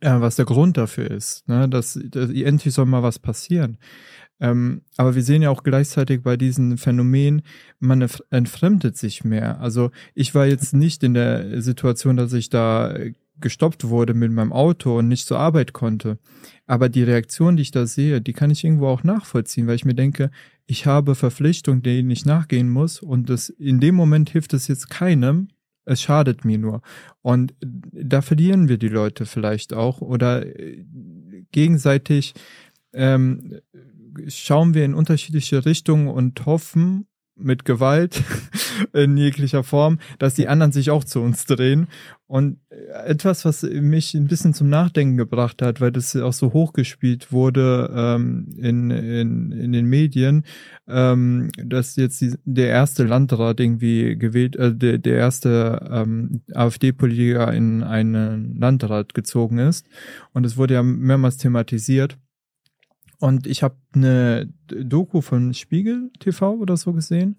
äh, 0.00 0.20
was 0.20 0.36
der 0.36 0.44
Grund 0.44 0.76
dafür 0.76 1.10
ist. 1.10 1.48
Ne? 1.48 1.68
Dass, 1.68 1.98
dass 2.10 2.30
endlich 2.30 2.74
soll 2.74 2.86
mal 2.86 3.02
was 3.02 3.18
passieren. 3.18 3.78
Ähm, 4.38 4.82
aber 4.96 5.14
wir 5.14 5.22
sehen 5.22 5.42
ja 5.42 5.50
auch 5.50 5.62
gleichzeitig 5.62 6.22
bei 6.22 6.36
diesen 6.36 6.76
Phänomenen, 6.76 7.42
man 7.78 8.06
entfremdet 8.30 8.96
sich 8.96 9.24
mehr. 9.24 9.60
Also 9.60 9.90
ich 10.14 10.34
war 10.34 10.46
jetzt 10.46 10.74
nicht 10.74 11.02
in 11.02 11.14
der 11.14 11.62
Situation, 11.62 12.16
dass 12.16 12.32
ich 12.32 12.50
da 12.50 12.94
gestoppt 13.38 13.88
wurde 13.88 14.14
mit 14.14 14.32
meinem 14.32 14.52
Auto 14.52 14.98
und 14.98 15.08
nicht 15.08 15.26
zur 15.26 15.38
Arbeit 15.38 15.72
konnte. 15.72 16.18
Aber 16.66 16.88
die 16.88 17.02
Reaktion, 17.02 17.56
die 17.56 17.62
ich 17.62 17.70
da 17.70 17.86
sehe, 17.86 18.20
die 18.20 18.32
kann 18.32 18.50
ich 18.50 18.64
irgendwo 18.64 18.88
auch 18.88 19.04
nachvollziehen, 19.04 19.66
weil 19.66 19.76
ich 19.76 19.84
mir 19.84 19.94
denke, 19.94 20.30
ich 20.66 20.86
habe 20.86 21.14
Verpflichtungen, 21.14 21.82
denen 21.82 22.10
ich 22.10 22.24
nachgehen 22.24 22.68
muss 22.68 23.00
und 23.00 23.30
das, 23.30 23.48
in 23.50 23.80
dem 23.80 23.94
Moment 23.94 24.30
hilft 24.30 24.54
es 24.54 24.68
jetzt 24.68 24.90
keinem, 24.90 25.48
es 25.84 26.02
schadet 26.02 26.44
mir 26.44 26.58
nur. 26.58 26.82
Und 27.22 27.54
da 27.60 28.20
verlieren 28.20 28.68
wir 28.68 28.78
die 28.78 28.88
Leute 28.88 29.26
vielleicht 29.26 29.72
auch 29.72 30.00
oder 30.00 30.44
äh, 30.44 30.84
gegenseitig 31.52 32.34
ähm, 32.92 33.60
schauen 34.28 34.74
wir 34.74 34.84
in 34.84 34.94
unterschiedliche 34.94 35.64
Richtungen 35.64 36.08
und 36.08 36.46
hoffen 36.46 37.06
mit 37.36 37.64
Gewalt 37.64 38.22
in 38.92 39.16
jeglicher 39.16 39.62
Form, 39.62 39.98
dass 40.18 40.34
die 40.34 40.48
anderen 40.48 40.72
sich 40.72 40.90
auch 40.90 41.04
zu 41.04 41.20
uns 41.20 41.44
drehen. 41.44 41.88
Und 42.28 42.58
etwas, 43.04 43.44
was 43.44 43.62
mich 43.62 44.14
ein 44.14 44.26
bisschen 44.26 44.52
zum 44.52 44.68
Nachdenken 44.68 45.16
gebracht 45.16 45.62
hat, 45.62 45.80
weil 45.80 45.92
das 45.92 46.16
auch 46.16 46.32
so 46.32 46.52
hochgespielt 46.52 47.30
wurde 47.30 47.88
ähm, 47.94 48.48
in, 48.56 48.90
in, 48.90 49.52
in 49.52 49.72
den 49.72 49.86
Medien, 49.86 50.44
ähm, 50.88 51.50
dass 51.56 51.94
jetzt 51.94 52.20
die, 52.20 52.34
der 52.44 52.68
erste 52.68 53.04
Landrat 53.04 53.60
irgendwie 53.60 54.16
gewählt, 54.16 54.56
äh, 54.56 54.74
der, 54.74 54.98
der 54.98 55.16
erste 55.16 55.88
ähm, 55.88 56.40
AfD-Politiker 56.52 57.52
in 57.52 57.84
einen 57.84 58.56
Landrat 58.58 59.14
gezogen 59.14 59.58
ist. 59.58 59.86
Und 60.32 60.44
es 60.44 60.56
wurde 60.56 60.74
ja 60.74 60.82
mehrmals 60.82 61.36
thematisiert. 61.36 62.18
Und 63.18 63.46
ich 63.46 63.62
habe 63.62 63.76
eine 63.94 64.52
Doku 64.66 65.20
von 65.20 65.54
Spiegel 65.54 66.10
TV 66.18 66.54
oder 66.54 66.76
so 66.76 66.92
gesehen. 66.92 67.36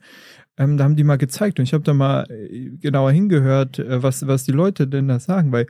Ähm, 0.57 0.77
da 0.77 0.83
haben 0.83 0.95
die 0.95 1.03
mal 1.03 1.17
gezeigt 1.17 1.59
und 1.59 1.65
ich 1.65 1.73
habe 1.73 1.83
da 1.83 1.93
mal 1.93 2.25
äh, 2.29 2.71
genauer 2.79 3.11
hingehört, 3.11 3.79
äh, 3.79 4.01
was, 4.01 4.25
was 4.25 4.43
die 4.43 4.51
Leute 4.51 4.87
denn 4.87 5.07
da 5.07 5.19
sagen, 5.19 5.51
weil 5.51 5.67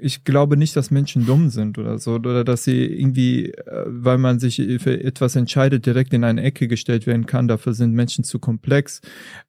ich 0.00 0.24
glaube 0.24 0.56
nicht, 0.56 0.74
dass 0.76 0.90
Menschen 0.90 1.26
dumm 1.26 1.50
sind 1.50 1.76
oder 1.78 1.98
so, 1.98 2.14
oder 2.14 2.44
dass 2.44 2.64
sie 2.64 2.86
irgendwie, 2.86 3.50
äh, 3.52 3.84
weil 3.86 4.18
man 4.18 4.38
sich 4.38 4.56
für 4.78 5.02
etwas 5.02 5.36
entscheidet, 5.36 5.84
direkt 5.84 6.14
in 6.14 6.24
eine 6.24 6.42
Ecke 6.42 6.68
gestellt 6.68 7.06
werden 7.06 7.26
kann. 7.26 7.48
Dafür 7.48 7.74
sind 7.74 7.92
Menschen 7.92 8.24
zu 8.24 8.38
komplex. 8.38 9.00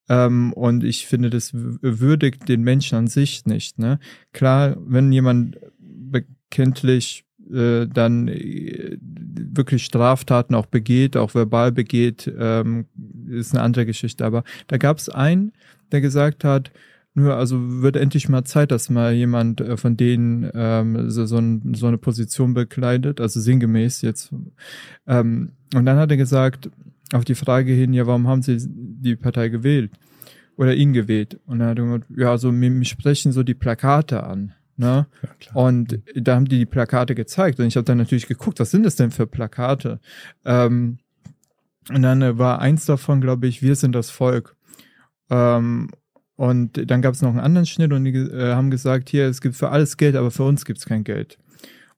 Ähm, 0.09 0.51
und 0.53 0.83
ich 0.83 1.07
finde, 1.07 1.29
das 1.29 1.51
würdigt 1.53 2.49
den 2.49 2.63
Menschen 2.63 2.97
an 2.97 3.07
sich 3.07 3.45
nicht. 3.45 3.79
Ne? 3.79 3.99
Klar, 4.33 4.75
wenn 4.79 5.11
jemand 5.11 5.57
bekenntlich 5.79 7.25
äh, 7.53 7.87
dann 7.87 8.27
äh, 8.27 8.97
wirklich 9.01 9.83
Straftaten 9.83 10.55
auch 10.55 10.65
begeht, 10.65 11.17
auch 11.17 11.33
verbal 11.33 11.71
begeht, 11.71 12.31
ähm, 12.37 12.85
ist 13.29 13.53
eine 13.53 13.63
andere 13.63 13.85
Geschichte. 13.85 14.25
Aber 14.25 14.43
da 14.67 14.77
gab 14.77 14.97
es 14.97 15.09
einen, 15.09 15.53
der 15.91 16.01
gesagt 16.01 16.43
hat, 16.43 16.71
nur 17.13 17.35
also 17.35 17.81
wird 17.81 17.97
endlich 17.97 18.29
mal 18.29 18.45
Zeit, 18.45 18.71
dass 18.71 18.89
mal 18.89 19.13
jemand 19.13 19.59
äh, 19.59 19.75
von 19.75 19.97
denen 19.97 20.49
ähm, 20.53 21.09
so, 21.09 21.25
so, 21.25 21.37
ein, 21.37 21.73
so 21.73 21.87
eine 21.87 21.97
Position 21.97 22.53
bekleidet, 22.53 23.19
also 23.19 23.39
sinngemäß 23.41 24.01
jetzt. 24.01 24.33
Ähm, 25.07 25.51
und 25.73 25.85
dann 25.85 25.97
hat 25.97 26.11
er 26.11 26.17
gesagt, 26.17 26.69
auf 27.11 27.25
die 27.25 27.35
Frage 27.35 27.73
hin, 27.73 27.93
ja, 27.93 28.07
warum 28.07 28.27
haben 28.27 28.41
Sie 28.41 28.57
die 28.59 29.17
Partei 29.17 29.49
gewählt? 29.49 29.91
Oder 30.55 30.75
ihn 30.75 30.93
gewählt? 30.93 31.39
Und 31.45 31.59
dann 31.59 31.69
hat 31.69 31.79
er 31.79 31.85
gesagt, 31.85 32.05
ja, 32.15 32.31
also 32.31 32.51
mir, 32.51 32.69
mir 32.69 32.85
sprechen 32.85 33.33
so 33.33 33.43
die 33.43 33.55
Plakate 33.55 34.23
an. 34.23 34.53
Ne? 34.81 35.05
Ja, 35.21 35.53
und 35.53 35.99
da 36.15 36.33
haben 36.33 36.45
die 36.45 36.57
die 36.57 36.65
Plakate 36.65 37.13
gezeigt 37.13 37.59
und 37.59 37.67
ich 37.67 37.77
habe 37.77 37.85
dann 37.85 37.99
natürlich 37.99 38.25
geguckt, 38.25 38.59
was 38.59 38.71
sind 38.71 38.81
das 38.81 38.95
denn 38.95 39.11
für 39.11 39.27
Plakate? 39.27 39.99
Ähm, 40.43 40.97
und 41.89 42.01
dann 42.01 42.23
äh, 42.23 42.39
war 42.39 42.59
eins 42.59 42.87
davon, 42.87 43.21
glaube 43.21 43.45
ich, 43.45 43.61
wir 43.61 43.75
sind 43.75 43.93
das 43.93 44.09
Volk. 44.09 44.55
Ähm, 45.29 45.91
und 46.35 46.89
dann 46.89 47.03
gab 47.03 47.13
es 47.13 47.21
noch 47.21 47.29
einen 47.29 47.39
anderen 47.39 47.67
Schnitt 47.67 47.93
und 47.93 48.05
die 48.05 48.11
äh, 48.11 48.55
haben 48.55 48.71
gesagt, 48.71 49.09
hier, 49.09 49.27
es 49.27 49.39
gibt 49.39 49.55
für 49.55 49.69
alles 49.69 49.97
Geld, 49.97 50.15
aber 50.15 50.31
für 50.31 50.45
uns 50.45 50.65
gibt 50.65 50.79
es 50.79 50.85
kein 50.85 51.03
Geld. 51.03 51.37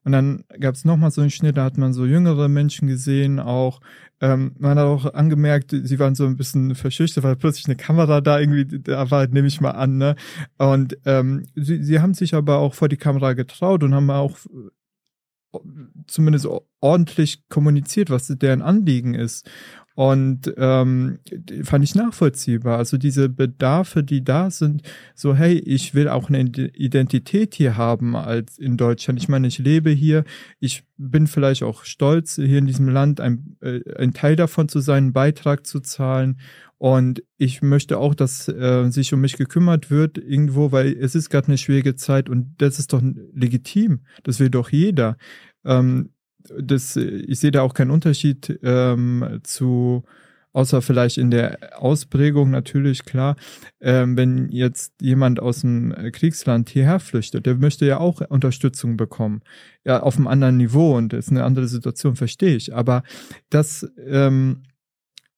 Und 0.04 0.12
dann 0.12 0.44
gab 0.60 0.74
es 0.74 0.84
nochmal 0.84 1.10
so 1.10 1.22
einen 1.22 1.30
Schnitt, 1.30 1.56
da 1.56 1.64
hat 1.64 1.78
man 1.78 1.94
so 1.94 2.04
jüngere 2.04 2.48
Menschen 2.48 2.88
gesehen, 2.88 3.40
auch 3.40 3.80
ähm, 4.20 4.52
man 4.58 4.78
hat 4.78 4.86
auch 4.86 5.12
angemerkt, 5.12 5.70
sie 5.70 5.98
waren 5.98 6.14
so 6.14 6.24
ein 6.24 6.36
bisschen 6.36 6.74
verschüchtert, 6.74 7.24
weil 7.24 7.36
plötzlich 7.36 7.66
eine 7.66 7.76
Kamera 7.76 8.20
da 8.20 8.38
irgendwie 8.38 8.80
da 8.80 9.10
war, 9.10 9.26
nehme 9.26 9.48
ich 9.48 9.60
mal 9.60 9.72
an. 9.72 9.98
Ne? 9.98 10.16
Und 10.58 10.98
ähm, 11.04 11.44
sie, 11.54 11.82
sie 11.82 12.00
haben 12.00 12.14
sich 12.14 12.34
aber 12.34 12.58
auch 12.58 12.74
vor 12.74 12.88
die 12.88 12.96
Kamera 12.96 13.32
getraut 13.32 13.82
und 13.82 13.94
haben 13.94 14.10
auch 14.10 14.38
äh, 14.46 15.58
zumindest 16.06 16.48
ordentlich 16.80 17.48
kommuniziert, 17.48 18.10
was 18.10 18.28
deren 18.28 18.62
Anliegen 18.62 19.14
ist. 19.14 19.48
Und 19.94 20.52
ähm, 20.56 21.20
fand 21.62 21.84
ich 21.84 21.94
nachvollziehbar. 21.94 22.78
Also 22.78 22.96
diese 22.96 23.28
Bedarfe, 23.28 24.02
die 24.02 24.24
da 24.24 24.50
sind, 24.50 24.82
so 25.14 25.36
hey, 25.36 25.56
ich 25.58 25.94
will 25.94 26.08
auch 26.08 26.28
eine 26.28 26.40
Identität 26.40 27.54
hier 27.54 27.76
haben 27.76 28.16
als 28.16 28.58
in 28.58 28.76
Deutschland. 28.76 29.20
Ich 29.20 29.28
meine, 29.28 29.46
ich 29.46 29.58
lebe 29.58 29.90
hier, 29.90 30.24
ich 30.58 30.82
bin 30.96 31.28
vielleicht 31.28 31.62
auch 31.62 31.84
stolz, 31.84 32.34
hier 32.34 32.58
in 32.58 32.66
diesem 32.66 32.88
Land 32.88 33.20
ein, 33.20 33.56
äh, 33.60 33.80
ein 33.96 34.14
Teil 34.14 34.34
davon 34.34 34.68
zu 34.68 34.80
sein, 34.80 35.04
einen 35.04 35.12
Beitrag 35.12 35.64
zu 35.64 35.78
zahlen. 35.78 36.40
Und 36.78 37.22
ich 37.38 37.62
möchte 37.62 37.98
auch, 37.98 38.16
dass 38.16 38.48
äh, 38.48 38.90
sich 38.90 39.14
um 39.14 39.20
mich 39.20 39.36
gekümmert 39.36 39.90
wird 39.90 40.18
irgendwo, 40.18 40.72
weil 40.72 40.92
es 40.92 41.14
ist 41.14 41.30
gerade 41.30 41.46
eine 41.46 41.58
schwierige 41.58 41.94
Zeit 41.94 42.28
und 42.28 42.56
das 42.58 42.80
ist 42.80 42.92
doch 42.92 43.00
legitim. 43.32 44.00
Das 44.24 44.40
will 44.40 44.50
doch 44.50 44.70
jeder. 44.70 45.16
Ähm, 45.64 46.10
das, 46.58 46.96
ich 46.96 47.40
sehe 47.40 47.50
da 47.50 47.62
auch 47.62 47.74
keinen 47.74 47.90
Unterschied 47.90 48.58
ähm, 48.62 49.40
zu, 49.42 50.04
außer 50.52 50.82
vielleicht 50.82 51.18
in 51.18 51.30
der 51.30 51.82
Ausprägung 51.82 52.50
natürlich 52.50 53.04
klar, 53.04 53.36
ähm, 53.80 54.16
wenn 54.16 54.48
jetzt 54.50 54.94
jemand 55.00 55.40
aus 55.40 55.60
dem 55.60 55.94
Kriegsland 56.12 56.68
hierher 56.70 57.00
flüchtet, 57.00 57.46
der 57.46 57.56
möchte 57.56 57.86
ja 57.86 57.98
auch 57.98 58.20
Unterstützung 58.20 58.96
bekommen, 58.96 59.42
ja 59.84 60.02
auf 60.02 60.16
einem 60.16 60.26
anderen 60.26 60.56
Niveau 60.56 60.96
und 60.96 61.12
das 61.12 61.26
ist 61.26 61.30
eine 61.30 61.44
andere 61.44 61.68
Situation, 61.68 62.16
verstehe 62.16 62.56
ich. 62.56 62.74
Aber 62.74 63.02
das 63.50 63.90
ähm, 64.06 64.62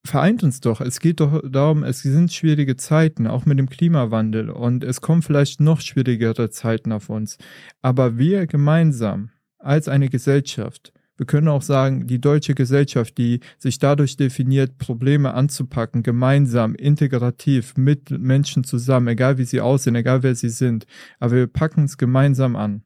vereint 0.04 0.42
uns 0.42 0.60
doch. 0.60 0.80
Es 0.80 1.00
geht 1.00 1.20
doch 1.20 1.42
darum, 1.48 1.82
es 1.82 2.00
sind 2.00 2.32
schwierige 2.32 2.76
Zeiten, 2.76 3.26
auch 3.26 3.44
mit 3.44 3.58
dem 3.58 3.68
Klimawandel 3.68 4.50
und 4.50 4.84
es 4.84 5.00
kommen 5.00 5.22
vielleicht 5.22 5.60
noch 5.60 5.80
schwierigere 5.80 6.50
Zeiten 6.50 6.92
auf 6.92 7.10
uns. 7.10 7.38
Aber 7.82 8.16
wir 8.16 8.46
gemeinsam 8.46 9.30
als 9.58 9.88
eine 9.88 10.08
Gesellschaft 10.08 10.92
wir 11.16 11.26
können 11.26 11.48
auch 11.48 11.62
sagen, 11.62 12.06
die 12.06 12.20
deutsche 12.20 12.54
Gesellschaft, 12.54 13.16
die 13.16 13.40
sich 13.58 13.78
dadurch 13.78 14.16
definiert, 14.16 14.78
Probleme 14.78 15.32
anzupacken, 15.34 16.02
gemeinsam, 16.02 16.74
integrativ, 16.74 17.76
mit 17.76 18.10
Menschen 18.10 18.64
zusammen, 18.64 19.08
egal 19.08 19.38
wie 19.38 19.44
sie 19.44 19.60
aussehen, 19.60 19.94
egal 19.94 20.22
wer 20.22 20.34
sie 20.34 20.50
sind, 20.50 20.86
aber 21.18 21.32
wir 21.32 21.46
packen 21.46 21.84
es 21.84 21.96
gemeinsam 21.96 22.56
an. 22.56 22.82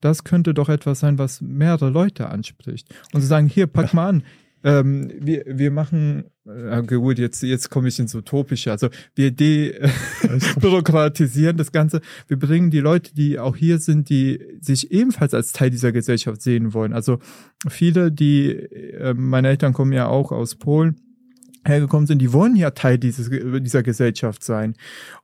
Das 0.00 0.24
könnte 0.24 0.54
doch 0.54 0.68
etwas 0.68 1.00
sein, 1.00 1.18
was 1.18 1.40
mehrere 1.40 1.90
Leute 1.90 2.28
anspricht. 2.28 2.88
Und 3.12 3.20
zu 3.20 3.26
sagen, 3.26 3.48
hier, 3.48 3.66
pack 3.66 3.92
mal 3.92 4.08
an, 4.08 4.22
ähm, 4.62 5.10
wir, 5.18 5.44
wir 5.46 5.70
machen, 5.70 6.24
äh, 6.46 6.82
gut, 6.82 7.18
jetzt, 7.18 7.42
jetzt 7.42 7.70
komme 7.70 7.88
ich 7.88 7.98
ins 7.98 8.14
Utopische. 8.14 8.70
Also 8.70 8.90
wir 9.14 9.30
debürokratisieren 9.30 11.56
das 11.56 11.72
Ganze. 11.72 12.02
Wir 12.28 12.38
bringen 12.38 12.70
die 12.70 12.80
Leute, 12.80 13.14
die 13.14 13.38
auch 13.38 13.56
hier 13.56 13.78
sind, 13.78 14.10
die 14.10 14.58
sich 14.60 14.92
ebenfalls 14.92 15.32
als 15.34 15.52
Teil 15.52 15.70
dieser 15.70 15.92
Gesellschaft 15.92 16.42
sehen 16.42 16.74
wollen. 16.74 16.92
Also 16.92 17.20
viele, 17.68 18.12
die, 18.12 18.50
äh, 18.50 19.14
meine 19.14 19.48
Eltern 19.48 19.72
kommen 19.72 19.92
ja 19.92 20.08
auch 20.08 20.30
aus 20.32 20.56
Polen 20.56 21.00
hergekommen 21.64 22.06
sind, 22.06 22.20
die 22.20 22.32
wollen 22.32 22.56
ja 22.56 22.70
Teil 22.70 22.98
dieses, 22.98 23.30
dieser 23.30 23.82
Gesellschaft 23.82 24.42
sein. 24.42 24.74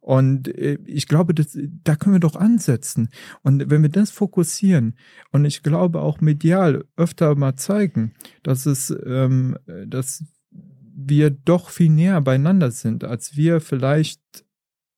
Und 0.00 0.48
äh, 0.48 0.78
ich 0.84 1.08
glaube, 1.08 1.34
das, 1.34 1.56
da 1.84 1.96
können 1.96 2.14
wir 2.14 2.20
doch 2.20 2.36
ansetzen. 2.36 3.08
Und 3.42 3.70
wenn 3.70 3.82
wir 3.82 3.88
das 3.88 4.10
fokussieren 4.10 4.94
und 5.32 5.44
ich 5.44 5.62
glaube 5.62 6.00
auch 6.00 6.20
medial 6.20 6.84
öfter 6.96 7.34
mal 7.34 7.56
zeigen, 7.56 8.12
dass 8.42 8.66
es, 8.66 8.94
ähm, 9.06 9.56
dass 9.86 10.24
wir 10.96 11.30
doch 11.30 11.70
viel 11.70 11.90
näher 11.90 12.20
beieinander 12.20 12.70
sind, 12.70 13.04
als 13.04 13.36
wir 13.36 13.60
vielleicht 13.60 14.20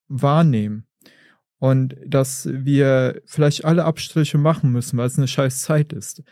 wahrnehmen. 0.09 0.85
Und 1.61 1.97
dass 2.07 2.49
wir 2.53 3.21
vielleicht 3.27 3.65
alle 3.65 3.85
Abstriche 3.85 4.39
machen 4.39 4.71
müssen, 4.71 4.97
weil 4.97 5.09
es 5.09 5.19
eine 5.19 5.27
scheiß 5.27 5.63
Zeit 5.63 5.93
ist. 5.93 6.23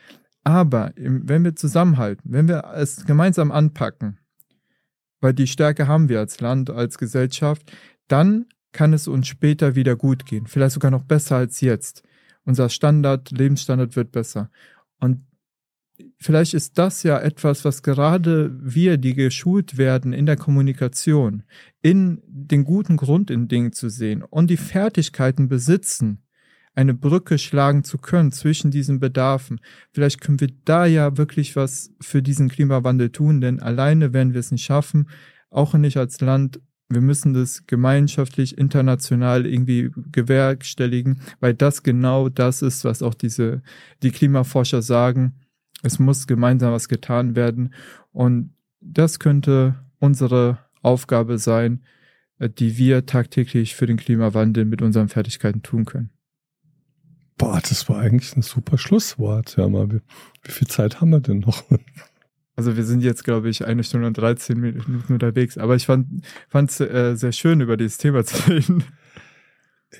Aber 0.44 0.92
wenn 0.96 1.42
wir 1.42 1.56
zusammenhalten, 1.56 2.32
wenn 2.32 2.46
wir 2.46 2.62
es 2.76 3.04
gemeinsam 3.06 3.50
anpacken, 3.50 4.20
weil 5.20 5.34
die 5.34 5.46
Stärke 5.46 5.88
haben 5.88 6.08
wir 6.08 6.20
als 6.20 6.40
Land, 6.40 6.70
als 6.70 6.98
Gesellschaft, 6.98 7.72
dann 8.08 8.46
kann 8.72 8.92
es 8.92 9.08
uns 9.08 9.26
später 9.26 9.74
wieder 9.74 9.96
gut 9.96 10.26
gehen. 10.26 10.46
Vielleicht 10.46 10.74
sogar 10.74 10.90
noch 10.90 11.04
besser 11.04 11.36
als 11.36 11.60
jetzt. 11.60 12.02
Unser 12.44 12.68
Standard, 12.68 13.30
Lebensstandard 13.30 13.96
wird 13.96 14.12
besser. 14.12 14.50
Und 15.00 15.26
vielleicht 16.18 16.54
ist 16.54 16.78
das 16.78 17.02
ja 17.02 17.18
etwas, 17.18 17.64
was 17.64 17.82
gerade 17.82 18.56
wir, 18.60 18.98
die 18.98 19.14
geschult 19.14 19.78
werden 19.78 20.12
in 20.12 20.26
der 20.26 20.36
Kommunikation, 20.36 21.42
in 21.82 22.22
den 22.26 22.64
guten 22.64 22.96
Grund 22.96 23.30
in 23.30 23.48
Dingen 23.48 23.72
zu 23.72 23.88
sehen 23.88 24.22
und 24.22 24.48
die 24.48 24.56
Fertigkeiten 24.56 25.48
besitzen, 25.48 26.22
eine 26.76 26.94
Brücke 26.94 27.38
schlagen 27.38 27.84
zu 27.84 27.96
können 27.96 28.30
zwischen 28.30 28.70
diesen 28.70 29.00
Bedarfen. 29.00 29.60
Vielleicht 29.92 30.20
können 30.20 30.40
wir 30.40 30.50
da 30.66 30.84
ja 30.84 31.16
wirklich 31.16 31.56
was 31.56 31.90
für 32.00 32.22
diesen 32.22 32.50
Klimawandel 32.50 33.10
tun, 33.10 33.40
denn 33.40 33.60
alleine 33.60 34.12
werden 34.12 34.34
wir 34.34 34.40
es 34.40 34.52
nicht 34.52 34.64
schaffen, 34.64 35.08
auch 35.50 35.72
nicht 35.74 35.96
als 35.96 36.20
Land. 36.20 36.60
Wir 36.88 37.00
müssen 37.00 37.32
das 37.32 37.66
gemeinschaftlich, 37.66 38.58
international 38.58 39.46
irgendwie 39.46 39.90
gewerkstelligen, 40.12 41.22
weil 41.40 41.54
das 41.54 41.82
genau 41.82 42.28
das 42.28 42.60
ist, 42.60 42.84
was 42.84 43.02
auch 43.02 43.14
diese, 43.14 43.62
die 44.02 44.10
Klimaforscher 44.10 44.82
sagen. 44.82 45.34
Es 45.82 45.98
muss 45.98 46.26
gemeinsam 46.26 46.72
was 46.72 46.88
getan 46.88 47.34
werden. 47.34 47.72
Und 48.12 48.50
das 48.80 49.18
könnte 49.18 49.76
unsere 49.98 50.58
Aufgabe 50.82 51.38
sein, 51.38 51.82
die 52.38 52.76
wir 52.76 53.06
tagtäglich 53.06 53.74
für 53.74 53.86
den 53.86 53.96
Klimawandel 53.96 54.66
mit 54.66 54.82
unseren 54.82 55.08
Fertigkeiten 55.08 55.62
tun 55.62 55.86
können. 55.86 56.10
Boah, 57.38 57.60
das 57.60 57.88
war 57.88 57.98
eigentlich 57.98 58.34
ein 58.36 58.42
super 58.42 58.78
Schlusswort. 58.78 59.56
Ja, 59.56 59.68
mal, 59.68 59.90
wie, 59.90 60.00
wie 60.42 60.52
viel 60.52 60.68
Zeit 60.68 61.00
haben 61.00 61.10
wir 61.10 61.20
denn 61.20 61.40
noch? 61.40 61.64
Also 62.58 62.74
wir 62.74 62.84
sind 62.84 63.02
jetzt, 63.02 63.22
glaube 63.22 63.50
ich, 63.50 63.66
eine 63.66 63.84
Stunde 63.84 64.06
und 64.06 64.16
13 64.16 64.58
Minuten 64.58 65.04
unterwegs. 65.10 65.58
Aber 65.58 65.76
ich 65.76 65.84
fand 65.84 66.22
es 66.54 66.80
äh, 66.80 67.14
sehr 67.14 67.32
schön, 67.32 67.60
über 67.60 67.76
dieses 67.76 67.98
Thema 67.98 68.24
zu 68.24 68.36
reden. 68.50 68.82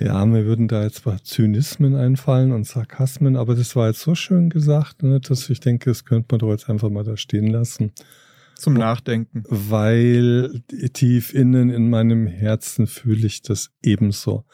Ja, 0.01 0.25
mir 0.25 0.47
würden 0.47 0.67
da 0.67 0.83
jetzt 0.83 1.03
zwar 1.03 1.23
Zynismen 1.23 1.95
einfallen 1.95 2.53
und 2.53 2.67
Sarkasmen, 2.67 3.37
aber 3.37 3.55
das 3.55 3.77
war 3.77 3.89
jetzt 3.89 4.01
so 4.01 4.15
schön 4.15 4.49
gesagt, 4.51 5.03
ne, 5.03 5.21
dass 5.21 5.49
ich 5.49 5.61
denke, 5.61 5.91
das 5.91 6.05
könnte 6.05 6.29
man 6.31 6.39
doch 6.41 6.51
jetzt 6.51 6.69
einfach 6.69 6.89
mal 6.89 7.05
da 7.05 7.17
stehen 7.17 7.47
lassen. 7.47 7.93
Zum 8.57 8.73
Nachdenken. 8.73 9.45
Weil 9.49 10.63
tief 10.95 11.35
innen 11.35 11.69
in 11.69 11.91
meinem 11.91 12.27
Herzen 12.27 12.87
fühle 12.87 13.27
ich 13.27 13.43
das 13.43 13.71
ebenso. 13.83 14.45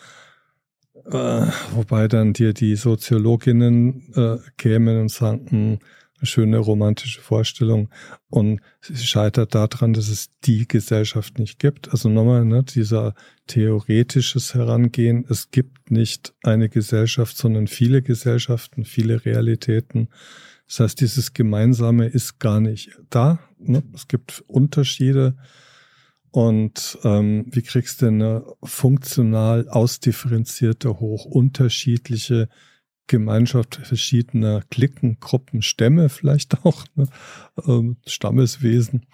Äh, 1.07 1.47
wobei 1.73 2.09
dann 2.09 2.33
dir 2.33 2.53
die 2.53 2.77
Soziologinnen 2.77 4.13
äh, 4.15 4.39
kämen 4.57 5.01
und 5.01 5.11
sagen, 5.11 5.47
hm, 5.51 5.79
eine 6.23 6.27
schöne 6.27 6.59
romantische 6.59 7.21
Vorstellung 7.21 7.89
und 8.29 8.61
sie 8.81 8.95
scheitert 8.95 9.57
daran, 9.57 9.93
dass 9.93 10.09
es 10.09 10.31
die 10.45 10.69
Gesellschaft 10.69 11.41
nicht 11.41 11.59
gibt. 11.59 11.91
Also 11.91 12.09
nochmal, 12.09 12.45
ne, 12.45 12.63
dieser 12.63 13.15
theoretisches 13.49 14.55
Herangehen, 14.55 15.27
es 15.29 15.51
gibt 15.51 15.91
nicht 15.91 16.33
eine 16.45 16.69
Gesellschaft, 16.69 17.37
sondern 17.37 17.67
viele 17.67 18.03
Gesellschaften, 18.03 18.85
viele 18.85 19.25
Realitäten. 19.25 20.09
Das 20.69 20.79
heißt, 20.79 21.01
dieses 21.01 21.35
Gemeinsame 21.35 22.07
ist 22.07 22.39
gar 22.39 22.61
nicht 22.61 22.99
da. 23.11 23.41
Ne? 23.59 23.83
Es 23.93 24.07
gibt 24.07 24.45
Unterschiede. 24.47 25.35
Und 26.33 26.99
ähm, 27.05 27.45
wie 27.47 27.63
kriegst 27.63 28.01
du 28.01 28.07
eine 28.07 28.45
funktional 28.65 29.69
ausdifferenzierte, 29.69 30.99
hoch 30.99 31.27
unterschiedliche 31.27 32.49
Gemeinschaft 33.07 33.77
verschiedener 33.77 34.63
Klicken, 34.71 35.21
Gruppen, 35.21 35.61
Stämme 35.61 36.09
vielleicht 36.09 36.65
auch, 36.65 36.87
ne? 36.95 37.07
ähm, 37.67 37.99
Stammeswesen. 38.07 39.07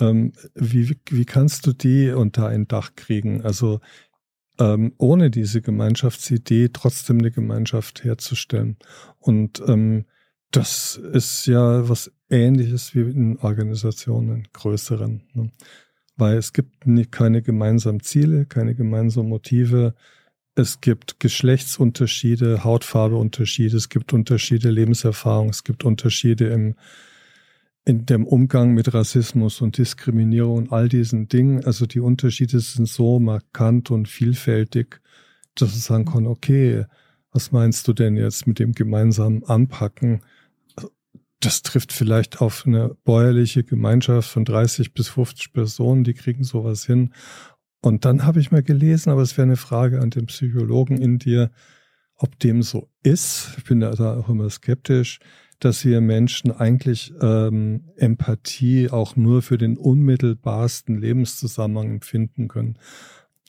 Ähm, 0.00 0.32
wie, 0.54 0.96
wie 1.10 1.24
kannst 1.26 1.66
du 1.66 1.74
die 1.74 2.10
unter 2.10 2.48
ein 2.48 2.66
Dach 2.66 2.92
kriegen? 2.96 3.42
Also 3.42 3.80
ähm, 4.58 4.94
ohne 4.96 5.30
diese 5.30 5.60
Gemeinschaftsidee 5.60 6.70
trotzdem 6.72 7.18
eine 7.18 7.30
Gemeinschaft 7.30 8.02
herzustellen. 8.02 8.78
Und 9.18 9.62
ähm, 9.66 10.06
das 10.50 10.96
ist 10.96 11.46
ja 11.46 11.86
was 11.88 12.10
Ähnliches 12.30 12.94
wie 12.94 13.02
in 13.02 13.38
Organisationen, 13.38 14.48
größeren. 14.54 15.22
Ne? 15.34 15.50
Weil 16.16 16.36
es 16.38 16.52
gibt 16.52 16.86
nie, 16.86 17.04
keine 17.04 17.42
gemeinsamen 17.42 18.00
Ziele, 18.00 18.46
keine 18.46 18.74
gemeinsamen 18.74 19.28
Motive, 19.28 19.94
es 20.54 20.80
gibt 20.80 21.20
Geschlechtsunterschiede, 21.20 22.64
Hautfarbeunterschiede, 22.64 23.76
es 23.76 23.90
gibt 23.90 24.14
Unterschiede 24.14 24.70
Lebenserfahrung, 24.70 25.50
es 25.50 25.64
gibt 25.64 25.84
Unterschiede 25.84 26.48
im, 26.48 26.76
in 27.84 28.06
dem 28.06 28.26
Umgang 28.26 28.72
mit 28.72 28.94
Rassismus 28.94 29.60
und 29.60 29.76
Diskriminierung 29.76 30.56
und 30.56 30.72
all 30.72 30.88
diesen 30.88 31.28
Dingen. 31.28 31.62
Also 31.66 31.84
die 31.84 32.00
Unterschiede 32.00 32.58
sind 32.60 32.88
so 32.88 33.20
markant 33.20 33.90
und 33.90 34.08
vielfältig, 34.08 35.02
dass 35.54 35.72
man 35.72 35.78
sagen 35.78 36.04
kann, 36.06 36.26
okay, 36.26 36.86
was 37.32 37.52
meinst 37.52 37.86
du 37.86 37.92
denn 37.92 38.16
jetzt 38.16 38.46
mit 38.46 38.58
dem 38.58 38.72
gemeinsamen 38.72 39.44
Anpacken? 39.44 40.22
Das 41.46 41.62
trifft 41.62 41.92
vielleicht 41.92 42.40
auf 42.40 42.66
eine 42.66 42.96
bäuerliche 43.04 43.62
Gemeinschaft 43.62 44.28
von 44.28 44.44
30 44.44 44.94
bis 44.94 45.06
50 45.10 45.52
Personen, 45.52 46.02
die 46.02 46.14
kriegen 46.14 46.42
sowas 46.42 46.84
hin. 46.84 47.12
Und 47.80 48.04
dann 48.04 48.26
habe 48.26 48.40
ich 48.40 48.50
mal 48.50 48.64
gelesen, 48.64 49.10
aber 49.10 49.22
es 49.22 49.38
wäre 49.38 49.46
eine 49.46 49.56
Frage 49.56 50.00
an 50.00 50.10
den 50.10 50.26
Psychologen 50.26 51.00
in 51.00 51.20
dir, 51.20 51.52
ob 52.16 52.36
dem 52.40 52.64
so 52.64 52.90
ist. 53.04 53.54
Ich 53.58 53.62
bin 53.62 53.78
da 53.78 53.92
auch 53.92 54.28
immer 54.28 54.50
skeptisch, 54.50 55.20
dass 55.60 55.84
wir 55.84 56.00
Menschen 56.00 56.50
eigentlich 56.50 57.14
ähm, 57.22 57.92
Empathie 57.94 58.90
auch 58.90 59.14
nur 59.14 59.40
für 59.40 59.56
den 59.56 59.76
unmittelbarsten 59.76 61.00
Lebenszusammenhang 61.00 61.92
empfinden 61.92 62.48
können. 62.48 62.76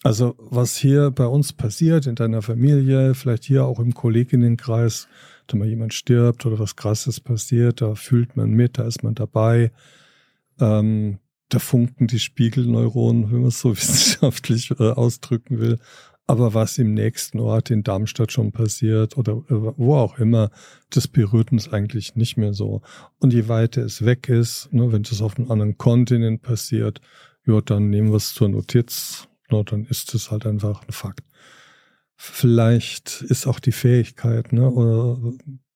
Also 0.04 0.36
was 0.38 0.78
hier 0.78 1.10
bei 1.10 1.26
uns 1.26 1.52
passiert 1.52 2.06
in 2.06 2.14
deiner 2.14 2.44
Familie, 2.44 3.16
vielleicht 3.16 3.44
hier 3.44 3.66
auch 3.66 3.80
im 3.80 3.96
Kolleginnenkreis, 3.96 5.08
da 5.48 5.58
mal 5.58 5.68
jemand 5.68 5.94
stirbt 5.94 6.46
oder 6.46 6.60
was 6.60 6.76
Krasses 6.76 7.20
passiert, 7.20 7.82
da 7.82 7.96
fühlt 7.96 8.36
man 8.36 8.52
mit, 8.52 8.78
da 8.78 8.84
ist 8.84 9.04
man 9.04 9.16
dabei. 9.16 9.72
Ähm, 10.60 11.20
da 11.50 11.60
funken 11.60 12.08
die 12.08 12.20
Spiegelneuronen, 12.20 13.32
wenn 13.32 13.40
man 13.40 13.48
es 13.50 13.60
so 13.60 13.72
wissenschaftlich 13.76 14.72
äh, 14.72 14.92
ausdrücken 14.92 15.60
will. 15.60 15.80
Aber 16.30 16.54
was 16.54 16.78
im 16.78 16.94
nächsten 16.94 17.40
Ort 17.40 17.72
in 17.72 17.84
Darmstadt 17.84 18.34
schon 18.34 18.52
passiert 18.52 19.18
oder 19.18 19.34
äh, 19.48 19.74
wo 19.78 19.96
auch 19.96 20.18
immer, 20.20 20.52
das 20.90 21.08
berührt 21.08 21.54
uns 21.54 21.72
eigentlich 21.72 22.16
nicht 22.16 22.36
mehr 22.36 22.54
so. 22.54 22.82
Und 23.20 23.32
je 23.32 23.48
weiter 23.48 23.82
es 23.84 24.04
weg 24.04 24.28
ist, 24.28 24.72
ne, 24.74 24.92
wenn 24.92 25.04
das 25.04 25.22
auf 25.22 25.38
einem 25.38 25.50
anderen 25.50 25.78
Kontinent 25.78 26.42
passiert, 26.42 27.00
ja, 27.46 27.62
dann 27.62 27.90
nehmen 27.90 28.10
wir 28.10 28.18
es 28.18 28.34
zur 28.34 28.50
Notiz. 28.50 29.30
Ne, 29.50 29.64
dann 29.64 29.86
ist 29.86 30.14
es 30.14 30.30
halt 30.30 30.46
einfach 30.46 30.86
ein 30.86 30.92
Fakt. 30.92 31.24
Vielleicht 32.18 33.22
ist 33.22 33.46
auch 33.46 33.60
die 33.60 33.72
Fähigkeit, 33.72 34.52
ne, 34.52 34.70
oder 34.70 35.20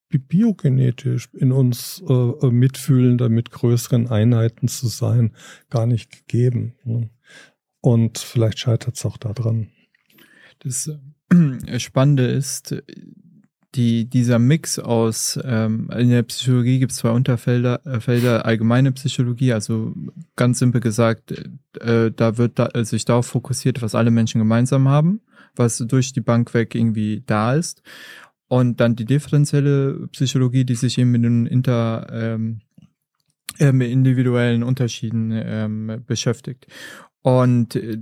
biogenetisch 0.10 1.30
in 1.34 1.52
uns 1.52 2.04
äh, 2.08 2.14
äh, 2.14 2.52
mitfühlender 2.52 3.30
mit 3.30 3.52
größeren 3.52 4.10
Einheiten 4.10 4.68
zu 4.68 4.88
sein, 4.88 5.34
gar 5.70 5.86
nicht 5.86 6.12
gegeben. 6.12 6.74
Ne? 6.84 7.10
Und 7.80 8.18
vielleicht 8.18 8.60
scheitert 8.60 8.98
es 8.98 9.06
auch 9.06 9.18
daran. 9.18 9.70
Das 10.60 10.92
äh, 11.32 11.80
Spannende 11.80 12.26
ist, 12.26 12.76
die, 13.76 14.10
dieser 14.10 14.38
Mix 14.38 14.80
aus, 14.80 15.40
ähm, 15.46 15.90
in 15.98 16.10
der 16.10 16.24
Psychologie 16.24 16.80
gibt 16.80 16.92
es 16.92 16.98
zwei 16.98 17.12
Unterfelder, 17.12 17.86
äh, 17.86 18.02
Felder, 18.02 18.46
allgemeine 18.46 18.92
Psychologie, 18.92 19.54
also 19.54 19.94
ganz 20.36 20.60
simpel 20.60 20.82
gesagt, 20.82 21.32
äh, 21.80 22.12
da 22.12 22.38
wird 22.38 22.60
da, 22.60 22.68
äh, 22.74 22.84
sich 22.84 23.06
darauf 23.06 23.28
fokussiert, 23.28 23.82
was 23.82 23.96
alle 23.96 24.12
Menschen 24.12 24.40
gemeinsam 24.40 24.90
haben, 24.90 25.22
was 25.56 25.78
durch 25.78 26.14
die 26.14 26.22
Bank 26.22 26.54
weg 26.54 26.76
irgendwie 26.76 27.24
da 27.26 27.54
ist. 27.54 27.82
Und 28.48 28.82
dann 28.82 28.96
die 28.96 29.06
differenzielle 29.06 30.08
Psychologie, 30.12 30.66
die 30.66 30.76
sich 30.76 30.98
eben 30.98 31.12
mit 31.12 31.24
den 31.24 31.46
inter, 31.46 32.08
ähm, 32.12 32.60
äh, 33.60 33.70
individuellen 33.70 34.64
Unterschieden 34.64 35.32
ähm, 35.34 36.04
beschäftigt. 36.06 36.68
Und 37.22 37.76
äh, 37.76 37.98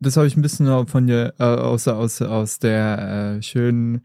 das 0.00 0.16
habe 0.16 0.26
ich 0.26 0.36
ein 0.36 0.42
bisschen 0.42 0.86
von 0.86 1.06
der, 1.06 1.34
äh, 1.38 1.44
aus, 1.44 1.88
aus, 1.88 2.20
aus 2.20 2.58
der 2.58 3.36
äh, 3.38 3.42
schönen 3.42 4.02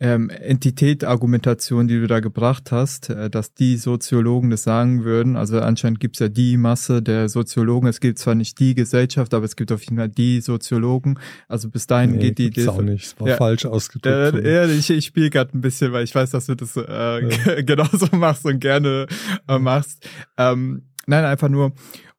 ähm, 0.00 0.30
Entität-Argumentation, 0.30 1.86
die 1.86 2.00
du 2.00 2.06
da 2.06 2.20
gebracht 2.20 2.72
hast, 2.72 3.10
äh, 3.10 3.28
dass 3.28 3.52
die 3.52 3.76
Soziologen 3.76 4.48
das 4.48 4.62
sagen 4.62 5.04
würden. 5.04 5.36
Also 5.36 5.60
anscheinend 5.60 6.00
gibt 6.00 6.16
es 6.16 6.20
ja 6.20 6.28
die 6.28 6.56
Masse 6.56 7.02
der 7.02 7.28
Soziologen. 7.28 7.86
Es 7.86 8.00
gibt 8.00 8.18
zwar 8.18 8.34
nicht 8.34 8.58
die 8.58 8.74
Gesellschaft, 8.74 9.34
aber 9.34 9.44
es 9.44 9.56
gibt 9.56 9.70
auf 9.72 9.82
jeden 9.82 9.98
Fall 9.98 10.08
die 10.08 10.40
Soziologen. 10.40 11.18
Also 11.48 11.68
bis 11.68 11.86
dahin 11.86 12.12
nee, 12.12 12.18
geht 12.18 12.38
die 12.38 12.46
Idee. 12.46 12.68
auch 12.68 12.80
nicht. 12.80 13.04
Es 13.04 13.20
war 13.20 13.28
ja, 13.28 13.36
falsch 13.36 13.66
ausgedrückt. 13.66 14.42
Äh, 14.42 14.54
ja, 14.54 14.66
ich, 14.66 14.88
ich 14.88 15.04
spiele 15.04 15.28
gerade 15.28 15.56
ein 15.56 15.60
bisschen, 15.60 15.92
weil 15.92 16.04
ich 16.04 16.14
weiß, 16.14 16.30
dass 16.30 16.46
du 16.46 16.54
das 16.54 16.76
äh, 16.76 16.82
ja. 16.82 17.62
genauso 17.62 18.08
machst 18.16 18.46
und 18.46 18.58
gerne 18.58 19.06
äh, 19.48 19.58
machst. 19.58 20.08
Ähm, 20.38 20.88
nein, 21.06 21.26
einfach 21.26 21.50
nur 21.50 21.74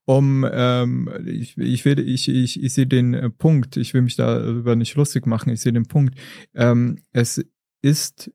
um 0.05 0.45
ähm, 0.51 1.09
ich, 1.25 1.57
ich 1.57 1.85
will 1.85 1.99
ich 1.99 2.27
ich, 2.27 2.61
ich 2.61 2.73
sehe 2.73 2.87
den 2.87 3.13
äh, 3.13 3.29
Punkt 3.29 3.77
ich 3.77 3.93
will 3.93 4.01
mich 4.01 4.15
darüber 4.15 4.75
nicht 4.75 4.95
lustig 4.95 5.27
machen 5.27 5.51
ich 5.51 5.61
sehe 5.61 5.73
den 5.73 5.85
Punkt 5.85 6.15
ähm, 6.55 6.97
es 7.13 7.45
ist 7.81 8.31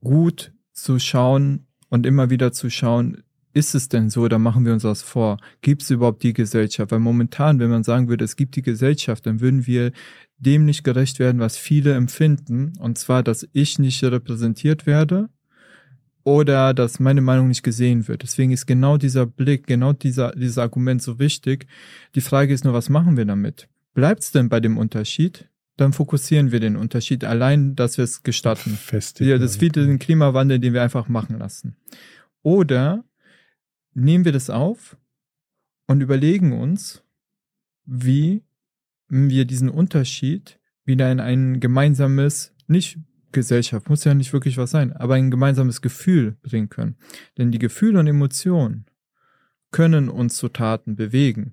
gut 0.00 0.52
zu 0.72 0.98
schauen 0.98 1.66
und 1.88 2.06
immer 2.06 2.30
wieder 2.30 2.52
zu 2.52 2.70
schauen, 2.70 3.22
ist 3.56 3.74
es 3.74 3.88
denn 3.88 4.10
so 4.10 4.22
oder 4.22 4.38
machen 4.38 4.66
wir 4.66 4.74
uns 4.74 4.82
das 4.82 5.00
vor? 5.00 5.38
Gibt 5.62 5.82
es 5.82 5.90
überhaupt 5.90 6.22
die 6.22 6.34
Gesellschaft? 6.34 6.92
Weil 6.92 6.98
momentan, 6.98 7.58
wenn 7.58 7.70
man 7.70 7.84
sagen 7.84 8.08
würde, 8.08 8.24
es 8.24 8.36
gibt 8.36 8.54
die 8.54 8.62
Gesellschaft, 8.62 9.24
dann 9.24 9.40
würden 9.40 9.66
wir 9.66 9.92
dem 10.36 10.66
nicht 10.66 10.84
gerecht 10.84 11.18
werden, 11.18 11.40
was 11.40 11.56
viele 11.56 11.94
empfinden. 11.94 12.74
Und 12.78 12.98
zwar, 12.98 13.22
dass 13.22 13.48
ich 13.52 13.78
nicht 13.78 14.04
repräsentiert 14.04 14.86
werde 14.86 15.30
oder 16.22 16.74
dass 16.74 17.00
meine 17.00 17.22
Meinung 17.22 17.48
nicht 17.48 17.62
gesehen 17.62 18.08
wird. 18.08 18.24
Deswegen 18.24 18.52
ist 18.52 18.66
genau 18.66 18.98
dieser 18.98 19.24
Blick, 19.24 19.66
genau 19.66 19.94
dieser, 19.94 20.32
dieses 20.32 20.58
Argument 20.58 21.00
so 21.00 21.18
wichtig. 21.18 21.66
Die 22.14 22.20
Frage 22.20 22.52
ist 22.52 22.64
nur, 22.64 22.74
was 22.74 22.90
machen 22.90 23.16
wir 23.16 23.24
damit? 23.24 23.68
Bleibt 23.94 24.22
es 24.22 24.32
denn 24.32 24.50
bei 24.50 24.60
dem 24.60 24.76
Unterschied? 24.76 25.48
Dann 25.76 25.92
fokussieren 25.92 26.52
wir 26.52 26.60
den 26.60 26.76
Unterschied 26.76 27.24
allein, 27.24 27.76
dass 27.76 27.98
wir 27.98 28.04
es 28.04 28.22
gestatten. 28.22 28.70
Festigen. 28.70 29.30
Ja, 29.30 29.38
das 29.38 29.56
ist 29.56 29.76
den 29.76 29.98
Klimawandel, 29.98 30.58
den 30.58 30.72
wir 30.72 30.82
einfach 30.82 31.08
machen 31.08 31.38
lassen. 31.38 31.76
Oder 32.42 33.04
nehmen 33.94 34.24
wir 34.24 34.32
das 34.32 34.50
auf 34.50 34.96
und 35.86 36.00
überlegen 36.00 36.52
uns, 36.52 37.02
wie 37.84 38.42
wir 39.08 39.44
diesen 39.44 39.68
Unterschied 39.68 40.58
wieder 40.84 41.10
in 41.10 41.20
ein 41.20 41.60
gemeinsames, 41.60 42.54
nicht 42.66 42.98
Gesellschaft, 43.32 43.88
muss 43.88 44.04
ja 44.04 44.14
nicht 44.14 44.32
wirklich 44.32 44.56
was 44.56 44.70
sein, 44.70 44.92
aber 44.92 45.14
ein 45.14 45.30
gemeinsames 45.30 45.82
Gefühl 45.82 46.36
bringen 46.42 46.70
können. 46.70 46.96
Denn 47.36 47.50
die 47.50 47.58
Gefühle 47.58 48.00
und 48.00 48.06
Emotionen 48.06 48.86
können 49.70 50.08
uns 50.08 50.36
zu 50.36 50.48
Taten 50.48 50.96
bewegen. 50.96 51.52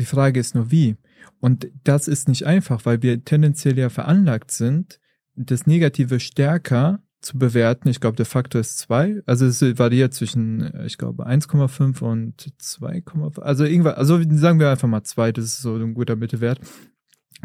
Die 0.00 0.06
Frage 0.06 0.40
ist 0.40 0.54
nur 0.54 0.70
wie. 0.70 0.96
Und 1.40 1.70
das 1.84 2.08
ist 2.08 2.28
nicht 2.28 2.46
einfach, 2.46 2.86
weil 2.86 3.02
wir 3.02 3.22
tendenziell 3.22 3.78
ja 3.78 3.90
veranlagt 3.90 4.50
sind, 4.50 4.98
das 5.36 5.66
Negative 5.66 6.20
stärker 6.20 7.02
zu 7.20 7.38
bewerten. 7.38 7.88
Ich 7.88 8.00
glaube, 8.00 8.16
der 8.16 8.24
Faktor 8.24 8.62
ist 8.62 8.78
zwei. 8.78 9.20
Also 9.26 9.44
es 9.44 9.60
variiert 9.78 10.14
zwischen, 10.14 10.72
ich 10.86 10.96
glaube, 10.96 11.26
1,5 11.26 12.00
und 12.00 12.50
2,5. 12.60 13.40
Also 13.40 13.64
irgendwas, 13.64 13.96
also 13.96 14.18
sagen 14.30 14.58
wir 14.58 14.70
einfach 14.70 14.88
mal 14.88 15.02
zwei, 15.02 15.32
das 15.32 15.44
ist 15.44 15.62
so 15.62 15.76
ein 15.76 15.92
guter 15.92 16.16
Mittelwert. 16.16 16.60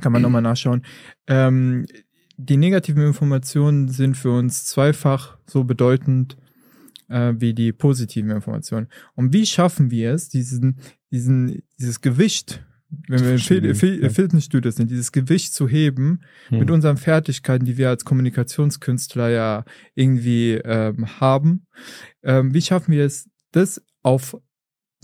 Kann 0.01 0.13
man 0.13 0.21
nochmal 0.21 0.41
nachschauen. 0.41 0.83
Ähm, 1.27 1.85
die 2.37 2.57
negativen 2.57 3.03
Informationen 3.03 3.89
sind 3.89 4.15
für 4.15 4.31
uns 4.31 4.65
zweifach 4.65 5.37
so 5.45 5.63
bedeutend 5.65 6.37
äh, 7.09 7.33
wie 7.37 7.53
die 7.53 7.71
positiven 7.71 8.31
Informationen. 8.31 8.87
Und 9.15 9.33
wie 9.33 9.45
schaffen 9.45 9.91
wir 9.91 10.11
es, 10.11 10.29
diesen, 10.29 10.79
diesen, 11.11 11.63
dieses 11.77 12.01
Gewicht 12.01 12.63
wenn 13.07 13.21
wir 13.21 14.01
im 14.03 14.09
Fitnessstudio 14.09 14.71
sind, 14.71 14.89
dieses 14.89 15.11
Gewicht 15.11 15.53
zu 15.53 15.67
heben 15.67 16.21
hm. 16.47 16.59
mit 16.59 16.71
unseren 16.71 16.97
Fertigkeiten, 16.97 17.65
die 17.65 17.77
wir 17.77 17.89
als 17.89 18.05
Kommunikationskünstler 18.05 19.29
ja 19.29 19.65
irgendwie 19.95 20.53
ähm, 20.53 21.19
haben. 21.19 21.65
Ähm, 22.23 22.53
wie 22.53 22.61
schaffen 22.61 22.91
wir 22.91 23.05
es, 23.05 23.29
das 23.51 23.81
auf 24.03 24.37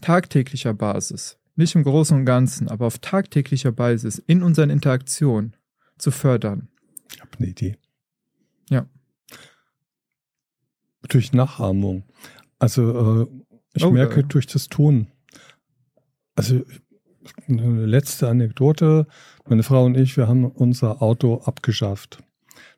tagtäglicher 0.01 0.73
Basis, 0.73 1.37
nicht 1.55 1.75
im 1.75 1.83
Großen 1.83 2.17
und 2.17 2.25
Ganzen, 2.25 2.67
aber 2.67 2.85
auf 2.85 2.99
tagtäglicher 2.99 3.71
Basis 3.71 4.19
in 4.19 4.43
unseren 4.43 4.69
Interaktionen 4.69 5.55
zu 5.97 6.11
fördern? 6.11 6.69
Ich 7.13 7.19
habe 7.19 7.31
eine 7.39 7.47
Idee. 7.47 7.77
Ja. 8.69 8.85
Durch 11.11 11.33
Nachahmung. 11.33 12.03
Also 12.59 13.23
äh, 13.23 13.27
ich 13.73 13.83
oh, 13.83 13.91
merke 13.91 14.23
durch 14.23 14.47
das 14.47 14.69
Tun. 14.69 15.07
Also 16.35 16.61
eine 17.47 17.85
letzte 17.85 18.29
Anekdote. 18.29 19.07
Meine 19.47 19.63
Frau 19.63 19.85
und 19.85 19.97
ich, 19.97 20.17
wir 20.17 20.27
haben 20.27 20.45
unser 20.45 21.01
Auto 21.01 21.41
abgeschafft. 21.43 22.23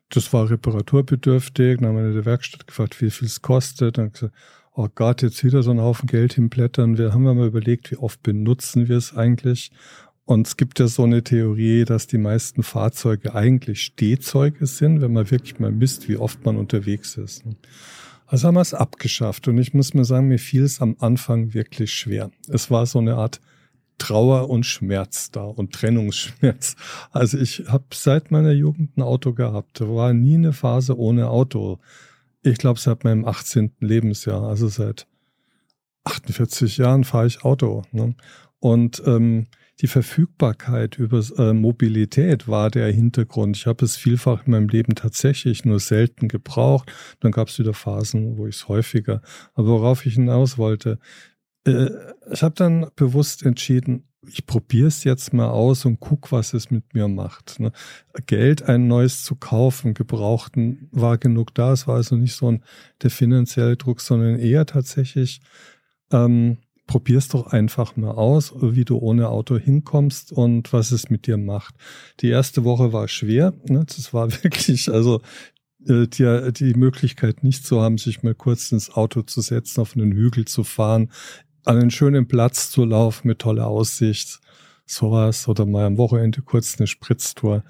Das 0.08 0.32
war 0.32 0.50
reparaturbedürftig. 0.50 1.78
Dann 1.78 1.88
haben 1.88 1.96
wir 1.96 2.06
in 2.06 2.14
der 2.14 2.24
Werkstatt 2.24 2.66
gefragt, 2.66 3.00
wie 3.00 3.10
viel 3.10 3.26
es 3.26 3.42
kostet. 3.42 3.98
Dann 3.98 4.12
gesagt, 4.12 4.34
oh 4.74 4.88
Gott, 4.92 5.22
jetzt 5.22 5.44
wieder 5.44 5.62
so 5.62 5.70
einen 5.70 5.80
Haufen 5.80 6.06
Geld 6.08 6.34
hinblättern. 6.34 6.98
Wir 6.98 7.12
haben 7.12 7.22
mal 7.22 7.46
überlegt, 7.46 7.90
wie 7.90 7.96
oft 7.96 8.22
benutzen 8.22 8.88
wir 8.88 8.96
es 8.96 9.16
eigentlich. 9.16 9.70
Und 10.24 10.46
es 10.46 10.56
gibt 10.56 10.78
ja 10.78 10.86
so 10.86 11.04
eine 11.04 11.22
Theorie, 11.22 11.84
dass 11.84 12.06
die 12.06 12.18
meisten 12.18 12.62
Fahrzeuge 12.62 13.34
eigentlich 13.34 13.82
Stehzeuge 13.82 14.66
sind, 14.66 15.00
wenn 15.02 15.12
man 15.12 15.30
wirklich 15.30 15.58
mal 15.58 15.70
misst, 15.70 16.08
wie 16.08 16.16
oft 16.16 16.44
man 16.44 16.56
unterwegs 16.56 17.16
ist. 17.16 17.44
Also 18.34 18.48
haben 18.48 18.56
wir 18.56 18.62
es 18.62 18.74
abgeschafft. 18.74 19.46
Und 19.46 19.58
ich 19.58 19.74
muss 19.74 19.94
mir 19.94 20.04
sagen, 20.04 20.26
mir 20.26 20.40
fiel 20.40 20.64
es 20.64 20.80
am 20.80 20.96
Anfang 20.98 21.54
wirklich 21.54 21.92
schwer. 21.92 22.32
Es 22.48 22.68
war 22.68 22.84
so 22.84 22.98
eine 22.98 23.14
Art 23.14 23.40
Trauer 23.98 24.50
und 24.50 24.66
Schmerz 24.66 25.30
da 25.30 25.44
und 25.44 25.72
Trennungsschmerz. 25.72 26.74
Also 27.12 27.38
ich 27.38 27.62
habe 27.68 27.84
seit 27.92 28.32
meiner 28.32 28.50
Jugend 28.50 28.96
ein 28.96 29.02
Auto 29.02 29.34
gehabt. 29.34 29.80
War 29.82 30.12
nie 30.14 30.34
eine 30.34 30.52
Phase 30.52 30.98
ohne 30.98 31.28
Auto. 31.28 31.78
Ich 32.42 32.58
glaube, 32.58 32.80
seit 32.80 33.04
meinem 33.04 33.24
18. 33.24 33.70
Lebensjahr, 33.78 34.42
also 34.42 34.66
seit 34.66 35.06
48 36.02 36.76
Jahren 36.76 37.04
fahre 37.04 37.28
ich 37.28 37.44
Auto. 37.44 37.84
Ne? 37.92 38.16
Und 38.58 39.00
ähm, 39.06 39.46
die 39.80 39.86
Verfügbarkeit 39.88 40.98
über 40.98 41.22
äh, 41.38 41.52
Mobilität 41.52 42.46
war 42.46 42.70
der 42.70 42.92
Hintergrund. 42.92 43.56
Ich 43.56 43.66
habe 43.66 43.84
es 43.84 43.96
vielfach 43.96 44.46
in 44.46 44.52
meinem 44.52 44.68
Leben 44.68 44.94
tatsächlich 44.94 45.64
nur 45.64 45.80
selten 45.80 46.28
gebraucht. 46.28 46.92
Dann 47.20 47.32
gab 47.32 47.48
es 47.48 47.58
wieder 47.58 47.74
Phasen, 47.74 48.36
wo 48.36 48.46
ich 48.46 48.56
es 48.56 48.68
häufiger. 48.68 49.20
Aber 49.54 49.68
worauf 49.68 50.06
ich 50.06 50.14
hinaus 50.14 50.58
wollte, 50.58 50.98
äh, 51.66 51.88
ich 52.30 52.42
habe 52.42 52.54
dann 52.54 52.86
bewusst 52.94 53.44
entschieden, 53.44 54.04
ich 54.28 54.46
probiere 54.46 54.88
es 54.88 55.04
jetzt 55.04 55.32
mal 55.32 55.48
aus 55.48 55.84
und 55.84 56.00
guck, 56.00 56.32
was 56.32 56.54
es 56.54 56.70
mit 56.70 56.94
mir 56.94 57.08
macht. 57.08 57.60
Ne? 57.60 57.72
Geld, 58.26 58.62
ein 58.62 58.86
neues 58.88 59.22
zu 59.22 59.36
kaufen, 59.36 59.94
gebrauchten, 59.94 60.88
war 60.92 61.18
genug 61.18 61.54
da. 61.54 61.72
Es 61.72 61.86
war 61.86 61.96
also 61.96 62.16
nicht 62.16 62.34
so 62.34 62.50
ein 62.50 62.64
der 63.02 63.10
finanzielle 63.10 63.76
Druck, 63.76 64.00
sondern 64.00 64.38
eher 64.38 64.66
tatsächlich, 64.66 65.40
ähm, 66.10 66.58
probier's 66.86 67.28
doch 67.28 67.46
einfach 67.46 67.96
mal 67.96 68.12
aus, 68.12 68.52
wie 68.60 68.84
du 68.84 68.98
ohne 68.98 69.28
Auto 69.28 69.56
hinkommst 69.56 70.32
und 70.32 70.72
was 70.72 70.92
es 70.92 71.10
mit 71.10 71.26
dir 71.26 71.36
macht. 71.36 71.74
Die 72.20 72.28
erste 72.28 72.64
Woche 72.64 72.92
war 72.92 73.08
schwer. 73.08 73.54
Ne? 73.66 73.84
Das 73.86 74.12
war 74.12 74.30
wirklich, 74.42 74.90
also 74.90 75.20
äh, 75.86 76.06
die, 76.06 76.52
die 76.52 76.74
Möglichkeit 76.74 77.42
nicht 77.42 77.66
zu 77.66 77.80
haben, 77.80 77.98
sich 77.98 78.22
mal 78.22 78.34
kurz 78.34 78.72
ins 78.72 78.90
Auto 78.90 79.22
zu 79.22 79.40
setzen, 79.40 79.80
auf 79.80 79.96
einen 79.96 80.12
Hügel 80.12 80.44
zu 80.44 80.64
fahren, 80.64 81.10
an 81.64 81.78
einen 81.78 81.90
schönen 81.90 82.28
Platz 82.28 82.70
zu 82.70 82.84
laufen 82.84 83.28
mit 83.28 83.38
toller 83.38 83.66
Aussicht, 83.66 84.40
sowas 84.86 85.48
oder 85.48 85.64
mal 85.64 85.86
am 85.86 85.96
Wochenende 85.96 86.42
kurz 86.42 86.78
eine 86.78 86.86
Spritztour. 86.86 87.64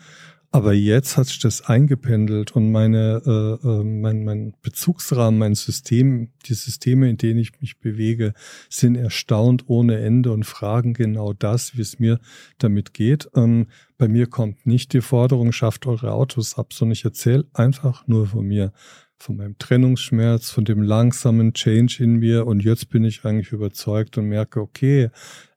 Aber 0.55 0.73
jetzt 0.73 1.17
hat 1.17 1.27
sich 1.27 1.41
das 1.41 1.63
eingependelt 1.63 2.53
und 2.53 2.71
meine, 2.71 3.21
äh, 3.27 3.69
äh, 3.69 3.83
mein, 3.83 4.23
mein 4.23 4.55
Bezugsrahmen, 4.63 5.37
mein 5.37 5.57
System, 5.57 6.31
die 6.47 6.55
Systeme, 6.55 7.11
in 7.11 7.17
denen 7.17 7.41
ich 7.41 7.61
mich 7.61 7.81
bewege, 7.81 8.35
sind 8.71 8.95
erstaunt 8.95 9.65
ohne 9.67 9.99
Ende 9.99 10.31
und 10.31 10.45
fragen 10.45 10.95
genau 10.95 11.33
das, 11.33 11.77
wie 11.77 11.81
es 11.81 11.99
mir 11.99 12.21
damit 12.59 12.95
geht. 12.95 13.29
Ähm, 13.35 13.67
bei 13.99 14.07
mir 14.07 14.29
kommt 14.29 14.65
nicht 14.65 14.93
die 14.93 15.01
Forderung, 15.01 15.51
schafft 15.51 15.89
eure 15.89 16.13
Autos 16.13 16.57
ab, 16.57 16.73
sondern 16.73 16.93
ich 16.93 17.05
erzähle 17.05 17.47
einfach 17.53 18.07
nur 18.07 18.29
von 18.29 18.47
mir 18.47 18.73
von 19.19 19.37
meinem 19.37 19.59
Trennungsschmerz, 19.59 20.51
von 20.51 20.65
dem 20.65 20.83
langsamen 20.83 21.53
Change 21.55 21.97
in 21.99 22.15
mir 22.21 22.47
und 22.47 22.63
jetzt 22.63 22.91
bin 22.91 23.03
ich 23.03 23.25
eigentlich 23.25 23.51
überzeugt 23.51 24.19
und 24.19 24.29
merke, 24.29 24.61
okay, 24.61 25.11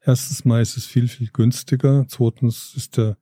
erstens 0.03 0.43
mal 0.43 0.63
ist 0.63 0.75
es 0.75 0.87
viel, 0.87 1.07
viel 1.07 1.29
günstiger, 1.31 2.07
zweitens 2.07 2.73
ist 2.75 2.97
der 2.97 3.17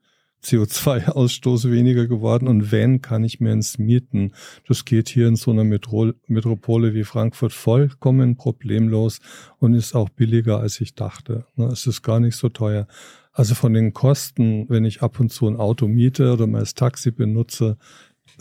CO2-Ausstoß 0.45 1.71
weniger 1.71 2.07
geworden 2.07 2.47
und 2.47 2.71
wenn, 2.71 3.01
kann 3.01 3.23
ich 3.23 3.39
mir 3.39 3.51
ins 3.51 3.77
mieten. 3.77 4.33
Das 4.67 4.85
geht 4.85 5.09
hier 5.09 5.27
in 5.27 5.35
so 5.35 5.51
einer 5.51 5.63
Metro 5.63 6.13
Metropole 6.27 6.93
wie 6.93 7.03
Frankfurt 7.03 7.51
vollkommen 7.51 8.37
problemlos 8.37 9.19
und 9.57 9.73
ist 9.73 9.95
auch 9.95 10.09
billiger, 10.09 10.59
als 10.59 10.79
ich 10.79 10.95
dachte. 10.95 11.45
Ne, 11.55 11.65
es 11.65 11.87
ist 11.87 12.03
gar 12.03 12.19
nicht 12.19 12.35
so 12.35 12.49
teuer. 12.49 12.87
Also 13.31 13.55
von 13.55 13.73
den 13.73 13.93
Kosten, 13.93 14.69
wenn 14.69 14.85
ich 14.85 15.01
ab 15.01 15.19
und 15.19 15.31
zu 15.31 15.47
ein 15.47 15.57
Auto 15.57 15.87
miete 15.87 16.31
oder 16.31 16.47
mal 16.47 16.59
das 16.59 16.73
Taxi 16.73 17.11
benutze, 17.11 17.77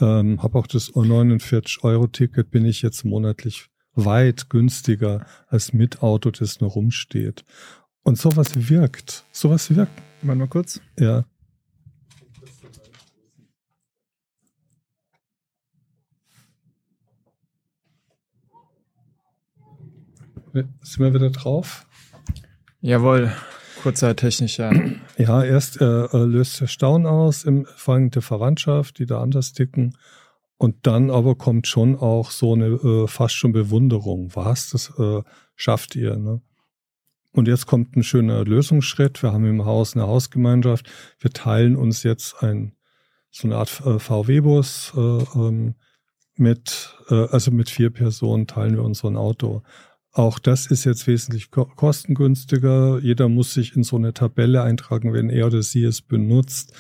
ähm, 0.01 0.43
habe 0.43 0.59
auch 0.59 0.67
das 0.67 0.93
49-Euro-Ticket, 0.93 2.51
bin 2.51 2.65
ich 2.65 2.83
jetzt 2.83 3.05
monatlich 3.05 3.69
weit 3.95 4.51
günstiger 4.51 5.27
als 5.49 5.73
mit 5.73 6.03
Auto, 6.03 6.31
das 6.31 6.61
nur 6.61 6.71
rumsteht. 6.71 7.45
Und 8.03 8.19
sowas 8.19 8.69
wirkt. 8.69 9.25
Sowas 9.33 9.75
wirkt. 9.75 9.93
Mal 10.23 10.37
nur 10.37 10.49
kurz. 10.49 10.81
Ja. 10.99 11.25
Sind 20.55 20.99
wir 20.99 21.13
wieder 21.13 21.31
drauf? 21.31 21.87
Jawohl. 22.81 23.33
Kurzer 23.83 24.15
technischer. 24.15 24.73
Ja, 25.19 25.45
erst 25.45 25.81
äh, 25.81 25.85
äh 26.07 26.25
löst 26.25 26.61
der 26.61 26.67
Staunen 26.67 27.07
aus, 27.07 27.45
im, 27.45 27.67
vor 27.77 27.95
allem 27.95 28.11
der 28.11 28.23
Verwandtschaft, 28.23 28.99
die 28.99 29.07
da 29.07 29.21
anders 29.21 29.53
ticken. 29.53 29.97
Und 30.57 30.87
dann 30.87 31.11
aber 31.11 31.37
kommt 31.37 31.67
schon 31.67 31.97
auch 31.97 32.31
so 32.31 32.55
eine 32.55 32.67
äh, 32.67 33.07
fast 33.07 33.35
schon 33.35 33.53
Bewunderung. 33.53 34.31
Was, 34.35 34.71
das 34.71 34.93
äh, 34.99 35.23
schafft 35.55 35.95
ihr. 35.95 36.17
Ne? 36.17 36.41
Und 37.33 37.49
jetzt 37.49 37.67
kommt 37.67 37.97
ein 37.97 38.03
schöner 38.03 38.45
Lösungsschritt. 38.45 39.23
Wir 39.23 39.33
haben 39.33 39.47
im 39.47 39.65
Haus 39.65 39.95
eine 39.95 40.07
Hausgemeinschaft. 40.07 40.91
Wir 41.19 41.31
teilen 41.31 41.77
uns 41.77 42.03
jetzt 42.03 42.43
ein, 42.43 42.73
so 43.31 43.49
eine 43.49 43.57
Art 43.57 43.83
äh, 43.85 43.99
VW-Bus 43.99 44.93
äh, 44.97 45.01
ähm, 45.35 45.75
mit, 46.37 46.97
äh, 47.11 47.27
also 47.29 47.51
mit 47.51 47.71
vier 47.71 47.91
Personen 47.91 48.47
teilen 48.47 48.75
wir 48.75 48.83
uns 48.83 48.99
so 48.99 49.09
ein 49.09 49.17
Auto. 49.17 49.63
Auch 50.15 50.39
das 50.39 50.67
ist 50.67 50.85
jetzt 50.85 51.09
wesentlich 51.09 51.51
kostengünstiger. 51.51 53.01
Jeder 53.01 53.29
muss 53.29 53.53
sich 53.53 53.75
in 53.75 53.83
so 53.83 53.97
eine 53.97 54.15
Tabelle 54.15 54.63
eintragen, 54.63 55.13
wenn 55.13 55.29
er 55.29 55.49
oder 55.49 55.61
sie 55.61 55.83
es 55.83 56.03
benutzt. 56.03 56.73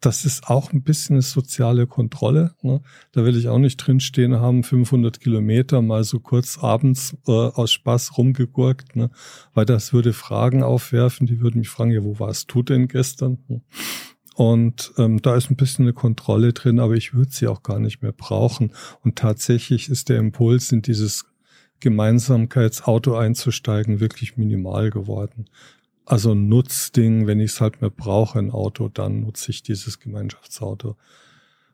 Das 0.00 0.24
ist 0.24 0.48
auch 0.48 0.72
ein 0.72 0.82
bisschen 0.82 1.14
eine 1.14 1.22
soziale 1.22 1.86
Kontrolle. 1.86 2.56
Ne? 2.62 2.80
Da 3.12 3.24
will 3.24 3.36
ich 3.36 3.48
auch 3.48 3.58
nicht 3.58 3.76
drinstehen 3.76 4.40
haben, 4.40 4.64
500 4.64 5.20
Kilometer 5.20 5.82
mal 5.82 6.02
so 6.02 6.18
kurz 6.18 6.58
abends 6.58 7.16
äh, 7.28 7.30
aus 7.30 7.70
Spaß 7.70 8.18
rumgegurkt, 8.18 8.96
ne? 8.96 9.10
weil 9.54 9.66
das 9.66 9.92
würde 9.92 10.12
Fragen 10.12 10.64
aufwerfen. 10.64 11.28
Die 11.28 11.40
würden 11.40 11.58
mich 11.58 11.68
fragen, 11.68 11.92
ja, 11.92 12.02
wo 12.02 12.18
warst 12.18 12.52
du 12.52 12.64
denn 12.64 12.88
gestern? 12.88 13.38
Und 14.34 14.92
ähm, 14.98 15.22
da 15.22 15.36
ist 15.36 15.48
ein 15.48 15.56
bisschen 15.56 15.84
eine 15.84 15.92
Kontrolle 15.92 16.54
drin, 16.54 16.80
aber 16.80 16.94
ich 16.94 17.14
würde 17.14 17.30
sie 17.30 17.46
auch 17.46 17.62
gar 17.62 17.78
nicht 17.78 18.02
mehr 18.02 18.12
brauchen. 18.12 18.72
Und 19.04 19.16
tatsächlich 19.16 19.88
ist 19.90 20.08
der 20.08 20.18
Impuls 20.18 20.72
in 20.72 20.82
dieses 20.82 21.26
Gemeinsamkeitsauto 21.80 23.16
einzusteigen 23.16 24.00
wirklich 24.00 24.36
minimal 24.36 24.90
geworden. 24.90 25.46
Also 26.04 26.34
Nutzding, 26.34 27.26
wenn 27.26 27.40
ich 27.40 27.52
es 27.52 27.60
halt 27.60 27.80
mehr 27.80 27.90
brauche, 27.90 28.38
ein 28.38 28.50
Auto, 28.50 28.88
dann 28.88 29.20
nutze 29.20 29.50
ich 29.50 29.62
dieses 29.62 30.00
Gemeinschaftsauto. 30.00 30.96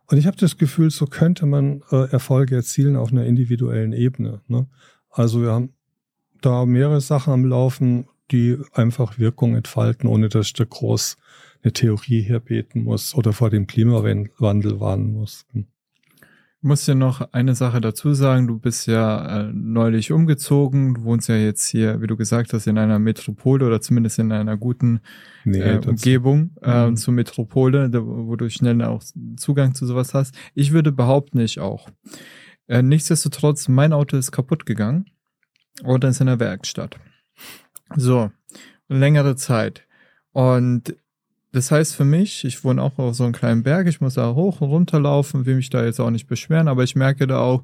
Und 0.08 0.18
ich 0.18 0.26
habe 0.26 0.36
das 0.36 0.56
Gefühl, 0.56 0.90
so 0.90 1.06
könnte 1.06 1.46
man 1.46 1.82
äh, 1.90 2.10
Erfolge 2.10 2.54
erzielen 2.54 2.96
auf 2.96 3.10
einer 3.10 3.24
individuellen 3.24 3.92
Ebene. 3.92 4.40
Ne? 4.46 4.66
Also 5.10 5.42
wir 5.42 5.52
haben 5.52 5.72
da 6.42 6.64
mehrere 6.64 7.00
Sachen 7.00 7.32
am 7.32 7.44
Laufen, 7.44 8.06
die 8.30 8.58
einfach 8.72 9.18
Wirkung 9.18 9.56
entfalten, 9.56 10.08
ohne 10.08 10.28
dass 10.28 10.48
ich 10.48 10.52
da 10.52 10.64
groß 10.64 11.16
eine 11.62 11.72
Theorie 11.72 12.22
herbeten 12.22 12.84
muss 12.84 13.14
oder 13.14 13.32
vor 13.32 13.50
dem 13.50 13.66
Klimawandel 13.66 14.80
warnen 14.80 15.12
muss. 15.12 15.46
Muss 16.66 16.84
dir 16.84 16.96
noch 16.96 17.32
eine 17.32 17.54
Sache 17.54 17.80
dazu 17.80 18.12
sagen. 18.12 18.48
Du 18.48 18.58
bist 18.58 18.88
ja 18.88 19.42
äh, 19.44 19.52
neulich 19.52 20.10
umgezogen. 20.10 20.94
Du 20.94 21.04
wohnst 21.04 21.28
ja 21.28 21.36
jetzt 21.36 21.64
hier, 21.68 22.02
wie 22.02 22.08
du 22.08 22.16
gesagt 22.16 22.52
hast, 22.52 22.66
in 22.66 22.76
einer 22.76 22.98
Metropole 22.98 23.64
oder 23.64 23.80
zumindest 23.80 24.18
in 24.18 24.32
einer 24.32 24.56
guten 24.56 24.98
nee, 25.44 25.60
äh, 25.60 25.80
Umgebung 25.86 26.56
äh, 26.62 26.88
mhm. 26.88 26.96
zur 26.96 27.14
Metropole, 27.14 27.88
da, 27.88 28.04
wo 28.04 28.34
du 28.34 28.50
schnell 28.50 28.82
auch 28.82 29.00
Zugang 29.36 29.76
zu 29.76 29.86
sowas 29.86 30.12
hast. 30.12 30.34
Ich 30.54 30.72
würde 30.72 30.90
behaupten, 30.90 31.38
ich 31.38 31.60
auch. 31.60 31.88
Äh, 32.66 32.82
nichtsdestotrotz, 32.82 33.68
mein 33.68 33.92
Auto 33.92 34.16
ist 34.16 34.32
kaputt 34.32 34.66
gegangen 34.66 35.06
oder 35.84 36.08
ist 36.08 36.20
in 36.20 36.26
der 36.26 36.40
Werkstatt. 36.40 36.98
So, 37.94 38.32
längere 38.88 39.36
Zeit. 39.36 39.86
Und 40.32 40.96
das 41.56 41.70
heißt 41.70 41.96
für 41.96 42.04
mich, 42.04 42.44
ich 42.44 42.62
wohne 42.64 42.82
auch 42.82 42.98
auf 42.98 43.14
so 43.14 43.24
einem 43.24 43.32
kleinen 43.32 43.62
Berg, 43.62 43.86
ich 43.86 44.02
muss 44.02 44.14
da 44.14 44.34
hoch 44.34 44.60
und 44.60 44.68
runter 44.68 45.00
laufen, 45.00 45.46
will 45.46 45.56
mich 45.56 45.70
da 45.70 45.84
jetzt 45.84 46.00
auch 46.00 46.10
nicht 46.10 46.26
beschweren, 46.26 46.68
aber 46.68 46.84
ich 46.84 46.96
merke 46.96 47.26
da 47.26 47.38
auch, 47.38 47.62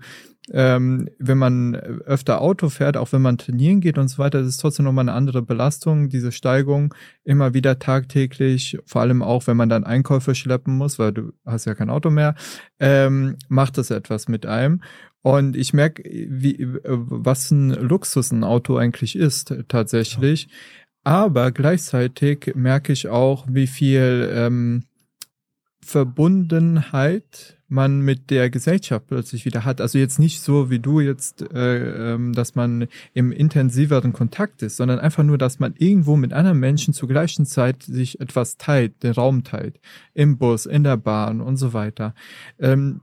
ähm, 0.50 1.10
wenn 1.18 1.36
man 1.36 1.74
öfter 1.74 2.40
Auto 2.40 2.70
fährt, 2.70 2.96
auch 2.96 3.12
wenn 3.12 3.20
man 3.20 3.36
trainieren 3.36 3.80
geht 3.80 3.98
und 3.98 4.08
so 4.08 4.16
weiter, 4.16 4.40
das 4.40 4.48
ist 4.48 4.56
trotzdem 4.56 4.86
nochmal 4.86 5.04
eine 5.04 5.12
andere 5.12 5.42
Belastung, 5.42 6.08
diese 6.08 6.32
Steigung 6.32 6.94
immer 7.22 7.52
wieder 7.52 7.78
tagtäglich, 7.78 8.78
vor 8.86 9.02
allem 9.02 9.22
auch, 9.22 9.46
wenn 9.46 9.58
man 9.58 9.68
dann 9.68 9.84
Einkäufe 9.84 10.34
schleppen 10.34 10.76
muss, 10.76 10.98
weil 10.98 11.12
du 11.12 11.32
hast 11.44 11.66
ja 11.66 11.74
kein 11.74 11.90
Auto 11.90 12.08
mehr, 12.08 12.34
ähm, 12.80 13.36
macht 13.48 13.76
das 13.76 13.90
etwas 13.90 14.26
mit 14.26 14.46
einem. 14.46 14.80
Und 15.24 15.56
ich 15.56 15.72
merke, 15.72 16.02
wie, 16.02 16.66
was 16.82 17.52
ein 17.52 17.70
Luxus 17.70 18.32
ein 18.32 18.42
Auto 18.42 18.76
eigentlich 18.76 19.14
ist, 19.14 19.54
tatsächlich. 19.68 20.44
Ja. 20.44 20.48
Aber 21.04 21.50
gleichzeitig 21.50 22.52
merke 22.54 22.92
ich 22.92 23.08
auch, 23.08 23.46
wie 23.48 23.66
viel 23.66 24.30
ähm, 24.32 24.84
Verbundenheit 25.84 27.58
man 27.72 28.02
mit 28.02 28.30
der 28.30 28.50
Gesellschaft 28.50 29.06
plötzlich 29.08 29.44
wieder 29.44 29.64
hat. 29.64 29.80
Also 29.80 29.98
jetzt 29.98 30.18
nicht 30.18 30.42
so 30.42 30.70
wie 30.70 30.78
du 30.78 31.00
jetzt, 31.00 31.42
äh, 31.52 32.12
ähm, 32.12 32.34
dass 32.34 32.54
man 32.54 32.86
im 33.14 33.32
intensiveren 33.32 34.12
Kontakt 34.12 34.62
ist, 34.62 34.76
sondern 34.76 35.00
einfach 35.00 35.24
nur, 35.24 35.38
dass 35.38 35.58
man 35.58 35.74
irgendwo 35.78 36.16
mit 36.16 36.34
anderen 36.34 36.60
Menschen 36.60 36.92
zur 36.92 37.08
gleichen 37.08 37.46
Zeit 37.46 37.82
sich 37.82 38.20
etwas 38.20 38.58
teilt, 38.58 39.02
den 39.02 39.12
Raum 39.12 39.42
teilt, 39.42 39.80
im 40.12 40.36
Bus, 40.36 40.66
in 40.66 40.84
der 40.84 40.98
Bahn 40.98 41.40
und 41.40 41.56
so 41.56 41.72
weiter. 41.72 42.14
Ähm, 42.58 43.00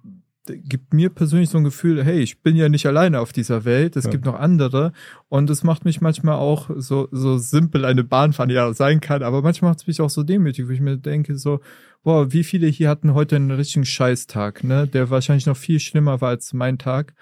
gibt 0.55 0.93
mir 0.93 1.09
persönlich 1.09 1.49
so 1.49 1.57
ein 1.57 1.63
Gefühl, 1.63 2.03
hey, 2.03 2.19
ich 2.19 2.41
bin 2.41 2.55
ja 2.55 2.69
nicht 2.69 2.85
alleine 2.85 3.19
auf 3.19 3.31
dieser 3.31 3.65
Welt, 3.65 3.95
es 3.95 4.05
ja. 4.05 4.11
gibt 4.11 4.26
noch 4.26 4.39
andere. 4.39 4.91
Und 5.27 5.49
es 5.49 5.63
macht 5.63 5.85
mich 5.85 6.01
manchmal 6.01 6.35
auch 6.35 6.69
so, 6.76 7.07
so 7.11 7.38
simpel 7.38 7.85
eine 7.85 8.03
Bahnfahrt 8.03 8.51
ja 8.51 8.73
sein 8.73 9.01
kann, 9.01 9.23
aber 9.23 9.41
manchmal 9.41 9.71
macht 9.71 9.81
es 9.81 9.88
mich 9.88 10.01
auch 10.01 10.09
so 10.09 10.23
demütig, 10.23 10.67
wo 10.67 10.71
ich 10.71 10.81
mir 10.81 10.97
denke 10.97 11.38
so, 11.38 11.59
boah, 12.03 12.31
wie 12.31 12.43
viele 12.43 12.67
hier 12.67 12.89
hatten 12.89 13.13
heute 13.13 13.35
einen 13.35 13.51
richtigen 13.51 13.85
Scheißtag, 13.85 14.63
ne, 14.63 14.88
der 14.88 15.09
wahrscheinlich 15.09 15.45
noch 15.45 15.57
viel 15.57 15.80
schlimmer 15.80 16.21
war 16.21 16.30
als 16.30 16.53
mein 16.53 16.77
Tag. 16.77 17.13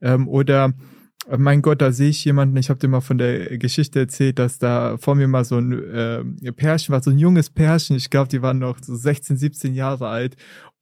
Ähm, 0.00 0.28
oder 0.28 0.74
äh, 1.28 1.36
mein 1.38 1.62
Gott, 1.62 1.80
da 1.80 1.92
sehe 1.92 2.10
ich 2.10 2.24
jemanden, 2.24 2.56
ich 2.56 2.70
habe 2.70 2.78
dir 2.78 2.88
mal 2.88 3.00
von 3.00 3.18
der 3.18 3.58
Geschichte 3.58 4.00
erzählt, 4.00 4.38
dass 4.38 4.58
da 4.58 4.96
vor 4.98 5.14
mir 5.14 5.28
mal 5.28 5.44
so 5.44 5.58
ein 5.58 5.72
äh, 5.72 6.52
Pärchen 6.52 6.92
war, 6.92 7.02
so 7.02 7.10
ein 7.10 7.18
junges 7.18 7.50
Pärchen, 7.50 7.96
ich 7.96 8.10
glaube, 8.10 8.28
die 8.28 8.42
waren 8.42 8.58
noch 8.58 8.78
so 8.80 8.94
16, 8.94 9.36
17 9.36 9.74
Jahre 9.74 10.08
alt 10.08 10.36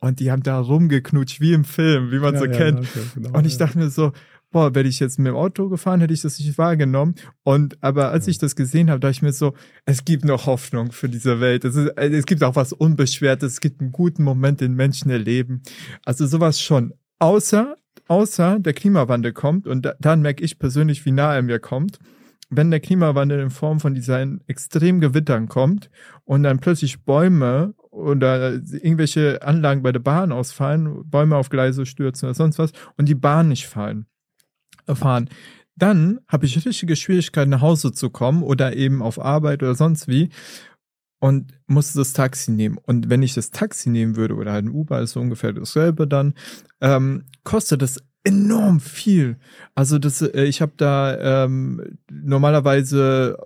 und 0.04 0.20
die 0.20 0.30
haben 0.30 0.42
da 0.42 0.58
rumgeknutscht, 0.58 1.40
wie 1.40 1.54
im 1.54 1.64
Film, 1.64 2.10
wie 2.10 2.18
man 2.18 2.34
ja, 2.34 2.40
so 2.40 2.46
ja, 2.46 2.52
kennt. 2.52 2.80
Okay, 2.80 3.00
genau, 3.14 3.38
und 3.38 3.46
ich 3.46 3.56
dachte 3.56 3.78
mir 3.78 3.88
so, 3.88 4.12
boah, 4.50 4.74
wäre 4.74 4.86
ich 4.86 5.00
jetzt 5.00 5.18
mit 5.18 5.28
dem 5.28 5.34
Auto 5.34 5.70
gefahren, 5.70 6.00
hätte 6.00 6.12
ich 6.12 6.20
das 6.20 6.38
nicht 6.38 6.58
wahrgenommen. 6.58 7.14
Und 7.42 7.82
aber 7.82 8.10
als 8.10 8.28
ich 8.28 8.36
das 8.36 8.54
gesehen 8.54 8.90
habe, 8.90 9.00
dachte 9.00 9.12
ich 9.12 9.22
mir 9.22 9.32
so, 9.32 9.54
es 9.86 10.04
gibt 10.04 10.26
noch 10.26 10.44
Hoffnung 10.44 10.92
für 10.92 11.08
diese 11.08 11.40
Welt. 11.40 11.64
Es, 11.64 11.74
ist, 11.74 11.88
es 11.96 12.26
gibt 12.26 12.44
auch 12.44 12.54
was 12.54 12.74
Unbeschwertes, 12.74 13.54
es 13.54 13.60
gibt 13.60 13.80
einen 13.80 13.92
guten 13.92 14.22
Moment, 14.24 14.60
den 14.60 14.74
Menschen 14.74 15.10
erleben. 15.10 15.62
Also 16.04 16.26
sowas 16.26 16.60
schon. 16.60 16.92
Außer, 17.18 17.74
außer 18.06 18.58
der 18.60 18.74
Klimawandel 18.74 19.32
kommt 19.32 19.66
und 19.66 19.86
da, 19.86 19.94
dann 20.00 20.20
merke 20.20 20.44
ich 20.44 20.58
persönlich, 20.58 21.06
wie 21.06 21.12
nah 21.12 21.34
er 21.34 21.42
mir 21.42 21.60
kommt. 21.60 21.98
Wenn 22.50 22.70
der 22.70 22.80
Klimawandel 22.80 23.40
in 23.40 23.50
Form 23.50 23.80
von 23.80 23.94
diesen 23.94 24.42
extremen 24.48 25.00
Gewittern 25.00 25.48
kommt 25.48 25.88
und 26.24 26.42
dann 26.42 26.58
plötzlich 26.58 27.02
Bäume 27.04 27.74
oder 27.94 28.54
irgendwelche 28.54 29.42
Anlagen 29.42 29.82
bei 29.82 29.92
der 29.92 30.00
Bahn 30.00 30.32
ausfallen, 30.32 31.08
Bäume 31.08 31.36
auf 31.36 31.48
Gleise 31.48 31.86
stürzen 31.86 32.26
oder 32.26 32.34
sonst 32.34 32.58
was 32.58 32.72
und 32.96 33.08
die 33.08 33.14
Bahn 33.14 33.48
nicht 33.48 33.66
fallen, 33.66 34.06
äh, 34.86 34.94
fahren, 34.94 35.28
dann 35.76 36.20
habe 36.28 36.46
ich 36.46 36.64
richtige 36.64 36.96
Schwierigkeiten 36.96 37.50
nach 37.50 37.60
Hause 37.60 37.92
zu 37.92 38.10
kommen 38.10 38.42
oder 38.42 38.76
eben 38.76 39.02
auf 39.02 39.20
Arbeit 39.20 39.62
oder 39.62 39.74
sonst 39.74 40.08
wie 40.08 40.30
und 41.18 41.58
muss 41.66 41.92
das 41.94 42.12
Taxi 42.12 42.50
nehmen. 42.50 42.78
Und 42.78 43.08
wenn 43.08 43.22
ich 43.22 43.34
das 43.34 43.50
Taxi 43.50 43.88
nehmen 43.88 44.16
würde 44.16 44.34
oder 44.34 44.52
halt 44.52 44.66
ein 44.66 44.70
Uber, 44.70 45.00
ist 45.00 45.12
so 45.12 45.20
ungefähr 45.20 45.52
dasselbe 45.52 46.06
dann, 46.06 46.34
ähm, 46.80 47.24
kostet 47.44 47.82
das 47.82 48.02
enorm 48.24 48.80
viel. 48.80 49.38
Also 49.74 49.98
das, 49.98 50.22
äh, 50.22 50.44
ich 50.44 50.60
habe 50.60 50.72
da 50.76 51.44
ähm, 51.44 51.98
normalerweise 52.10 53.38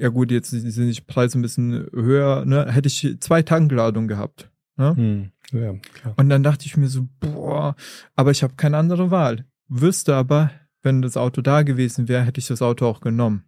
ja 0.00 0.08
gut, 0.08 0.30
jetzt 0.30 0.50
sind 0.50 0.76
die 0.76 1.00
Preise 1.02 1.38
ein 1.38 1.42
bisschen 1.42 1.86
höher, 1.92 2.44
ne, 2.46 2.66
hätte 2.72 2.88
ich 2.88 3.16
zwei 3.20 3.42
Tankladungen 3.42 4.08
gehabt. 4.08 4.50
Ne? 4.76 4.96
Hm, 4.96 5.30
ja. 5.52 5.74
Und 6.16 6.30
dann 6.30 6.42
dachte 6.42 6.64
ich 6.64 6.76
mir 6.78 6.88
so, 6.88 7.06
boah, 7.20 7.76
aber 8.16 8.30
ich 8.30 8.42
habe 8.42 8.54
keine 8.56 8.78
andere 8.78 9.10
Wahl. 9.10 9.44
Wüsste 9.68 10.14
aber, 10.14 10.50
wenn 10.82 11.02
das 11.02 11.18
Auto 11.18 11.42
da 11.42 11.62
gewesen 11.62 12.08
wäre, 12.08 12.24
hätte 12.24 12.40
ich 12.40 12.46
das 12.46 12.62
Auto 12.62 12.86
auch 12.86 13.02
genommen. 13.02 13.44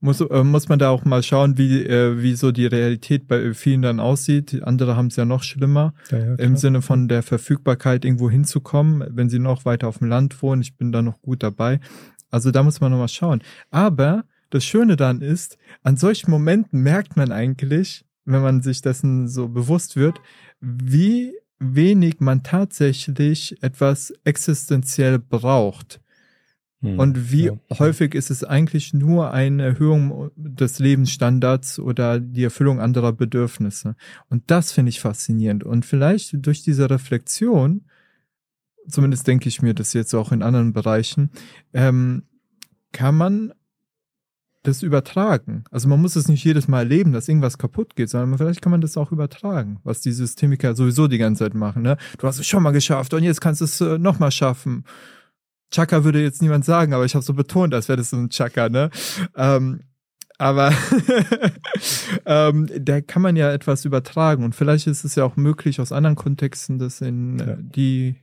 Muss, 0.00 0.20
äh, 0.20 0.42
muss 0.42 0.68
man 0.68 0.80
da 0.80 0.90
auch 0.90 1.04
mal 1.04 1.22
schauen, 1.22 1.56
wie, 1.56 1.84
äh, 1.84 2.20
wie 2.20 2.34
so 2.34 2.50
die 2.50 2.66
Realität 2.66 3.28
bei 3.28 3.54
vielen 3.54 3.82
dann 3.82 4.00
aussieht. 4.00 4.60
Andere 4.64 4.96
haben 4.96 5.06
es 5.06 5.16
ja 5.16 5.24
noch 5.24 5.44
schlimmer, 5.44 5.94
ja, 6.10 6.18
ja, 6.18 6.34
im 6.34 6.56
Sinne 6.56 6.82
von 6.82 7.06
der 7.06 7.22
Verfügbarkeit 7.22 8.04
irgendwo 8.04 8.28
hinzukommen, 8.28 9.04
wenn 9.08 9.30
sie 9.30 9.38
noch 9.38 9.64
weiter 9.64 9.86
auf 9.86 9.98
dem 9.98 10.08
Land 10.08 10.42
wohnen. 10.42 10.62
Ich 10.62 10.76
bin 10.76 10.90
da 10.90 11.00
noch 11.00 11.22
gut 11.22 11.44
dabei. 11.44 11.78
Also 12.30 12.50
da 12.50 12.64
muss 12.64 12.80
man 12.80 12.90
noch 12.90 12.98
mal 12.98 13.08
schauen. 13.08 13.40
Aber 13.70 14.24
das 14.50 14.64
Schöne 14.64 14.96
dann 14.96 15.20
ist, 15.20 15.58
an 15.82 15.96
solchen 15.96 16.30
Momenten 16.30 16.80
merkt 16.80 17.16
man 17.16 17.32
eigentlich, 17.32 18.04
wenn 18.24 18.42
man 18.42 18.62
sich 18.62 18.80
dessen 18.80 19.28
so 19.28 19.48
bewusst 19.48 19.96
wird, 19.96 20.20
wie 20.60 21.34
wenig 21.58 22.20
man 22.20 22.42
tatsächlich 22.42 23.62
etwas 23.62 24.12
existenziell 24.24 25.18
braucht. 25.18 26.00
Hm, 26.80 26.98
und 26.98 27.32
wie 27.32 27.46
ja. 27.46 27.58
häufig 27.78 28.14
ist 28.14 28.30
es 28.30 28.44
eigentlich 28.44 28.92
nur 28.92 29.32
eine 29.32 29.62
Erhöhung 29.62 30.30
des 30.36 30.78
Lebensstandards 30.78 31.78
oder 31.78 32.20
die 32.20 32.44
Erfüllung 32.44 32.80
anderer 32.80 33.12
Bedürfnisse. 33.12 33.96
Und 34.28 34.50
das 34.50 34.72
finde 34.72 34.90
ich 34.90 35.00
faszinierend. 35.00 35.64
Und 35.64 35.86
vielleicht 35.86 36.46
durch 36.46 36.62
diese 36.62 36.90
Reflexion, 36.90 37.84
zumindest 38.86 39.26
denke 39.26 39.48
ich 39.48 39.62
mir 39.62 39.74
das 39.74 39.94
jetzt 39.94 40.14
auch 40.14 40.32
in 40.32 40.42
anderen 40.42 40.72
Bereichen, 40.72 41.30
ähm, 41.72 42.24
kann 42.92 43.16
man 43.16 43.52
das 44.64 44.82
übertragen. 44.82 45.64
Also 45.70 45.88
man 45.88 46.00
muss 46.00 46.16
es 46.16 46.26
nicht 46.26 46.42
jedes 46.42 46.68
Mal 46.68 46.80
erleben, 46.80 47.12
dass 47.12 47.28
irgendwas 47.28 47.58
kaputt 47.58 47.94
geht, 47.96 48.08
sondern 48.08 48.36
vielleicht 48.38 48.62
kann 48.62 48.70
man 48.72 48.80
das 48.80 48.96
auch 48.96 49.12
übertragen, 49.12 49.78
was 49.84 50.00
die 50.00 50.10
Systemiker 50.10 50.74
sowieso 50.74 51.06
die 51.06 51.18
ganze 51.18 51.44
Zeit 51.44 51.54
machen. 51.54 51.82
Ne? 51.82 51.96
Du 52.18 52.26
hast 52.26 52.38
es 52.38 52.46
schon 52.46 52.62
mal 52.62 52.72
geschafft 52.72 53.14
und 53.14 53.22
jetzt 53.22 53.40
kannst 53.40 53.60
du 53.60 53.66
es 53.66 53.80
äh, 53.80 53.98
nochmal 53.98 54.32
schaffen. 54.32 54.84
Chaka 55.70 56.04
würde 56.04 56.22
jetzt 56.22 56.40
niemand 56.40 56.64
sagen, 56.64 56.94
aber 56.94 57.04
ich 57.04 57.14
habe 57.14 57.24
so 57.24 57.34
betont, 57.34 57.74
als 57.74 57.88
wäre 57.88 57.98
das 57.98 58.10
so 58.10 58.16
ein 58.16 58.30
Chaka, 58.30 58.68
ne? 58.68 58.90
Ähm, 59.36 59.80
aber 60.38 60.72
ähm, 62.26 62.68
da 62.80 63.00
kann 63.00 63.22
man 63.22 63.36
ja 63.36 63.52
etwas 63.52 63.84
übertragen 63.84 64.44
und 64.44 64.54
vielleicht 64.54 64.86
ist 64.86 65.04
es 65.04 65.14
ja 65.14 65.24
auch 65.24 65.36
möglich, 65.36 65.80
aus 65.80 65.92
anderen 65.92 66.16
Kontexten 66.16 66.78
das 66.78 67.00
in 67.00 67.38
ja. 67.38 67.56
die 67.56 68.16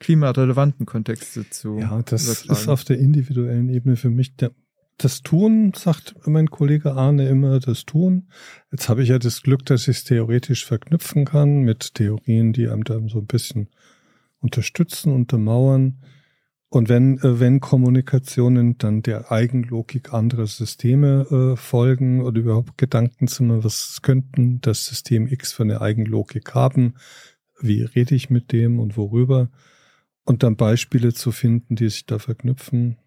klimarelevanten 0.00 0.84
Kontexte 0.84 1.48
zu 1.48 1.78
Ja, 1.78 2.02
das 2.02 2.24
übertragen. 2.24 2.52
ist 2.52 2.68
auf 2.68 2.84
der 2.84 2.98
individuellen 2.98 3.68
Ebene 3.68 3.96
für 3.96 4.10
mich 4.10 4.36
der 4.36 4.52
das 4.98 5.22
Tun, 5.22 5.72
sagt 5.74 6.14
mein 6.26 6.50
Kollege 6.50 6.94
Arne 6.94 7.28
immer, 7.28 7.60
das 7.60 7.84
Tun. 7.84 8.28
Jetzt 8.72 8.88
habe 8.88 9.02
ich 9.02 9.10
ja 9.10 9.18
das 9.18 9.42
Glück, 9.42 9.64
dass 9.66 9.82
ich 9.82 9.98
es 9.98 10.04
theoretisch 10.04 10.64
verknüpfen 10.64 11.24
kann 11.26 11.60
mit 11.60 11.94
Theorien, 11.94 12.52
die 12.52 12.68
einem 12.68 12.84
dann 12.84 13.08
so 13.08 13.18
ein 13.18 13.26
bisschen 13.26 13.68
unterstützen, 14.40 15.12
untermauern. 15.12 16.02
Und 16.68 16.88
wenn, 16.88 17.18
äh, 17.18 17.40
wenn 17.40 17.60
Kommunikationen 17.60 18.78
dann 18.78 19.02
der 19.02 19.30
Eigenlogik 19.30 20.12
anderer 20.12 20.46
Systeme 20.46 21.26
äh, 21.30 21.56
folgen 21.56 22.22
oder 22.22 22.40
überhaupt 22.40 22.78
Gedanken 22.78 23.28
zu 23.28 23.44
machen, 23.44 23.64
was 23.64 24.00
könnten 24.02 24.60
das 24.62 24.86
System 24.86 25.26
X 25.26 25.52
für 25.52 25.62
eine 25.62 25.80
Eigenlogik 25.80 26.54
haben, 26.54 26.94
wie 27.60 27.82
rede 27.82 28.14
ich 28.14 28.30
mit 28.30 28.52
dem 28.52 28.78
und 28.80 28.96
worüber, 28.96 29.50
und 30.24 30.42
dann 30.42 30.56
Beispiele 30.56 31.14
zu 31.14 31.30
finden, 31.30 31.76
die 31.76 31.88
sich 31.88 32.06
da 32.06 32.18
verknüpfen, 32.18 32.98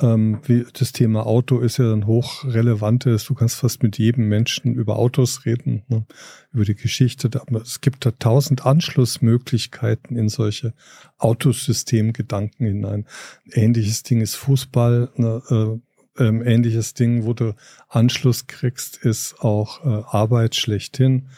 das 0.00 0.92
Thema 0.92 1.26
Auto 1.26 1.58
ist 1.58 1.76
ja 1.76 1.90
dann 1.90 2.06
hochrelevantes. 2.06 3.26
Du 3.26 3.34
kannst 3.34 3.56
fast 3.56 3.82
mit 3.82 3.98
jedem 3.98 4.28
Menschen 4.28 4.74
über 4.74 4.98
Autos 4.98 5.44
reden, 5.44 5.82
ne? 5.88 6.06
über 6.52 6.64
die 6.64 6.74
Geschichte. 6.74 7.28
Es 7.62 7.82
gibt 7.82 8.06
da 8.06 8.10
tausend 8.12 8.64
Anschlussmöglichkeiten 8.64 10.16
in 10.16 10.30
solche 10.30 10.72
Autosystemgedanken 11.18 12.66
hinein. 12.66 13.06
Ähnliches 13.52 14.02
Ding 14.02 14.22
ist 14.22 14.36
Fußball. 14.36 15.10
Ne? 15.16 15.42
Äh, 15.50 16.24
ähm, 16.24 16.42
ähnliches 16.46 16.94
Ding, 16.94 17.24
wo 17.24 17.34
du 17.34 17.54
Anschluss 17.88 18.46
kriegst, 18.46 18.96
ist 18.96 19.40
auch 19.40 19.84
äh, 19.84 20.02
Arbeit 20.06 20.56
schlechthin 20.56 21.28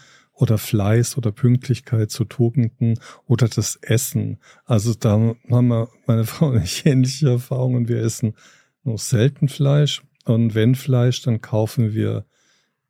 oder 0.43 0.59
Fleiß 0.59 1.17
oder 1.17 1.31
Pünktlichkeit 1.31 2.11
zu 2.11 2.25
Tugenden 2.25 2.99
oder 3.27 3.47
das 3.47 3.77
Essen. 3.77 4.41
Also 4.65 4.93
da 4.93 5.13
haben 5.13 5.69
wir, 5.69 5.89
meine 6.07 6.25
Frau 6.25 6.49
und 6.49 6.65
ich 6.65 6.85
ähnliche 6.85 7.31
Erfahrungen. 7.31 7.87
Wir 7.87 8.03
essen 8.03 8.35
nur 8.83 8.99
selten 8.99 9.49
Fleisch 9.49 10.03
und 10.25 10.57
wenn 10.57 10.75
Fleisch, 10.75 11.23
dann 11.23 11.41
kaufen 11.41 11.95
wir 11.95 12.27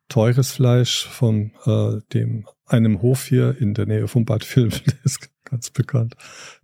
teures 0.09 0.51
Fleisch 0.51 1.05
von 1.05 1.51
äh, 1.65 2.01
dem 2.11 2.47
einem 2.65 3.03
Hof 3.03 3.27
hier 3.27 3.55
in 3.59 3.75
der 3.75 3.85
Nähe 3.85 4.07
von 4.07 4.25
Bad 4.25 4.43
Vilbel, 4.43 4.79
der 4.87 5.05
ist 5.05 5.29
ganz 5.43 5.69
bekannt, 5.69 6.15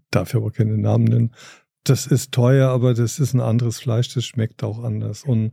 darf 0.09 0.29
ich 0.29 0.35
aber 0.35 0.49
keine 0.49 0.75
Namen 0.79 1.03
nennen. 1.03 1.35
Das 1.83 2.07
ist 2.07 2.31
teuer, 2.31 2.69
aber 2.69 2.95
das 2.95 3.19
ist 3.19 3.35
ein 3.35 3.41
anderes 3.41 3.79
Fleisch, 3.79 4.11
das 4.15 4.25
schmeckt 4.25 4.63
auch 4.63 4.83
anders. 4.83 5.23
Und 5.23 5.51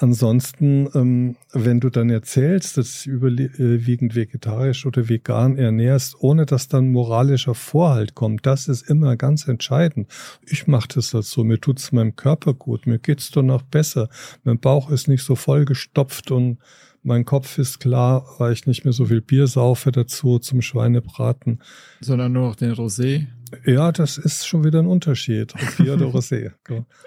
Ansonsten, 0.00 0.88
ähm, 0.94 1.36
wenn 1.52 1.80
du 1.80 1.90
dann 1.90 2.08
erzählst, 2.08 2.76
dass 2.76 3.02
du 3.02 3.10
überwiegend 3.10 4.14
vegetarisch 4.14 4.86
oder 4.86 5.08
vegan 5.08 5.56
ernährst, 5.56 6.14
ohne 6.20 6.46
dass 6.46 6.68
dann 6.68 6.92
moralischer 6.92 7.56
Vorhalt 7.56 8.14
kommt, 8.14 8.46
das 8.46 8.68
ist 8.68 8.88
immer 8.88 9.16
ganz 9.16 9.48
entscheidend. 9.48 10.08
Ich 10.46 10.68
mache 10.68 10.86
das 10.94 11.12
halt 11.14 11.24
so, 11.24 11.42
mir 11.42 11.60
tut's 11.60 11.90
meinem 11.90 12.14
Körper 12.14 12.54
gut, 12.54 12.86
mir 12.86 13.00
geht's 13.00 13.32
doch 13.32 13.42
noch 13.42 13.62
besser, 13.62 14.08
mein 14.44 14.60
Bauch 14.60 14.88
ist 14.88 15.08
nicht 15.08 15.24
so 15.24 15.34
vollgestopft 15.34 16.30
und 16.30 16.58
mein 17.02 17.24
Kopf 17.24 17.58
ist 17.58 17.80
klar, 17.80 18.24
weil 18.38 18.52
ich 18.52 18.66
nicht 18.66 18.84
mehr 18.84 18.92
so 18.92 19.06
viel 19.06 19.20
Bier 19.20 19.48
saufe 19.48 19.90
dazu 19.90 20.38
zum 20.38 20.62
Schweinebraten. 20.62 21.60
Sondern 22.00 22.32
nur 22.32 22.48
noch 22.48 22.56
den 22.56 22.72
Rosé. 22.72 23.26
Ja, 23.64 23.92
das 23.92 24.18
ist 24.18 24.46
schon 24.46 24.64
wieder 24.64 24.78
ein 24.78 24.86
Unterschied, 24.86 25.54
ob 25.54 25.76
Bier 25.76 25.94
oder 25.94 26.06
Rosé. 26.14 26.52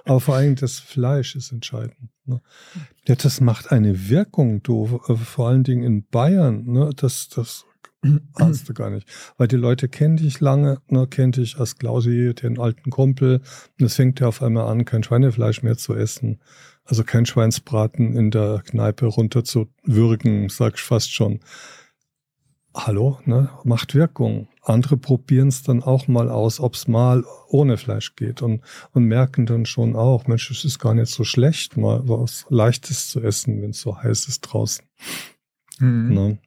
Aber 0.06 0.20
vor 0.20 0.36
allem 0.36 0.56
das 0.56 0.80
Fleisch 0.80 1.36
ist 1.36 1.52
entscheidend. 1.52 2.10
Ne? 2.26 2.42
Ja, 3.08 3.16
das 3.16 3.42
macht 3.42 3.72
eine 3.72 4.10
Wirkung, 4.10 4.62
du, 4.64 5.02
äh, 5.08 5.16
vor 5.16 5.50
allen 5.50 5.64
Dingen 5.64 5.84
in 5.84 6.06
Bayern, 6.08 6.66
ne? 6.66 6.92
das, 6.96 7.30
das 7.30 7.66
ahnst 8.34 8.68
du 8.70 8.74
gar 8.74 8.90
nicht. 8.90 9.08
Weil 9.38 9.48
die 9.48 9.58
Leute 9.58 9.88
kennen 9.88 10.18
dich 10.18 10.40
lange, 10.40 10.80
ne? 10.88 11.08
kennt 11.08 11.38
dich 11.38 11.58
als 11.58 11.78
Klausi, 11.78 12.34
den 12.34 12.60
alten 12.60 12.90
Kumpel, 12.90 13.42
und 13.80 13.86
es 13.86 13.96
fängt 13.96 14.20
ja 14.20 14.28
auf 14.28 14.42
einmal 14.42 14.68
an, 14.68 14.86
kein 14.86 15.04
Schweinefleisch 15.04 15.64
mehr 15.64 15.78
zu 15.78 15.96
essen. 15.96 16.40
Also 16.84 17.04
kein 17.04 17.26
Schweinsbraten 17.26 18.16
in 18.16 18.32
der 18.32 18.64
Kneipe 18.66 19.06
runter 19.06 19.44
zu 19.44 19.68
würgen, 19.84 20.50
sag 20.50 20.76
ich 20.76 20.82
fast 20.82 21.14
schon. 21.14 21.40
Hallo, 22.74 23.20
ne? 23.26 23.50
Macht 23.66 23.96
Wirkung. 23.96 24.48
Andere 24.62 24.96
probieren 24.96 25.50
es 25.50 25.62
dann 25.64 25.84
auch 25.84 26.08
mal 26.08 26.30
aus, 26.30 26.62
ob 26.62 26.76
es 26.76 26.88
mal 26.88 27.26
ohne 27.50 27.78
Fleisch 27.78 28.16
geht 28.16 28.42
und, 28.42 28.62
und 28.94 29.06
merken 29.06 29.46
dann 29.46 29.66
schon 29.66 29.96
auch, 29.96 30.28
Mensch, 30.28 30.50
es 30.52 30.64
ist 30.64 30.80
gar 30.80 30.94
nicht 30.94 31.12
so 31.12 31.26
schlecht, 31.26 31.76
mal 31.76 32.08
was 32.08 32.46
Leichtes 32.50 33.10
zu 33.10 33.22
essen, 33.22 33.62
wenn 33.62 33.72
es 33.72 33.82
so 33.82 33.98
heiß 34.02 34.28
ist 34.28 34.42
draußen. 34.42 34.86
Mhm. 35.80 36.14
Ne? 36.14 36.40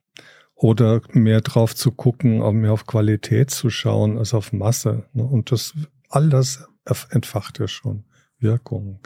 Oder 0.55 1.03
mehr 1.13 1.43
drauf 1.43 1.75
zu 1.75 1.93
gucken, 1.93 2.39
mehr 2.61 2.73
auf 2.73 2.87
Qualität 2.87 3.51
zu 3.51 3.69
schauen 3.69 4.17
als 4.17 4.33
auf 4.33 4.53
Masse. 4.53 5.05
Ne? 5.13 5.25
Und 5.25 5.53
das, 5.53 5.75
all 6.09 6.31
das 6.31 6.67
entfacht 7.11 7.59
ja 7.59 7.69
schon 7.69 8.05
Wirkung. 8.39 9.01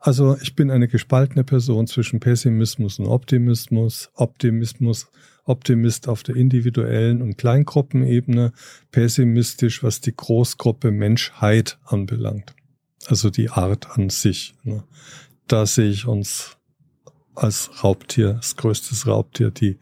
Also 0.00 0.36
ich 0.40 0.54
bin 0.54 0.70
eine 0.70 0.88
gespaltene 0.88 1.44
Person 1.44 1.86
zwischen 1.86 2.20
Pessimismus 2.20 2.98
und 2.98 3.06
Optimismus. 3.06 4.10
Optimismus, 4.14 5.10
Optimist 5.48 6.08
auf 6.08 6.22
der 6.22 6.36
individuellen 6.36 7.22
und 7.22 7.38
Kleingruppenebene, 7.38 8.52
pessimistisch, 8.90 9.82
was 9.82 10.00
die 10.00 10.14
Großgruppe 10.14 10.90
Menschheit 10.90 11.78
anbelangt. 11.84 12.54
Also 13.06 13.30
die 13.30 13.50
Art 13.50 13.90
an 13.98 14.10
sich. 14.10 14.54
Ne? 14.64 14.84
Da 15.46 15.66
sehe 15.66 15.90
ich 15.90 16.06
uns 16.06 16.56
als 17.34 17.82
Raubtier, 17.82 18.34
das 18.34 18.56
größte 18.56 18.94
Raubtier, 19.08 19.50
die 19.50 19.78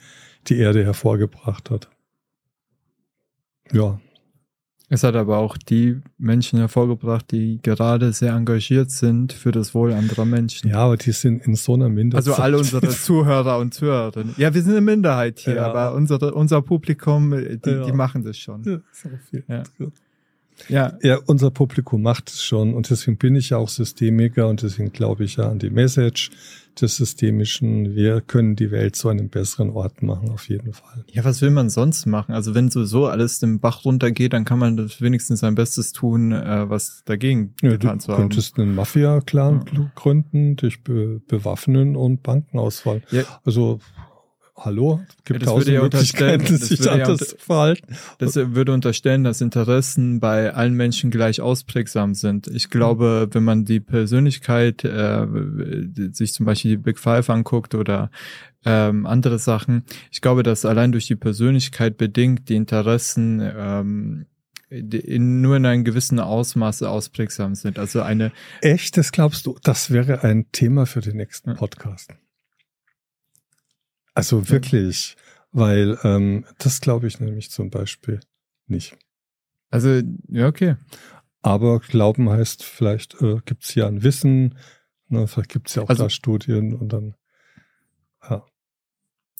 die 0.46 0.58
Erde 0.58 0.84
hervorgebracht 0.84 1.70
hat. 1.70 1.90
Ja, 3.72 4.00
es 4.88 5.02
hat 5.02 5.16
aber 5.16 5.38
auch 5.38 5.56
die 5.56 6.00
Menschen 6.16 6.60
hervorgebracht, 6.60 7.32
die 7.32 7.58
gerade 7.60 8.12
sehr 8.12 8.32
engagiert 8.34 8.90
sind 8.92 9.32
für 9.32 9.50
das 9.50 9.74
Wohl 9.74 9.92
anderer 9.92 10.24
Menschen. 10.24 10.70
Ja, 10.70 10.78
aber 10.78 10.96
die 10.96 11.10
sind 11.10 11.44
in 11.44 11.56
so 11.56 11.74
einer 11.74 11.88
Minderheit. 11.88 12.26
Also 12.26 12.40
alle 12.40 12.56
unsere 12.58 12.88
Zuhörer 12.88 13.58
und 13.58 13.74
Zuhörerinnen. 13.74 14.34
Ja, 14.36 14.54
wir 14.54 14.62
sind 14.62 14.72
eine 14.72 14.80
Minderheit 14.80 15.40
hier, 15.40 15.56
ja. 15.56 15.66
aber 15.66 15.94
unsere, 15.94 16.34
unser 16.34 16.62
Publikum, 16.62 17.32
die, 17.32 17.68
ja. 17.68 17.84
die 17.84 17.92
machen 17.92 18.22
das 18.22 18.38
schon. 18.38 18.62
Ja, 18.62 18.78
so 18.92 19.08
viel. 19.28 19.44
Ja. 19.48 19.64
Ja. 20.68 20.98
ja, 21.02 21.18
unser 21.26 21.50
Publikum 21.50 22.02
macht 22.02 22.30
es 22.30 22.42
schon 22.42 22.74
und 22.74 22.90
deswegen 22.90 23.18
bin 23.18 23.36
ich 23.36 23.50
ja 23.50 23.58
auch 23.58 23.68
Systemiker 23.68 24.48
und 24.48 24.62
deswegen 24.62 24.92
glaube 24.92 25.24
ich 25.24 25.36
ja 25.36 25.48
an 25.48 25.58
die 25.58 25.70
Message 25.70 26.30
des 26.80 26.96
Systemischen. 26.96 27.94
Wir 27.94 28.20
können 28.20 28.56
die 28.56 28.70
Welt 28.70 28.96
zu 28.96 29.08
einem 29.08 29.28
besseren 29.28 29.70
Ort 29.70 30.02
machen, 30.02 30.30
auf 30.30 30.48
jeden 30.48 30.72
Fall. 30.72 31.04
Ja, 31.10 31.24
was 31.24 31.40
will 31.40 31.50
man 31.50 31.70
sonst 31.70 32.06
machen? 32.06 32.34
Also 32.34 32.54
wenn 32.54 32.70
sowieso 32.70 33.06
alles 33.06 33.38
den 33.38 33.60
Bach 33.60 33.84
runtergeht, 33.84 34.32
dann 34.32 34.44
kann 34.44 34.58
man 34.58 34.90
wenigstens 34.98 35.40
sein 35.40 35.54
Bestes 35.54 35.92
tun, 35.92 36.32
äh, 36.32 36.68
was 36.68 37.02
dagegen 37.04 37.54
ja, 37.62 37.70
getan 37.70 38.00
zu 38.00 38.12
haben. 38.12 38.16
Du 38.16 38.22
könntest 38.22 38.58
einen 38.58 38.74
Mafia-Clan 38.74 39.64
ja. 39.72 39.90
gründen, 39.94 40.56
dich 40.56 40.82
be 40.82 41.20
bewaffnen 41.26 41.96
und 41.96 42.22
Banken 42.22 42.58
ausfallen. 42.58 43.02
Ja. 43.10 43.22
Also 43.44 43.80
hallo, 44.56 45.00
gibt 45.24 45.42
ja, 45.42 45.46
tausend 45.46 45.74
ja 45.74 45.82
Möglichkeiten, 45.82 46.56
sich 46.56 46.90
anders 46.90 47.20
ja 47.20 47.26
zu 47.26 47.36
verhalten. 47.38 47.96
Das 48.18 48.36
würde 48.36 48.72
unterstellen, 48.72 49.24
dass 49.24 49.40
Interessen 49.40 50.20
bei 50.20 50.52
allen 50.54 50.74
Menschen 50.74 51.10
gleich 51.10 51.40
ausprägsam 51.40 52.14
sind. 52.14 52.46
Ich 52.48 52.70
glaube, 52.70 53.28
wenn 53.32 53.44
man 53.44 53.64
die 53.64 53.80
Persönlichkeit, 53.80 54.84
äh, 54.84 55.26
sich 56.12 56.32
zum 56.32 56.46
Beispiel 56.46 56.72
die 56.72 56.76
Big 56.78 56.98
Five 56.98 57.28
anguckt 57.30 57.74
oder 57.74 58.10
ähm, 58.64 59.06
andere 59.06 59.38
Sachen, 59.38 59.84
ich 60.10 60.20
glaube, 60.20 60.42
dass 60.42 60.64
allein 60.64 60.92
durch 60.92 61.06
die 61.06 61.16
Persönlichkeit 61.16 61.98
bedingt 61.98 62.48
die 62.48 62.56
Interessen 62.56 63.40
ähm, 63.40 64.26
in, 64.68 65.42
nur 65.42 65.56
in 65.56 65.66
einem 65.66 65.84
gewissen 65.84 66.18
Ausmaß 66.18 66.82
ausprägsam 66.82 67.54
sind. 67.54 67.78
Also 67.78 68.02
eine. 68.02 68.32
Echt? 68.62 68.96
Das 68.96 69.12
glaubst 69.12 69.46
du? 69.46 69.56
Das 69.62 69.90
wäre 69.90 70.24
ein 70.24 70.46
Thema 70.50 70.86
für 70.86 71.00
den 71.00 71.16
nächsten 71.16 71.54
Podcast. 71.54 72.10
Also 74.16 74.48
wirklich, 74.48 75.14
weil 75.52 75.98
ähm, 76.02 76.46
das 76.56 76.80
glaube 76.80 77.06
ich 77.06 77.20
nämlich 77.20 77.50
zum 77.50 77.68
Beispiel 77.68 78.20
nicht. 78.66 78.96
Also, 79.68 80.00
ja, 80.28 80.48
okay. 80.48 80.76
Aber 81.42 81.80
Glauben 81.80 82.30
heißt, 82.30 82.64
vielleicht 82.64 83.20
äh, 83.20 83.40
gibt 83.44 83.64
es 83.64 83.74
ja 83.74 83.86
ein 83.86 84.02
Wissen, 84.02 84.56
ne, 85.08 85.26
vielleicht 85.28 85.50
gibt 85.50 85.68
es 85.68 85.74
ja 85.74 85.82
auch 85.82 85.90
also, 85.90 86.04
da 86.04 86.08
Studien 86.10 86.72
und 86.72 86.94
dann, 86.94 87.14
ja. 88.22 88.46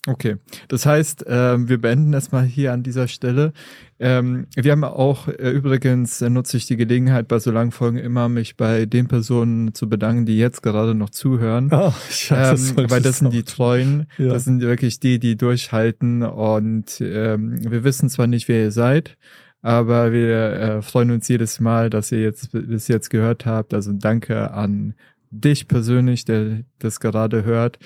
Okay, 0.07 0.37
das 0.69 0.85
heißt, 0.85 1.27
äh, 1.27 1.67
wir 1.67 1.81
beenden 1.81 2.13
erstmal 2.13 2.45
hier 2.45 2.71
an 2.71 2.81
dieser 2.81 3.09
Stelle. 3.09 3.51
Ähm, 3.99 4.47
wir 4.55 4.71
haben 4.71 4.85
auch, 4.85 5.27
äh, 5.27 5.49
übrigens 5.49 6.21
äh, 6.21 6.29
nutze 6.29 6.55
ich 6.55 6.65
die 6.65 6.77
Gelegenheit 6.77 7.27
bei 7.27 7.39
so 7.39 7.51
langen 7.51 7.71
Folgen 7.71 7.97
immer, 7.97 8.29
mich 8.29 8.55
bei 8.55 8.85
den 8.85 9.09
Personen 9.09 9.73
zu 9.73 9.89
bedanken, 9.89 10.25
die 10.25 10.37
jetzt 10.37 10.63
gerade 10.63 10.95
noch 10.95 11.09
zuhören. 11.09 11.69
Oh, 11.73 11.91
scheiße, 12.09 12.75
ähm, 12.77 12.89
weil 12.89 13.01
das 13.01 13.17
sind 13.19 13.33
die 13.33 13.43
Treuen, 13.43 14.07
ja. 14.17 14.29
das 14.29 14.45
sind 14.45 14.61
wirklich 14.61 15.01
die, 15.01 15.19
die 15.19 15.35
durchhalten 15.35 16.23
und 16.23 17.01
ähm, 17.01 17.69
wir 17.69 17.83
wissen 17.83 18.07
zwar 18.07 18.27
nicht, 18.27 18.47
wer 18.47 18.63
ihr 18.63 18.71
seid, 18.71 19.17
aber 19.61 20.13
wir 20.13 20.53
äh, 20.53 20.81
freuen 20.81 21.11
uns 21.11 21.27
jedes 21.27 21.59
Mal, 21.59 21.89
dass 21.89 22.13
ihr 22.13 22.21
jetzt 22.21 22.51
bis 22.53 22.87
jetzt 22.87 23.09
gehört 23.09 23.45
habt. 23.45 23.73
Also 23.73 23.91
danke 23.91 24.51
an 24.51 24.93
dich 25.31 25.67
persönlich, 25.67 26.23
der 26.23 26.61
das 26.79 27.01
gerade 27.01 27.43
hört. 27.43 27.77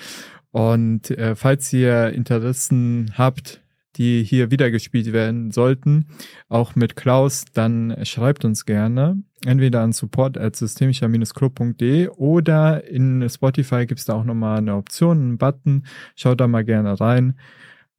Und 0.52 1.12
äh, 1.12 1.36
falls 1.36 1.72
ihr 1.74 2.10
Interessen 2.10 3.14
habt, 3.18 3.62
die 3.98 4.24
hier 4.24 4.52
wiedergespielt 4.52 5.12
werden 5.12 5.52
sollten, 5.52 6.08
auch 6.50 6.76
mit 6.76 6.96
Klaus, 6.96 7.46
dann 7.54 7.96
schreibt 8.04 8.46
uns 8.46 8.66
gerne. 8.66 9.22
Entweder 9.46 9.82
an 9.82 9.92
support 9.92 10.38
at 10.38 10.56
systemischer-club.de 10.56 12.10
oder 12.10 12.88
in 12.88 13.28
Spotify 13.30 13.86
gibt's 13.86 14.06
da 14.06 14.14
auch 14.14 14.24
nochmal 14.24 14.60
eine 14.60 14.76
Option, 14.76 15.18
einen 15.18 15.38
Button. 15.38 15.86
Schaut 16.16 16.40
da 16.40 16.48
mal 16.48 16.64
gerne 16.64 17.00
rein. 17.00 17.38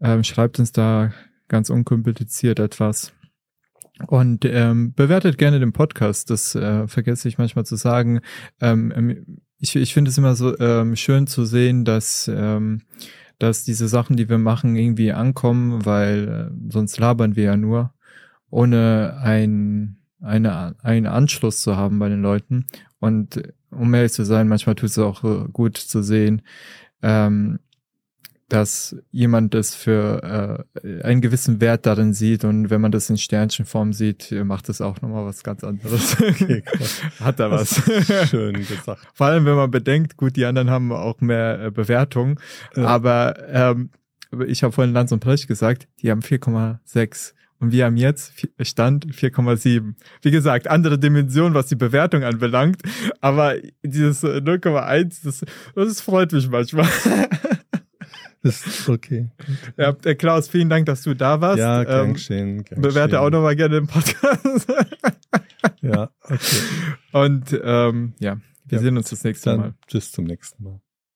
Ähm, 0.00 0.24
schreibt 0.24 0.58
uns 0.58 0.72
da 0.72 1.12
ganz 1.48 1.68
unkompliziert 1.68 2.58
etwas. 2.58 3.12
Und 4.06 4.44
ähm, 4.44 4.94
bewertet 4.94 5.36
gerne 5.36 5.60
den 5.60 5.72
Podcast. 5.72 6.30
Das 6.30 6.54
äh, 6.54 6.88
vergesse 6.88 7.28
ich 7.28 7.38
manchmal 7.38 7.66
zu 7.66 7.76
sagen. 7.76 8.20
Ähm, 8.60 9.42
ich, 9.62 9.76
ich 9.76 9.94
finde 9.94 10.10
es 10.10 10.18
immer 10.18 10.34
so 10.34 10.58
ähm, 10.58 10.96
schön 10.96 11.28
zu 11.28 11.44
sehen, 11.44 11.84
dass, 11.84 12.28
ähm, 12.28 12.82
dass 13.38 13.64
diese 13.64 13.86
Sachen, 13.86 14.16
die 14.16 14.28
wir 14.28 14.38
machen, 14.38 14.74
irgendwie 14.74 15.12
ankommen, 15.12 15.86
weil 15.86 16.50
äh, 16.50 16.72
sonst 16.72 16.98
labern 16.98 17.36
wir 17.36 17.44
ja 17.44 17.56
nur, 17.56 17.94
ohne 18.50 19.18
ein, 19.22 19.98
eine, 20.20 20.74
einen 20.82 21.06
Anschluss 21.06 21.62
zu 21.62 21.76
haben 21.76 22.00
bei 22.00 22.08
den 22.08 22.22
Leuten. 22.22 22.66
Und 22.98 23.40
um 23.70 23.94
ehrlich 23.94 24.12
zu 24.12 24.24
sein, 24.24 24.48
manchmal 24.48 24.74
tut 24.74 24.90
es 24.90 24.98
auch 24.98 25.22
äh, 25.22 25.48
gut 25.52 25.78
zu 25.78 26.02
sehen, 26.02 26.42
ähm, 27.00 27.60
dass 28.52 28.94
jemand 29.10 29.54
das 29.54 29.74
für 29.74 30.66
äh, 30.84 31.02
einen 31.02 31.22
gewissen 31.22 31.62
Wert 31.62 31.86
darin 31.86 32.12
sieht 32.12 32.44
und 32.44 32.68
wenn 32.68 32.82
man 32.82 32.92
das 32.92 33.08
in 33.08 33.16
Sternchenform 33.16 33.94
sieht, 33.94 34.30
macht 34.44 34.68
das 34.68 34.82
auch 34.82 35.00
nochmal 35.00 35.24
was 35.24 35.42
ganz 35.42 35.64
anderes. 35.64 36.16
Okay, 36.22 36.62
Hat 37.20 37.40
da 37.40 37.50
was. 37.50 37.82
Schön 38.28 38.54
gesagt. 38.54 39.00
Vor 39.14 39.26
allem, 39.26 39.44
wenn 39.44 39.54
man 39.54 39.70
bedenkt, 39.70 40.16
gut, 40.16 40.36
die 40.36 40.44
anderen 40.44 40.70
haben 40.70 40.92
auch 40.92 41.20
mehr 41.20 41.64
äh, 41.66 41.70
Bewertungen, 41.70 42.38
ja. 42.76 42.84
aber 42.84 43.36
ähm, 43.48 43.90
ich 44.46 44.62
habe 44.62 44.72
vorhin 44.72 44.92
Lanz 44.92 45.12
und 45.12 45.20
Brecht 45.20 45.48
gesagt, 45.48 45.88
die 46.02 46.10
haben 46.10 46.20
4,6 46.20 47.32
und 47.58 47.72
wir 47.72 47.86
haben 47.86 47.96
jetzt 47.96 48.32
Stand 48.60 49.06
4,7. 49.06 49.94
Wie 50.20 50.30
gesagt, 50.30 50.68
andere 50.68 50.98
Dimension, 50.98 51.54
was 51.54 51.66
die 51.66 51.76
Bewertung 51.76 52.24
anbelangt, 52.24 52.82
aber 53.20 53.54
dieses 53.82 54.24
0,1, 54.24 54.90
äh, 54.90 55.08
das, 55.24 55.44
das 55.74 56.00
freut 56.00 56.32
mich 56.32 56.50
manchmal. 56.50 56.88
ist 58.42 58.88
okay. 58.88 59.30
Ja, 59.76 59.92
Klaus, 59.92 60.48
vielen 60.48 60.68
Dank, 60.68 60.86
dass 60.86 61.02
du 61.02 61.14
da 61.14 61.40
warst. 61.40 61.58
Ja, 61.58 61.84
gern 61.84 62.08
ähm, 62.08 62.12
geschehen. 62.14 62.64
Gern 62.64 62.80
bewerte 62.80 63.20
auch 63.20 63.30
nochmal 63.30 63.56
gerne 63.56 63.76
den 63.76 63.86
Podcast. 63.86 64.72
ja, 65.80 66.10
okay. 66.22 66.38
Und 67.12 67.60
ähm, 67.62 68.14
ja, 68.18 68.36
wir 68.64 68.78
ja, 68.78 68.82
sehen 68.82 68.96
uns 68.96 69.10
das 69.10 69.24
nächste 69.24 69.56
Mal. 69.56 69.74
Bis 69.90 70.12
zum 70.12 70.24
nächsten 70.24 70.62
Mal. 70.62 70.80